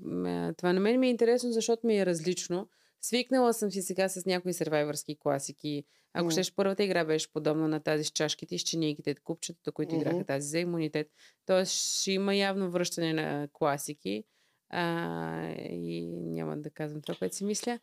Това 0.57 0.73
на 0.73 0.79
мен 0.79 0.99
ми 0.99 1.07
е 1.07 1.09
интересно, 1.09 1.51
защото 1.51 1.87
ми 1.87 1.99
е 1.99 2.05
различно. 2.05 2.69
Свикнала 3.01 3.53
съм 3.53 3.71
си 3.71 3.81
сега 3.81 4.09
с 4.09 4.25
някои 4.25 4.53
сървайвърски 4.53 5.17
класики. 5.19 5.83
Ако 6.13 6.25
М. 6.25 6.31
щеш, 6.31 6.53
първата 6.55 6.83
игра 6.83 7.05
беше 7.05 7.31
подобна 7.33 7.67
на 7.67 7.79
тази 7.79 8.03
с 8.03 8.11
чашките 8.11 8.55
и 8.55 8.59
с 8.59 8.63
чинийките, 8.63 9.15
купчетата, 9.15 9.71
които 9.71 9.95
Мгм. 9.95 10.01
играха 10.01 10.25
тази 10.25 10.47
за 10.47 10.59
имунитет. 10.59 11.07
Тоест 11.45 11.71
ще 11.71 12.11
има 12.11 12.35
явно 12.35 12.71
връщане 12.71 13.13
на 13.13 13.47
класики. 13.53 14.23
А, 14.69 15.51
и 15.69 16.07
няма 16.07 16.57
да 16.57 16.69
казвам 16.69 17.01
това, 17.01 17.15
което 17.15 17.35
си 17.35 17.45
мисля. 17.45 17.79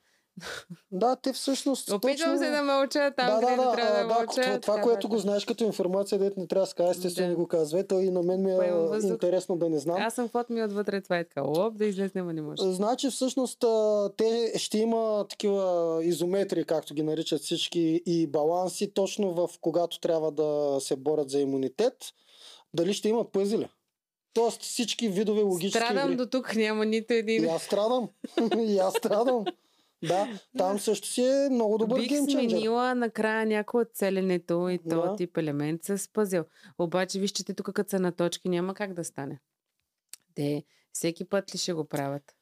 Да, 0.92 1.16
те 1.16 1.32
всъщност. 1.32 1.90
Опитвам 1.90 2.30
точно... 2.30 2.38
се 2.38 2.50
да 2.50 2.62
мълча 2.62 3.12
там, 3.16 3.26
да, 3.26 3.34
да, 3.34 3.40
където 3.40 3.62
да, 3.62 3.72
трябва 3.72 3.96
да, 3.96 4.08
да, 4.08 4.14
мълча. 4.14 4.42
това, 4.42 4.58
това 4.60 4.80
което 4.80 5.08
го 5.08 5.18
знаеш 5.18 5.44
като 5.44 5.64
информация, 5.64 6.18
дете 6.18 6.40
не 6.40 6.46
трябва 6.46 6.62
да 6.62 6.66
се 6.66 6.74
казва, 6.74 6.90
естествено 6.90 7.26
Да. 7.26 7.30
не 7.30 7.34
го 7.36 7.48
казва. 7.48 7.86
То 7.86 8.00
и 8.00 8.10
на 8.10 8.22
мен 8.22 8.42
ми 8.42 8.52
е 8.52 8.72
въздух. 8.72 9.10
интересно 9.10 9.56
да 9.56 9.70
не 9.70 9.78
знам. 9.78 9.96
Аз 9.98 10.14
съм 10.14 10.24
каквото 10.24 10.52
ми 10.52 10.62
отвътре, 10.64 11.00
това 11.00 11.18
е 11.18 11.24
така. 11.24 11.42
Лоп, 11.42 11.76
да 11.76 11.84
излезне, 11.84 12.22
не 12.22 12.42
може. 12.42 12.62
Значи 12.62 13.10
всъщност 13.10 13.64
те 14.16 14.52
ще 14.56 14.78
има 14.78 15.26
такива 15.28 15.98
изометрии, 16.04 16.64
както 16.64 16.94
ги 16.94 17.02
наричат 17.02 17.40
всички, 17.40 18.02
и 18.06 18.26
баланси, 18.26 18.94
точно 18.94 19.34
в 19.34 19.48
когато 19.60 20.00
трябва 20.00 20.32
да 20.32 20.76
се 20.80 20.96
борят 20.96 21.30
за 21.30 21.40
имунитет. 21.40 21.94
Дали 22.74 22.94
ще 22.94 23.08
има 23.08 23.30
пъзели? 23.32 23.68
Тоест 24.34 24.62
всички 24.62 25.08
видове 25.08 25.42
логически 25.42 25.84
Страдам 25.84 26.08
игри. 26.08 26.16
до 26.16 26.26
тук, 26.26 26.54
няма 26.56 26.84
нито 26.84 27.12
един. 27.14 27.44
И 27.44 27.46
аз 27.46 27.62
страдам. 27.62 28.08
и 28.58 28.78
аз 28.78 28.94
страдам. 28.94 29.44
Да, 30.04 30.28
там 30.58 30.78
също 30.78 31.08
си 31.08 31.22
е 31.22 31.48
много 31.50 31.78
добър 31.78 31.98
Бих 31.98 32.08
геймченджер. 32.08 32.48
сменила 32.50 32.94
накрая 32.94 33.46
някой 33.46 33.82
от 33.82 33.88
целенето 33.94 34.68
и 34.68 34.78
то 34.80 35.02
Да. 35.02 35.16
тип 35.16 35.36
елемент 35.36 35.84
с 35.84 36.12
пъзел. 36.12 36.44
Обаче, 36.78 37.20
вижте, 37.20 37.44
те 37.44 37.54
тук 37.54 37.66
като 37.66 37.90
са 37.90 38.00
на 38.00 38.12
точки, 38.12 38.48
няма 38.48 38.74
как 38.74 38.94
да 38.94 39.04
стане. 39.04 39.40
Те 40.34 40.64
всеки 40.92 41.24
път 41.24 41.54
ли 41.54 41.58
ще 41.58 41.72
го 41.72 41.84
правят? 41.84 42.34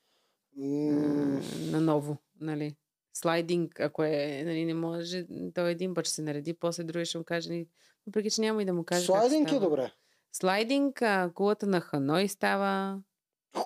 М, 0.56 1.40
А, 1.66 1.70
наново, 1.70 2.16
нали? 2.40 2.76
Слайдинг, 3.14 3.80
ако 3.80 4.02
е, 4.02 4.42
нали, 4.46 4.64
не 4.64 4.74
може, 4.74 5.26
той 5.54 5.70
един 5.70 5.94
път 5.94 6.06
ще 6.06 6.14
се 6.14 6.22
нареди, 6.22 6.54
после 6.54 6.84
другия 6.84 7.04
ще 7.04 7.18
му 7.18 7.24
каже, 7.24 7.48
нали, 7.48 7.68
въпреки 8.06 8.30
че 8.30 8.40
няма 8.40 8.62
и 8.62 8.66
да 8.66 8.72
му 8.72 8.84
каже. 8.84 9.06
Слайдинг 9.06 9.52
е 9.52 9.58
добре. 9.58 9.92
Слайдинг, 10.32 11.02
а, 11.02 11.30
кулата 11.34 11.66
на 11.66 11.80
Ханой 11.80 12.28
става. 12.28 13.00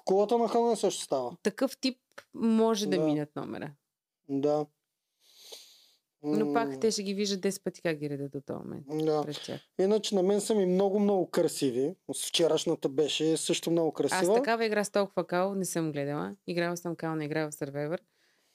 Колата 0.04 0.38
на 0.38 0.48
Хана 0.48 0.76
също 0.76 1.02
става. 1.02 1.36
Такъв 1.42 1.78
тип 1.78 1.98
може 2.34 2.86
да, 2.86 2.96
Да. 2.96 3.04
минат 3.04 3.36
номера. 3.36 3.70
Да. 4.28 4.66
Но 6.22 6.52
пак 6.52 6.80
те 6.80 6.90
ще 6.90 7.02
ги 7.02 7.14
виждат 7.14 7.40
10 7.40 7.62
пъти 7.62 7.82
как 7.82 7.98
ги 7.98 8.10
редят 8.10 8.32
до 8.32 8.40
този 8.40 8.58
момент. 8.58 8.84
Да. 8.88 9.22
Пред 9.22 9.42
тях. 9.44 9.60
Иначе 9.80 10.14
на 10.14 10.22
мен 10.22 10.40
са 10.40 10.54
ми 10.54 10.66
много, 10.66 11.00
много 11.00 11.30
красиви. 11.30 11.94
Вчерашната 12.26 12.88
беше 12.88 13.36
също 13.36 13.70
много 13.70 13.88
Аз 13.88 13.94
красива. 13.96 14.34
такава 14.34 14.64
игра 14.64 14.84
с 14.84 14.90
толкова 14.90 15.26
кал 15.26 15.54
не 15.54 15.64
съм 15.64 15.92
гледала. 15.92 16.36
Играла 16.46 16.76
съм 16.76 16.96
кал, 16.96 17.14
не 17.14 17.24
играла 17.24 17.50
в 17.50 17.54
Survivor. 17.54 17.98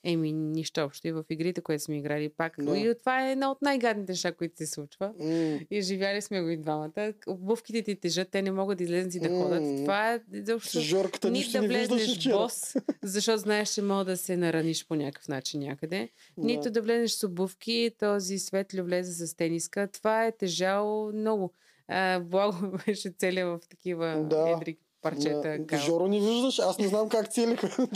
Еми, 0.04 0.32
нищо 0.32 0.82
общо. 0.82 1.08
И 1.08 1.12
в 1.12 1.24
игрите, 1.30 1.62
които 1.62 1.84
сме 1.84 1.98
играли 1.98 2.30
пак. 2.30 2.56
Да. 2.60 2.78
И 2.78 2.96
това 3.00 3.28
е 3.28 3.32
една 3.32 3.52
от 3.52 3.62
най-гадните 3.62 4.12
неща, 4.12 4.32
които 4.32 4.58
се 4.58 4.68
случва. 4.68 5.14
М, 5.20 5.60
И 5.72 5.82
живяли 5.82 6.22
сме 6.22 6.42
го 6.42 6.50
и 6.50 6.58
двамата. 6.58 7.14
Обувките 7.28 7.82
ти 7.82 7.96
тежат, 7.96 8.30
те 8.30 8.42
не 8.42 8.52
могат 8.52 8.78
да 8.78 8.84
излезнат 8.84 9.16
и 9.16 9.20
да 9.20 9.30
ходят. 9.30 9.64
М. 9.64 9.76
Това 9.78 10.14
е 10.14 10.20
заобщо... 10.34 10.80
Жорката 10.80 11.32
Нито 11.32 11.52
да 11.62 11.98
вчера. 12.16 12.34
бос, 12.34 12.76
защото 13.04 13.38
знаеш, 13.38 13.70
че 13.70 13.82
мога 13.82 14.06
да 14.06 14.18
се 14.18 14.38
нараниш 14.38 14.88
по 14.88 14.96
някакъв 14.96 15.28
начин 15.28 15.60
някъде. 15.60 16.10
Да. 16.38 16.46
Нито 16.46 16.72
да 16.72 16.82
влезеш 16.82 17.12
с 17.12 17.24
обувки, 17.24 17.92
този 18.00 18.40
светло 18.40 18.84
влезе 18.84 19.28
с 19.28 19.36
тениска. 19.36 19.88
Това 19.88 20.26
е 20.26 20.32
тежало 20.32 21.12
много. 21.14 21.54
А, 21.88 22.20
благо 22.22 22.56
беше 22.86 23.10
целия 23.10 23.48
в 23.48 23.60
такива 23.70 24.26
Да. 24.30 24.50
едри 24.50 24.78
парчета. 25.02 25.58
Да. 25.60 25.66
кал. 25.68 25.80
Жоро 25.80 26.08
не 26.08 26.20
виждаш, 26.20 26.60
аз 26.60 26.80
не 26.80 26.88
знам 26.88 27.10
как 27.10 27.30
целиха. 27.30 27.70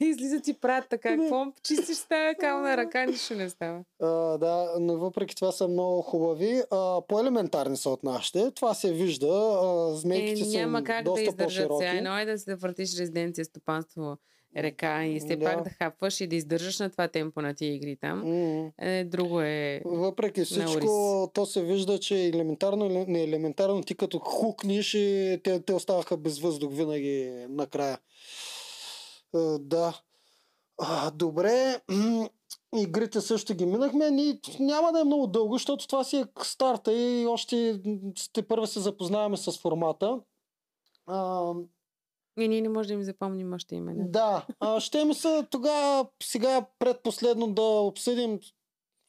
И 0.00 0.04
излизат 0.04 0.48
и 0.48 0.54
правят 0.54 0.86
така. 0.90 1.10
Да. 1.10 1.16
Какво 1.16 1.46
чистиш 1.62 1.96
с 1.96 2.08
тази 2.08 2.36
кална 2.36 2.76
ръка, 2.76 3.04
нищо 3.04 3.34
не 3.34 3.50
става. 3.50 3.80
А, 4.00 4.08
да, 4.38 4.74
но 4.80 4.96
въпреки 4.96 5.36
това 5.36 5.52
са 5.52 5.68
много 5.68 6.02
хубави. 6.02 6.62
А, 6.70 7.00
по-елементарни 7.00 7.76
са 7.76 7.90
от 7.90 8.02
нашите. 8.02 8.50
Това 8.50 8.74
се 8.74 8.92
вижда. 8.92 9.26
А, 9.62 9.92
Е, 9.92 9.96
змейките 9.96 10.44
са 10.44 10.58
няма 10.58 10.78
им 10.78 10.84
как 10.84 11.04
да 11.04 11.10
доста 11.10 11.22
издържат 11.22 11.68
по-широки. 11.68 11.86
сега. 11.86 11.98
Едно 11.98 12.18
е 12.18 12.24
да 12.24 12.38
се 12.38 12.50
да 12.50 12.56
въртиш 12.56 12.98
резиденция, 12.98 13.44
стопанство, 13.44 14.16
река 14.56 15.06
и 15.06 15.20
все 15.20 15.36
Да. 15.36 15.44
пак 15.44 15.64
да 15.64 15.70
хапваш 15.70 16.20
и 16.20 16.26
да 16.26 16.36
издържаш 16.36 16.78
на 16.78 16.90
това 16.90 17.08
темпо 17.08 17.42
на 17.42 17.54
тия 17.54 17.74
игри 17.74 17.96
там. 17.96 18.18
М. 18.18 18.70
Е, 18.78 19.04
друго 19.04 19.40
е... 19.40 19.82
Въпреки 19.84 20.44
всичко, 20.44 21.30
то 21.34 21.46
се 21.46 21.62
вижда, 21.62 21.98
че 21.98 22.16
е 22.16 22.28
елементарно 22.28 22.88
не 23.08 23.22
елементарно, 23.22 23.82
ти 23.82 23.94
като 23.94 24.18
хукниш 24.18 24.94
и 24.94 25.40
те, 25.44 25.60
те 25.60 25.74
оставаха 25.74 26.16
без 26.16 26.38
въздух 26.38 26.72
винаги 26.74 27.46
накрая. 27.48 27.98
А, 29.34 29.58
да. 29.58 30.00
А, 30.78 31.10
добре. 31.10 31.80
Игрите 32.76 33.20
също 33.20 33.54
ги 33.54 33.66
минахме. 33.66 34.10
Ни, 34.10 34.40
няма 34.60 34.92
да 34.92 35.00
е 35.00 35.04
много 35.04 35.26
дълго, 35.26 35.54
защото 35.54 35.86
това 35.86 36.04
си 36.04 36.16
е 36.16 36.24
старта 36.42 36.92
и 36.92 37.26
още 37.26 37.80
те 38.32 38.42
първо 38.42 38.66
се 38.66 38.80
запознаваме 38.80 39.36
с 39.36 39.58
формата. 39.58 40.20
А, 41.06 41.52
И 42.38 42.48
ние 42.48 42.60
не 42.60 42.68
можем 42.68 42.88
да 42.88 42.92
им 42.94 43.02
запомним 43.02 43.52
още 43.52 43.74
имена. 43.74 44.04
да, 44.08 44.46
а, 44.60 44.80
ще 44.80 45.04
ми 45.04 45.14
се 45.14 45.46
тогава, 45.50 46.06
сега 46.22 46.66
предпоследно 46.78 47.46
да 47.52 47.62
обсъдим 47.62 48.38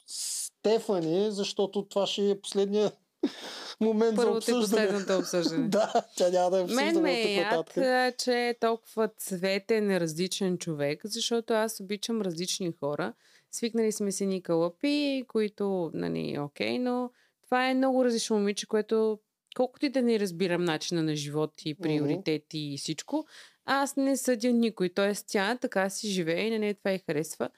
Стефани, 0.07 1.31
защото 1.31 1.85
това 1.85 2.07
ще 2.07 2.29
е 2.29 2.41
последния 2.41 2.91
момент 3.81 4.15
за 4.15 4.25
Първото 4.25 4.51
и 4.51 4.53
обсъждане. 4.53 4.87
последното 4.87 5.19
обсъждане. 5.19 5.67
да, 5.69 5.93
тя 6.17 6.29
няма 6.29 6.49
да 6.49 6.63
обсъждаме 6.63 6.91
Мен 6.91 7.01
ме 7.01 7.21
е 7.21 7.33
яд, 7.35 7.71
че 8.17 8.47
е 8.47 8.55
толкова 8.59 9.07
цветен, 9.07 9.97
различен 9.97 10.57
човек, 10.57 11.01
защото 11.03 11.53
аз 11.53 11.79
обичам 11.79 12.21
различни 12.21 12.73
хора. 12.79 13.13
Свикнали 13.51 13.91
сме 13.91 14.11
си 14.11 14.25
ни 14.25 14.41
кълъпи, 14.41 15.25
които, 15.27 15.91
нали, 15.93 16.39
окей, 16.39 16.79
но 16.79 17.09
това 17.43 17.69
е 17.69 17.73
много 17.73 18.05
различно 18.05 18.35
момиче, 18.35 18.67
което 18.67 19.19
колкото 19.55 19.85
и 19.85 19.89
да 19.89 20.01
не 20.01 20.19
разбирам 20.19 20.63
начина 20.63 21.03
на 21.03 21.15
живот 21.15 21.53
и 21.65 21.75
приоритети 21.75 22.59
и 22.59 22.77
всичко, 22.77 23.25
аз 23.65 23.95
не 23.95 24.17
съдя 24.17 24.51
никой. 24.51 24.89
Тоест 24.89 25.25
тя 25.27 25.57
така 25.61 25.89
си 25.89 26.07
живее 26.07 26.47
и 26.47 26.51
на 26.51 26.59
нея 26.59 26.75
това 26.75 26.91
и 26.91 26.99
харесва. 26.99 27.49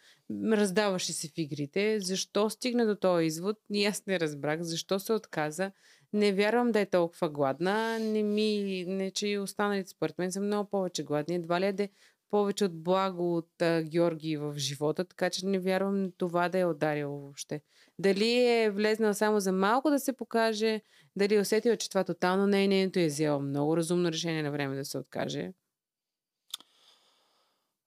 Раздаваше 0.52 1.14
се 1.14 1.28
в 1.28 1.38
игрите. 1.38 2.00
Защо 2.00 2.50
стигна 2.50 2.86
до 2.86 2.96
този 2.96 3.26
извод? 3.26 3.58
И 3.74 3.86
аз 3.86 4.06
не 4.06 4.20
разбрах. 4.20 4.62
Защо 4.62 5.00
се 5.00 5.14
отказа? 5.14 5.72
Не 6.14 6.34
вярвам 6.34 6.72
да 6.72 6.80
е 6.80 6.86
толкова 6.86 7.30
гладна. 7.30 8.00
Не 8.00 8.24
ми, 8.24 8.86
не 8.88 9.12
че 9.12 9.28
и 9.28 9.38
останалите 9.38 9.89
според 9.89 10.18
мен 10.18 10.32
са 10.32 10.41
много 10.41 10.70
повече 10.70 11.04
гладни. 11.04 11.36
Едва 11.36 11.62
ли 11.62 11.66
е 11.66 11.74
да 11.74 11.84
е 11.84 11.89
повече 12.34 12.66
от 12.66 12.84
благо 12.84 13.38
от 13.38 13.62
а, 13.62 13.84
Георги 13.84 14.38
в 14.38 14.54
живота, 14.58 15.06
така 15.06 15.30
че 15.30 15.46
не 15.46 15.60
вярвам 15.60 16.12
това 16.18 16.50
да 16.50 16.60
е 16.60 16.66
ударило 16.66 17.20
въобще. 17.20 17.62
Дали 18.00 18.46
е 18.48 18.72
влезнал 18.72 19.14
само 19.14 19.40
за 19.40 19.52
малко 19.52 19.90
да 19.90 20.00
се 20.00 20.14
покаже, 20.14 20.82
дали 21.16 21.36
е 21.36 21.40
усетила, 21.40 21.78
че 21.78 21.90
това 21.90 22.03
тотално 22.03 22.48
не 22.48 22.64
е 22.64 22.68
нейното 22.68 22.99
и 22.99 23.03
е 23.03 23.07
взела 23.07 23.40
много 23.40 23.78
разумно 23.78 24.12
решение 24.12 24.44
на 24.44 24.52
време 24.52 24.76
да 24.76 24.86
се 24.86 24.98
откаже. 24.98 25.52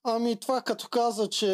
Ами 0.08 0.36
това 0.36 0.60
като 0.60 0.88
каза, 0.88 1.28
че 1.28 1.46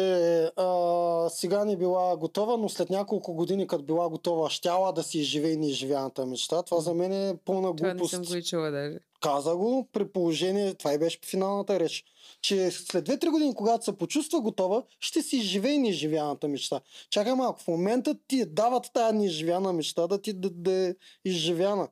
а, 0.57 1.29
сега 1.29 1.65
не 1.65 1.77
била 1.77 2.17
готова, 2.17 2.57
но 2.57 2.69
след 2.69 2.89
няколко 2.89 3.33
години, 3.33 3.67
като 3.67 3.83
била 3.83 4.09
готова, 4.09 4.49
щяла 4.49 4.93
да 4.93 5.03
си 5.03 5.19
изживее 5.19 5.55
неизживяната 5.55 6.25
мечта. 6.25 6.63
Това 6.63 6.81
за 6.81 6.93
мен 6.93 7.11
е 7.13 7.37
пълна 7.45 7.75
Това 7.75 7.87
не 7.87 7.93
глупост. 7.93 8.11
съм 8.25 8.37
го 8.37 8.45
чула 8.45 8.71
даже. 8.71 8.99
Каза 9.21 9.55
го 9.55 9.89
при 9.91 10.07
положение, 10.07 10.73
това 10.73 10.93
и 10.93 10.97
беше 10.97 11.19
финалната 11.25 11.79
реч, 11.79 12.03
че 12.41 12.71
след 12.71 13.07
2-3 13.07 13.31
години, 13.31 13.55
когато 13.55 13.85
се 13.85 13.97
почувства 13.97 14.41
готова, 14.41 14.83
ще 14.99 15.21
си 15.21 15.37
изживее 15.37 15.77
неизживяната 15.77 16.47
мечта. 16.47 16.81
Чакай 17.09 17.33
малко, 17.33 17.61
в 17.61 17.67
момента 17.67 18.15
ти 18.27 18.45
дават 18.45 18.89
тази 18.93 19.17
неизживяна 19.17 19.73
мечта 19.73 20.07
да 20.07 20.21
ти 20.21 20.33
да, 20.33 20.49
да 20.49 20.71
е 20.71 20.95
изживяна. 21.25 21.87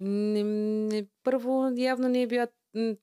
Не, 0.00 0.42
не, 0.42 1.06
първо, 1.24 1.72
явно 1.76 2.08
не 2.08 2.22
е 2.22 2.26
била 2.26 2.46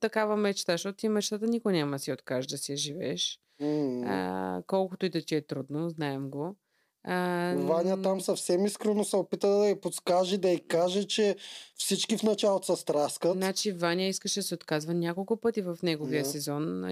такава 0.00 0.36
мечта, 0.36 0.72
защото 0.72 0.96
ти 0.96 1.08
мечтата 1.08 1.46
никой 1.46 1.72
няма 1.72 1.98
си 1.98 2.12
откажеш 2.12 2.46
да 2.46 2.58
си 2.58 2.72
я 2.72 2.78
живееш. 2.78 3.40
М, 3.60 4.02
А, 4.06 4.62
колкото 4.66 5.06
и 5.06 5.10
да 5.10 5.22
ти 5.22 5.34
е 5.34 5.40
трудно, 5.40 5.90
знаем 5.90 6.30
го. 6.30 6.56
А, 7.04 7.54
Ваня 7.56 8.02
там 8.02 8.20
съвсем 8.20 8.66
искрено 8.66 9.04
се 9.04 9.16
опита 9.16 9.48
да 9.48 9.68
й 9.68 9.80
подскаже, 9.80 10.38
да 10.38 10.50
й 10.50 10.58
каже, 10.58 11.04
че 11.04 11.36
всички 11.74 12.16
в 12.16 12.22
началото 12.22 12.66
се 12.66 12.82
страскат. 12.82 13.32
Значи 13.32 13.72
Ваня 13.72 14.02
искаше 14.04 14.40
да 14.40 14.44
се 14.44 14.54
отказва 14.54 14.94
няколко 14.94 15.36
пъти 15.36 15.62
в 15.62 15.78
неговия 15.82 16.22
Да. 16.22 16.28
сезон. 16.28 16.84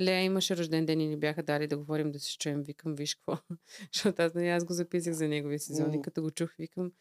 Лея 0.00 0.22
имаше 0.22 0.56
рожден 0.56 0.86
ден 0.86 1.00
и 1.00 1.08
ни 1.08 1.16
бяха 1.16 1.42
дали 1.42 1.66
да 1.66 1.76
говорим 1.78 2.12
да 2.12 2.20
се 2.20 2.38
чуем. 2.38 2.62
Викам, 2.62 2.94
виж 2.94 3.14
какво. 3.14 3.38
Защото 3.94 4.22
аз, 4.22 4.34
нали, 4.34 4.48
аз 4.48 4.64
го 4.64 4.72
записах 4.72 5.14
за 5.14 5.28
неговия 5.28 5.58
сезон 5.58 5.86
Мгм. 5.86 5.96
и 5.96 6.02
като 6.02 6.22
го 6.22 6.30
чух, 6.30 6.50
викам, 6.58 6.92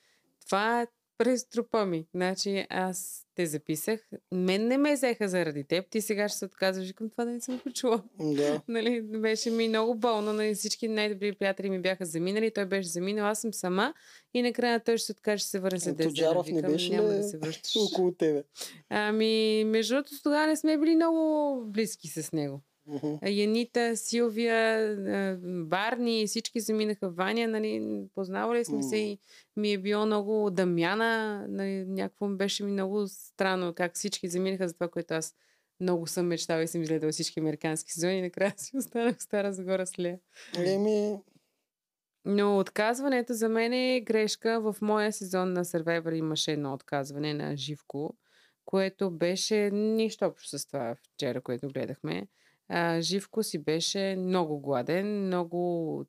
това 0.46 0.88
през 1.24 1.50
трупа 1.50 1.86
ми. 1.86 2.06
Значи 2.16 2.66
аз 2.70 3.28
те 3.36 3.46
записах. 3.46 4.10
Мен 4.32 4.68
не 4.68 4.78
ме 4.78 4.94
взеха 4.94 5.28
заради 5.28 5.64
теб. 5.64 5.90
Ти 5.90 6.02
сега 6.02 6.30
ще 6.30 6.38
се 6.38 6.46
отказваш. 6.46 6.88
Викам, 6.88 7.10
това 7.10 7.26
да 7.26 7.32
не 7.32 7.42
съм 7.42 7.62
го 7.66 7.74
чула. 7.74 8.04
Да. 8.20 8.62
Нали, 8.68 9.02
беше 9.02 9.52
ми 9.52 9.68
много 9.68 9.96
болно. 9.96 10.34
Нали, 10.34 10.56
всички 10.56 10.88
най-добри 10.88 11.34
приятели 11.34 11.70
ми 11.70 11.82
бяха 11.82 12.06
заминали. 12.06 12.52
Той 12.52 12.66
беше 12.66 12.90
заминал. 12.90 13.28
Аз 13.28 13.42
съм 13.42 13.54
сама. 13.54 13.94
И 14.34 14.42
накрая 14.42 14.84
той 14.84 14.98
ще 14.98 15.06
се 15.06 15.12
откаже, 15.12 15.42
ще 15.42 15.50
се 15.50 15.60
върне 15.60 15.80
след 15.80 15.94
10 15.94 15.98
дена. 15.98 16.10
Тоджаров 16.10 16.48
не 16.48 16.62
беше 16.62 16.92
няма 16.92 17.08
да 17.08 17.24
се 17.24 17.38
връщаш. 17.38 17.76
около 17.92 18.12
тебе? 18.12 18.44
Ами, 18.90 19.64
между 19.66 19.96
другото, 19.96 20.12
тогава 20.24 20.48
не 20.48 20.58
сме 20.58 20.78
били 20.78 20.96
много 20.96 21.62
близки 21.66 22.08
с 22.08 22.32
него. 22.32 22.62
А 23.22 23.30
Янита, 23.30 23.98
Силвия, 23.98 24.96
Барни, 25.66 26.28
всички 26.28 26.60
заминаха. 26.60 27.10
Ваня, 27.10 27.48
нали, 27.48 28.04
познавали 28.16 28.66
сме 28.66 28.84
се 28.84 28.96
М. 28.96 29.02
и 29.02 29.20
ми 29.58 29.74
е 29.74 29.78
било 29.78 30.06
много 30.06 30.50
Дамяна. 30.52 31.46
Нали, 31.50 31.86
някакво 31.86 32.28
беше 32.28 32.64
ми 32.64 32.72
много 32.72 33.08
странно 33.08 33.74
как 33.74 33.96
всички 33.96 34.28
заминаха 34.28 34.68
за 34.68 34.74
това, 34.74 34.88
което 34.88 35.14
аз 35.14 35.36
много 35.80 36.08
съм 36.08 36.28
мечтала 36.28 36.64
и 36.64 36.68
съм 36.68 36.82
изгледала 36.82 37.12
всички 37.12 37.40
американски 37.40 37.92
сезони 37.92 38.18
и 38.18 38.22
накрая 38.22 38.54
си 38.58 38.78
останах 38.78 39.18
в 39.18 39.24
Стара 39.24 39.54
Загора 39.54 39.88
с 39.88 40.00
Лея. 40.00 40.20
Еми, 40.58 41.18
Но 42.26 42.60
отказването 42.60 43.34
за 43.34 43.50
мен 43.50 43.74
е 43.74 44.02
грешка. 44.02 44.62
В 44.62 44.76
моя 44.82 45.14
сезон 45.14 45.54
на 45.54 45.66
Survivor 45.66 46.16
имаше 46.16 46.52
едно 46.52 46.74
отказване 46.74 47.34
на 47.34 47.58
Живко, 47.58 48.18
което 48.66 49.12
беше 49.12 49.70
нищо 49.72 50.26
общо 50.26 50.60
с 50.60 50.68
това 50.68 50.96
вчера, 50.96 51.42
което 51.42 51.68
гледахме. 51.68 52.28
А, 52.74 53.02
Живко 53.02 53.44
си 53.44 53.64
беше 53.64 54.16
много 54.18 54.60
гладен, 54.60 55.26
много 55.26 56.06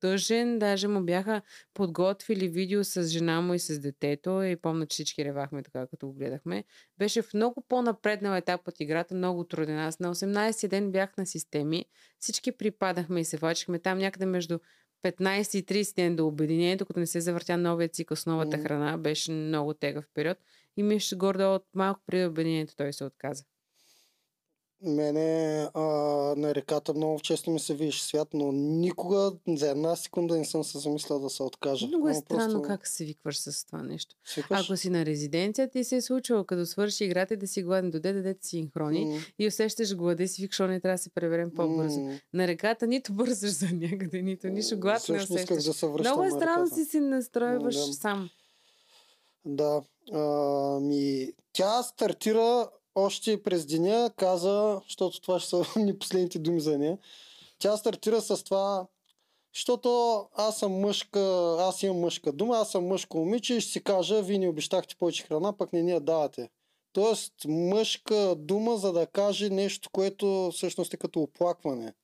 тъжен. 0.00 0.58
Даже 0.58 0.88
му 0.88 1.00
бяха 1.00 1.42
подготвили 1.74 2.48
видео 2.48 2.84
с 2.84 3.06
жена 3.06 3.40
му 3.40 3.54
и 3.54 3.58
с 3.58 3.80
детето 3.80 4.42
и 4.42 4.56
помня, 4.56 4.86
че 4.86 4.94
всички 4.94 5.24
ревахме 5.24 5.62
така, 5.62 5.86
като 5.86 6.06
го 6.06 6.12
гледахме. 6.12 6.64
Беше 6.98 7.22
в 7.22 7.34
много 7.34 7.64
по-напреднал 7.68 8.36
етап 8.36 8.68
от 8.68 8.80
играта, 8.80 9.14
много 9.14 9.44
труден. 9.44 9.78
Аз 9.78 10.00
на 10.00 10.14
18 10.14 10.68
ден 10.68 10.92
бях 10.92 11.16
на 11.16 11.26
системи. 11.26 11.84
Всички 12.18 12.52
припадахме 12.52 13.20
и 13.20 13.24
се 13.24 13.36
влачихме 13.36 13.78
там 13.78 13.98
някъде 13.98 14.26
между 14.26 14.58
15 15.04 15.58
и 15.58 15.84
30 15.84 15.96
ден 15.96 16.16
до 16.16 16.26
обединението, 16.26 16.86
като 16.86 17.00
не 17.00 17.06
се 17.06 17.20
завъртя 17.20 17.56
новия 17.56 17.88
цикъл 17.88 18.16
с 18.16 18.26
новата 18.26 18.56
Мгм. 18.56 18.66
храна. 18.66 18.98
Беше 18.98 19.32
много 19.32 19.74
тегъв 19.74 20.04
период. 20.14 20.38
И 20.76 20.82
мисля, 20.82 21.16
гордо 21.16 21.54
от 21.54 21.64
малко 21.74 22.00
преди 22.06 22.24
обединението 22.24 22.76
той 22.76 22.92
се 22.92 23.04
отказа. 23.04 23.44
Мене 24.84 25.58
а, 25.74 25.80
на 26.36 26.54
реката 26.54 26.94
много 26.94 27.20
често 27.20 27.50
ми 27.50 27.60
се 27.60 27.74
видиш 27.74 28.00
свят, 28.00 28.28
но 28.34 28.52
никога 28.52 29.32
за 29.48 29.70
една 29.70 29.96
секунда 29.96 30.36
не 30.36 30.44
съм 30.44 30.64
се 30.64 30.78
замислял 30.78 31.18
да 31.18 31.30
се 31.30 31.42
откажа. 31.42 31.86
Много 31.86 32.08
е 32.08 32.12
Но 32.12 32.16
странно 32.16 32.62
как 32.62 32.86
се 32.86 33.04
викваш 33.04 33.38
с 33.38 33.66
това 33.66 33.82
нещо. 33.82 34.16
Свикваш? 34.24 34.60
Ако 34.60 34.76
си 34.76 34.90
на 34.90 35.06
резиденция, 35.06 35.70
ти 35.70 35.84
се 35.84 35.96
е 35.96 36.00
случило, 36.02 36.44
като 36.44 36.66
свърши 36.66 37.04
играта 37.04 37.34
и 37.34 37.36
да 37.36 37.46
си 37.46 37.62
гладен, 37.62 37.90
доде 37.90 38.12
да 38.12 38.14
дадете 38.14 38.46
синхрони 38.46 39.04
М, 39.04 39.18
и 39.38 39.46
усещаш 39.46 39.96
глада 39.96 40.22
и 40.22 40.28
си 40.28 40.42
викаш, 40.42 40.60
«О, 40.60 40.66
не 40.66 40.80
трябва 40.80 40.94
да 40.94 41.02
се 41.02 41.10
преберем 41.10 41.50
по-бързо. 41.50 42.00
м, 42.00 42.18
На 42.32 42.46
реката 42.46 42.86
нито 42.86 43.12
бързаш 43.12 43.50
за 43.50 43.66
някъде, 43.72 44.22
нито 44.22 44.46
нищо 44.48 44.78
глад 44.78 45.08
не 45.08 45.16
усещаш. 45.16 45.64
да 45.64 45.72
се 45.74 45.86
Много 45.86 46.24
е 46.24 46.30
странно 46.30 46.66
си 46.66 46.84
се 46.84 47.00
настройваш 47.00 47.74
Да. 47.76 47.92
сам. 47.92 48.30
Да. 49.44 49.82
А, 50.12 50.20
ми, 50.80 51.32
тя 51.52 51.82
стартира 51.82 52.68
още 52.94 53.42
през 53.42 53.66
деня, 53.66 54.10
каза, 54.16 54.80
защото 54.84 55.20
това 55.20 55.40
ще 55.40 55.48
са 55.48 55.64
ни 55.76 55.98
последните 55.98 56.38
думи 56.38 56.60
за 56.60 56.78
нея. 56.78 56.98
Тя 57.58 57.76
стартира 57.76 58.20
с 58.20 58.44
това, 58.44 58.86
защото 59.54 60.18
аз 60.34 60.58
съм 60.58 60.72
мъжка, 60.72 61.20
аз 61.60 61.82
имам 61.82 62.00
мъжка 62.00 62.32
дума, 62.32 62.56
аз 62.56 62.70
съм 62.70 62.86
мъжко 62.86 63.18
момиче 63.18 63.54
и 63.54 63.60
ще 63.60 63.72
си 63.72 63.84
кажа, 63.84 64.22
вие 64.22 64.38
ни 64.38 64.48
обещахте 64.48 64.96
повече 64.96 65.22
храна, 65.22 65.56
пък 65.56 65.72
не 65.72 65.82
ни 65.82 65.90
я 65.90 66.00
давате. 66.00 66.48
Тоест, 66.92 67.32
мъжка 67.46 68.34
дума, 68.38 68.76
за 68.76 68.92
да 68.92 69.06
каже 69.06 69.50
нещо, 69.50 69.90
което 69.92 70.50
всъщност 70.52 70.94
е 70.94 70.96
като 70.96 71.20
оплакване. 71.20 71.94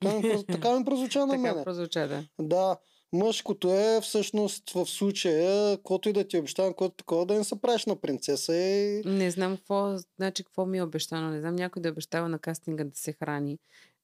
Така 0.00 0.18
ми, 0.18 0.46
така 0.52 0.78
ми 0.78 0.84
прозвуча 0.84 1.20
на 1.20 1.26
Така 1.26 1.42
мене. 1.42 1.64
прозвуча, 1.64 2.08
да. 2.08 2.24
Да, 2.40 2.76
мъжкото 3.14 3.74
е 3.74 4.00
всъщност 4.02 4.70
в 4.70 4.86
случая, 4.86 5.76
каквото 5.76 6.08
и 6.08 6.12
да 6.12 6.28
ти 6.28 6.38
обещавам, 6.38 6.74
което 6.74 6.94
такова, 6.96 7.26
да 7.26 7.34
не 7.34 7.44
се 7.44 7.60
правиш 7.60 7.86
на 7.86 7.96
принцеса 7.96 8.56
и... 8.56 9.02
Не 9.04 9.30
знам 9.30 9.56
какво, 9.56 9.96
значи, 10.16 10.44
какво 10.44 10.66
ми 10.66 10.78
е 10.78 10.82
обещано. 10.82 11.30
Не 11.30 11.40
знам 11.40 11.56
някой 11.56 11.82
да 11.82 11.88
е 11.88 11.92
обещава 11.92 12.28
на 12.28 12.38
кастинга 12.38 12.84
да 12.84 12.96
се 12.96 13.12
храни. 13.12 13.58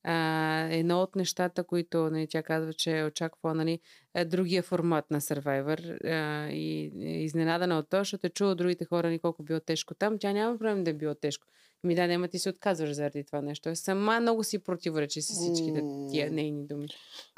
А, 0.05 0.69
едно 0.71 1.03
от 1.03 1.17
нещата, 1.17 1.65
които 1.65 2.11
нали, 2.11 2.27
тя 2.27 2.43
казва, 2.43 2.73
че 2.73 2.99
е 2.99 3.05
очаквала 3.05 3.55
нали, 3.55 3.81
е 4.15 4.25
другия 4.25 4.63
формат 4.63 5.11
на 5.11 5.21
Survivor 5.21 6.07
а, 6.07 6.51
и 6.53 6.93
е 7.03 7.23
изненадана 7.23 7.79
от 7.79 7.91
това, 7.91 8.01
защото 8.01 8.27
е 8.27 8.31
чула 8.31 8.55
другите 8.55 8.85
хора 8.85 9.11
ни 9.11 9.19
колко 9.19 9.43
било 9.43 9.61
тежко 9.61 9.95
там. 9.95 10.19
Тя 10.19 10.33
няма 10.33 10.59
проблем 10.59 10.85
да 10.85 10.91
е 10.91 10.95
било 10.95 11.15
тежко. 11.15 11.47
Ми 11.85 11.95
да, 11.95 12.07
няма 12.07 12.29
ти 12.29 12.39
се 12.39 12.49
отказваш 12.49 12.93
заради 12.93 13.25
това 13.25 13.43
нещо. 13.43 13.69
Е, 13.69 13.77
Сама 13.77 14.21
много 14.21 14.45
си 14.45 14.59
противоречи 14.59 15.23
с 15.23 15.33
всичките 15.33 15.83
тия 16.11 16.31
нейни 16.31 16.67
думи. 16.67 16.87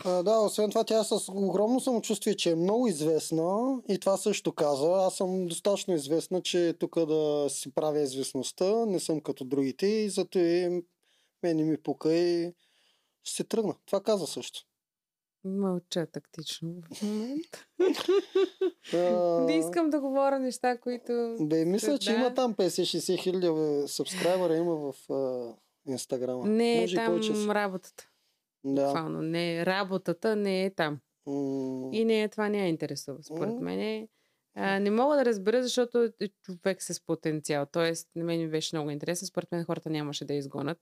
А, 0.04 0.22
да, 0.22 0.38
освен 0.38 0.70
това 0.70 0.84
тя 0.84 1.00
е 1.00 1.04
с 1.04 1.28
огромно 1.28 1.80
самочувствие, 1.80 2.34
че 2.34 2.50
е 2.50 2.54
много 2.54 2.86
известна 2.86 3.78
и 3.88 3.98
това 3.98 4.16
също 4.16 4.52
каза. 4.52 4.88
Аз 4.92 5.16
съм 5.16 5.46
достатъчно 5.46 5.94
известна, 5.94 6.42
че 6.42 6.74
тук 6.78 7.06
да 7.06 7.46
си 7.48 7.74
правя 7.74 8.00
известността, 8.00 8.86
не 8.86 9.00
съм 9.00 9.20
като 9.20 9.44
другите 9.44 9.86
и 9.86 10.08
зато 10.08 10.38
и 10.38 10.82
мен 11.42 11.56
не 11.56 11.64
ми 11.64 11.82
пука 11.82 12.14
и 12.14 12.54
ще 13.22 13.36
се 13.36 13.44
тръгна. 13.44 13.74
Това 13.86 14.02
каза 14.02 14.26
също. 14.26 14.60
Мълча 15.44 16.06
тактично 16.06 16.74
в 16.94 17.02
момента. 17.02 17.66
Не 19.46 19.58
искам 19.58 19.90
да 19.90 20.00
говоря 20.00 20.38
неща, 20.38 20.78
които... 20.78 21.36
Бе, 21.40 21.64
мисля, 21.64 21.98
че 21.98 22.12
има 22.12 22.34
там 22.34 22.54
50-60 22.54 23.22
хиляди 23.22 23.50
бе, 23.50 23.88
сабскрайбъра 23.88 24.56
има 24.56 24.74
в 24.74 24.94
Инстаграма. 25.86 26.46
Не 26.46 26.84
е 26.84 26.94
там 26.94 27.20
работата. 27.50 28.08
Да. 28.64 28.86
Буквално. 28.86 29.22
Не, 29.22 29.66
работата 29.66 30.36
не 30.36 30.64
е 30.64 30.74
там. 30.74 30.98
И 31.92 32.04
не 32.04 32.22
е, 32.22 32.28
това 32.28 32.48
не 32.48 32.58
я 32.58 32.68
интересува. 32.68 33.22
Според 33.22 33.60
мен 33.60 33.80
е, 33.80 34.08
а, 34.54 34.80
не 34.80 34.90
мога 34.90 35.16
да 35.16 35.24
разбера, 35.24 35.62
защото 35.62 36.02
е 36.20 36.28
човек 36.42 36.82
с 36.82 37.06
потенциал. 37.06 37.66
Тоест, 37.72 38.08
на 38.16 38.24
мен 38.24 38.40
ми 38.40 38.48
беше 38.48 38.76
много 38.76 38.90
интересно. 38.90 39.26
Според 39.26 39.52
мен 39.52 39.64
хората 39.64 39.90
нямаше 39.90 40.24
да 40.24 40.34
я 40.34 40.38
изгонят. 40.38 40.78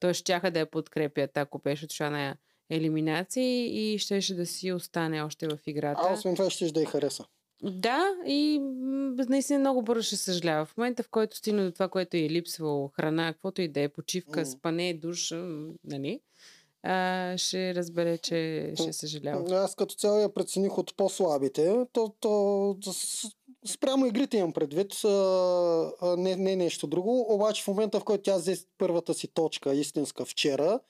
Тоест, 0.00 0.20
щяха 0.20 0.50
да 0.50 0.58
я 0.58 0.70
подкрепят, 0.70 1.36
ако 1.36 1.58
беше 1.58 1.84
отшла 1.84 2.10
на 2.10 2.36
елиминации 2.70 3.92
и 3.94 3.98
щеше 3.98 4.34
да 4.34 4.46
си 4.46 4.72
остане 4.72 5.22
още 5.22 5.48
в 5.48 5.58
играта. 5.66 6.00
А 6.04 6.14
освен 6.14 6.36
това 6.36 6.50
ще 6.50 6.72
да 6.72 6.82
й 6.82 6.84
хареса. 6.84 7.24
Да, 7.62 8.04
и 8.26 8.58
наистина 9.28 9.58
много 9.58 9.82
бързо 9.82 10.02
ще 10.02 10.16
съжалява. 10.16 10.64
В 10.64 10.76
момента, 10.76 11.02
в 11.02 11.08
който 11.10 11.36
стигна 11.36 11.64
до 11.64 11.72
това, 11.72 11.88
което 11.88 12.16
е 12.16 12.20
липсвало, 12.20 12.88
храна, 12.88 13.32
каквото 13.32 13.62
и 13.62 13.68
да 13.68 13.80
е, 13.80 13.88
почивка, 13.88 14.40
М. 14.40 14.46
спане, 14.46 14.94
душ, 14.94 15.34
нали, 15.84 16.20
а, 16.82 17.34
ще 17.38 17.74
разбере, 17.74 18.18
че 18.18 18.72
ще 18.74 18.92
съжалява. 18.92 19.56
Аз 19.56 19.74
като 19.74 19.94
цяло 19.94 20.18
я 20.18 20.34
прецених 20.34 20.78
от 20.78 20.96
по-слабите. 20.96 21.86
То, 21.92 22.14
то, 22.20 22.76
спрямо 23.66 24.06
игрите 24.06 24.36
имам 24.36 24.52
предвид, 24.52 25.04
а, 25.04 25.08
а, 26.00 26.16
не, 26.16 26.36
не 26.36 26.56
нещо 26.56 26.86
друго. 26.86 27.34
Обаче 27.34 27.62
в 27.62 27.68
момента, 27.68 28.00
в 28.00 28.04
който 28.04 28.22
тя 28.22 28.36
взе 28.36 28.56
първата 28.78 29.14
си 29.14 29.28
точка, 29.28 29.74
истинска 29.74 30.24
вчера, 30.24 30.80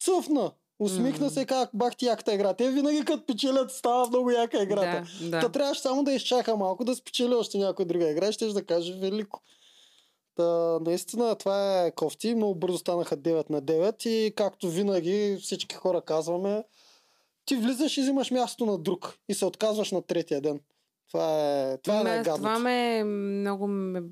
цъфна. 0.00 0.52
Усмихна 0.78 1.24
М. 1.24 1.30
се 1.30 1.46
как 1.46 1.70
бах 1.74 1.96
ти 1.96 2.06
яката 2.06 2.34
игра. 2.34 2.54
Те 2.54 2.70
винаги 2.70 3.04
като 3.04 3.26
печелят 3.26 3.72
става 3.72 4.08
много 4.08 4.30
яка 4.30 4.62
играта. 4.62 5.06
Да, 5.22 5.30
Та 5.30 5.40
да. 5.40 5.52
трябваше 5.52 5.80
само 5.80 6.04
да 6.04 6.12
изчака 6.12 6.56
малко, 6.56 6.84
да 6.84 6.94
спечели 6.94 7.34
още 7.34 7.58
някоя 7.58 7.86
друга 7.86 8.10
игра 8.10 8.28
и 8.28 8.32
ще 8.32 8.46
да 8.46 8.66
каже 8.66 8.92
велико. 8.92 9.40
Та, 10.34 10.78
наистина 10.80 11.34
това 11.34 11.82
е 11.82 11.90
кофти. 11.90 12.34
Много 12.34 12.54
бързо 12.54 12.78
станаха 12.78 13.16
9 13.16 13.50
на 13.50 13.62
9 13.62 14.06
и 14.06 14.34
както 14.34 14.70
винаги 14.70 15.38
всички 15.42 15.76
хора 15.76 16.00
казваме, 16.00 16.64
ти 17.44 17.56
влизаш 17.56 17.96
и 17.96 18.00
взимаш 18.00 18.30
място 18.30 18.66
на 18.66 18.78
друг 18.78 19.18
и 19.28 19.34
се 19.34 19.46
отказваш 19.46 19.90
на 19.90 20.02
третия 20.02 20.40
ден. 20.40 20.60
Това 21.08 21.42
е, 21.72 21.78
това 21.78 21.94
е 21.94 21.98
Ма, 21.98 22.04
най-гадното. 22.04 22.36
това 22.36 22.58
ме 22.58 23.04
много 23.04 23.66
ме 23.66 24.02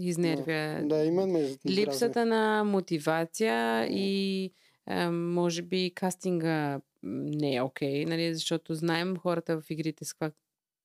изнервя. 0.00 0.80
Да, 0.84 1.04
и 1.04 1.10
мен 1.10 1.30
ме 1.30 1.38
издразни. 1.38 1.76
Липсата 1.76 2.26
на 2.26 2.64
мотивация 2.64 3.86
и 3.86 4.52
а, 4.86 5.10
може 5.10 5.62
би 5.62 5.92
кастинга 5.94 6.80
не 7.02 7.54
е 7.54 7.62
окей, 7.62 8.04
нали, 8.04 8.34
защото 8.34 8.74
знаем 8.74 9.16
хората 9.16 9.60
в 9.60 9.70
игрите 9.70 10.04
с 10.04 10.12
каква 10.12 10.30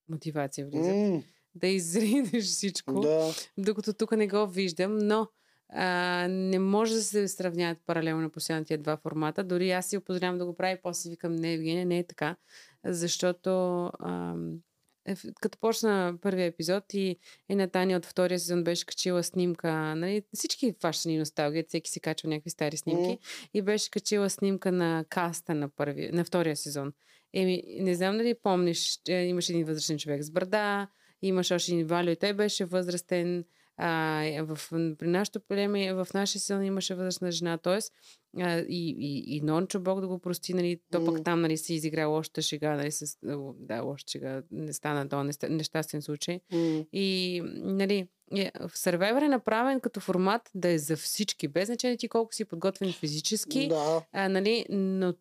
мотивация 0.09 0.67
влизат. 0.67 0.95
М, 0.95 1.23
Да 1.55 1.67
изринеш 1.67 2.43
всичко. 2.43 2.99
да. 3.01 3.31
докато 3.57 3.93
тук 3.93 4.11
не 4.11 4.27
го 4.27 4.47
виждам, 4.47 4.97
но 4.97 5.27
а, 5.69 5.87
не 6.29 6.59
може 6.59 6.93
да 6.93 7.01
се 7.01 7.27
сравняват 7.27 7.77
паралелно 7.85 8.29
постоянно 8.29 8.65
тия 8.65 8.77
два 8.77 8.97
формата. 8.97 9.43
Дори 9.43 9.71
аз 9.71 9.85
си 9.85 9.97
го 9.97 10.03
позволявам 10.03 10.37
да 10.37 10.45
го 10.45 10.55
правя 10.55 10.73
и 10.73 10.81
после 10.83 11.09
викам, 11.09 11.35
не, 11.35 11.53
Евгения, 11.53 11.85
не 11.85 11.99
е 11.99 12.07
така. 12.07 12.35
защото 12.85 13.49
ам, 13.99 14.51
е, 15.05 15.15
като 15.41 15.57
почна 15.57 16.17
първия 16.21 16.45
епизод 16.45 16.93
и 16.93 17.17
една 17.49 17.67
Таня 17.67 17.97
от 17.97 18.05
втория 18.05 18.39
сезон 18.39 18.63
беше 18.63 18.85
качила 18.85 19.23
снимка, 19.23 19.95
нали, 19.95 20.23
всички 20.33 20.75
фащани 20.81 21.17
носталгия, 21.17 21.65
всеки 21.67 21.91
си 21.91 21.99
качва 21.99 22.29
някакви 22.29 22.49
стари 22.49 22.77
снимки 22.77 23.09
М. 23.09 23.17
и 23.53 23.61
беше 23.61 23.91
качила 23.91 24.29
снимка 24.29 24.71
на 24.71 25.05
каста 25.09 25.55
на, 25.55 25.69
първи, 25.69 26.09
на 26.11 26.25
втория 26.25 26.55
сезон. 26.55 26.93
Еми, 27.33 27.63
не 27.79 27.95
знам 27.95 28.17
дали 28.17 28.33
помниш, 28.43 28.99
имаше 29.09 29.51
един 29.51 29.65
възрастен 29.65 29.97
човек 29.97 30.23
с 30.23 30.31
брада, 30.31 30.87
имаше 31.21 31.53
още 31.53 31.71
един 31.71 31.87
Валио, 31.87 32.11
и 32.11 32.15
той 32.15 32.33
беше 32.33 32.65
възрастен. 32.65 33.45
А, 33.77 34.21
е, 34.23 34.41
в, 34.41 34.59
при 34.71 35.07
нашото 35.07 35.39
племе, 35.47 35.93
в 35.93 36.07
нашия 36.13 36.41
сезон 36.41 36.65
имаше 36.65 36.95
възрастна 36.95 37.31
жена, 37.31 37.57
т.е. 37.57 37.79
и, 38.69 38.95
и, 38.99 39.35
и 39.37 39.41
Нончо 39.41 39.79
Бог 39.79 40.01
да 40.01 40.07
го 40.07 40.19
прости, 40.19 40.53
нали, 40.53 40.79
то 40.91 41.05
пък 41.05 41.23
там 41.23 41.41
нали, 41.41 41.57
си 41.57 41.73
изигра 41.73 42.05
лошата 42.07 42.41
шега, 42.41 42.75
нали, 42.75 42.91
с, 42.91 43.17
да, 43.55 43.81
лоша 43.81 44.05
шега, 44.09 44.43
не 44.51 44.73
стана 44.73 45.09
то 45.09 45.15
неста- 45.23 45.49
нещастен 45.49 46.01
случай. 46.01 46.39
И, 46.93 47.41
нали, 47.55 48.07
е, 48.35 48.51
в 48.59 48.69
Survivor 48.69 49.25
е 49.25 49.29
направен 49.29 49.79
като 49.79 49.99
формат 49.99 50.49
да 50.55 50.69
е 50.69 50.77
за 50.77 50.97
всички, 50.97 51.47
без 51.47 51.65
значение 51.65 51.97
ти 51.97 52.07
колко 52.07 52.33
си 52.33 52.45
подготвен 52.45 52.93
физически, 52.93 53.67
Да. 53.67 54.05
а, 54.11 54.29
нали, 54.29 54.65
но 54.69 55.13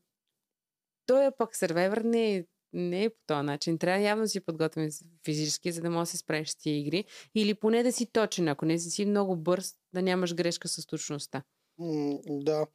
той 1.07 1.27
е 1.27 1.31
пък 1.39 1.57
Survivor 1.57 2.03
не 2.05 2.37
е, 2.37 2.45
не 2.73 3.05
е 3.05 3.11
по 3.11 3.17
този 3.27 3.47
начин. 3.47 3.79
Трябва 3.79 4.03
явно 4.03 4.25
да 4.25 4.29
си 4.29 4.41
подготвен 4.41 4.91
физически, 5.25 5.73
за 5.73 5.81
да 5.81 5.91
можеш 5.91 6.13
да 6.13 6.17
се 6.17 6.17
справиш 6.17 6.49
с 6.49 6.57
тия 6.57 6.79
игри. 6.79 7.05
Или 7.35 7.55
поне 7.55 7.83
да 7.83 7.93
си 7.93 8.07
точен, 8.07 8.49
ако 8.49 8.65
не 8.65 8.79
си 8.79 9.05
много 9.05 9.37
бърз, 9.37 9.75
да 9.95 10.03
нямаш 10.03 10.35
грешка 10.35 10.69
с 10.69 10.87
точността. 10.87 11.43
М, 11.79 12.19
Да. 12.27 12.67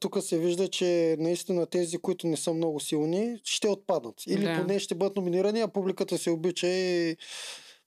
Тук 0.00 0.22
се 0.22 0.38
вижда, 0.38 0.68
че 0.68 1.16
наистина 1.18 1.66
тези, 1.66 1.98
които 1.98 2.26
не 2.26 2.36
са 2.36 2.52
много 2.52 2.80
силни, 2.80 3.40
ще 3.44 3.68
отпаднат. 3.68 4.26
Или 4.26 4.44
Да. 4.44 4.60
поне 4.60 4.78
ще 4.78 4.94
бъдат 4.94 5.16
номинирани, 5.16 5.60
а 5.60 5.68
публиката 5.68 6.18
се 6.18 6.30
обича 6.30 6.66
и 6.66 7.16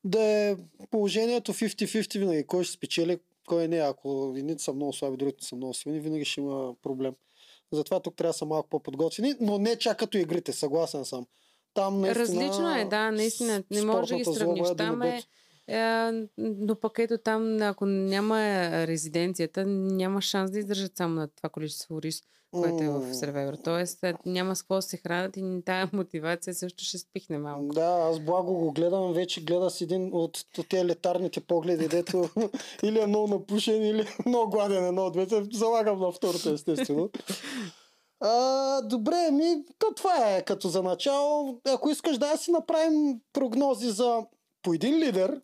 да 0.03 0.23
е 0.23 0.55
положението 0.91 1.53
50-50 1.53 2.19
винаги. 2.19 2.47
Кой 2.47 2.63
ще 2.63 2.73
спечели, 2.73 3.17
кой 3.47 3.67
не. 3.67 3.77
Ако 3.77 4.33
едните 4.37 4.63
са 4.63 4.73
много 4.73 4.93
слаби, 4.93 5.17
другите 5.17 5.45
са 5.45 5.55
много 5.55 5.73
силни, 5.73 5.99
винаги 5.99 6.25
ще 6.25 6.41
има 6.41 6.75
проблем. 6.81 7.13
Затова 7.75 7.99
тук 7.99 8.15
трябва 8.15 8.29
да 8.29 8.37
са 8.37 8.45
малко 8.45 8.69
по-подготвени, 8.69 9.33
но 9.41 9.57
не 9.57 9.75
чак 9.77 9.99
като 9.99 10.17
игрите, 10.17 10.53
съгласен 10.53 11.05
съм. 11.05 11.25
Там 11.73 12.01
наистина... 12.01 12.23
Различно 12.23 12.75
е, 12.75 12.85
да, 12.85 13.11
наистина. 13.11 13.63
Не 13.71 13.81
можеш 13.81 14.09
да 14.09 14.15
ги 14.15 14.23
злоба 14.23 14.39
сравниш. 14.39 14.69
е 14.69 14.75
Там 14.75 15.01
е, 15.01 15.17
е, 15.17 15.23
но 16.37 16.75
пък 16.81 16.99
ето 16.99 17.17
там, 17.17 17.61
ако 17.61 17.85
няма 17.85 18.37
резиденцията, 18.87 19.65
няма 19.65 20.21
шанс 20.21 20.51
да 20.51 20.59
издържат 20.59 20.97
само 20.97 21.15
на 21.15 21.27
това 21.27 21.49
количество 21.49 22.01
рис, 22.01 22.21
което 22.51 22.83
е 22.83 22.89
в. 22.89 23.13
Survivor. 23.13 23.63
Тоест, 23.63 24.03
е, 24.03 24.13
няма 24.25 24.55
с 24.55 24.61
какво 24.61 24.75
да 24.75 24.81
се 24.81 24.97
хранят 24.97 25.37
и 25.37 25.61
тая 25.65 25.89
мотивация 25.93 26.53
също 26.53 26.83
ще 26.83 26.97
спихне 26.97 27.37
малко. 27.37 27.73
Да, 27.73 28.09
аз 28.11 28.19
благо 28.19 28.53
го 28.53 28.71
гледам, 28.71 29.13
вече 29.13 29.43
гледа 29.43 29.69
с 29.69 29.81
един 29.81 30.09
от, 30.13 30.37
от 30.57 30.69
тези 30.69 30.85
летарните 30.85 31.39
погледи, 31.39 31.87
дето 31.87 32.29
или 32.83 32.99
е 32.99 33.07
много 33.07 33.27
напушен, 33.27 33.83
или 33.83 34.01
е 34.01 34.29
много 34.29 34.51
гладен 34.51 34.85
едно 34.85 35.05
от 35.05 35.13
двете. 35.13 35.43
Залагам 35.53 35.99
на 35.99 36.11
второто, 36.11 36.49
естествено. 36.49 37.09
А, 38.19 38.81
добре, 38.81 39.31
ми, 39.31 39.65
то 39.79 39.93
това 39.95 40.35
е 40.35 40.41
като 40.41 40.67
за 40.67 40.83
начало. 40.83 41.59
Ако 41.67 41.89
искаш 41.89 42.17
да 42.17 42.37
си 42.37 42.51
направим 42.51 43.19
прогнози 43.33 43.89
за 43.89 44.25
по 44.61 44.73
един 44.73 44.99
лидер, 44.99 45.41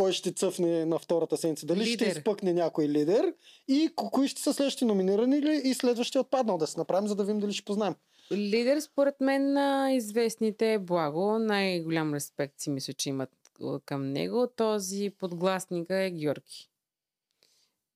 кой 0.00 0.12
ще 0.12 0.32
цъфне 0.32 0.84
на 0.84 0.98
втората 0.98 1.36
седмица. 1.36 1.66
Дали 1.66 1.84
ще 1.84 2.04
Лидер. 2.04 2.16
изпъкне 2.16 2.52
някой 2.52 2.88
лидер 2.88 3.34
и 3.68 3.88
ко- 3.88 4.10
кои 4.10 4.28
ще 4.28 4.42
са 4.42 4.54
следващите 4.54 4.84
номинирани 4.84 5.36
или 5.36 5.60
и 5.64 5.74
следващия 5.74 6.20
отпаднал 6.20 6.58
да 6.58 6.66
се 6.66 6.78
направим, 6.78 7.08
за 7.08 7.14
да 7.14 7.24
видим 7.24 7.40
дали 7.40 7.52
ще 7.52 7.64
познаем. 7.64 7.94
Лидер, 8.32 8.80
според 8.80 9.14
мен, 9.20 9.52
на 9.52 9.92
известните 9.92 10.72
е 10.72 10.78
Благо. 10.78 11.38
Най-голям 11.38 12.14
респект 12.14 12.60
си 12.60 12.70
мисля, 12.70 12.92
че 12.92 13.08
имат 13.08 13.30
а, 13.62 13.80
към 13.80 14.12
него. 14.12 14.46
Този 14.56 15.10
подгласника 15.10 15.96
е 15.96 16.10
Георги. 16.10 16.68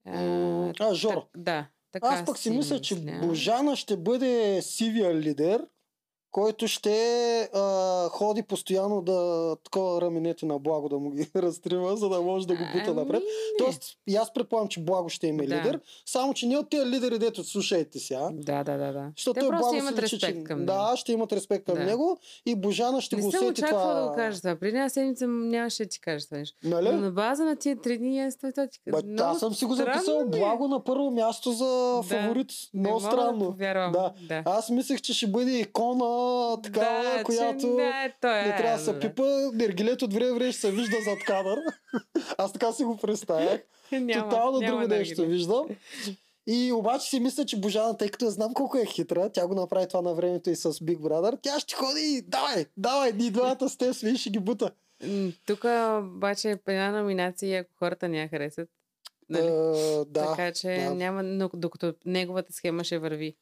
М, 0.07 0.73
А, 0.81 0.95
Жоро. 0.95 1.21
Так, 1.21 1.29
да. 1.37 1.67
Така 1.93 2.07
Аз 2.07 2.25
пък 2.25 2.39
си 2.39 2.51
мисля, 2.51 2.81
че 2.81 2.97
Божана 3.23 3.77
ще 3.77 3.97
бъде 3.97 4.63
сивия 4.63 5.15
лидер, 5.15 5.67
който 6.35 6.69
ще 6.69 6.95
а, 7.55 7.61
ходи 8.09 8.43
постоянно 8.43 9.03
да 9.03 9.17
такова 9.65 10.01
раменете 10.01 10.47
на 10.47 10.59
Благо 10.59 10.89
да 10.89 10.99
му 10.99 11.11
ги 11.11 11.31
разтрива, 11.37 11.97
за 11.97 12.09
да 12.09 12.23
може 12.23 12.47
да 12.47 12.55
го 12.55 12.63
бута 12.73 12.85
Ами, 12.87 12.95
напред. 12.95 13.23
не. 13.23 13.65
Тоест, 13.65 13.83
и 14.07 14.17
аз 14.17 14.33
предполагам, 14.33 14.69
че 14.69 14.81
Благо 14.81 15.09
ще 15.09 15.27
има 15.27 15.37
Да. 15.39 15.57
лидер, 15.57 15.81
само 16.07 16.35
че 16.35 16.47
не 16.47 16.59
от 16.59 16.71
тези 16.71 16.87
лидери, 16.87 17.19
дето 17.19 17.45
слушайте 17.45 17.99
сега. 17.99 18.29
Да, 18.33 18.65
да, 18.65 18.77
да, 18.77 18.93
да. 18.93 19.11
Защото 19.17 19.35
Те 19.35 19.41
той 19.41 19.49
просто 19.49 19.63
Благо 19.63 19.77
имат 19.77 19.99
респект 19.99 20.21
че... 20.21 20.45
към 20.45 20.59
него. 20.59 20.67
Да, 20.67 20.97
ще 20.97 21.13
имат 21.13 21.33
респект 21.33 21.67
към 21.67 21.75
Да. 21.75 21.85
него 21.85 22.19
и 22.47 22.55
Божана 22.55 23.01
ще 23.01 23.17
не 23.17 23.23
го 23.23 23.29
усети 23.29 23.63
това. 23.63 23.95
да 23.95 24.09
го 24.09 24.15
кажа 24.15 24.39
това. 24.39 24.57
Преди 24.57 24.69
една 24.69 24.89
седмица 24.89 25.27
нямаше 25.27 25.85
да 25.85 25.89
ти 25.89 26.01
кажа 26.01 26.27
това 26.27 26.39
нещо. 26.39 26.57
Нали? 26.65 26.89
Но 26.89 26.97
на 26.97 27.11
база 27.11 27.45
на 27.45 27.57
тия 27.57 27.77
три 27.77 27.99
дни 27.99 28.21
аз 28.21 28.37
това 28.37 28.53
това 28.53 28.67
ти 28.67 28.79
Ба, 28.91 29.01
много 29.07 29.31
аз 29.31 29.39
съм 29.41 29.55
си 29.55 29.65
го 29.65 29.75
записал 29.75 30.21
е. 30.21 30.25
Благо 30.29 30.69
на 30.69 30.85
първо 30.85 31.11
място 31.11 31.53
за 31.53 31.65
Да. 31.97 32.03
фаворит. 32.03 32.47
Не 32.75 32.81
Много 32.81 33.01
странно. 33.01 33.57
Да. 33.59 34.43
Аз 34.45 34.71
мислех, 34.71 35.01
че 35.01 35.15
ще 35.15 35.27
бъде 35.27 35.51
икона, 35.51 36.24
такава, 36.63 37.03
да, 37.03 37.25
която 37.25 37.79
той 38.21 38.39
е, 38.39 38.45
не 38.45 38.57
трябва 38.57 38.79
да 38.79 38.85
се 38.85 39.01
пипа. 39.01 39.23
Нергилет 39.53 40.03
от 40.03 40.15
време 40.15 40.33
време 40.33 40.53
ще 40.53 40.61
се 40.61 40.71
вижда 40.71 40.97
зад 41.05 41.19
кадър. 41.19 41.59
Аз 42.39 42.53
така 42.53 42.73
си 42.73 42.85
го 42.85 42.97
представях. 42.97 43.61
Няма, 43.93 44.29
Тотално 44.29 44.59
няма 44.59 44.81
друго 44.81 44.95
нещо 44.95 45.27
виждам. 45.27 45.67
И 46.47 46.73
обаче 46.73 47.09
си 47.09 47.21
мисля, 47.21 47.45
че 47.45 47.61
Божана, 47.61 47.97
тъй 47.97 48.09
като 48.09 48.25
я 48.25 48.31
знам 48.31 48.55
колко 48.55 48.79
е 48.79 48.87
хитра, 48.87 49.31
тя 49.33 49.47
го 49.47 49.55
направи 49.55 49.89
това 49.89 50.03
на 50.03 50.15
времето 50.15 50.51
и 50.51 50.57
с 50.57 50.73
Big 50.73 50.99
Brother, 50.99 51.39
тя 51.43 51.61
ще 51.61 51.75
ходи 51.75 52.01
и 52.01 52.23
давай, 52.23 52.67
давай, 52.77 53.13
ние 53.13 53.31
двамата 53.31 53.69
с 53.69 53.77
теб 53.77 53.95
сви, 53.95 54.17
ще 54.17 54.31
ги 54.31 54.39
бута. 54.39 54.71
Тук 55.47 55.65
обаче 55.99 56.51
е 56.51 56.59
една 56.67 56.91
номинация, 56.91 57.61
ако 57.61 57.71
хората 57.79 58.09
не 58.09 58.21
я 58.21 58.29
харесат. 58.29 58.69
Нали? 59.29 59.47
Е, 59.47 60.05
да. 60.05 60.27
така 60.31 60.53
че 60.53 60.69
да. 60.69 60.95
няма, 60.95 61.23
но 61.23 61.51
докато 61.55 61.95
неговата 62.07 62.53
схема 62.53 62.85
ще 62.85 62.99
върви. 62.99 63.37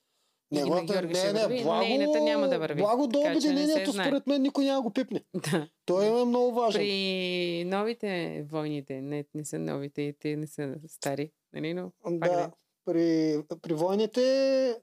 Неговата, 0.52 0.92
Георги 0.92 1.14
не, 1.14 1.32
не, 1.32 1.40
върви, 1.40 1.62
благо, 1.62 1.80
нейната 1.80 2.20
няма 2.20 2.48
да 2.48 2.58
върви. 2.58 2.80
Благо 2.80 3.06
до 3.06 3.20
обединението, 3.20 3.90
знае. 3.90 4.06
според 4.06 4.26
мен, 4.26 4.42
никой 4.42 4.64
няма 4.64 4.82
го 4.82 4.90
пипне. 4.90 5.24
Да. 5.34 5.68
Той 5.84 6.20
е 6.20 6.24
много 6.24 6.52
важен. 6.52 6.80
При 6.80 7.64
новите 7.66 8.42
войните, 8.50 9.00
не, 9.00 9.24
не 9.34 9.44
са 9.44 9.58
новите 9.58 10.02
и 10.02 10.12
те 10.18 10.36
не 10.36 10.46
са 10.46 10.74
стари, 10.88 11.30
нали, 11.52 11.74
но 11.74 11.90
пак 12.02 12.18
Да, 12.18 12.50
при, 12.84 13.38
при 13.62 13.74
войните 13.74 14.76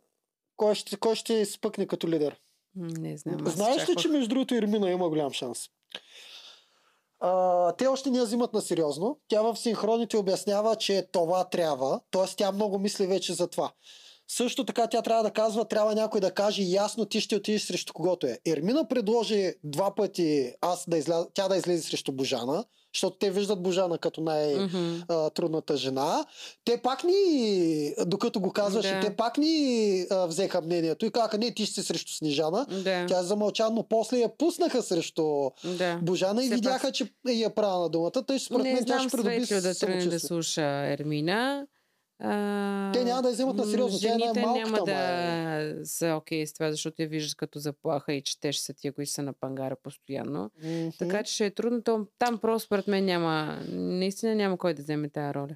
кой 0.56 0.76
ще, 0.76 0.98
кой 0.98 1.16
ще 1.16 1.46
спъкне 1.46 1.88
като 1.88 2.08
лидер? 2.08 2.40
Не 2.76 3.18
знам. 3.18 3.38
Знаеш 3.46 3.90
ли, 3.90 3.96
че 3.96 4.08
между 4.08 4.30
другото 4.30 4.56
Ирмина 4.56 4.91
има 4.91 5.10
голям 5.10 5.34
шанс? 5.34 5.70
А, 7.20 7.72
те 7.72 7.88
още 7.88 8.10
не 8.10 8.18
я 8.18 8.24
взимат 8.24 8.54
на 8.54 8.62
сериозно. 8.62 9.20
Тя 9.28 9.41
в 9.41 9.58
синхроните 9.58 10.18
обяснява, 10.18 10.76
че 10.76 11.08
това 11.12 11.44
трябва. 11.44 12.02
Тоест 12.12 12.38
тя 12.38 12.52
много 12.52 12.80
мисли 12.80 13.08
вече 13.08 13.34
за 13.34 13.48
това. 13.48 13.72
Също 14.31 14.65
така 14.65 14.88
тя 14.88 15.01
трябва 15.01 15.23
да 15.23 15.31
казва, 15.31 15.65
трябва 15.65 15.95
някой 15.95 16.22
да 16.22 16.31
каже 16.31 16.61
ясно 16.64 17.06
ти 17.06 17.22
ще 17.22 17.35
отидеш 17.35 17.61
срещу 17.61 17.93
когото 17.93 18.27
е. 18.27 18.39
Ермина 18.47 18.88
предложи 18.88 19.53
два 19.64 19.95
пъти 19.95 20.53
аз 20.61 20.85
да 20.88 20.97
изля... 20.97 21.27
тя 21.34 21.47
да 21.47 21.57
излезе 21.57 21.84
срещу 21.84 22.11
Божана, 22.11 22.64
защото 22.95 23.18
те 23.18 23.31
виждат 23.31 23.64
Божана 23.64 23.97
като 23.97 24.22
най- 24.22 24.56
Мгм. 24.56 24.95
а, 25.07 25.30
трудната 25.30 25.77
жена. 25.77 26.26
Те 26.65 26.77
пак 26.77 27.03
ни, 27.03 27.93
докато 28.06 28.39
го 28.39 28.51
казваше, 28.51 28.93
Да. 28.93 28.99
те 28.99 29.15
пак 29.15 29.38
ни 29.38 30.06
а, 30.11 30.26
взеха 30.26 30.61
мнението 30.61 31.06
и 31.06 31.11
казаха, 31.11 31.38
не, 31.38 31.53
ти 31.53 31.65
ще 31.65 31.73
си 31.73 31.88
срещу 31.88 32.11
Снежана. 32.14 32.65
Да, 32.65 33.06
Тя 33.06 33.23
замълча, 33.23 33.69
но 33.69 33.84
после 33.84 34.18
я 34.18 34.38
пуснаха 34.38 34.81
срещу 34.81 35.49
да. 35.64 35.99
Божана 36.01 36.43
и 36.43 36.45
Все 36.45 36.56
видяха, 36.56 36.91
че 36.91 37.07
я 37.30 37.56
права 37.56 37.80
на 37.80 37.89
думата. 37.89 38.11
Тъй 38.11 38.39
според 38.39 38.64
не 38.64 38.73
мен 38.73 38.85
тя 38.85 38.93
знам 38.93 39.10
ще 39.10 39.18
придоби 39.18 39.61
да 39.61 39.76
тръгне 39.76 40.06
да 40.06 40.19
слуша 40.19 40.61
Ермина. 40.93 41.68
А, 42.22 42.91
Те 42.94 43.04
няма 43.04 43.22
да 43.22 43.32
вземат 43.32 43.56
на 43.56 43.66
сериозно, 43.66 44.00
тя 44.00 44.08
е 44.08 44.12
Жените 44.12 44.41
няма 44.41 44.84
да 44.86 45.86
са 45.86 46.16
окей 46.18 46.48
с 46.48 46.54
това, 46.54 46.72
защото 46.72 47.02
я 47.02 47.08
виждат 47.08 47.38
като 47.38 47.60
заплаха 47.60 48.14
и 48.14 48.22
че 48.22 48.40
те 48.40 48.52
ще 48.52 48.64
са 48.64 48.74
тия, 48.74 48.94
които 48.94 49.12
са 49.12 49.22
на 49.22 49.34
пангара 49.34 49.76
постоянно. 49.84 50.52
Мгм. 50.64 50.90
Така 51.00 51.24
че 51.24 51.34
ще 51.34 51.46
е 51.46 51.52
трудно. 51.52 51.82
Там 52.20 52.38
просто 52.38 52.66
според 52.66 52.88
мен 52.88 53.06
няма, 53.06 53.60
наистина 53.72 54.36
няма 54.36 54.58
кой 54.58 54.74
да 54.74 54.82
вземе 54.82 55.10
тази 55.10 55.34
роля. 55.34 55.56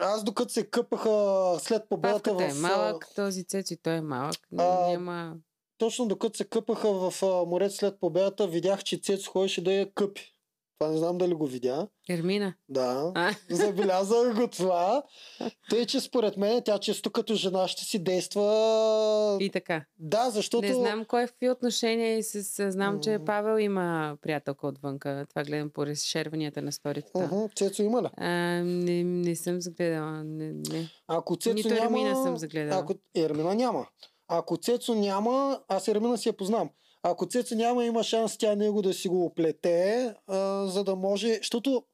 Аз 0.00 0.24
докато 0.24 0.52
се 0.52 0.66
къпаха 0.66 1.54
след 1.60 1.88
победата 1.88 2.30
Павката 2.30 2.54
в... 2.54 2.58
е 2.58 2.60
малък, 2.60 3.06
този 3.14 3.44
цеци 3.44 3.76
той 3.82 3.94
е 3.94 4.00
малък. 4.00 4.36
А, 4.58 4.88
няма... 4.90 5.36
Точно 5.78 6.06
докато 6.06 6.36
се 6.36 6.44
къпаха 6.44 6.92
в 6.92 7.22
морето 7.46 7.74
след 7.74 8.00
победата, 8.00 8.46
видях, 8.46 8.84
че 8.84 8.98
Цецо 8.98 9.30
ходеше 9.30 9.64
да 9.64 9.72
я 9.72 9.90
къпи. 9.94 10.37
Това 10.78 10.90
не 10.92 10.98
знам 10.98 11.18
дали 11.18 11.34
го 11.34 11.46
видя. 11.46 11.88
Ермина. 12.10 12.54
Да. 12.68 13.12
А, 13.14 13.34
Забелязах 13.50 14.34
го 14.34 14.48
това. 14.48 15.02
Тъй, 15.70 15.86
че 15.86 16.00
според 16.00 16.36
мен 16.36 16.62
тя 16.64 16.78
често 16.78 17.10
като 17.10 17.34
жена 17.34 17.68
ще 17.68 17.84
си 17.84 17.98
действа... 17.98 19.38
и 19.40 19.50
така. 19.50 19.84
Да, 19.98 20.30
защото... 20.30 20.66
Не 20.66 20.74
знам 20.74 21.04
кой 21.04 21.22
е 21.22 21.26
в 21.26 21.30
какви 21.30 21.50
отношения 21.50 22.18
и 22.18 22.22
с, 22.22 22.70
знам, 22.70 23.00
че. 23.00 23.18
Павел 23.26 23.58
има 23.58 24.16
приятелка 24.22 24.66
отвънка. 24.66 25.26
Това 25.28 25.44
гледам 25.44 25.70
по 25.70 25.86
разшерванията 25.86 26.62
на 26.62 26.72
сторитата. 26.72 27.28
Мгм, 27.32 27.46
Цецо 27.56 27.82
има 27.82 28.02
ли? 28.02 28.08
А, 28.16 28.28
не, 28.64 29.04
не 29.04 29.36
съм 29.36 29.60
загледала. 29.60 30.24
Не, 30.24 30.52
не. 30.52 30.88
Ако 31.08 31.36
Цецо 31.36 31.54
Нито 31.54 31.68
няма... 31.68 31.84
Ермина 31.84 32.16
съм 32.22 32.36
загледала. 32.36 32.80
Ако... 32.82 32.94
Ермина 33.16 33.54
няма. 33.54 33.86
Ако 34.28 34.56
Цецо 34.56 34.94
няма, 34.94 35.60
аз 35.68 35.88
Ермина 35.88 36.18
си 36.18 36.28
я 36.28 36.32
познам. 36.32 36.70
Ако 37.02 37.26
Цецо 37.26 37.54
няма, 37.54 37.84
има 37.84 38.02
шанс 38.02 38.38
тя 38.38 38.54
него 38.54 38.82
да 38.82 38.94
си 38.94 39.08
го 39.08 39.24
оплете, 39.24 40.14
а, 40.26 40.66
за 40.66 40.84
да 40.84 40.96
може... 40.96 41.34
Защото 41.34 41.84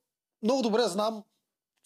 много 0.43 0.63
добре 0.63 0.83
знам 0.83 1.23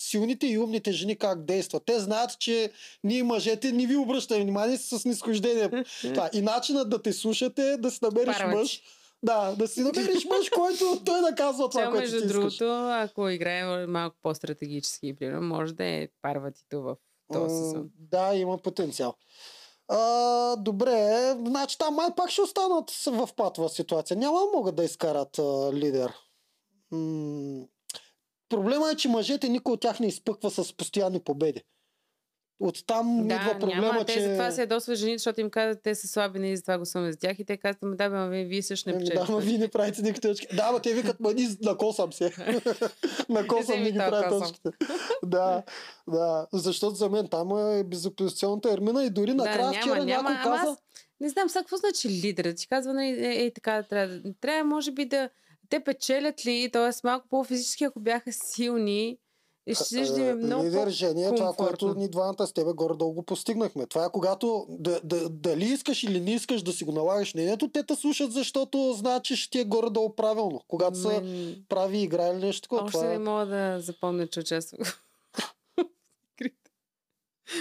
силните 0.00 0.46
и 0.46 0.58
умните 0.58 0.92
жени 0.92 1.16
как 1.16 1.44
действат. 1.44 1.82
Те 1.86 1.98
знаят, 2.00 2.38
че 2.38 2.70
ние 3.04 3.22
мъжете 3.22 3.72
не 3.72 3.86
ви 3.86 3.96
обръщаме 3.96 4.42
внимание 4.42 4.76
с 4.76 5.04
нисхождение. 5.04 5.84
Това. 6.02 6.30
И 6.32 6.42
начинът 6.42 6.90
да 6.90 7.02
те 7.02 7.12
слушате 7.12 7.62
е 7.72 7.76
да 7.76 7.90
си 7.90 7.98
намериш 8.02 8.36
Парвач. 8.38 8.54
мъж. 8.54 8.82
Да, 9.22 9.54
да 9.58 9.68
си 9.68 9.80
намериш 9.80 10.24
мъж, 10.24 10.48
който 10.50 11.02
той 11.04 11.20
да 11.20 11.34
казва 11.34 11.68
това, 11.70 11.82
Това, 11.82 11.90
което 11.90 12.00
между 12.00 12.18
ти 12.18 12.26
искаш. 12.26 12.56
другото, 12.56 12.88
ако 12.90 13.28
играем 13.28 13.90
малко 13.90 14.16
по-стратегически, 14.22 15.16
примерно, 15.16 15.48
може 15.48 15.74
да 15.74 15.84
е 15.84 16.08
парватито 16.22 16.82
в 16.82 16.96
този 17.32 17.54
сезон. 17.54 17.90
Да, 17.98 18.34
има 18.34 18.58
потенциал. 18.58 19.14
А, 19.88 20.56
добре, 20.56 21.34
значи 21.46 21.78
там 21.78 21.94
май 21.94 22.08
пак 22.16 22.30
ще 22.30 22.42
останат 22.42 22.90
в 23.06 23.28
патова 23.36 23.68
ситуация. 23.68 24.16
Няма 24.16 24.40
могат 24.54 24.76
да 24.76 24.84
изкарат 24.84 25.38
а, 25.38 25.72
лидер. 25.72 26.14
М- 26.92 27.66
проблема 28.48 28.90
е, 28.90 28.96
че 28.96 29.08
мъжете 29.08 29.48
никой 29.48 29.72
от 29.72 29.80
тях 29.80 30.00
не 30.00 30.06
изпъква 30.06 30.50
с 30.50 30.76
постоянни 30.76 31.20
победи. 31.20 31.62
Оттам 32.60 33.18
идва 33.18 33.28
Да, 33.28 33.58
проблема, 33.58 33.82
няма. 33.82 34.04
Те 34.04 34.12
че... 34.12 34.20
затова 34.22 34.50
се 34.50 34.60
ядосват 34.60 34.96
жените, 34.96 35.18
защото 35.18 35.40
им 35.40 35.50
казват, 35.50 35.82
те 35.82 35.94
са 35.94 36.08
слаби, 36.08 36.38
ние 36.38 36.56
затова 36.56 36.76
гласуваме 36.76 37.12
за 37.12 37.18
тях. 37.18 37.38
И 37.38 37.44
те 37.44 37.56
казват, 37.56 37.82
ама 37.82 37.96
да, 37.96 38.04
ама 38.04 38.28
вие, 38.28 38.44
вие 38.44 38.62
също 38.62 38.88
не 38.88 38.94
Еми, 38.94 39.04
печелите. 39.04 39.26
Да, 39.26 39.32
ма 39.32 39.40
вие 39.40 39.58
не 39.58 39.68
правите 39.68 40.02
никакви 40.02 40.20
точки. 40.20 40.46
Да, 40.56 40.72
ма 40.72 40.80
те 40.80 40.94
викат, 40.94 41.20
ма 41.20 41.34
накосам 41.62 42.12
се. 42.12 42.32
накосам 43.28 43.82
не 43.82 43.90
ги 43.92 43.98
това 43.98 44.08
правя 44.08 44.28
косам. 44.28 44.40
точките. 44.40 44.68
да, 45.22 45.62
да. 46.08 46.46
Защото 46.52 46.94
за 46.96 47.08
мен 47.08 47.28
там 47.28 47.78
е 47.78 47.84
безопозиционната 47.84 48.72
ермина 48.72 49.04
и 49.04 49.10
дори 49.10 49.34
накрая 49.34 49.72
вчера 49.72 50.04
някой 50.04 50.14
ама 50.14 50.40
каза... 50.42 50.70
аз 50.70 50.78
не 51.20 51.28
знам 51.28 51.48
сега 51.48 51.60
какво 51.62 51.76
значи 51.76 52.08
лидер. 52.08 52.44
Да 52.44 52.54
ти 52.54 52.68
казва, 52.68 52.92
нали, 52.92 53.08
е, 53.08 53.44
е, 53.44 53.52
така 53.52 53.82
трябва. 53.82 54.14
да- 54.14 54.34
Трябва, 54.40 54.64
може 54.64 54.90
би, 54.90 55.04
да. 55.04 55.28
Те 55.68 55.80
печелят 55.80 56.46
ли, 56.46 56.70
т.е. 56.72 56.90
малко 57.04 57.26
по-физически, 57.28 57.84
ако 57.84 58.00
бяха 58.00 58.32
силни, 58.32 59.18
и 59.70 59.74
ще 59.74 60.30
а, 60.30 60.36
много 60.36 60.64
Лидер, 60.64 60.86
е 60.86 61.34
това, 61.34 61.52
което 61.52 61.94
ни 61.94 62.08
двамата 62.08 62.46
с 62.46 62.52
тебе 62.52 62.72
горе-долу 62.72 63.12
го 63.12 63.22
постигнахме. 63.22 63.86
Това 63.86 64.04
е 64.04 64.08
когато 64.12 64.66
да, 64.68 65.00
да, 65.04 65.28
дали 65.28 65.64
искаш 65.64 66.02
или 66.02 66.20
не 66.20 66.34
искаш 66.34 66.62
да 66.62 66.72
си 66.72 66.84
го 66.84 66.92
налагаш 66.92 67.34
мнението, 67.34 67.68
те 67.68 67.82
те 67.82 67.94
слушат, 67.94 68.32
защото 68.32 68.92
знаят, 68.92 69.24
че 69.24 69.36
ще 69.36 69.50
ти 69.50 69.58
е 69.60 69.64
горе-долу 69.64 70.14
правилно. 70.14 70.60
Когато 70.68 70.98
са 70.98 71.08
Мен... 71.08 71.56
прави 71.68 71.98
игра 71.98 72.28
или 72.28 72.46
нещо 72.46 72.62
такова. 72.62 72.82
Още 72.82 72.98
Това... 72.98 73.08
не 73.08 73.14
е- 73.14 73.18
мога 73.18 73.46
да 73.46 73.80
запомня, 73.80 74.26
че 74.26 74.40
участвах. 74.40 75.02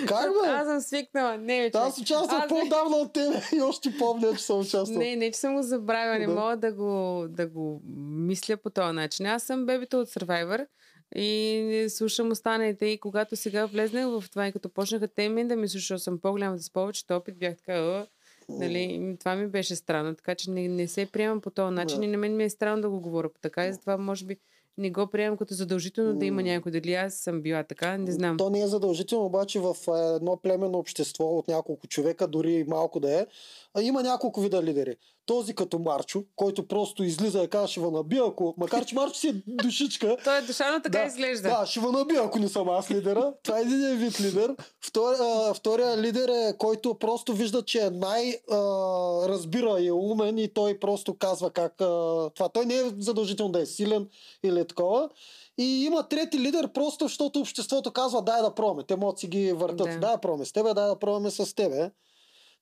Как 0.07 0.31
бе? 0.43 0.49
Аз 0.49 0.67
съм 0.67 0.81
свикнала. 0.81 1.37
Не, 1.37 1.45
бе, 1.61 1.71
Аз 1.73 1.95
човек. 1.95 2.05
участвах 2.05 2.41
Аз- 2.43 2.49
по-давно 2.49 2.97
от 2.97 3.13
тебе 3.13 3.41
и 3.55 3.61
още 3.61 3.97
помня, 3.97 4.35
че 4.35 4.43
съм 4.43 4.59
участвал. 4.59 4.97
Не, 4.99 5.15
не, 5.15 5.31
че 5.31 5.39
съм 5.39 5.55
го 5.55 5.63
забравила. 5.63 6.19
Не 6.19 6.25
Да. 6.27 6.33
мога 6.33 6.57
да 6.57 6.73
го, 6.73 7.25
да 7.29 7.47
го 7.47 7.81
мисля 8.09 8.57
по 8.57 8.69
този 8.69 8.93
начин. 8.93 9.25
Аз 9.25 9.43
съм 9.43 9.65
бебето 9.65 9.99
от 9.99 10.07
Survivor 10.09 10.67
и 11.15 11.85
слушам 11.89 12.31
останалите. 12.31 12.85
И 12.85 12.97
когато 12.99 13.35
сега 13.35 13.65
влезнах 13.65 14.05
в 14.05 14.23
това 14.29 14.47
и 14.47 14.51
като 14.51 14.69
почнаха 14.69 15.07
те 15.07 15.29
мен 15.29 15.47
да 15.47 15.55
ми 15.55 15.67
защото 15.67 15.99
съм 15.99 16.19
по-голяма 16.19 16.57
с 16.57 16.69
повечето 16.69 17.13
опит, 17.13 17.39
бях 17.39 17.57
така, 17.57 17.73
«О, 17.73 18.05
нали, 18.49 19.15
това 19.19 19.35
ми 19.35 19.47
беше 19.47 19.75
странно. 19.75 20.15
Така 20.15 20.35
че 20.35 20.51
не, 20.51 20.67
не 20.67 20.87
се 20.87 21.05
приемам 21.05 21.41
по 21.41 21.49
този 21.49 21.73
начин 21.73 21.99
Да. 21.99 22.05
и 22.05 22.07
на 22.09 22.17
мен 22.17 22.35
ми 22.35 22.43
е 22.43 22.49
странно 22.49 22.81
да 22.81 22.89
го 22.89 22.99
говоря 22.99 23.29
по 23.29 23.39
така 23.39 23.67
и 23.67 23.73
затова 23.73 23.97
може 23.97 24.25
би 24.25 24.37
не 24.77 24.91
го 24.91 25.07
приемам 25.07 25.37
като 25.37 25.53
задължително 25.53 26.19
да 26.19 26.25
има 26.25 26.43
някой. 26.43 26.71
Дали 26.71 26.93
аз 26.93 27.13
съм 27.13 27.41
била 27.41 27.63
така, 27.63 27.97
не 27.97 28.11
знам. 28.11 28.37
То 28.37 28.49
не 28.49 28.61
е 28.61 28.67
задължително, 28.67 29.25
обаче 29.25 29.59
в 29.59 29.75
едно 30.15 30.37
племенно 30.37 30.77
общество 30.77 31.37
от 31.37 31.47
няколко 31.47 31.87
човека, 31.87 32.27
дори 32.27 32.65
малко 32.67 32.99
да 32.99 33.19
е, 33.19 33.25
има 33.81 34.03
няколко 34.03 34.41
вида 34.41 34.63
лидери. 34.63 34.95
Този 35.27 35.53
като 35.53 35.79
Марчо, 35.79 36.23
който 36.35 36.67
просто 36.67 37.03
излиза 37.03 37.43
и 37.43 37.47
казва, 37.47 37.67
ще 37.67 37.79
набия, 37.79 38.23
ако... 38.27 38.53
Макар, 38.57 38.85
че 38.85 38.95
Марчо 38.95 39.19
си 39.19 39.27
е 39.27 39.33
душичка, 39.47 40.17
Той 40.23 40.37
е 40.37 40.41
душано 40.41 40.81
така 40.83 40.99
да, 40.99 41.05
изглежда. 41.05 41.49
Да, 41.49 41.65
ще 41.65 41.79
ва 41.79 41.91
набия, 41.91 42.23
ако 42.23 42.39
не 42.39 42.47
съм 42.47 42.69
аз 42.69 42.91
лидера. 42.91 43.33
Това 43.43 43.59
е 43.59 43.61
един 43.61 43.97
вид 43.97 44.21
лидер. 44.21 44.55
Втори, 44.85 45.15
а, 45.19 45.53
втория 45.53 45.97
лидер 45.97 46.29
е, 46.29 46.57
който 46.57 46.93
просто 46.93 47.33
вижда, 47.33 47.61
че 47.61 47.79
е 47.85 47.89
най- 47.89 48.39
а, 48.51 48.57
разбира 49.29 49.79
и 49.79 49.87
е 49.87 49.91
умен 49.91 50.37
и 50.37 50.53
той 50.53 50.79
просто 50.79 51.17
казва 51.17 51.49
как 51.49 51.81
а, 51.81 51.85
това. 52.35 52.49
Той 52.49 52.65
не 52.65 52.75
е 52.75 52.83
задължително 52.97 53.51
да 53.51 53.61
е 53.61 53.65
силен 53.65 54.07
или 54.43 54.67
такова. 54.67 55.09
И 55.57 55.85
има 55.85 56.07
трети 56.07 56.39
лидер, 56.39 56.73
просто 56.73 57.05
защото 57.05 57.39
обществото 57.39 57.91
казва, 57.91 58.21
дай 58.21 58.41
да 58.41 58.55
пробваме. 58.55 58.83
Те 58.83 58.95
могат 58.95 59.19
си 59.19 59.27
ги 59.27 59.51
въртат. 59.51 59.77
Да. 59.77 59.93
Да. 59.93 59.99
Дай 59.99 60.11
да 60.11 60.17
пробваме 60.17 60.45
с 60.45 60.53
тебе, 60.53 60.73
дай 60.73 60.87
да 60.87 60.99
пробваме 60.99 61.31
с 61.31 61.55
тебе. 61.55 61.91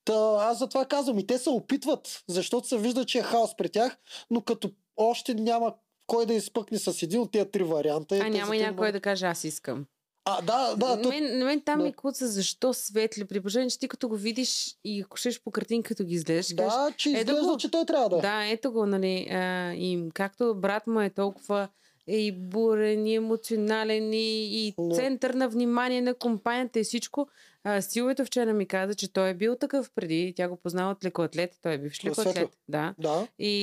Та, 0.06 0.38
аз 0.40 0.60
затова 0.60 0.86
казвам. 0.86 1.20
И 1.20 1.28
те 1.28 1.38
се 1.38 1.50
опитват, 1.50 2.24
защото 2.28 2.68
се 2.68 2.78
вижда, 2.78 3.06
че 3.06 3.20
е 3.20 3.24
хаос 3.24 3.58
при 3.58 3.70
тях, 3.70 3.98
но 4.32 4.42
като 4.42 4.72
още 4.98 5.34
няма 5.34 5.74
кой 6.08 6.26
да 6.26 6.34
изпъкне 6.34 6.78
с 6.80 7.04
един 7.04 7.20
от 7.22 7.32
тези 7.32 7.46
три 7.52 7.64
варианта. 7.64 8.16
А 8.18 8.30
няма 8.30 8.56
и 8.56 8.60
някой 8.60 8.92
да 8.92 9.00
каже, 9.00 9.26
аз 9.26 9.44
искам. 9.44 9.86
а, 10.26 10.42
да, 10.42 10.76
да. 10.76 10.96
на, 10.96 11.02
То... 11.02 11.10
мен, 11.10 11.40
на 11.40 11.46
мен 11.46 11.62
там 11.62 11.80
да. 11.80 11.86
ми 11.86 11.94
куца 11.94 12.28
защо 12.28 12.74
светли. 12.74 13.26
При 13.26 13.40
положение, 13.42 13.70
че 13.70 13.80
ти 13.80 13.88
като 13.88 14.10
го 14.10 14.16
видиш 14.16 14.76
и 14.84 15.02
ако 15.02 15.18
щеш 15.18 15.42
по 15.44 15.52
картинка, 15.52 15.88
като 15.88 16.04
ги 16.04 16.14
изгледаш, 16.16 16.46
ще 16.46 16.56
кажеш, 16.56 16.74
Да, 16.74 16.92
че 16.98 17.10
Ето 17.10 17.20
изглежда, 17.20 17.52
го. 17.52 17.58
че 17.58 17.72
той 17.72 17.86
трябва 17.86 18.10
да. 18.10 18.18
е. 18.18 18.22
да, 18.22 18.46
ето 18.46 18.72
го, 18.72 18.86
нали. 18.86 19.28
А, 19.32 19.74
и 19.74 20.10
както 20.14 20.56
брат 20.56 20.88
му 20.88 21.02
е 21.02 21.10
толкова 21.10 21.68
и 22.08 22.32
бурен, 22.32 23.08
и 23.08 23.16
емоционален, 23.16 24.14
и, 24.14 24.68
и 24.68 24.74
Да. 24.80 24.96
център 24.96 25.34
на 25.34 25.50
внимание 25.50 26.02
на 26.02 26.14
компанията 26.14 26.80
и 26.80 26.84
всичко. 26.84 27.28
А, 27.66 27.82
Силвето 27.82 28.26
вчера 28.26 28.54
ми 28.54 28.66
каза, 28.68 28.96
че 28.96 29.14
той 29.14 29.30
е 29.30 29.34
бил 29.34 29.56
такъв 29.56 29.92
преди. 29.96 30.34
Тя 30.36 30.50
го 30.50 30.56
познава 30.56 30.92
от 30.92 31.04
лекоатлет. 31.04 31.52
Той 31.62 31.74
е 31.74 31.78
бивш 31.78 32.06
лекоатлет. 32.06 32.50
Да. 32.68 32.94
Да. 33.00 33.28
И 33.40 33.56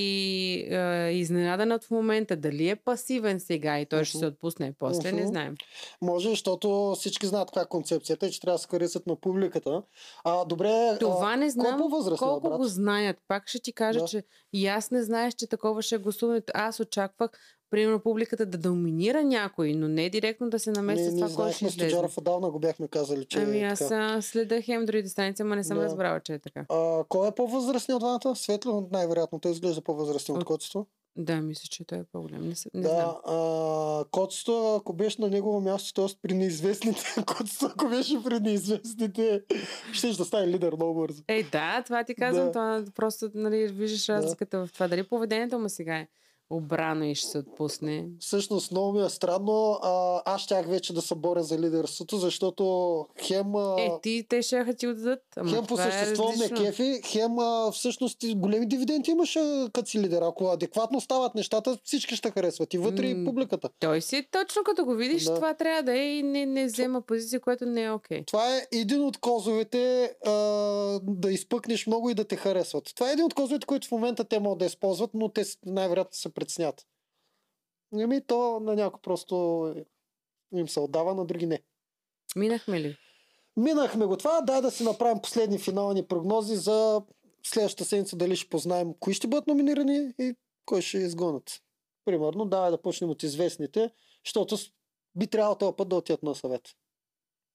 е, 0.70 1.10
изненадан 1.12 1.78
в 1.80 1.90
момента. 1.90 2.36
Дали 2.36 2.68
е 2.68 2.76
пасивен 2.76 3.40
сега 3.40 3.80
и 3.80 3.86
той 3.86 4.04
ще 4.04 4.16
Мгм. 4.16 4.22
се 4.22 4.26
отпусне 4.26 4.74
после, 4.78 5.12
не 5.12 5.20
Мгм. 5.20 5.28
знаем. 5.28 5.54
Може, 6.02 6.28
защото 6.28 6.94
всички 6.98 7.26
знаят 7.26 7.48
каква 7.48 7.62
е 7.62 7.68
концепцията 7.68 8.26
и 8.26 8.30
че 8.30 8.40
трябва 8.40 8.54
да 8.54 8.62
се 8.62 8.68
харесат 8.70 9.06
на 9.06 9.16
публиката. 9.16 9.82
А, 10.24 10.44
добре, 10.44 10.96
Това 11.00 11.32
а, 11.32 11.36
не 11.36 11.46
е 11.46 11.50
знам 11.50 11.80
колко 12.18 12.48
брат? 12.48 12.58
го 12.58 12.64
знаят. 12.64 13.16
Пак 13.28 13.48
ще 13.48 13.58
ти 13.58 13.72
кажа, 13.72 14.00
Да. 14.00 14.06
че 14.06 14.22
и 14.52 14.66
аз 14.66 14.90
не 14.90 15.02
знаеш, 15.02 15.34
че 15.34 15.46
такова 15.46 15.82
ще 15.82 15.94
е 15.94 15.98
гласуването. 15.98 16.52
Аз 16.56 16.80
очаквах, 16.80 17.30
примерно, 17.70 18.00
публиката 18.00 18.46
да 18.46 18.58
доминира 18.58 19.24
някой, 19.24 19.72
но 19.72 19.88
не 19.88 20.10
директно 20.10 20.50
да 20.50 20.58
се 20.58 20.70
Не, 20.72 20.94
ние 20.94 21.10
това, 21.10 21.34
кой 21.36 21.52
ще 21.52 21.66
излезе. 21.66 22.02
Отдавна 22.16 22.50
го 22.50 22.58
бяхме 22.58 22.88
казали, 22.88 23.24
че 23.24 23.38
Ами 23.38 23.58
е 23.58 23.64
аз 23.64 23.78
следа 24.20 24.62
хем 24.62 24.84
другите 24.84 25.08
страници, 25.08 25.42
ама 25.42 25.56
не 25.56 25.64
съм 25.64 25.78
Да. 25.78 25.84
разбрала, 25.84 26.20
че 26.20 26.34
е 26.34 26.38
така. 26.38 26.64
А, 26.68 27.04
кой 27.08 27.28
е 27.28 27.32
по-възрастният 27.32 27.96
от 27.96 28.20
двамата? 28.20 28.36
Светло, 28.36 28.88
най-вероятно. 28.92 29.38
Той 29.38 29.52
изглежда 29.52 29.80
по-възрастен 29.80 30.34
от 30.34 30.40
От- 30.40 30.46
Коцето. 30.46 30.86
Да, 31.16 31.36
мисля, 31.36 31.68
че 31.70 31.84
той 31.84 31.98
е 31.98 32.04
по-голям. 32.04 32.40
Не, 32.40 32.48
не 32.48 32.54
знам. 32.54 32.82
Да, 32.82 33.20
а, 33.26 34.04
Коцето, 34.10 34.74
ако 34.74 34.92
беше 34.92 35.20
на 35.20 35.28
негово 35.28 35.60
място, 35.60 35.94
т.е. 35.94 36.16
при 36.22 36.34
неизвестните, 36.34 37.00
Коцето, 37.26 37.66
ако 37.66 37.88
беше 37.88 38.22
при 38.24 38.40
неизвестните, 38.40 39.42
ще 39.92 40.06
да 40.08 40.24
стане 40.24 40.46
лидер 40.46 40.72
много 40.72 41.00
бързо. 41.00 41.22
Е, 41.28 41.42
да, 41.42 41.82
това 41.82 42.04
ти 42.04 42.14
казвам. 42.14 42.46
Да. 42.46 42.52
Това 42.52 42.84
просто 42.94 43.30
нали, 43.34 43.66
виждаш 43.66 44.08
разликата 44.08 44.66
в 44.66 44.72
това. 44.72 44.88
Дали 44.88 45.02
поведението 45.02 45.58
му 45.58 45.68
сега 45.68 45.96
е 45.96 46.08
обрано 46.52 47.04
и 47.04 47.14
ще 47.14 47.28
се 47.28 47.38
отпусне. 47.38 48.06
Всъщност 48.20 48.70
много 48.70 48.92
ми 48.92 49.06
е 49.06 49.08
странно. 49.08 49.78
А, 49.82 50.22
аз 50.24 50.40
щях 50.40 50.66
вече 50.66 50.92
да 50.92 51.02
се 51.02 51.14
боря 51.14 51.42
за 51.42 51.58
лидерството, 51.58 52.16
защото 52.16 52.62
хем, 53.20 53.54
Е, 53.78 53.90
ти, 54.02 54.26
те 54.28 54.42
ще 54.42 54.74
ти 54.74 54.86
го 54.86 54.94
дадат. 54.94 55.22
Ама 55.36 55.50
хем 55.50 55.66
по 55.66 55.74
е 55.74 55.82
същество 55.82 56.24
ме 56.24 56.32
различно. 56.32 56.56
кефи, 56.56 57.00
хем 57.04 57.38
а, 57.38 57.70
всъщност 57.72 58.22
и 58.22 58.34
големи 58.34 58.66
дивиденти 58.66 59.10
имаш 59.10 59.38
като 59.72 59.90
си 59.90 60.00
лидер. 60.00 60.22
Ако 60.22 60.46
адекватно 60.46 61.00
стават 61.00 61.34
нещата, 61.34 61.78
всички 61.84 62.16
ще 62.16 62.30
харесват. 62.30 62.74
И 62.74 62.78
вътре 62.78 63.06
и 63.06 63.14
М, 63.14 63.24
публиката. 63.24 63.68
Той 63.80 64.00
си 64.00 64.26
точно 64.30 64.62
като 64.64 64.84
го 64.84 64.94
видиш, 64.94 65.24
Да. 65.24 65.34
това 65.34 65.54
трябва 65.54 65.82
да 65.82 65.92
е 65.92 66.04
и 66.08 66.22
не, 66.22 66.46
не 66.46 66.66
взема 66.66 67.00
позиция, 67.02 67.40
което 67.40 67.66
не 67.66 67.82
е 67.82 67.90
окей. 67.90 68.24
Това 68.24 68.56
е 68.56 68.66
един 68.72 69.04
от 69.04 69.18
козовете 69.18 70.04
а, 70.26 70.30
да 71.02 71.32
изпъкнеш 71.32 71.86
много 71.86 72.10
и 72.10 72.14
да 72.14 72.24
те 72.24 72.36
харесват. 72.36 72.84
Това 72.94 73.08
е 73.10 73.12
един 73.12 73.24
от 73.24 73.34
козовете, 73.34 73.66
които 73.66 73.88
в 73.88 73.92
момента 73.92 74.24
те 74.24 74.38
могат 74.38 74.58
да 74.58 74.64
използват, 74.64 75.10
но 75.14 75.28
те 75.28 75.42
най-вероятно 75.66 76.16
се 76.16 76.28
преценят. 76.44 76.86
Ами 77.94 78.26
то 78.26 78.60
на 78.60 78.74
някой 78.74 79.00
просто 79.00 79.74
им 80.54 80.68
се 80.68 80.80
отдава, 80.80 81.14
на 81.14 81.24
други 81.24 81.46
не. 81.46 81.62
Минахме 82.36 82.80
ли? 82.80 82.96
Минахме 83.56 84.06
го 84.06 84.16
това, 84.16 84.40
дай 84.40 84.60
да 84.60 84.70
си 84.70 84.84
направим 84.84 85.22
последни 85.22 85.58
финални 85.58 86.06
прогнози 86.06 86.56
за 86.56 87.02
следващата 87.42 87.84
седмица, 87.84 88.16
дали 88.16 88.36
ще 88.36 88.48
познаем 88.48 88.94
кои 89.00 89.14
ще 89.14 89.28
бъдат 89.28 89.46
номинирани 89.46 90.14
и 90.18 90.34
кой 90.66 90.82
ще 90.82 90.98
изгонят. 90.98 91.62
Примерно, 92.04 92.44
давай 92.44 92.70
да 92.70 92.82
почнем 92.82 93.10
от 93.10 93.22
известните, 93.22 93.90
защото 94.26 94.56
би 95.14 95.26
трябвало 95.26 95.56
този 95.56 95.76
път 95.76 95.88
да 95.88 95.96
отидат 95.96 96.22
на 96.22 96.34
съвет. 96.34 96.62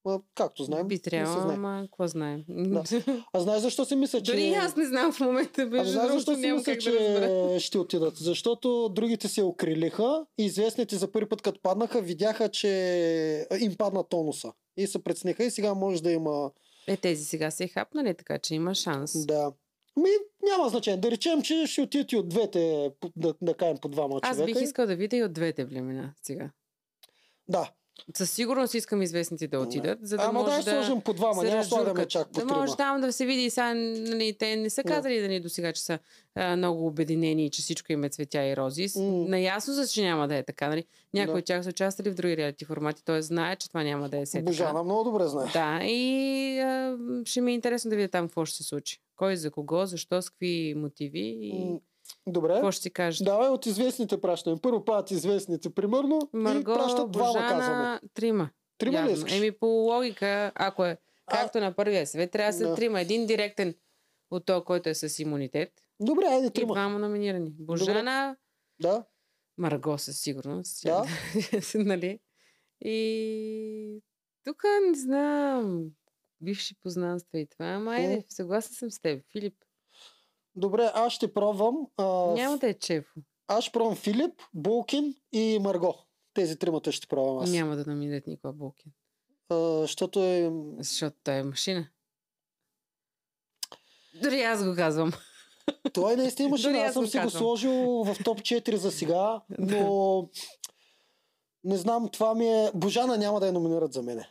А, 0.08 0.20
както 0.36 0.64
знаем, 0.64 0.88
Би 0.88 1.00
трябвало, 1.00 1.42
знае. 1.42 1.56
ама 1.56 1.82
какво 1.84 2.08
знаем? 2.08 2.44
Да. 2.50 2.84
А 3.34 3.40
знаеш 3.40 3.62
защо 3.62 3.86
си 3.86 3.96
мисля, 3.96 4.22
че... 4.22 4.32
Дори 4.32 4.42
и 4.42 4.54
аз 4.54 4.76
не 4.76 4.86
знам 4.86 5.12
в 5.14 5.20
момента, 5.20 5.62
Ами 5.62 5.72
между 5.72 5.92
знаеш 5.92 6.12
защо 6.12 6.36
си 6.36 6.52
мисля, 6.52 6.72
да 6.74 6.76
разбера. 6.76 7.54
че 7.54 7.60
ще 7.60 7.78
отидат? 7.78 8.18
Защото 8.18 8.90
другите 8.90 9.28
се 9.28 9.44
окрилиха 9.44 10.26
и 10.38 10.46
известните 10.46 10.96
за 10.96 11.12
първи 11.12 11.30
път, 11.30 11.42
като 11.42 11.62
паднаха, 11.62 12.02
видяха, 12.02 12.50
че 12.50 12.68
им 13.60 13.76
падна 13.76 14.04
тонуса. 14.04 14.52
И 14.78 14.88
се 14.88 15.04
прецениха 15.04 15.44
и 15.44 15.52
сега 15.52 15.74
може 15.74 16.04
да 16.04 16.12
има 16.12 16.52
Е, 16.88 16.98
тези 16.98 17.26
сега 17.26 17.52
се 17.52 17.64
е 17.64 17.68
хапнали, 17.68 18.14
така 18.14 18.38
че 18.38 18.56
има 18.56 18.76
шанс. 18.76 19.26
Да. 19.26 19.52
Ми, 19.98 20.10
няма 20.44 20.70
значение. 20.70 20.98
Да 21.00 21.12
речем, 21.12 21.42
че 21.42 21.68
ще 21.68 21.82
отидете 21.82 22.18
от 22.18 22.30
двете, 22.30 22.92
да, 23.16 23.34
да 23.42 23.54
кажем 23.54 23.78
по 23.78 23.88
двама 23.88 24.20
Аз 24.22 24.38
човека. 24.38 24.54
бих 24.54 24.64
искал 24.64 24.86
да 24.86 24.96
видя 24.96 25.18
и 25.18 25.24
от 25.24 25.34
двете 25.34 25.68
племена 25.68 26.14
сега. 26.24 26.50
Да. 27.48 27.72
Със 28.16 28.32
сигурност 28.32 28.74
искам 28.74 29.02
известните 29.02 29.48
да 29.48 29.60
отидат, 29.60 30.00
за 30.02 30.18
да 30.18 30.24
Ама 30.24 30.40
може 30.40 30.64
дай 30.64 30.76
да... 30.76 30.84
сложим 30.84 31.02
по 31.02 31.14
двама, 31.14 31.44
няма 31.44 31.58
да 31.58 31.64
слагаме 31.64 32.06
чак 32.06 32.28
по 32.28 32.40
Да 32.40 32.46
може 32.46 32.76
там 32.76 33.02
да 33.02 33.14
се 33.14 33.26
види 33.26 33.42
и 33.42 33.50
сега, 33.50 33.74
нали, 33.74 34.36
те 34.40 34.56
не 34.56 34.70
са 34.70 34.84
Да. 34.84 34.90
казали 34.90 35.22
да 35.22 35.28
ни 35.28 35.40
до 35.40 35.50
сега, 35.50 35.74
че 35.74 35.82
са 35.82 36.00
а, 36.36 36.56
много 36.56 36.88
обединени 36.88 37.46
и 37.46 37.50
че 37.50 37.62
всичко 37.62 37.92
им 37.92 38.04
е 38.04 38.10
цветя 38.10 38.44
и 38.44 38.58
рози. 38.58 38.88
М. 38.96 39.02
Наясно 39.28 39.74
са, 39.74 39.88
че 39.88 40.04
няма 40.04 40.28
да 40.28 40.36
е 40.36 40.44
така. 40.44 40.68
Нали? 40.70 40.84
Някои 41.14 41.34
Да. 41.34 41.40
от 41.40 41.46
тях 41.46 41.64
са 41.64 41.70
участвали 41.70 42.10
в 42.10 42.16
други 42.16 42.38
реалити 42.38 42.66
формати, 42.66 43.06
т.е. 43.06 43.22
знаят, 43.22 43.60
че 43.60 43.68
това 43.68 43.84
няма 43.84 44.10
да 44.10 44.18
е 44.18 44.26
се 44.26 44.42
Божана 44.42 44.84
много 44.84 45.04
добре 45.04 45.28
знае. 45.28 45.48
Да, 45.54 45.86
и 45.86 46.60
а, 46.60 46.98
ще 47.26 47.42
ми 47.42 47.52
е 47.52 47.56
интересно 47.56 47.90
да 47.90 47.96
видя 47.96 48.08
там 48.08 48.28
какво 48.28 48.46
ще 48.46 48.58
се 48.58 48.64
случи. 48.64 49.02
Кой 49.16 49.36
за 49.38 49.52
кого, 49.52 49.86
защо, 49.86 50.22
с 50.22 50.30
какви 50.30 50.74
мотиви 50.78 51.38
и 51.42 51.66
М, 51.66 51.80
Добре. 52.28 52.54
какво 52.54 52.72
ще 52.72 52.82
си 52.82 52.90
кажат. 52.92 53.26
Давай 53.26 53.50
от 53.50 53.66
известните 53.66 54.22
пращаме. 54.22 54.58
Първо 54.62 54.86
падат 54.86 55.12
известните, 55.12 55.70
примерно, 55.70 56.20
и 56.34 56.38
Марго, 56.38 56.74
пращат 56.74 57.12
двама, 57.12 57.34
казваме. 57.34 57.58
Божана, 57.60 58.02
трима. 58.14 58.50
Трима 58.78 59.04
ли 59.04 59.12
искаш? 59.12 59.34
Еми 59.34 59.52
по 59.52 59.66
логика, 59.66 60.52
ако 60.56 60.86
е 60.86 60.98
А- 61.28 61.32
както 61.34 61.60
на 61.60 61.74
първия 61.74 62.08
свет, 62.08 62.32
трябва 62.32 62.60
да 62.60 62.70
Да. 62.70 62.76
трима. 62.76 63.02
Един 63.02 63.26
директен 63.26 63.76
от 64.32 64.46
то, 64.46 64.64
който 64.64 64.90
е 64.90 64.94
с 64.94 65.20
имунитет. 65.20 65.72
Добре, 66.00 66.26
айде 66.26 66.48
И 66.48 66.52
трима. 66.52 66.74
двама 66.74 67.00
номинирани. 67.00 67.52
Божана, 67.52 68.36
Да. 68.80 69.04
Марго 69.58 69.98
със 69.98 70.20
сигурност. 70.20 70.84
Да. 70.84 71.04
нали? 71.76 72.20
И 72.82 74.02
тук 74.44 74.64
не 74.90 75.00
знам. 75.00 75.86
Бивши 76.42 76.76
познанства 76.76 77.40
и 77.40 77.48
това. 77.48 77.66
Ама 77.66 77.92
айде, 77.92 78.16
М. 78.16 78.22
съгласна 78.30 78.76
съм 78.76 78.92
с 78.92 79.00
теб. 79.00 79.24
Филип. 79.32 79.54
Добре, 80.58 80.92
аз 80.94 81.14
ще 81.14 81.34
пробвам. 81.34 81.88
А, 81.98 82.04
Няма 82.34 82.58
да 82.58 82.70
е 82.70 82.74
Чефо. 82.74 83.20
Аз 83.48 83.64
ще 83.64 83.72
пробвам 83.72 83.96
Филип, 83.96 84.42
Булкин 84.54 85.16
и 85.32 85.60
Марго. 85.62 85.96
Тези 86.34 86.60
тримата 86.60 86.92
ще 86.92 87.08
пробвам 87.08 87.38
аз. 87.38 87.50
Няма 87.52 87.76
да 87.76 87.86
номинират 87.92 88.28
никога 88.28 88.54
Булкин. 88.54 88.92
А, 89.50 89.56
защото 89.58 90.24
е... 90.24 90.52
Защото 90.78 91.18
той 91.24 91.34
е 91.34 91.44
машина. 91.44 91.88
Дори 94.24 94.42
аз 94.42 94.66
го 94.66 94.76
казвам. 94.76 95.12
Той 95.94 96.16
наистина 96.16 96.48
имаше. 96.48 96.68
Дори 96.68 96.78
Аз 96.78 96.94
съм 96.94 97.04
го 97.04 97.10
си 97.10 97.20
го 97.20 97.30
сложил 97.30 98.04
в 98.04 98.18
топ 98.24 98.40
4 98.40 98.76
за 98.76 98.92
сега, 98.92 99.42
но 99.60 100.30
не 101.64 101.78
знам, 101.78 102.10
това 102.10 102.36
ми 102.36 102.48
е... 102.48 102.72
Божана 102.76 103.18
няма 103.18 103.40
да 103.40 103.46
я 103.46 103.54
номинират 103.54 103.94
за 103.94 104.02
мене. 104.02 104.30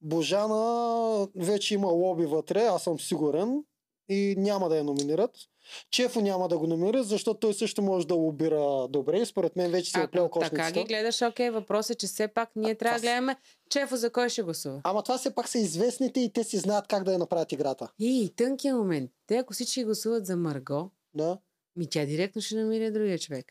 Божана 0.00 1.28
вече 1.36 1.74
има 1.74 1.86
лоби 1.86 2.26
вътре, 2.26 2.62
аз 2.64 2.82
съм 2.82 3.00
сигурен 3.00 3.64
и 4.08 4.34
няма 4.38 4.68
да 4.68 4.76
я 4.76 4.84
номинират. 4.84 5.30
Чефо 5.90 6.20
няма 6.20 6.48
да 6.48 6.58
го 6.58 6.66
номинира, 6.66 7.02
защото 7.02 7.40
той 7.40 7.54
също 7.54 7.82
може 7.82 8.06
да 8.06 8.14
лобира 8.14 8.88
добре 8.88 9.18
и 9.18 9.26
според 9.26 9.56
мен 9.56 9.70
вече 9.70 9.90
си 9.90 9.98
е 9.98 10.02
оплел 10.02 10.24
Ако 10.24 10.38
така 10.40 10.50
кошницата. 10.50 10.80
ги 10.80 10.84
гледаш, 10.86 11.22
окей, 11.22 11.50
въпросът 11.50 11.90
е, 11.90 11.98
че 11.98 12.06
все 12.06 12.28
пак 12.28 12.50
ние 12.56 12.74
трябва 12.74 12.98
да 12.98 13.02
гледаме 13.02 13.36
Чефо 13.70 13.96
за 13.96 14.10
кой 14.10 14.28
ще 14.28 14.42
гласува. 14.42 14.80
Ама 14.84 15.02
това 15.02 15.18
все 15.18 15.34
пак 15.34 15.48
са 15.48 15.58
известните 15.58 16.20
и 16.20 16.32
те 16.32 16.44
си 16.44 16.58
знаят 16.58 16.86
как 16.88 17.04
да 17.04 17.12
я 17.12 17.18
направят 17.18 17.52
играта. 17.52 17.88
И 17.98 18.32
тънкият 18.36 18.76
момент. 18.78 19.10
Те 19.26 19.36
ако 19.36 19.52
всички 19.52 19.84
гласуват 19.84 20.26
за 20.26 20.36
Марго, 20.36 20.90
Да? 21.14 21.38
ми 21.76 21.88
тя 21.90 22.06
директно 22.06 22.42
ще 22.42 22.54
намери 22.56 22.90
другия 22.90 23.18
човек. 23.18 23.46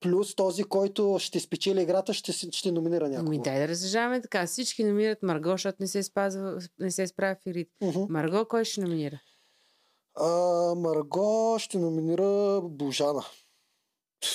Плюс 0.00 0.34
този, 0.34 0.64
който 0.64 1.16
ще 1.20 1.40
спечели 1.40 1.82
играта, 1.82 2.14
ще, 2.14 2.32
ще 2.32 2.72
номинира 2.72 3.08
някого. 3.08 3.26
Ами 3.28 3.42
дай 3.42 3.58
да 3.58 3.68
разсъждаваме 3.68 4.20
така. 4.22 4.46
Всички 4.46 4.84
номинират 4.84 5.22
Марго, 5.22 5.50
защото 5.50 5.76
не 5.80 5.86
се, 5.86 6.02
спазва, 6.02 6.58
не 6.78 6.90
се 6.90 7.06
справя 7.06 7.36
в 7.42 7.46
Ирит. 7.46 7.68
Мгм. 7.82 8.00
Марго 8.08 8.48
кой 8.48 8.64
ще 8.64 8.80
номинира? 8.80 9.20
А, 10.20 10.28
Марго 10.74 11.56
ще 11.58 11.78
номинира 11.78 12.60
Божана. 12.62 13.24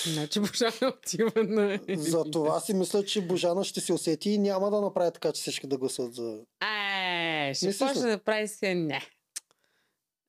Значи 0.05 0.39
Божана 0.39 0.93
отива 0.97 1.31
на... 1.43 1.79
За 1.95 2.23
това 2.23 2.59
си 2.59 2.73
мисля, 2.73 3.05
че 3.05 3.21
Божана 3.21 3.63
ще 3.63 3.81
се 3.81 3.93
усети 3.93 4.29
и 4.29 4.37
няма 4.37 4.71
да 4.71 4.81
направи 4.81 5.11
така, 5.13 5.31
че 5.31 5.41
всички 5.41 5.67
да 5.67 5.77
гласуват 5.77 6.13
за... 6.15 6.39
Е, 6.61 7.53
ще 7.53 7.77
почне 7.77 8.09
да 8.09 8.23
прави 8.23 8.47
се... 8.47 8.75
Не. 8.75 9.01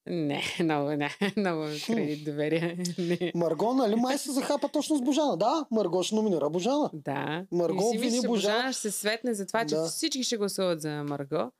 Не, 0.06 0.42
много, 0.60 0.90
не, 0.90 1.10
много 1.36 1.62
кредит 1.86 2.24
доверие. 2.24 2.78
Не. 2.98 3.32
Марго, 3.34 3.74
нали 3.74 3.94
май 3.94 4.18
се 4.18 4.32
захапа 4.32 4.68
точно 4.68 4.96
с 4.96 5.02
Божана? 5.02 5.36
Да, 5.36 5.66
Марго 5.70 6.02
ще 6.02 6.14
номинира 6.14 6.50
Божана. 6.50 6.90
Да. 6.94 7.46
Марго 7.52 7.92
и 7.94 8.10
си 8.10 8.20
че 8.20 8.26
Божана. 8.28 8.54
Божана 8.56 8.72
ще 8.72 8.82
се 8.82 8.90
светне 8.90 9.34
за 9.34 9.46
това, 9.46 9.66
че 9.66 9.74
Да. 9.74 9.84
всички 9.86 10.24
ще 10.24 10.36
гласуват 10.36 10.80
за 10.82 10.90
Марго. 10.90 11.50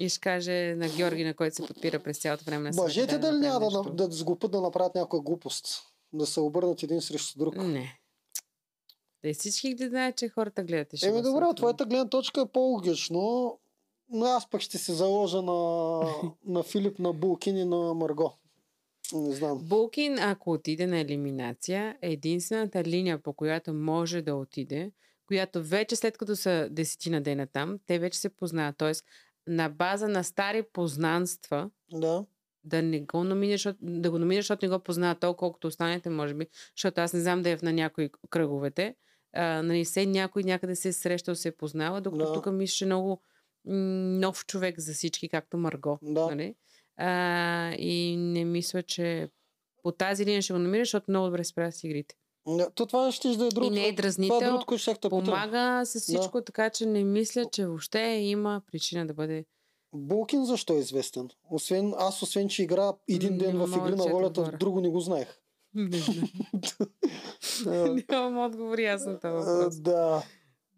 И 0.00 0.08
ще 0.08 0.20
каже 0.20 0.74
на 0.76 0.88
Георги, 0.88 1.24
на 1.24 1.34
който 1.34 1.56
се 1.56 1.66
подпира 1.66 1.98
през 1.98 2.18
цялото 2.18 2.44
време 2.44 2.70
на 2.70 2.82
Мъжете 2.82 3.18
дали 3.18 3.38
няма 3.38 3.58
да, 3.58 3.78
нещо. 3.78 3.92
да 3.92 4.08
сглупат 4.10 4.50
да 4.50 4.60
направят 4.60 4.94
някоя 4.94 5.22
глупост? 5.22 5.82
Да 6.12 6.26
се 6.26 6.40
обърнат 6.40 6.82
един 6.82 7.00
срещу 7.00 7.38
друг. 7.38 7.56
Не. 7.56 8.00
Да 9.22 9.28
и 9.28 9.34
всички 9.34 9.74
да 9.74 9.88
знаят, 9.88 10.16
че 10.16 10.28
хората 10.28 10.64
гледат 10.64 11.02
Еми 11.02 11.22
добре, 11.22 11.44
от 11.44 11.56
твоята 11.56 11.86
гледна 11.86 12.08
точка 12.08 12.40
е 12.40 12.46
по-логично. 12.46 13.58
Но 14.08 14.24
аз 14.24 14.50
пък 14.50 14.60
ще 14.60 14.78
се 14.78 14.92
заложа 14.92 15.42
на, 15.42 16.00
на 16.46 16.62
Филип, 16.62 16.98
на 16.98 17.12
Булкин 17.12 17.56
и 17.56 17.64
на 17.64 17.94
Марго. 17.94 18.32
Не 19.12 19.32
знам. 19.32 19.58
Булкин, 19.58 20.18
ако 20.18 20.52
отиде 20.52 20.86
на 20.86 20.98
елиминация, 20.98 21.96
е 22.02 22.12
единствената 22.12 22.84
линия, 22.84 23.22
по 23.22 23.32
която 23.32 23.74
може 23.74 24.22
да 24.22 24.34
отиде, 24.34 24.92
която 25.26 25.62
вече 25.62 25.96
след 25.96 26.18
като 26.18 26.36
са 26.36 26.68
десетина 26.70 27.20
дена 27.20 27.46
там, 27.46 27.78
те 27.86 27.98
вече 27.98 28.18
се 28.18 28.28
познават. 28.28 28.76
Тоест, 28.78 29.04
на 29.46 29.68
база 29.68 30.08
на 30.08 30.24
стари 30.24 30.62
познанства, 30.72 31.70
Да. 31.92 32.24
да 32.64 32.82
не 32.82 33.00
го 33.00 33.24
номинираш, 33.24 33.68
да 33.82 34.10
го 34.10 34.18
номинираш, 34.18 34.44
защото 34.44 34.66
не 34.66 34.76
го 34.76 34.78
познават 34.78 35.20
толкова, 35.20 35.38
колкото 35.38 35.66
останете, 35.66 36.10
може 36.10 36.34
би. 36.34 36.46
Защото 36.76 37.00
аз 37.00 37.12
не 37.12 37.20
знам 37.20 37.42
да 37.42 37.50
е 37.50 37.58
на 37.62 37.72
някои 37.72 38.10
кръговете. 38.30 38.94
А, 39.32 39.62
нали, 39.62 39.84
все 39.84 40.06
някой 40.06 40.42
някъде 40.42 40.76
се 40.76 40.88
е 40.88 40.92
срещал, 40.92 41.34
се 41.34 41.48
е 41.48 41.56
познава, 41.56 42.00
докато 42.00 42.24
Да. 42.24 42.32
тук 42.32 42.46
мисля, 42.46 42.86
много 42.86 43.22
нов 43.64 44.46
човек 44.46 44.80
за 44.80 44.92
всички, 44.92 45.28
както 45.28 45.56
Марго. 45.56 45.98
Да. 46.02 46.26
Нали? 46.26 46.54
А, 46.96 47.74
и 47.78 48.16
не 48.16 48.44
мисля, 48.44 48.82
че 48.82 49.28
по 49.82 49.92
тази 49.92 50.26
линия 50.26 50.42
ще 50.42 50.52
го 50.52 50.58
намираш, 50.58 50.88
защото 50.88 51.10
много 51.10 51.26
добре 51.26 51.44
справя 51.44 51.72
с 51.72 51.84
игрите. 51.84 52.14
Не, 52.56 52.70
То 52.74 52.86
това 52.86 53.12
ще 53.12 53.36
да 53.36 53.46
е 53.46 53.48
друго. 53.48 53.66
И 53.66 53.70
не 53.70 53.76
е 53.76 53.82
Това 53.82 53.88
е 53.88 53.92
дразнител, 53.92 54.40
другото, 54.40 54.78
ще. 54.78 55.08
Помага 55.08 55.82
с 55.84 56.00
всичко, 56.00 56.42
така 56.42 56.70
че 56.70 56.86
не 56.86 57.04
мисля, 57.04 57.44
че 57.52 57.66
въобще 57.66 58.00
има 58.00 58.62
причина 58.72 59.06
да 59.06 59.14
бъде 59.14 59.44
Булкин 59.94 60.44
защо 60.44 60.72
е 60.72 60.78
известен? 60.78 61.28
Освен, 61.50 61.94
аз 61.98 62.22
освен, 62.22 62.48
че 62.48 62.62
игра 62.62 62.92
един 63.08 63.32
Не 63.32 63.38
ден 63.38 63.58
в 63.58 63.66
мога 63.66 63.88
Игри 63.88 63.96
да 63.96 64.04
на 64.04 64.12
волята, 64.12 64.40
отговоря. 64.40 64.56
друго 64.58 64.80
не 64.80 64.88
го 64.88 65.00
знаех. 65.00 65.36
Не 65.74 66.02
Нямам 68.10 68.38
отговор 68.38 68.78
ясно 68.78 69.12
на 69.12 69.20
този 69.20 69.50
а, 69.50 69.52
въпрос. 69.52 69.80
Да. 69.80 70.22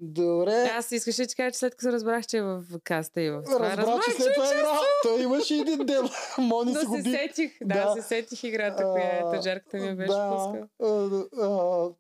Добре. 0.05 0.71
Аз 0.75 0.93
искаше 0.93 1.23
да 1.23 1.29
ти 1.29 1.37
кажа, 1.37 1.53
че 1.53 1.59
след 1.59 1.75
като 1.75 1.93
разбрах, 1.93 2.27
че 2.27 2.37
е 2.37 2.43
в 2.43 2.63
каста 2.85 3.23
и 3.23 3.31
в 3.31 3.43
това, 3.45 3.77
Разбрах, 3.77 4.05
че 4.05 4.11
след 4.13 4.35
това 4.35 4.47
игра. 4.55 4.79
Той 5.03 5.23
имаше 5.23 5.55
един 5.55 5.79
ден. 5.79 6.09
Мони 6.39 6.75
си 6.75 6.79
Но 6.85 6.91
го 6.91 6.97
се 6.97 7.03
би. 7.03 7.11
сетих, 7.11 7.59
да, 7.61 7.85
Да. 7.87 7.93
се 7.93 8.09
сетих 8.09 8.45
играта, 8.45 8.85
която 8.85 9.27
А, 9.29 9.43
жарката 9.43 9.77
ми 9.77 9.97
беше 9.97 10.09
да, 10.09 10.29
пускала. 10.31 11.93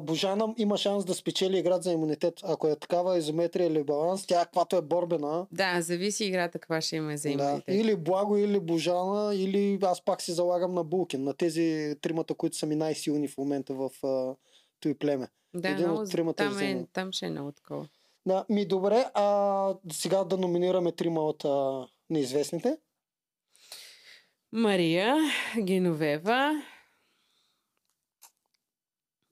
Божана 0.00 0.54
има 0.56 0.76
шанс 0.76 1.04
да 1.04 1.14
спечели 1.14 1.58
играта 1.58 1.82
за 1.82 1.92
имунитет. 1.92 2.34
Ако 2.42 2.68
е 2.68 2.76
такава 2.76 3.18
изометрия 3.18 3.66
или 3.66 3.82
баланс, 3.84 4.26
тя 4.26 4.44
каквато 4.44 4.76
е 4.76 4.82
борбена. 4.82 5.46
Да, 5.52 5.80
зависи 5.80 6.24
играта 6.24 6.58
каква 6.58 6.80
ще 6.80 6.96
има 6.96 7.16
за 7.16 7.28
Да. 7.28 7.30
имунитет. 7.34 7.64
Или 7.68 7.96
Благо, 7.96 8.36
или 8.36 8.60
Божана, 8.60 9.34
или 9.34 9.78
аз 9.82 10.04
пак 10.04 10.22
си 10.22 10.32
залагам 10.32 10.74
на 10.74 10.84
Булкин, 10.84 11.24
на 11.24 11.34
тези 11.34 11.94
тримата, 12.00 12.34
които 12.34 12.56
са 12.56 12.66
ми 12.66 12.76
най-силни 12.76 13.28
в 13.28 13.38
момента 13.38 13.74
в 13.74 13.90
а, 14.04 14.34
той 14.80 14.94
племе. 14.94 15.28
Да, 15.54 15.68
един 15.68 15.84
от 15.84 15.90
много, 15.90 16.10
тримата 16.10 16.44
там, 16.44 16.58
е, 16.58 16.86
там 16.92 17.12
ще 17.12 17.26
е 17.26 17.30
много 17.30 17.52
такова. 17.52 17.88
Да, 18.26 18.44
ми 18.48 18.66
добре, 18.66 19.10
а 19.14 19.74
сега 19.92 20.24
да 20.24 20.36
номинираме 20.36 20.92
трима 20.92 21.20
от 21.20 21.44
а, 21.44 21.88
неизвестните. 22.10 22.78
Мария, 24.52 25.16
Геновева 25.62 26.62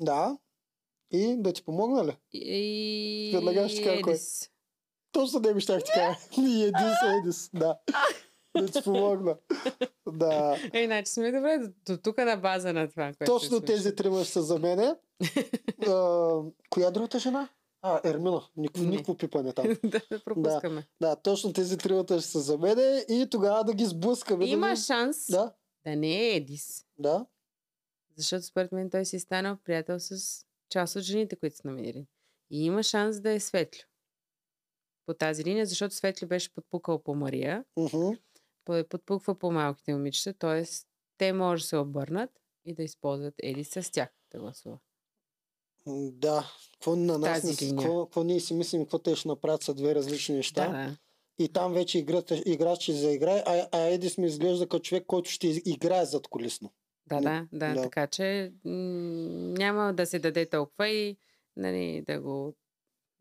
Да. 0.01 0.39
И 1.11 1.37
да 1.39 1.53
ти 1.53 1.65
помогна 1.65 2.07
ли? 2.07 2.17
и 2.33 3.31
ти 3.69 3.85
кажа 3.85 4.03
кой? 4.03 4.13
Едис. 4.13 4.51
Точно 5.13 5.41
него 5.41 5.61
щях 5.61 5.85
ти 5.85 5.91
кажа. 5.95 6.19
И 6.39 6.65
Едис, 6.65 6.97
Едис, 7.19 7.51
да. 7.55 7.79
Да 8.57 8.67
ти 8.67 8.83
помогна. 8.83 9.37
Да. 10.07 10.57
Е, 10.73 10.87
значи 10.87 11.13
сме 11.13 11.33
добре 11.33 11.59
до, 11.59 11.73
до 11.87 12.03
тук 12.03 12.19
на 12.19 12.37
база 12.37 12.73
на 12.73 12.89
това, 12.89 13.13
Точно 13.27 13.61
тези 13.61 13.95
трима 13.95 14.25
ще 14.25 14.33
са 14.33 14.43
за 14.43 14.59
мене. 14.59 14.95
А, 15.83 16.41
коя 16.71 16.89
е 16.89 16.91
другата 16.91 17.19
жена? 17.19 17.49
А, 17.83 18.01
Ермина. 18.05 18.43
Никакво, 18.57 18.83
Не. 18.83 18.91
никакво 18.91 19.17
пипане 19.17 19.53
там. 19.53 19.67
да, 19.85 20.01
да 20.11 20.25
пропускаме. 20.25 20.87
Да, 21.01 21.17
точно 21.17 21.53
тези 21.53 21.79
тримата 21.79 22.21
ще 22.21 22.29
са 22.29 22.41
за 22.41 22.59
мене 22.59 22.83
и 23.09 23.27
тогава 23.31 23.65
да 23.65 23.75
ги 23.75 23.85
сблъскаме. 23.85 24.45
да 24.45 24.51
Има 24.51 24.67
видим- 24.67 24.77
шанс 24.79 25.27
Да, 25.31 25.55
да 25.85 25.97
не 25.97 26.21
е 26.21 26.37
Едис. 26.37 26.87
да. 26.99 27.27
Защото 28.17 28.43
според 28.43 28.73
мен 28.73 28.91
той 28.91 29.05
си 29.05 29.17
е 29.17 29.21
станал 29.21 29.57
приятел 29.57 29.97
с 30.01 30.17
част 30.71 30.97
от 30.97 31.03
жените, 31.03 31.37
които 31.37 31.57
са 31.57 31.69
номинирани. 31.69 32.07
И 32.51 32.65
има 32.65 32.83
шанс 32.83 33.21
да 33.21 33.31
е 33.31 33.41
Светло. 33.41 33.83
по 35.07 35.15
тази 35.15 35.45
линия, 35.45 35.67
защото 35.67 35.95
Светли 35.95 36.27
беше 36.27 36.55
подпукал 36.55 36.99
по 36.99 37.15
Мария, 37.15 37.65
по- 38.65 38.85
подпуква 38.85 39.35
по 39.35 39.51
малките 39.51 39.93
момичета, 39.93 40.33
т.е. 40.35 40.65
те 41.19 41.33
може 41.33 41.63
да 41.63 41.69
се 41.69 41.77
обърнат 41.77 42.31
и 42.65 42.75
да 42.75 42.83
използват 42.83 43.35
Еди 43.39 43.65
с 43.65 43.93
тях 43.93 44.09
да 44.33 44.39
гласува. 44.39 44.79
Да. 46.13 46.53
Какво 46.73 46.97
на 46.97 47.19
нас 47.19 47.41
Тази 47.41 47.77
какво, 47.77 48.05
какво 48.05 48.25
ние 48.25 48.41
си 48.41 48.55
мислим, 48.55 48.83
какво 48.83 48.99
те 48.99 49.17
ще 49.17 49.29
направят 49.29 49.63
са 49.63 49.75
две 49.75 49.95
различни 49.95 50.35
неща. 50.35 50.69
Да. 50.69 50.97
И 51.45 51.49
там 51.49 51.73
вече 51.73 51.99
играта, 51.99 52.43
играч 52.47 52.83
ще 52.83 52.93
заиграе, 52.93 53.43
а, 53.47 53.67
а 53.73 53.79
Едис 53.79 54.19
ми 54.19 54.27
изглежда 54.27 54.69
като 54.69 54.83
човек, 54.83 55.05
който 55.07 55.31
ще 55.31 55.63
играе 55.65 56.05
зад 56.05 56.29
колисно. 56.29 56.71
Да, 57.07 57.21
да, 57.21 57.47
да, 57.53 57.75
да. 57.75 57.83
така 57.83 58.07
че 58.07 58.53
м- 58.65 58.73
няма 59.59 59.95
да 59.95 60.07
се 60.07 60.19
даде 60.19 60.47
толкова 60.47 60.89
и 60.89 61.17
нали, 61.57 62.05
да 62.07 62.21
го 62.21 62.55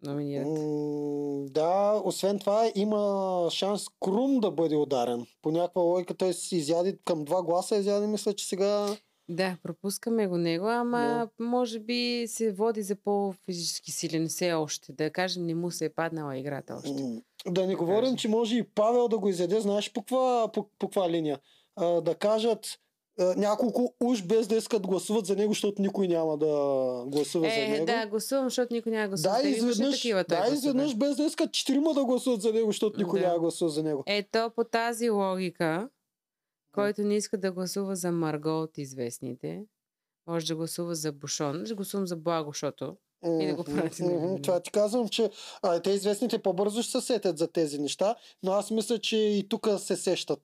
номинират. 0.05 0.47
М, 0.47 1.45
да, 1.49 2.01
освен 2.05 2.39
това 2.39 2.71
има 2.75 3.47
шанс 3.51 3.85
Крум 3.99 4.39
да 4.39 4.51
бъде 4.51 4.75
ударен. 4.75 5.25
По 5.41 5.51
някаква 5.51 5.81
логика 5.81 6.13
той 6.13 6.33
си 6.33 6.55
изяди 6.55 6.97
към 7.05 7.25
два 7.25 7.43
гласа, 7.43 7.75
изяди 7.75 8.07
мисля, 8.07 8.33
че 8.33 8.45
сега... 8.45 8.97
Да, 9.29 9.57
пропускаме 9.63 10.27
го 10.27 10.37
него, 10.37 10.67
ама 10.67 11.29
може 11.39 11.79
би 11.79 12.23
се 12.27 12.51
води 12.51 12.81
за 12.81 12.95
по-физически 12.95 13.91
силен 13.91 14.27
все 14.27 14.53
още. 14.53 14.93
Да 14.93 15.09
кажем, 15.09 15.45
не 15.45 15.55
му 15.55 15.71
се 15.71 15.85
е 15.85 15.89
паднала 15.89 16.37
играта 16.37 16.75
още. 16.75 17.21
Да 17.45 17.67
не 17.67 17.75
говорим, 17.75 18.15
че 18.15 18.27
може 18.27 18.57
и 18.57 18.63
Павел 18.65 19.07
да 19.07 19.17
го 19.17 19.29
изяде, 19.29 19.59
знаеш 19.59 19.93
по 19.93 20.01
каква, 20.01 20.47
по, 20.47 20.69
по 20.79 20.87
каква 20.87 21.09
линия? 21.09 21.39
А, 21.75 22.01
да 22.01 22.15
кажат 22.15 22.67
няколко 23.37 23.93
уж 24.01 24.23
без 24.23 24.47
да 24.47 24.55
искат 24.55 24.87
гласуват 24.87 25.25
за 25.25 25.35
него, 25.35 25.51
защото 25.51 25.81
никой 25.81 26.07
няма 26.07 26.37
да 26.37 26.47
гласува 27.07 27.49
за 27.49 27.55
Е, 27.55 27.67
него. 27.67 27.85
да, 27.85 28.07
гласувам, 28.07 28.45
защото 28.45 28.73
никой 28.73 28.91
няма 28.91 29.03
да 29.03 29.09
гласува. 29.09 29.35
Да, 29.35 29.41
за 29.41 29.49
изведнъж, 29.49 29.95
такива 29.95 30.19
да, 30.19 30.35
гласове. 30.35 30.55
изведнъж 30.55 30.95
без 30.95 31.15
да 31.15 31.23
искат 31.23 31.51
четирима 31.51 31.93
да 31.93 32.05
гласуват 32.05 32.41
за 32.41 32.53
него, 32.53 32.69
защото 32.69 32.99
никой 32.99 33.19
Да. 33.19 33.25
няма 33.25 33.33
да 33.33 33.39
гласува 33.39 33.71
за 33.71 33.83
него. 33.83 34.03
Ето 34.05 34.51
по 34.55 34.63
тази 34.63 35.09
логика, 35.09 35.89
който 36.77 37.03
не 37.03 37.15
иска 37.15 37.37
да 37.37 37.51
гласува 37.51 37.95
за 37.95 38.11
Марго 38.11 38.61
от 38.61 38.77
известните, 38.77 39.65
може 40.27 40.47
да 40.47 40.55
гласува 40.55 40.95
за 40.95 41.11
Бушон. 41.11 41.65
Ще 41.65 41.75
гласувам 41.75 42.07
за 42.07 42.15
Благо, 42.15 42.49
защото 42.49 42.97
И 43.25 43.47
да 43.47 43.53
го 43.55 43.63
прати 43.63 44.03
мгм, 44.03 44.11
него. 44.11 44.39
Това 44.43 44.59
ти 44.59 44.71
казвам, 44.71 45.09
че 45.09 45.29
а, 45.61 45.79
те 45.79 45.89
известните 45.91 46.39
по-бързо 46.39 46.83
ще 46.83 46.91
се 46.91 47.01
сетят 47.01 47.37
за 47.37 47.47
тези 47.47 47.79
неща, 47.79 48.15
но 48.43 48.51
аз 48.51 48.71
мисля, 48.71 48.99
че 48.99 49.17
и 49.17 49.49
тук 49.49 49.67
се 49.77 49.95
сещат. 49.95 50.39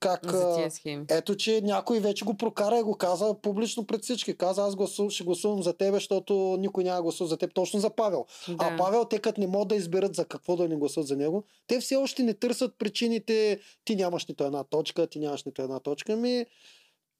Как, 0.00 0.30
за 0.32 0.50
а, 0.52 0.56
тия 0.56 0.70
схеми. 0.70 1.04
ето, 1.10 1.36
че 1.36 1.60
някой 1.60 2.00
вече 2.00 2.24
го 2.24 2.36
прокара 2.36 2.78
и 2.78 2.82
го 2.82 2.94
каза 2.96 3.34
публично 3.42 3.86
пред 3.86 4.02
всички. 4.02 4.36
Каза, 4.36 4.62
аз 4.62 4.76
гласу, 4.76 5.10
ще 5.10 5.24
гласувам 5.24 5.62
за 5.62 5.72
тебе, 5.72 5.96
защото 5.96 6.56
никой 6.60 6.84
няма 6.84 7.02
гласува 7.02 7.28
за 7.28 7.36
теб. 7.36 7.54
Точно 7.54 7.80
за 7.80 7.90
Павел. 7.90 8.26
А 8.58 8.70
Да. 8.70 8.76
Павел, 8.76 9.04
те 9.04 9.18
като 9.18 9.40
не 9.40 9.46
могат 9.46 9.68
да 9.68 9.76
изберат 9.76 10.14
за 10.14 10.24
какво 10.24 10.56
да 10.56 10.68
не 10.68 10.76
гласуват 10.76 11.06
за 11.06 11.16
него, 11.16 11.44
те 11.66 11.80
все 11.80 11.96
още 11.96 12.22
не 12.22 12.34
търсят 12.34 12.74
причините. 12.78 13.60
Ти 13.84 13.96
нямаш 13.96 14.26
нито 14.26 14.44
една 14.44 14.64
точка, 14.64 15.06
ти 15.06 15.18
нямаш 15.18 15.44
нито 15.44 15.62
една 15.62 15.80
точка. 15.80 16.16
Ми, 16.16 16.46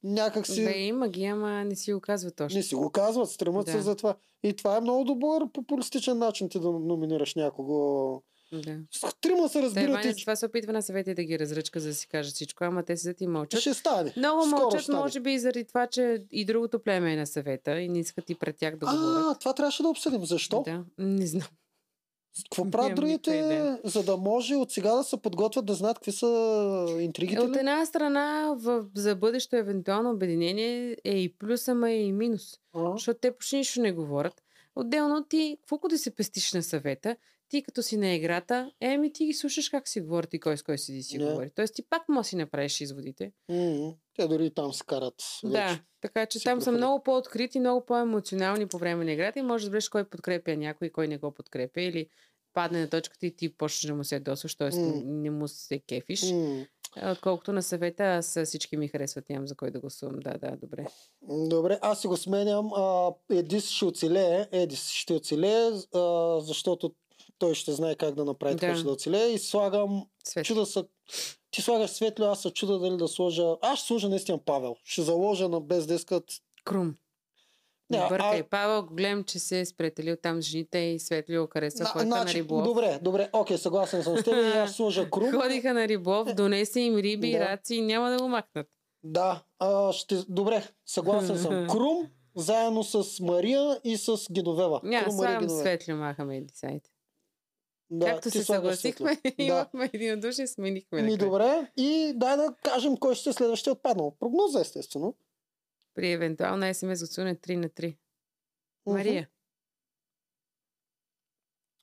някак 0.05 0.47
си... 0.47 0.63
Да, 0.63 0.71
има 0.71 1.07
ги, 1.09 1.25
ама 1.25 1.65
не 1.65 1.75
си 1.75 1.93
го 1.93 1.99
казват 1.99 2.41
още. 2.41 2.57
Не 2.57 2.63
си 2.63 2.75
го 2.75 2.89
казват, 2.89 3.29
стремат 3.29 3.67
се 3.67 3.77
Да. 3.77 3.81
за 3.81 3.95
това. 3.95 4.15
И 4.43 4.53
това 4.55 4.77
е 4.77 4.81
много 4.81 5.03
добър 5.03 5.43
популистичен 5.53 6.17
начин 6.17 6.49
ти 6.49 6.59
да 6.59 6.71
номинираш 6.71 7.35
някого. 7.35 8.21
Да. 8.53 8.77
Трима 9.21 9.49
се 9.49 9.61
разбират 9.61 9.89
Ваня, 9.91 10.09
и 10.09 10.21
това 10.21 10.35
се 10.35 10.45
опитва 10.45 10.73
на 10.73 10.81
съвети 10.81 11.13
да 11.13 11.23
ги 11.23 11.39
разръчка, 11.39 11.79
за 11.79 11.87
да 11.87 11.93
си 11.95 12.07
кажат 12.07 12.33
всичко, 12.33 12.63
ама 12.63 12.83
те 12.83 12.97
седят 12.97 13.21
и 13.21 13.27
мълчат. 13.27 13.59
ще 13.61 13.73
стане. 13.73 14.13
Много 14.17 14.41
Скоро 14.41 14.61
мълчат, 14.61 14.81
стане. 14.83 14.99
може 14.99 15.19
би 15.19 15.33
и 15.33 15.39
заради 15.39 15.65
това, 15.65 15.87
че 15.87 16.17
и 16.31 16.45
другото 16.45 16.79
племе 16.79 17.13
е 17.13 17.17
на 17.17 17.27
съвета 17.27 17.79
и 17.79 17.89
не 17.89 17.99
искат 17.99 18.29
и 18.29 18.35
пред 18.35 18.57
тях 18.57 18.75
да 18.77 18.85
говорят. 18.85 19.23
А, 19.27 19.39
това 19.39 19.53
трябваше 19.53 19.83
да 19.83 19.89
обсъдим. 19.89 20.25
Защо? 20.25 20.63
Да, 20.63 20.83
не 20.97 21.27
знам. 21.27 21.47
Какво 22.43 22.71
правят 22.71 22.95
другите, 22.95 23.31
идея. 23.31 23.79
за 23.83 24.03
да 24.03 24.17
може 24.17 24.55
от 24.55 24.71
сега 24.71 24.95
да 24.95 25.03
се 25.03 25.21
подготвят 25.21 25.65
да 25.65 25.73
знаят 25.73 25.97
какви 25.97 26.11
са 26.11 26.27
интригите? 26.99 27.39
От 27.39 27.55
една 27.55 27.85
страна, 27.85 28.55
в, 28.57 28.85
за 28.95 29.15
бъдещо 29.15 29.55
евентуално 29.55 30.11
обединение 30.11 30.97
е 31.03 31.17
и 31.17 31.37
плюс, 31.37 31.67
ама 31.67 31.89
е 31.91 31.97
и 31.97 32.11
минус. 32.11 32.59
А? 32.73 32.91
Защото 32.91 33.19
те 33.19 33.31
почти 33.31 33.55
нищо 33.57 33.81
не 33.81 33.91
говорят. 33.91 34.41
Отделно 34.75 35.23
ти, 35.23 35.57
колко 35.69 35.87
да 35.87 35.97
се 35.97 36.15
пестиш 36.15 36.53
на 36.53 36.63
съвета, 36.63 37.15
ти 37.49 37.63
като 37.63 37.83
си 37.83 37.97
на 37.97 38.13
играта, 38.13 38.71
еми 38.81 39.13
ти 39.13 39.25
ги 39.25 39.33
слушаш 39.33 39.69
как 39.69 39.87
си 39.87 40.01
говорят 40.01 40.33
и 40.33 40.39
кой 40.39 40.57
с 40.57 40.63
кой 40.63 40.77
седи 40.77 41.03
си 41.03 41.17
Да. 41.17 41.25
говори. 41.25 41.49
Тоест 41.55 41.75
ти 41.75 41.83
пак 41.89 42.09
може 42.09 42.27
си 42.29 42.35
направиш 42.35 42.81
изводите. 42.81 43.31
М, 43.49 43.93
Те 44.15 44.27
дори 44.27 44.53
там 44.53 44.73
се 44.73 44.83
карат. 44.87 45.13
Да, 45.43 45.67
вече. 45.67 45.81
Така 46.07 46.25
че 46.25 46.43
там 46.43 46.61
са 46.61 46.71
много 46.71 47.03
по-открити, 47.03 47.59
много 47.59 47.85
по-емоционални 47.85 48.67
по 48.67 48.77
време 48.77 49.05
на 49.05 49.11
играта 49.11 49.39
и 49.39 49.41
можеш 49.41 49.63
да 49.63 49.67
разбереш 49.67 49.89
кой 49.89 50.03
подкрепя 50.03 50.55
някой, 50.55 50.89
кой 50.89 51.07
не 51.07 51.17
го 51.17 51.31
подкрепя 51.31 51.81
или 51.81 52.07
падне 52.53 52.79
на 52.81 52.89
точката 52.89 53.25
и 53.25 53.35
ти 53.35 53.57
почнеш 53.57 53.89
да 53.89 53.95
му 53.95 54.03
се 54.03 54.19
досваш, 54.19 54.55
т.е. 54.55 54.79
М. 54.79 55.01
не 55.05 55.31
му 55.31 55.47
се 55.47 55.79
кефиш. 55.79 56.31
М, 56.31 56.65
Отколкото 57.11 57.53
на 57.53 57.63
съвета, 57.63 58.03
аз 58.03 58.39
всички 58.45 58.77
ми 58.77 58.87
харесват, 58.87 59.29
нямам 59.29 59.47
за 59.47 59.55
кой 59.55 59.71
да 59.71 59.79
гласувам. 59.79 60.15
Да, 60.19 60.37
да, 60.37 60.57
добре. 60.57 60.85
Добре, 61.21 61.79
аз 61.81 62.01
си 62.01 62.07
го 62.07 62.17
сменям. 62.17 62.73
А, 62.73 63.13
Едис 63.31 63.69
ще 63.69 63.85
оцелее. 63.85 64.47
Едис 64.51 64.89
ще 64.89 65.13
оцелее, 65.13 65.71
а, 65.95 66.39
защото 66.41 66.95
той 67.37 67.55
ще 67.55 67.71
знае 67.71 67.95
как 67.95 68.15
да 68.15 68.25
направи 68.25 68.55
така, 68.57 68.73
Да. 68.73 68.83
да 68.83 68.91
оцелее. 68.91 69.27
И 69.27 69.39
слагам 69.39 70.05
Свет. 70.27 70.45
Чуда 70.45 70.65
са... 70.65 70.85
Ти 71.51 71.61
слагаш 71.61 71.89
светло, 71.91 72.25
аз 72.25 72.41
се 72.41 72.51
чуда 72.51 72.79
дали 72.79 72.97
да 72.97 73.07
сложа... 73.07 73.55
Аз 73.61 73.79
ще 73.79 73.87
сложа 73.87 74.09
наистина 74.09 74.37
Павел. 74.37 74.75
Ще 74.83 75.01
заложа 75.01 75.49
на 75.49 75.61
без 75.61 75.85
да 75.87 75.93
искат... 75.93 76.23
Крум. 76.65 76.95
Не, 77.89 77.97
Не, 77.97 78.03
а- 78.03 78.09
бъркай. 78.09 78.43
Павел, 78.43 78.83
гледам, 78.91 79.23
че 79.23 79.39
се 79.39 79.59
е 79.59 79.65
спретелил 79.65 80.15
там 80.21 80.41
с 80.41 80.45
жените 80.45 80.77
и 80.77 80.99
Светли 80.99 81.37
го 81.37 81.47
харесва. 81.47 81.83
На, 81.83 81.89
Ходиха 81.89 82.05
на 82.09 82.15
значи, 82.21 82.37
риболов. 82.37 82.63
добре, 82.65 82.99
добре, 83.01 83.29
окей, 83.33 83.57
съгласен 83.57 84.03
съм 84.03 84.17
с 84.17 84.23
теб. 84.23 84.33
И 84.33 84.57
аз 84.57 84.75
сложа 84.75 85.09
Крум. 85.11 85.31
Ходиха 85.31 85.73
на 85.73 85.87
риболов, 85.87 86.33
донесе 86.33 86.79
им 86.79 86.95
риби, 86.97 87.31
Да. 87.31 87.39
раци 87.39 87.75
и 87.75 87.81
няма 87.81 88.09
да 88.09 88.17
го 88.17 88.27
махнат. 88.27 88.67
Да, 89.03 89.43
а, 89.59 89.93
ще... 89.93 90.15
добре, 90.29 90.67
съгласен 90.85 91.37
съм. 91.37 91.67
Крум 91.71 92.07
заедно 92.35 92.83
с 92.83 93.19
Мария 93.19 93.79
и 93.83 93.97
с 93.97 94.17
Геновева. 94.31 94.79
Няма, 94.83 95.11
слагам 95.11 95.39
Геновева. 95.39 95.59
Светли, 95.61 95.93
махаме 95.93 96.37
и 96.37 96.41
десайте. 96.41 96.89
Да, 97.89 98.05
Както 98.05 98.31
се 98.31 98.43
слагаш 98.43 98.79
съгласихме. 98.79 99.21
Да. 99.37 99.43
имахме 99.43 99.89
единодушие, 99.93 100.47
сменихме. 100.47 101.01
Ми 101.01 101.11
накрая. 101.11 101.29
добре. 101.29 101.71
И 101.77 102.13
дай 102.15 102.37
да 102.37 102.55
кажем 102.55 102.97
кой 102.97 103.15
ще 103.15 103.29
е 103.29 103.33
следващия 103.33 103.73
отпаднал. 103.73 104.15
Прогноза, 104.19 104.61
естествено. 104.61 105.15
При 105.93 106.11
евентуално 106.11 106.73
СМС 106.73 106.99
гласуване 106.99 107.35
3 107.35 107.55
на 107.55 107.69
3. 107.69 107.97
Мария. 108.85 109.29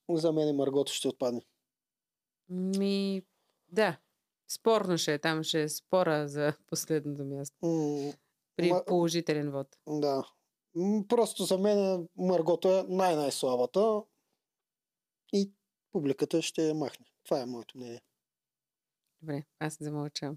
Мгм. 0.09 0.16
За 0.16 0.33
мен 0.33 0.49
и 0.49 0.53
Маргото 0.53 0.93
ще 0.93 1.09
отпадне. 1.09 1.41
Ми, 2.49 3.23
да. 3.69 3.99
Спорно 4.49 4.99
ще 4.99 5.15
е. 5.15 5.19
Там 5.19 5.43
ще 5.43 5.62
е 5.62 5.69
спора 5.69 6.29
за 6.29 6.53
последното 6.66 7.24
място. 7.24 7.57
М, 7.62 8.12
При 8.57 8.70
Ма- 8.70 8.85
положителен 8.85 9.51
вод. 9.51 9.66
Да. 9.89 10.24
Просто 11.09 11.45
за 11.45 11.59
мен 11.59 12.09
Маргото 12.16 12.69
е 12.70 12.85
най-най-слабата 12.89 13.81
и 13.81 14.11
публиката 15.93 16.43
ще 16.43 16.69
я 16.69 16.74
махне. 16.74 17.06
Това 17.24 17.40
е 17.40 17.47
моето 17.47 17.78
мнение. 17.78 18.01
Добре, 19.23 19.43
аз 19.60 19.77
замълчам. 19.81 20.36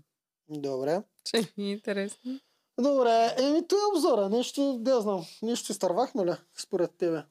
Добре. 0.49 1.01
Ще 1.27 1.53
ми 1.57 1.67
е 1.69 1.71
интересно. 1.71 2.39
Добре, 2.79 3.35
еми 3.39 3.67
той 3.67 3.79
е 3.79 3.97
обзора. 3.97 4.29
Нещо, 4.29 4.77
да 4.81 5.01
знам, 5.01 5.25
нещо 5.41 5.71
изтървахме 5.71 6.25
ли 6.25 6.31
според 6.57 6.91
тебе? 6.97 7.23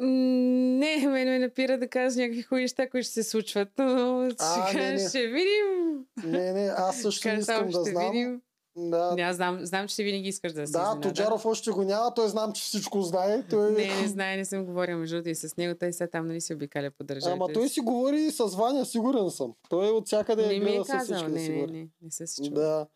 Не, 0.00 1.06
мен 1.08 1.28
ме 1.28 1.38
напира 1.38 1.78
да 1.78 1.88
кажа 1.88 2.20
някакви 2.20 2.42
хубави 2.42 2.62
неща, 2.62 2.90
които 2.90 3.04
ще 3.04 3.12
се 3.14 3.22
случват, 3.30 3.68
но 3.78 4.20
А, 4.38 4.66
сега 4.68 4.82
не, 4.82 4.92
не. 4.92 4.98
ще 5.08 5.26
видим. 5.26 6.04
Не, 6.24 6.52
не, 6.52 6.66
аз 6.76 7.00
също 7.02 7.22
Кажа 7.22 7.40
искам 7.40 7.66
да 7.66 7.80
ще 7.82 7.90
знам. 7.90 8.12
видим. 8.12 8.42
Да, 8.78 9.14
Не, 9.14 9.22
аз 9.22 9.36
знам, 9.36 9.58
знам, 9.62 9.88
че 9.88 9.96
ти 9.96 10.04
винаги 10.04 10.28
искаш 10.28 10.52
да 10.52 10.66
се 10.66 10.72
да 10.72 10.78
изненада. 10.78 11.00
Тоджаров 11.00 11.46
още 11.46 11.70
го 11.70 11.82
няма, 11.82 12.14
той 12.14 12.28
знам, 12.28 12.52
че 12.52 12.62
всичко 12.62 13.02
знае. 13.02 13.42
Той... 13.50 13.72
Не, 13.72 14.00
не 14.00 14.08
знае, 14.08 14.36
не 14.36 14.44
съм 14.44 14.64
говорила 14.64 14.98
между 14.98 15.22
и 15.26 15.34
с 15.34 15.56
него. 15.56 15.78
Той 15.80 15.92
сега 15.92 16.10
там 16.10 16.26
нали 16.26 16.40
се 16.40 16.54
обикаля 16.54 16.90
по 16.90 17.04
държавите. 17.04 17.32
Ама 17.32 17.52
той 17.52 17.68
си 17.68 17.80
говори 17.80 18.20
и 18.20 18.30
с 18.30 18.44
Ваня, 18.44 18.84
сигурен 18.86 19.30
съм. 19.30 19.54
Той 19.68 19.90
от 19.90 20.06
всякъде 20.06 20.46
Не 20.46 20.52
е 20.52 20.56
е 20.56 20.60
гледа 20.60 20.84
с 20.84 21.04
всички 21.04 21.24
да 21.24 21.28
не, 21.28 21.40
си 21.40 21.48
не, 21.48 21.54
говори. 21.54 21.72
не, 21.72 21.88
не 22.02 22.10
се 22.10 22.42
чува. 22.44 22.60
Да. 22.60 22.86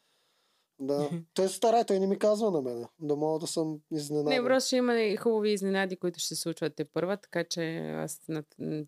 Да. 0.80 1.10
Той 1.34 1.48
се 1.48 1.54
старае, 1.54 1.84
той 1.84 1.98
не 2.00 2.06
ми 2.06 2.18
казва 2.18 2.50
на 2.50 2.62
мен. 2.62 2.84
Да 3.00 3.16
мога 3.16 3.38
да 3.38 3.46
съм 3.46 3.78
изненадан. 3.92 4.32
Не, 4.32 4.42
просто 4.44 4.66
ще 4.66 4.76
има 4.76 5.00
и 5.00 5.16
хубави 5.16 5.52
изненади, 5.52 5.96
които 5.96 6.18
ще 6.18 6.34
се 6.34 6.40
случват 6.40 6.74
те 6.76 6.84
първа, 6.84 7.16
така 7.16 7.44
че 7.44 7.78
аз 7.78 8.20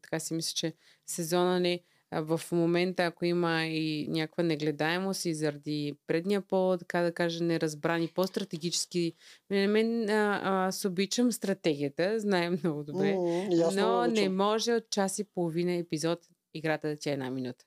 така 0.02 0.20
си 0.20 0.34
мисля, 0.34 0.52
че 0.54 0.74
сезона 1.06 1.60
ни 1.60 1.74
а, 1.74 1.93
в 2.22 2.40
момента, 2.52 3.04
ако 3.04 3.24
има 3.24 3.64
и 3.64 4.08
някаква 4.08 4.42
негледаемост 4.42 5.24
и 5.24 5.34
заради 5.34 5.96
предния 6.06 6.40
по, 6.40 6.76
така 6.78 7.00
да 7.00 7.12
кажа, 7.12 7.44
неразбрани, 7.44 8.08
по-стратегически. 8.14 9.12
На 9.50 9.68
мен 9.68 10.10
а, 10.10 10.66
аз 10.66 10.84
обичам 10.84 11.32
стратегията, 11.32 12.20
знаем 12.20 12.58
много 12.64 12.84
добре. 12.84 13.16
Аз 13.64 13.74
много 13.74 13.92
но 13.92 14.06
не 14.06 14.28
може 14.28 14.72
от 14.72 14.90
час 14.90 15.18
и 15.18 15.24
половина 15.24 15.72
епизод 15.72 16.18
играта 16.54 16.88
да 16.88 16.96
ти 16.96 17.10
е 17.10 17.12
една 17.12 17.30
минута. 17.30 17.64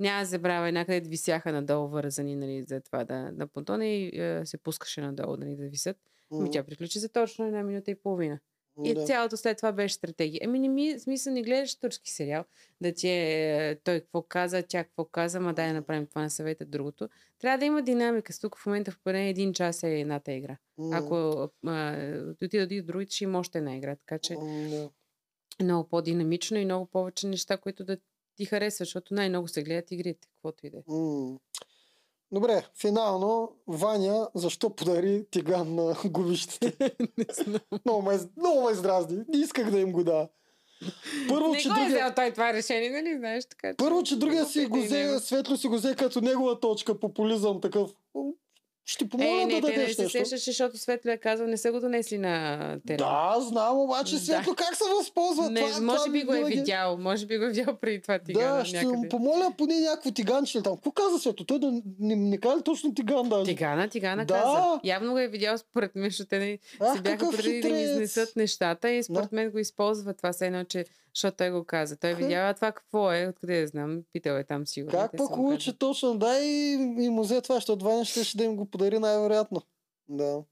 Няма 0.00 0.20
да 0.20 0.26
забравя, 0.26 0.72
някъде 0.72 1.08
висяха 1.08 1.52
надолу 1.52 1.88
вързани 1.88 2.36
нали, 2.36 2.64
за 2.68 2.80
това 2.80 3.04
да, 3.04 3.32
на 3.32 3.46
понтона 3.46 3.86
и 3.86 4.20
е, 4.20 4.46
се 4.46 4.58
пускаше 4.58 5.00
надолу 5.00 5.36
нали, 5.36 5.56
да 5.56 5.68
висят. 5.68 5.96
Ами 6.32 6.42
М, 6.42 6.50
тя 6.50 6.64
приключи 6.64 6.98
за 6.98 7.08
точно 7.08 7.46
една 7.46 7.62
минута 7.62 7.90
и 7.90 7.94
половина. 7.94 8.38
И 8.84 8.94
Да. 8.94 9.04
цялото 9.04 9.36
след 9.36 9.56
това 9.56 9.72
беше 9.72 9.94
стратегия. 9.94 10.40
Еми, 10.42 10.58
не 10.58 10.68
ми, 10.68 10.98
смисъл, 10.98 11.32
не 11.32 11.42
гледаш 11.42 11.74
турски 11.74 12.10
сериал, 12.10 12.44
да 12.80 12.92
ти 12.92 13.08
е 13.08 13.78
той 13.84 14.00
какво 14.00 14.22
каза, 14.22 14.62
тя 14.62 14.84
какво 14.84 15.04
каза, 15.04 15.40
ма 15.40 15.54
дай 15.54 15.68
да 15.68 15.74
направим 15.74 16.06
това 16.06 16.22
на 16.22 16.30
съвета, 16.30 16.64
другото. 16.64 17.08
Трябва 17.38 17.58
да 17.58 17.64
има 17.64 17.82
динамика. 17.82 18.32
Тук 18.40 18.58
в 18.58 18.66
момента 18.66 18.90
в 18.90 18.98
поне 19.04 19.28
един 19.30 19.52
час 19.52 19.82
е 19.82 20.00
едната 20.00 20.32
игра. 20.32 20.56
М, 20.78 20.90
Ако 20.96 21.48
отидат 22.42 22.70
и 22.72 22.82
другите, 22.82 23.14
ще 23.14 23.24
има 23.24 23.38
още 23.38 23.58
една 23.58 23.76
игра. 23.76 23.96
Така 23.96 24.18
че 24.18 24.34
м, 24.34 24.68
да. 24.70 24.90
много 25.64 25.88
по-динамично 25.88 26.56
и 26.56 26.64
много 26.64 26.86
повече 26.86 27.26
неща, 27.26 27.56
които 27.56 27.84
да 27.84 27.98
ти 28.36 28.44
харесват, 28.44 28.86
защото 28.86 29.14
най-много 29.14 29.48
се 29.48 29.62
гледат 29.62 29.90
игрите, 29.90 30.28
каквото 30.34 30.66
и 30.66 30.70
да 30.70 30.78
е. 30.78 30.82
М. 30.88 31.38
Добре, 32.36 32.66
финално, 32.80 33.52
Ваня, 33.66 34.28
защо 34.34 34.70
подари 34.70 35.26
тиган 35.30 35.74
на 35.74 35.96
губищите? 36.04 36.72
Не 37.18 37.24
знам. 37.34 37.60
много, 37.84 38.02
ме, 38.02 38.18
много 38.36 38.62
ме 38.62 38.72
издразни. 38.72 39.16
Не 39.28 39.38
исках 39.38 39.70
да 39.70 39.78
им 39.80 39.92
го 39.92 40.04
да. 40.04 40.28
Първо, 41.28 41.48
Не 41.48 41.58
че 41.58 41.68
го 41.68 41.74
е 41.74 41.78
другия, 41.78 41.98
взел 41.98 42.14
той 42.16 42.30
това 42.30 42.52
решение, 42.52 42.90
нали 42.90 43.16
знаеш 43.18 43.44
така. 43.46 43.68
че- 43.68 43.76
първо, 43.76 44.02
че 44.02 44.16
другия 44.16 44.46
си 44.46 44.66
го 44.66 44.78
взе. 44.78 45.18
Светло 45.20 45.56
си 45.56 45.68
го 45.68 45.74
взе 45.74 45.94
като 45.94 46.20
негова 46.20 46.60
точка, 46.60 47.00
популизъм 47.00 47.60
такъв. 47.60 47.90
Ще 48.88 49.08
помоля 49.08 49.42
Е, 49.42 49.46
не, 49.46 49.60
да 49.60 49.66
те 49.66 49.72
не 49.72 49.78
дадеш 49.78 49.94
се 49.96 50.08
сещаше, 50.08 50.44
защото 50.44 50.78
Светло 50.78 51.10
е 51.10 51.16
казал, 51.16 51.46
не 51.46 51.56
са 51.56 51.72
го 51.72 51.80
донесли 51.80 52.18
на 52.18 52.58
терен. 52.80 52.96
Да, 52.98 53.36
знам, 53.40 53.78
обаче 53.78 54.14
Да. 54.14 54.20
Светло 54.20 54.54
как 54.54 54.76
се 54.76 54.84
възползва? 54.90 55.50
Не, 55.50 55.60
това, 55.62 55.80
може 55.82 55.98
това 55.98 56.12
би 56.12 56.22
го 56.22 56.34
е 56.34 56.44
видял. 56.44 56.96
Може 56.96 57.26
би 57.26 57.38
го 57.38 57.44
е 57.44 57.48
видял 57.48 57.76
преди 57.76 58.02
това 58.02 58.18
тигана 58.18 58.56
Да, 58.56 58.64
ще 58.64 58.76
някъде. 58.76 58.96
му 58.96 59.08
помоля 59.08 59.52
поне 59.58 59.80
някакво 59.80 60.10
тиганче 60.10 60.62
там. 60.62 60.74
Какво 60.74 60.90
каза 60.92 61.18
Светло? 61.18 61.46
Той 61.46 61.58
да 61.58 61.66
не, 62.00 62.16
не 62.16 62.38
каза 62.38 62.58
ли 62.58 62.62
точно 62.62 62.94
тиган 62.94 63.28
даже. 63.28 63.44
Тигана, 63.46 63.88
Тигана 63.88 64.24
Да. 64.24 64.34
каза. 64.34 64.80
Явно 64.84 65.12
го 65.12 65.18
е 65.18 65.28
видял 65.28 65.58
според 65.58 65.94
мен, 65.94 66.04
защото 66.04 66.28
те 66.28 66.38
не 66.38 66.58
Ах, 66.80 66.96
се 66.96 67.02
бяха 67.02 67.30
преди 67.30 67.42
да 67.52 67.68
хитрец. 67.68 67.80
изнесат 67.82 68.36
нещата 68.36 68.90
и 68.90 69.02
според 69.02 69.32
мен 69.32 69.50
го 69.50 69.58
използва 69.58 70.14
това 70.14 70.32
се 70.32 70.46
едно, 70.46 70.64
че 70.64 70.84
защото 71.16 71.36
той 71.36 71.50
го 71.50 71.64
каза. 71.64 71.96
Той 71.96 72.14
видява 72.14 72.54
това 72.54 72.72
какво 72.72 73.12
е, 73.12 73.28
откъде 73.28 73.60
да 73.60 73.66
знам, 73.66 74.02
питал 74.12 74.34
е 74.34 74.44
там 74.44 74.66
сигурно. 74.66 74.98
Как 74.98 75.12
казали. 75.46 75.58
че 75.58 75.78
точно 75.78 76.18
да 76.18 76.38
и, 76.38 76.72
и 76.98 77.10
му 77.10 77.22
взе 77.22 77.40
това, 77.40 77.54
защото 77.54 77.84
Ваня 77.84 78.04
ще, 78.04 78.24
ще 78.24 78.38
да 78.38 78.44
им 78.44 78.56
го 78.56 78.70
подари 78.70 78.98
най-вероятно. 78.98 79.62
Да. 80.08 80.42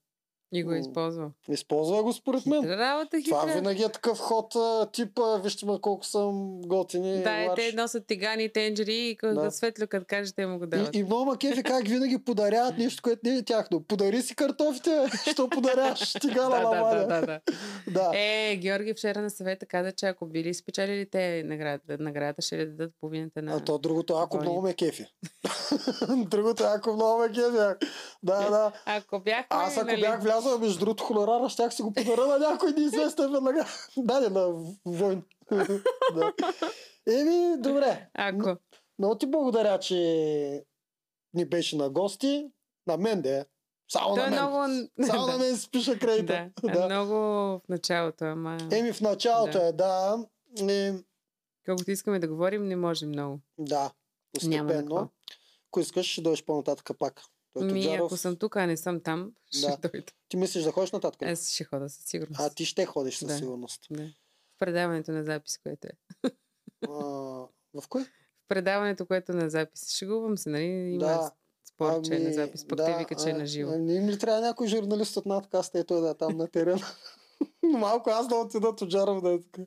И 0.54 0.62
го 0.62 0.70
е 0.70 0.74
М. 0.74 0.80
използвал. 0.80 1.30
Използва 1.48 2.02
го 2.02 2.12
според 2.12 2.46
мен. 2.46 2.62
Хитра 2.62 2.76
работа, 2.78 3.16
Това 3.24 3.44
винаги 3.44 3.82
е 3.82 3.88
такъв 3.88 4.18
ход, 4.18 4.54
типа, 4.92 5.36
вижте 5.36 5.66
ме 5.66 5.78
колко 5.80 6.06
съм 6.06 6.60
готини. 6.60 7.22
Да, 7.22 7.30
е, 7.32 7.48
те 7.56 7.72
носят 7.72 8.06
тигани, 8.06 8.52
тенджери 8.52 8.94
и 8.94 9.16
Да. 9.22 9.34
да. 9.34 9.50
светло, 9.50 9.86
като 9.86 10.06
каже, 10.08 10.34
те 10.34 10.46
му 10.46 10.58
го 10.58 10.66
дават. 10.66 10.94
И, 10.94 10.98
и 10.98 11.02
много 11.04 11.24
ма 11.24 11.36
кефи 11.36 11.62
как 11.62 11.88
винаги 11.88 12.18
подаряват 12.18 12.78
нещо, 12.78 13.02
което 13.02 13.20
не 13.24 13.36
е 13.36 13.42
тяхно. 13.42 13.82
Подари 13.82 14.22
си 14.22 14.36
картофите, 14.36 15.06
що 15.32 15.48
подаряваш 15.48 16.12
тигана 16.12 16.60
на 16.60 16.70
да, 16.70 17.06
да, 17.06 17.20
да, 17.20 17.40
да. 17.90 18.10
Е, 18.14 18.56
Георги 18.56 18.92
вчера 18.92 19.20
на 19.22 19.30
съвета 19.30 19.66
каза, 19.66 19.92
че 19.92 20.06
ако 20.06 20.26
били 20.26 20.54
спечелили 20.54 21.10
те 21.10 21.42
наградата, 21.46 21.96
наградата 22.00 22.42
ще 22.42 22.58
ли 22.58 22.66
дадат 22.66 22.92
половината 23.00 23.42
на... 23.42 23.54
А 23.56 23.60
то 23.60 23.78
другото, 23.78 24.16
ако 24.16 24.40
много 24.40 24.62
ме 24.62 24.74
кефи. 24.74 25.06
другото, 26.16 26.64
ако 26.66 26.92
много 26.92 27.20
ме 27.20 27.28
кефи. 27.28 27.86
Да, 28.22 28.50
да. 28.50 28.72
Ако 28.86 29.20
бяхме, 29.20 29.46
Аз 29.50 29.76
ако 29.76 29.86
нали, 29.86 30.00
бях 30.00 30.22
влязъл 30.22 30.43
между 30.60 30.78
другото 30.78 31.04
хонорара, 31.04 31.48
щях 31.48 31.74
си 31.74 31.82
го 31.82 31.92
подаря 31.92 32.26
на 32.26 32.38
някой 32.38 32.72
неизвестен 32.72 33.32
веднага. 33.32 33.66
Да, 33.96 34.20
не, 34.20 34.28
на 34.28 34.48
войн. 34.84 35.22
да. 36.14 36.32
Еми, 37.08 37.54
добре. 37.58 38.08
Ако. 38.14 38.56
Много 38.98 39.18
ти 39.18 39.26
благодаря, 39.26 39.78
че 39.78 40.64
ни 41.34 41.44
беше 41.44 41.76
на 41.76 41.90
гости. 41.90 42.46
На 42.86 42.96
мен 42.96 43.22
де. 43.22 43.44
Само 43.92 44.14
Той 44.14 44.22
на 44.22 44.26
е 44.26 44.30
мен. 44.30 44.40
много... 44.40 44.88
Само 45.06 45.26
на 45.26 45.38
мен 45.38 45.56
си 45.56 45.70
пиша 45.70 45.98
кредита. 45.98 46.50
Да, 46.62 46.72
да. 46.72 46.86
много 46.86 47.14
в 47.14 47.60
началото, 47.68 48.24
ама... 48.24 48.58
Еми 48.72 48.92
в 48.92 49.00
началото 49.00 49.58
Да. 49.58 49.66
е, 49.66 49.72
да. 49.72 50.24
Е, 50.68 50.94
Колкото 51.66 51.90
искаме 51.90 52.18
да 52.18 52.28
говорим, 52.28 52.68
не 52.68 52.76
можем 52.76 53.08
много. 53.08 53.38
да, 53.58 53.90
постепенно. 54.32 55.08
Ако 55.70 55.80
искаш, 55.80 56.06
ще 56.06 56.20
дойдеш 56.22 56.44
по-нататък 56.44 56.90
пак. 56.98 57.22
Той 57.54 57.64
Ми, 57.64 57.72
Тоджаров, 57.74 58.06
ако 58.06 58.16
съм 58.16 58.36
тук, 58.36 58.56
а 58.56 58.66
не 58.66 58.76
съм 58.76 59.00
там, 59.00 59.32
ще 59.50 59.66
Да. 59.68 59.76
дойда. 59.78 60.06
Ти 60.28 60.36
мислиш 60.36 60.64
да 60.64 60.72
ходиш 60.72 60.92
нататък? 60.92 61.22
Аз 61.22 61.48
ще 61.48 61.64
хода 61.64 61.88
със 61.88 62.04
сигурност. 62.04 62.40
А 62.40 62.50
ти 62.50 62.64
ще 62.64 62.86
ходиш 62.86 63.16
със 63.16 63.28
Да. 63.28 63.34
сигурност. 63.34 63.86
Да. 63.90 64.02
В 64.02 64.58
предаването 64.58 65.12
на 65.12 65.24
запис, 65.24 65.58
което 65.58 65.86
е. 65.86 66.30
А, 66.82 66.92
в 67.74 67.88
кой? 67.88 68.02
В 68.04 68.08
предаването, 68.48 69.06
което 69.06 69.32
е 69.32 69.36
на 69.36 69.50
запис. 69.50 69.90
Шегувам 69.90 70.38
се, 70.38 70.48
нали? 70.50 70.64
Има 70.64 70.98
Да. 70.98 71.32
спор, 71.64 72.02
че 72.02 72.14
е 72.14 72.18
на 72.18 72.24
Ами, 72.24 72.34
запис, 72.34 72.68
пък 72.68 72.76
да, 72.76 72.84
те 72.84 72.98
вика, 72.98 73.14
че 73.14 73.30
е 73.30 73.34
на 73.34 73.46
живо. 73.46 73.72
а, 73.72 73.78
Не 73.78 73.94
им 73.94 74.08
ли 74.08 74.18
трябва 74.18 74.40
някой 74.40 74.66
журналист 74.66 75.16
от 75.16 75.26
надкаста 75.26 75.78
и 75.78 75.84
той 75.84 76.00
да 76.00 76.10
е 76.10 76.14
там 76.14 76.36
на 76.36 76.48
терен? 76.48 76.78
Малко 77.62 78.10
аз 78.10 78.28
да 78.28 78.34
отида 78.34 78.68
от 78.68 78.88
Джаров 78.88 79.22
да 79.22 79.32
е 79.32 79.38
така. 79.42 79.62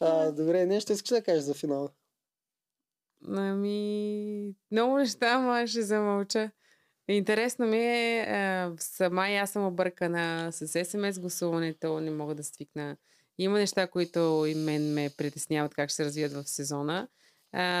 А, 0.00 0.32
добре, 0.32 0.66
не 0.66 0.80
ще 0.80 0.92
искаш 0.92 1.08
да 1.08 1.22
кажеш 1.22 1.42
за 1.42 1.54
финала. 1.54 1.90
Ами, 3.26 4.54
много 4.70 4.96
неща, 4.96 5.26
ама 5.26 5.66
ще 5.66 5.82
замълча. 5.82 6.50
Интересно 7.08 7.66
ми 7.66 7.76
е, 7.76 8.70
сама 8.78 9.28
и 9.30 9.36
аз 9.36 9.50
съм 9.50 9.66
объркана 9.66 10.52
с 10.52 10.84
СМС 10.84 11.18
гласуването, 11.18 12.00
не 12.00 12.10
мога 12.10 12.34
да 12.34 12.44
свикна. 12.44 12.96
Има 13.38 13.58
неща, 13.58 13.86
които 13.86 14.44
и 14.48 14.54
мен 14.54 14.92
ме 14.94 15.10
притесняват 15.16 15.74
как 15.74 15.90
ще 15.90 15.96
се 15.96 16.04
развият 16.04 16.32
в 16.32 16.48
сезона. 16.48 17.08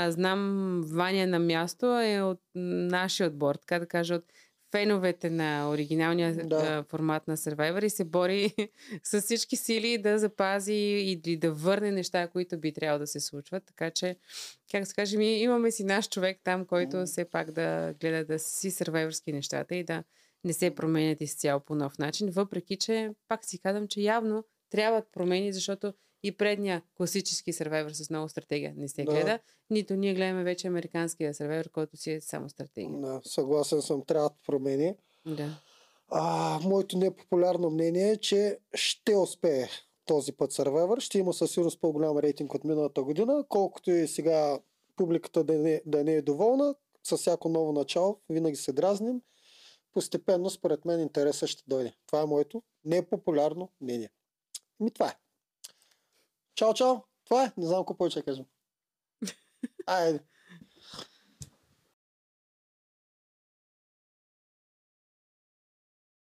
Знам, 0.08 0.80
Ваня 0.86 1.26
на 1.26 1.38
място 1.38 1.86
е 1.86 2.20
от 2.22 2.40
нашия 2.54 3.26
отбор, 3.26 3.54
така 3.54 3.78
да 3.78 3.86
кажа, 3.86 4.14
от 4.14 4.24
феновете 4.70 5.30
на 5.30 5.70
оригиналния 5.70 6.34
Да. 6.46 6.84
формат 6.88 7.28
на 7.28 7.36
Survivor 7.36 7.84
и 7.84 7.90
се 7.90 8.04
бори 8.04 8.52
с 9.02 9.20
всички 9.20 9.56
сили 9.56 9.98
да 9.98 10.18
запази 10.18 10.74
или 10.74 11.36
да 11.36 11.52
върне 11.52 11.90
неща, 11.90 12.28
които 12.28 12.58
би 12.58 12.72
трябвало 12.72 12.98
да 12.98 13.06
се 13.06 13.20
случват. 13.20 13.62
Така 13.66 13.90
че, 13.90 14.16
как 14.70 14.86
се 14.86 14.94
каже, 14.94 15.16
ми 15.18 15.38
имаме 15.38 15.70
си 15.70 15.84
наш 15.84 16.08
човек 16.08 16.40
там, 16.44 16.66
който 16.66 17.04
все 17.06 17.24
пак 17.24 17.50
да 17.52 17.94
гледа 18.00 18.24
да 18.24 18.38
си 18.38 18.70
сървайвърски 18.70 19.32
нещата 19.32 19.76
и 19.76 19.84
да 19.84 20.04
не 20.44 20.52
се 20.52 20.74
променят 20.74 21.20
изцяло 21.20 21.60
по 21.60 21.74
нов 21.74 21.98
начин, 21.98 22.30
въпреки 22.30 22.76
че 22.76 23.10
пак 23.28 23.44
си 23.44 23.58
казвам, 23.58 23.88
че 23.88 24.00
явно 24.00 24.44
трябват 24.70 25.04
промени, 25.12 25.52
защото 25.52 25.94
и 26.22 26.36
предния 26.36 26.82
класически 26.96 27.52
сървайвър 27.52 27.92
с 27.92 28.10
много 28.10 28.28
стратегия 28.28 28.74
не 28.76 28.88
се 28.88 29.04
Да. 29.04 29.12
гледа, 29.12 29.38
нито 29.70 29.96
ние 29.96 30.14
гледаме 30.14 30.44
вече 30.44 30.66
американския 30.66 31.34
сървайвър, 31.34 31.68
който 31.70 31.96
си 31.96 32.10
е 32.10 32.20
само 32.20 32.48
стратегия. 32.48 33.00
Да, 33.00 33.20
съгласен 33.24 33.82
съм, 33.82 34.04
трябват 34.04 34.32
промени. 34.46 34.94
Да. 35.26 35.60
А, 36.08 36.58
моето 36.62 36.98
непопулярно 36.98 37.70
мнение 37.70 38.10
е, 38.10 38.16
че 38.16 38.58
ще 38.74 39.16
успее 39.16 39.66
този 40.06 40.32
път 40.32 40.52
Survivor. 40.52 41.00
Ще 41.00 41.18
има 41.18 41.32
със 41.32 41.50
сигурност 41.50 41.80
по-голям 41.80 42.18
рейтинг 42.18 42.54
от 42.54 42.64
миналата 42.64 43.02
година, 43.02 43.44
колкото 43.48 43.90
и 43.90 44.08
сега 44.08 44.58
публиката 44.96 45.44
да 45.44 45.58
не, 45.58 45.82
да 45.86 46.04
не 46.04 46.12
е 46.12 46.22
доволна. 46.22 46.74
С 47.02 47.16
всяко 47.16 47.48
ново 47.48 47.72
начало 47.72 48.20
винаги 48.28 48.56
се 48.56 48.72
дразним. 48.72 49.20
Постепенно, 49.92 50.50
според 50.50 50.84
мен, 50.84 51.00
интересът 51.00 51.48
ще 51.48 51.62
дойде. 51.66 51.92
Това 52.06 52.22
е 52.22 52.26
моето 52.26 52.62
непопулярно 52.84 53.68
мнение. 53.80 54.10
Ми 54.80 54.90
това 54.90 55.08
е. 55.08 55.14
Чао, 56.56 56.74
чао. 56.74 56.96
Това 57.24 57.44
е. 57.44 57.52
Не 57.56 57.66
знам 57.66 57.80
какво 57.80 57.96
повече 57.96 58.18
да 58.18 58.24
кажем. 58.24 58.44
Айде. 59.86 60.20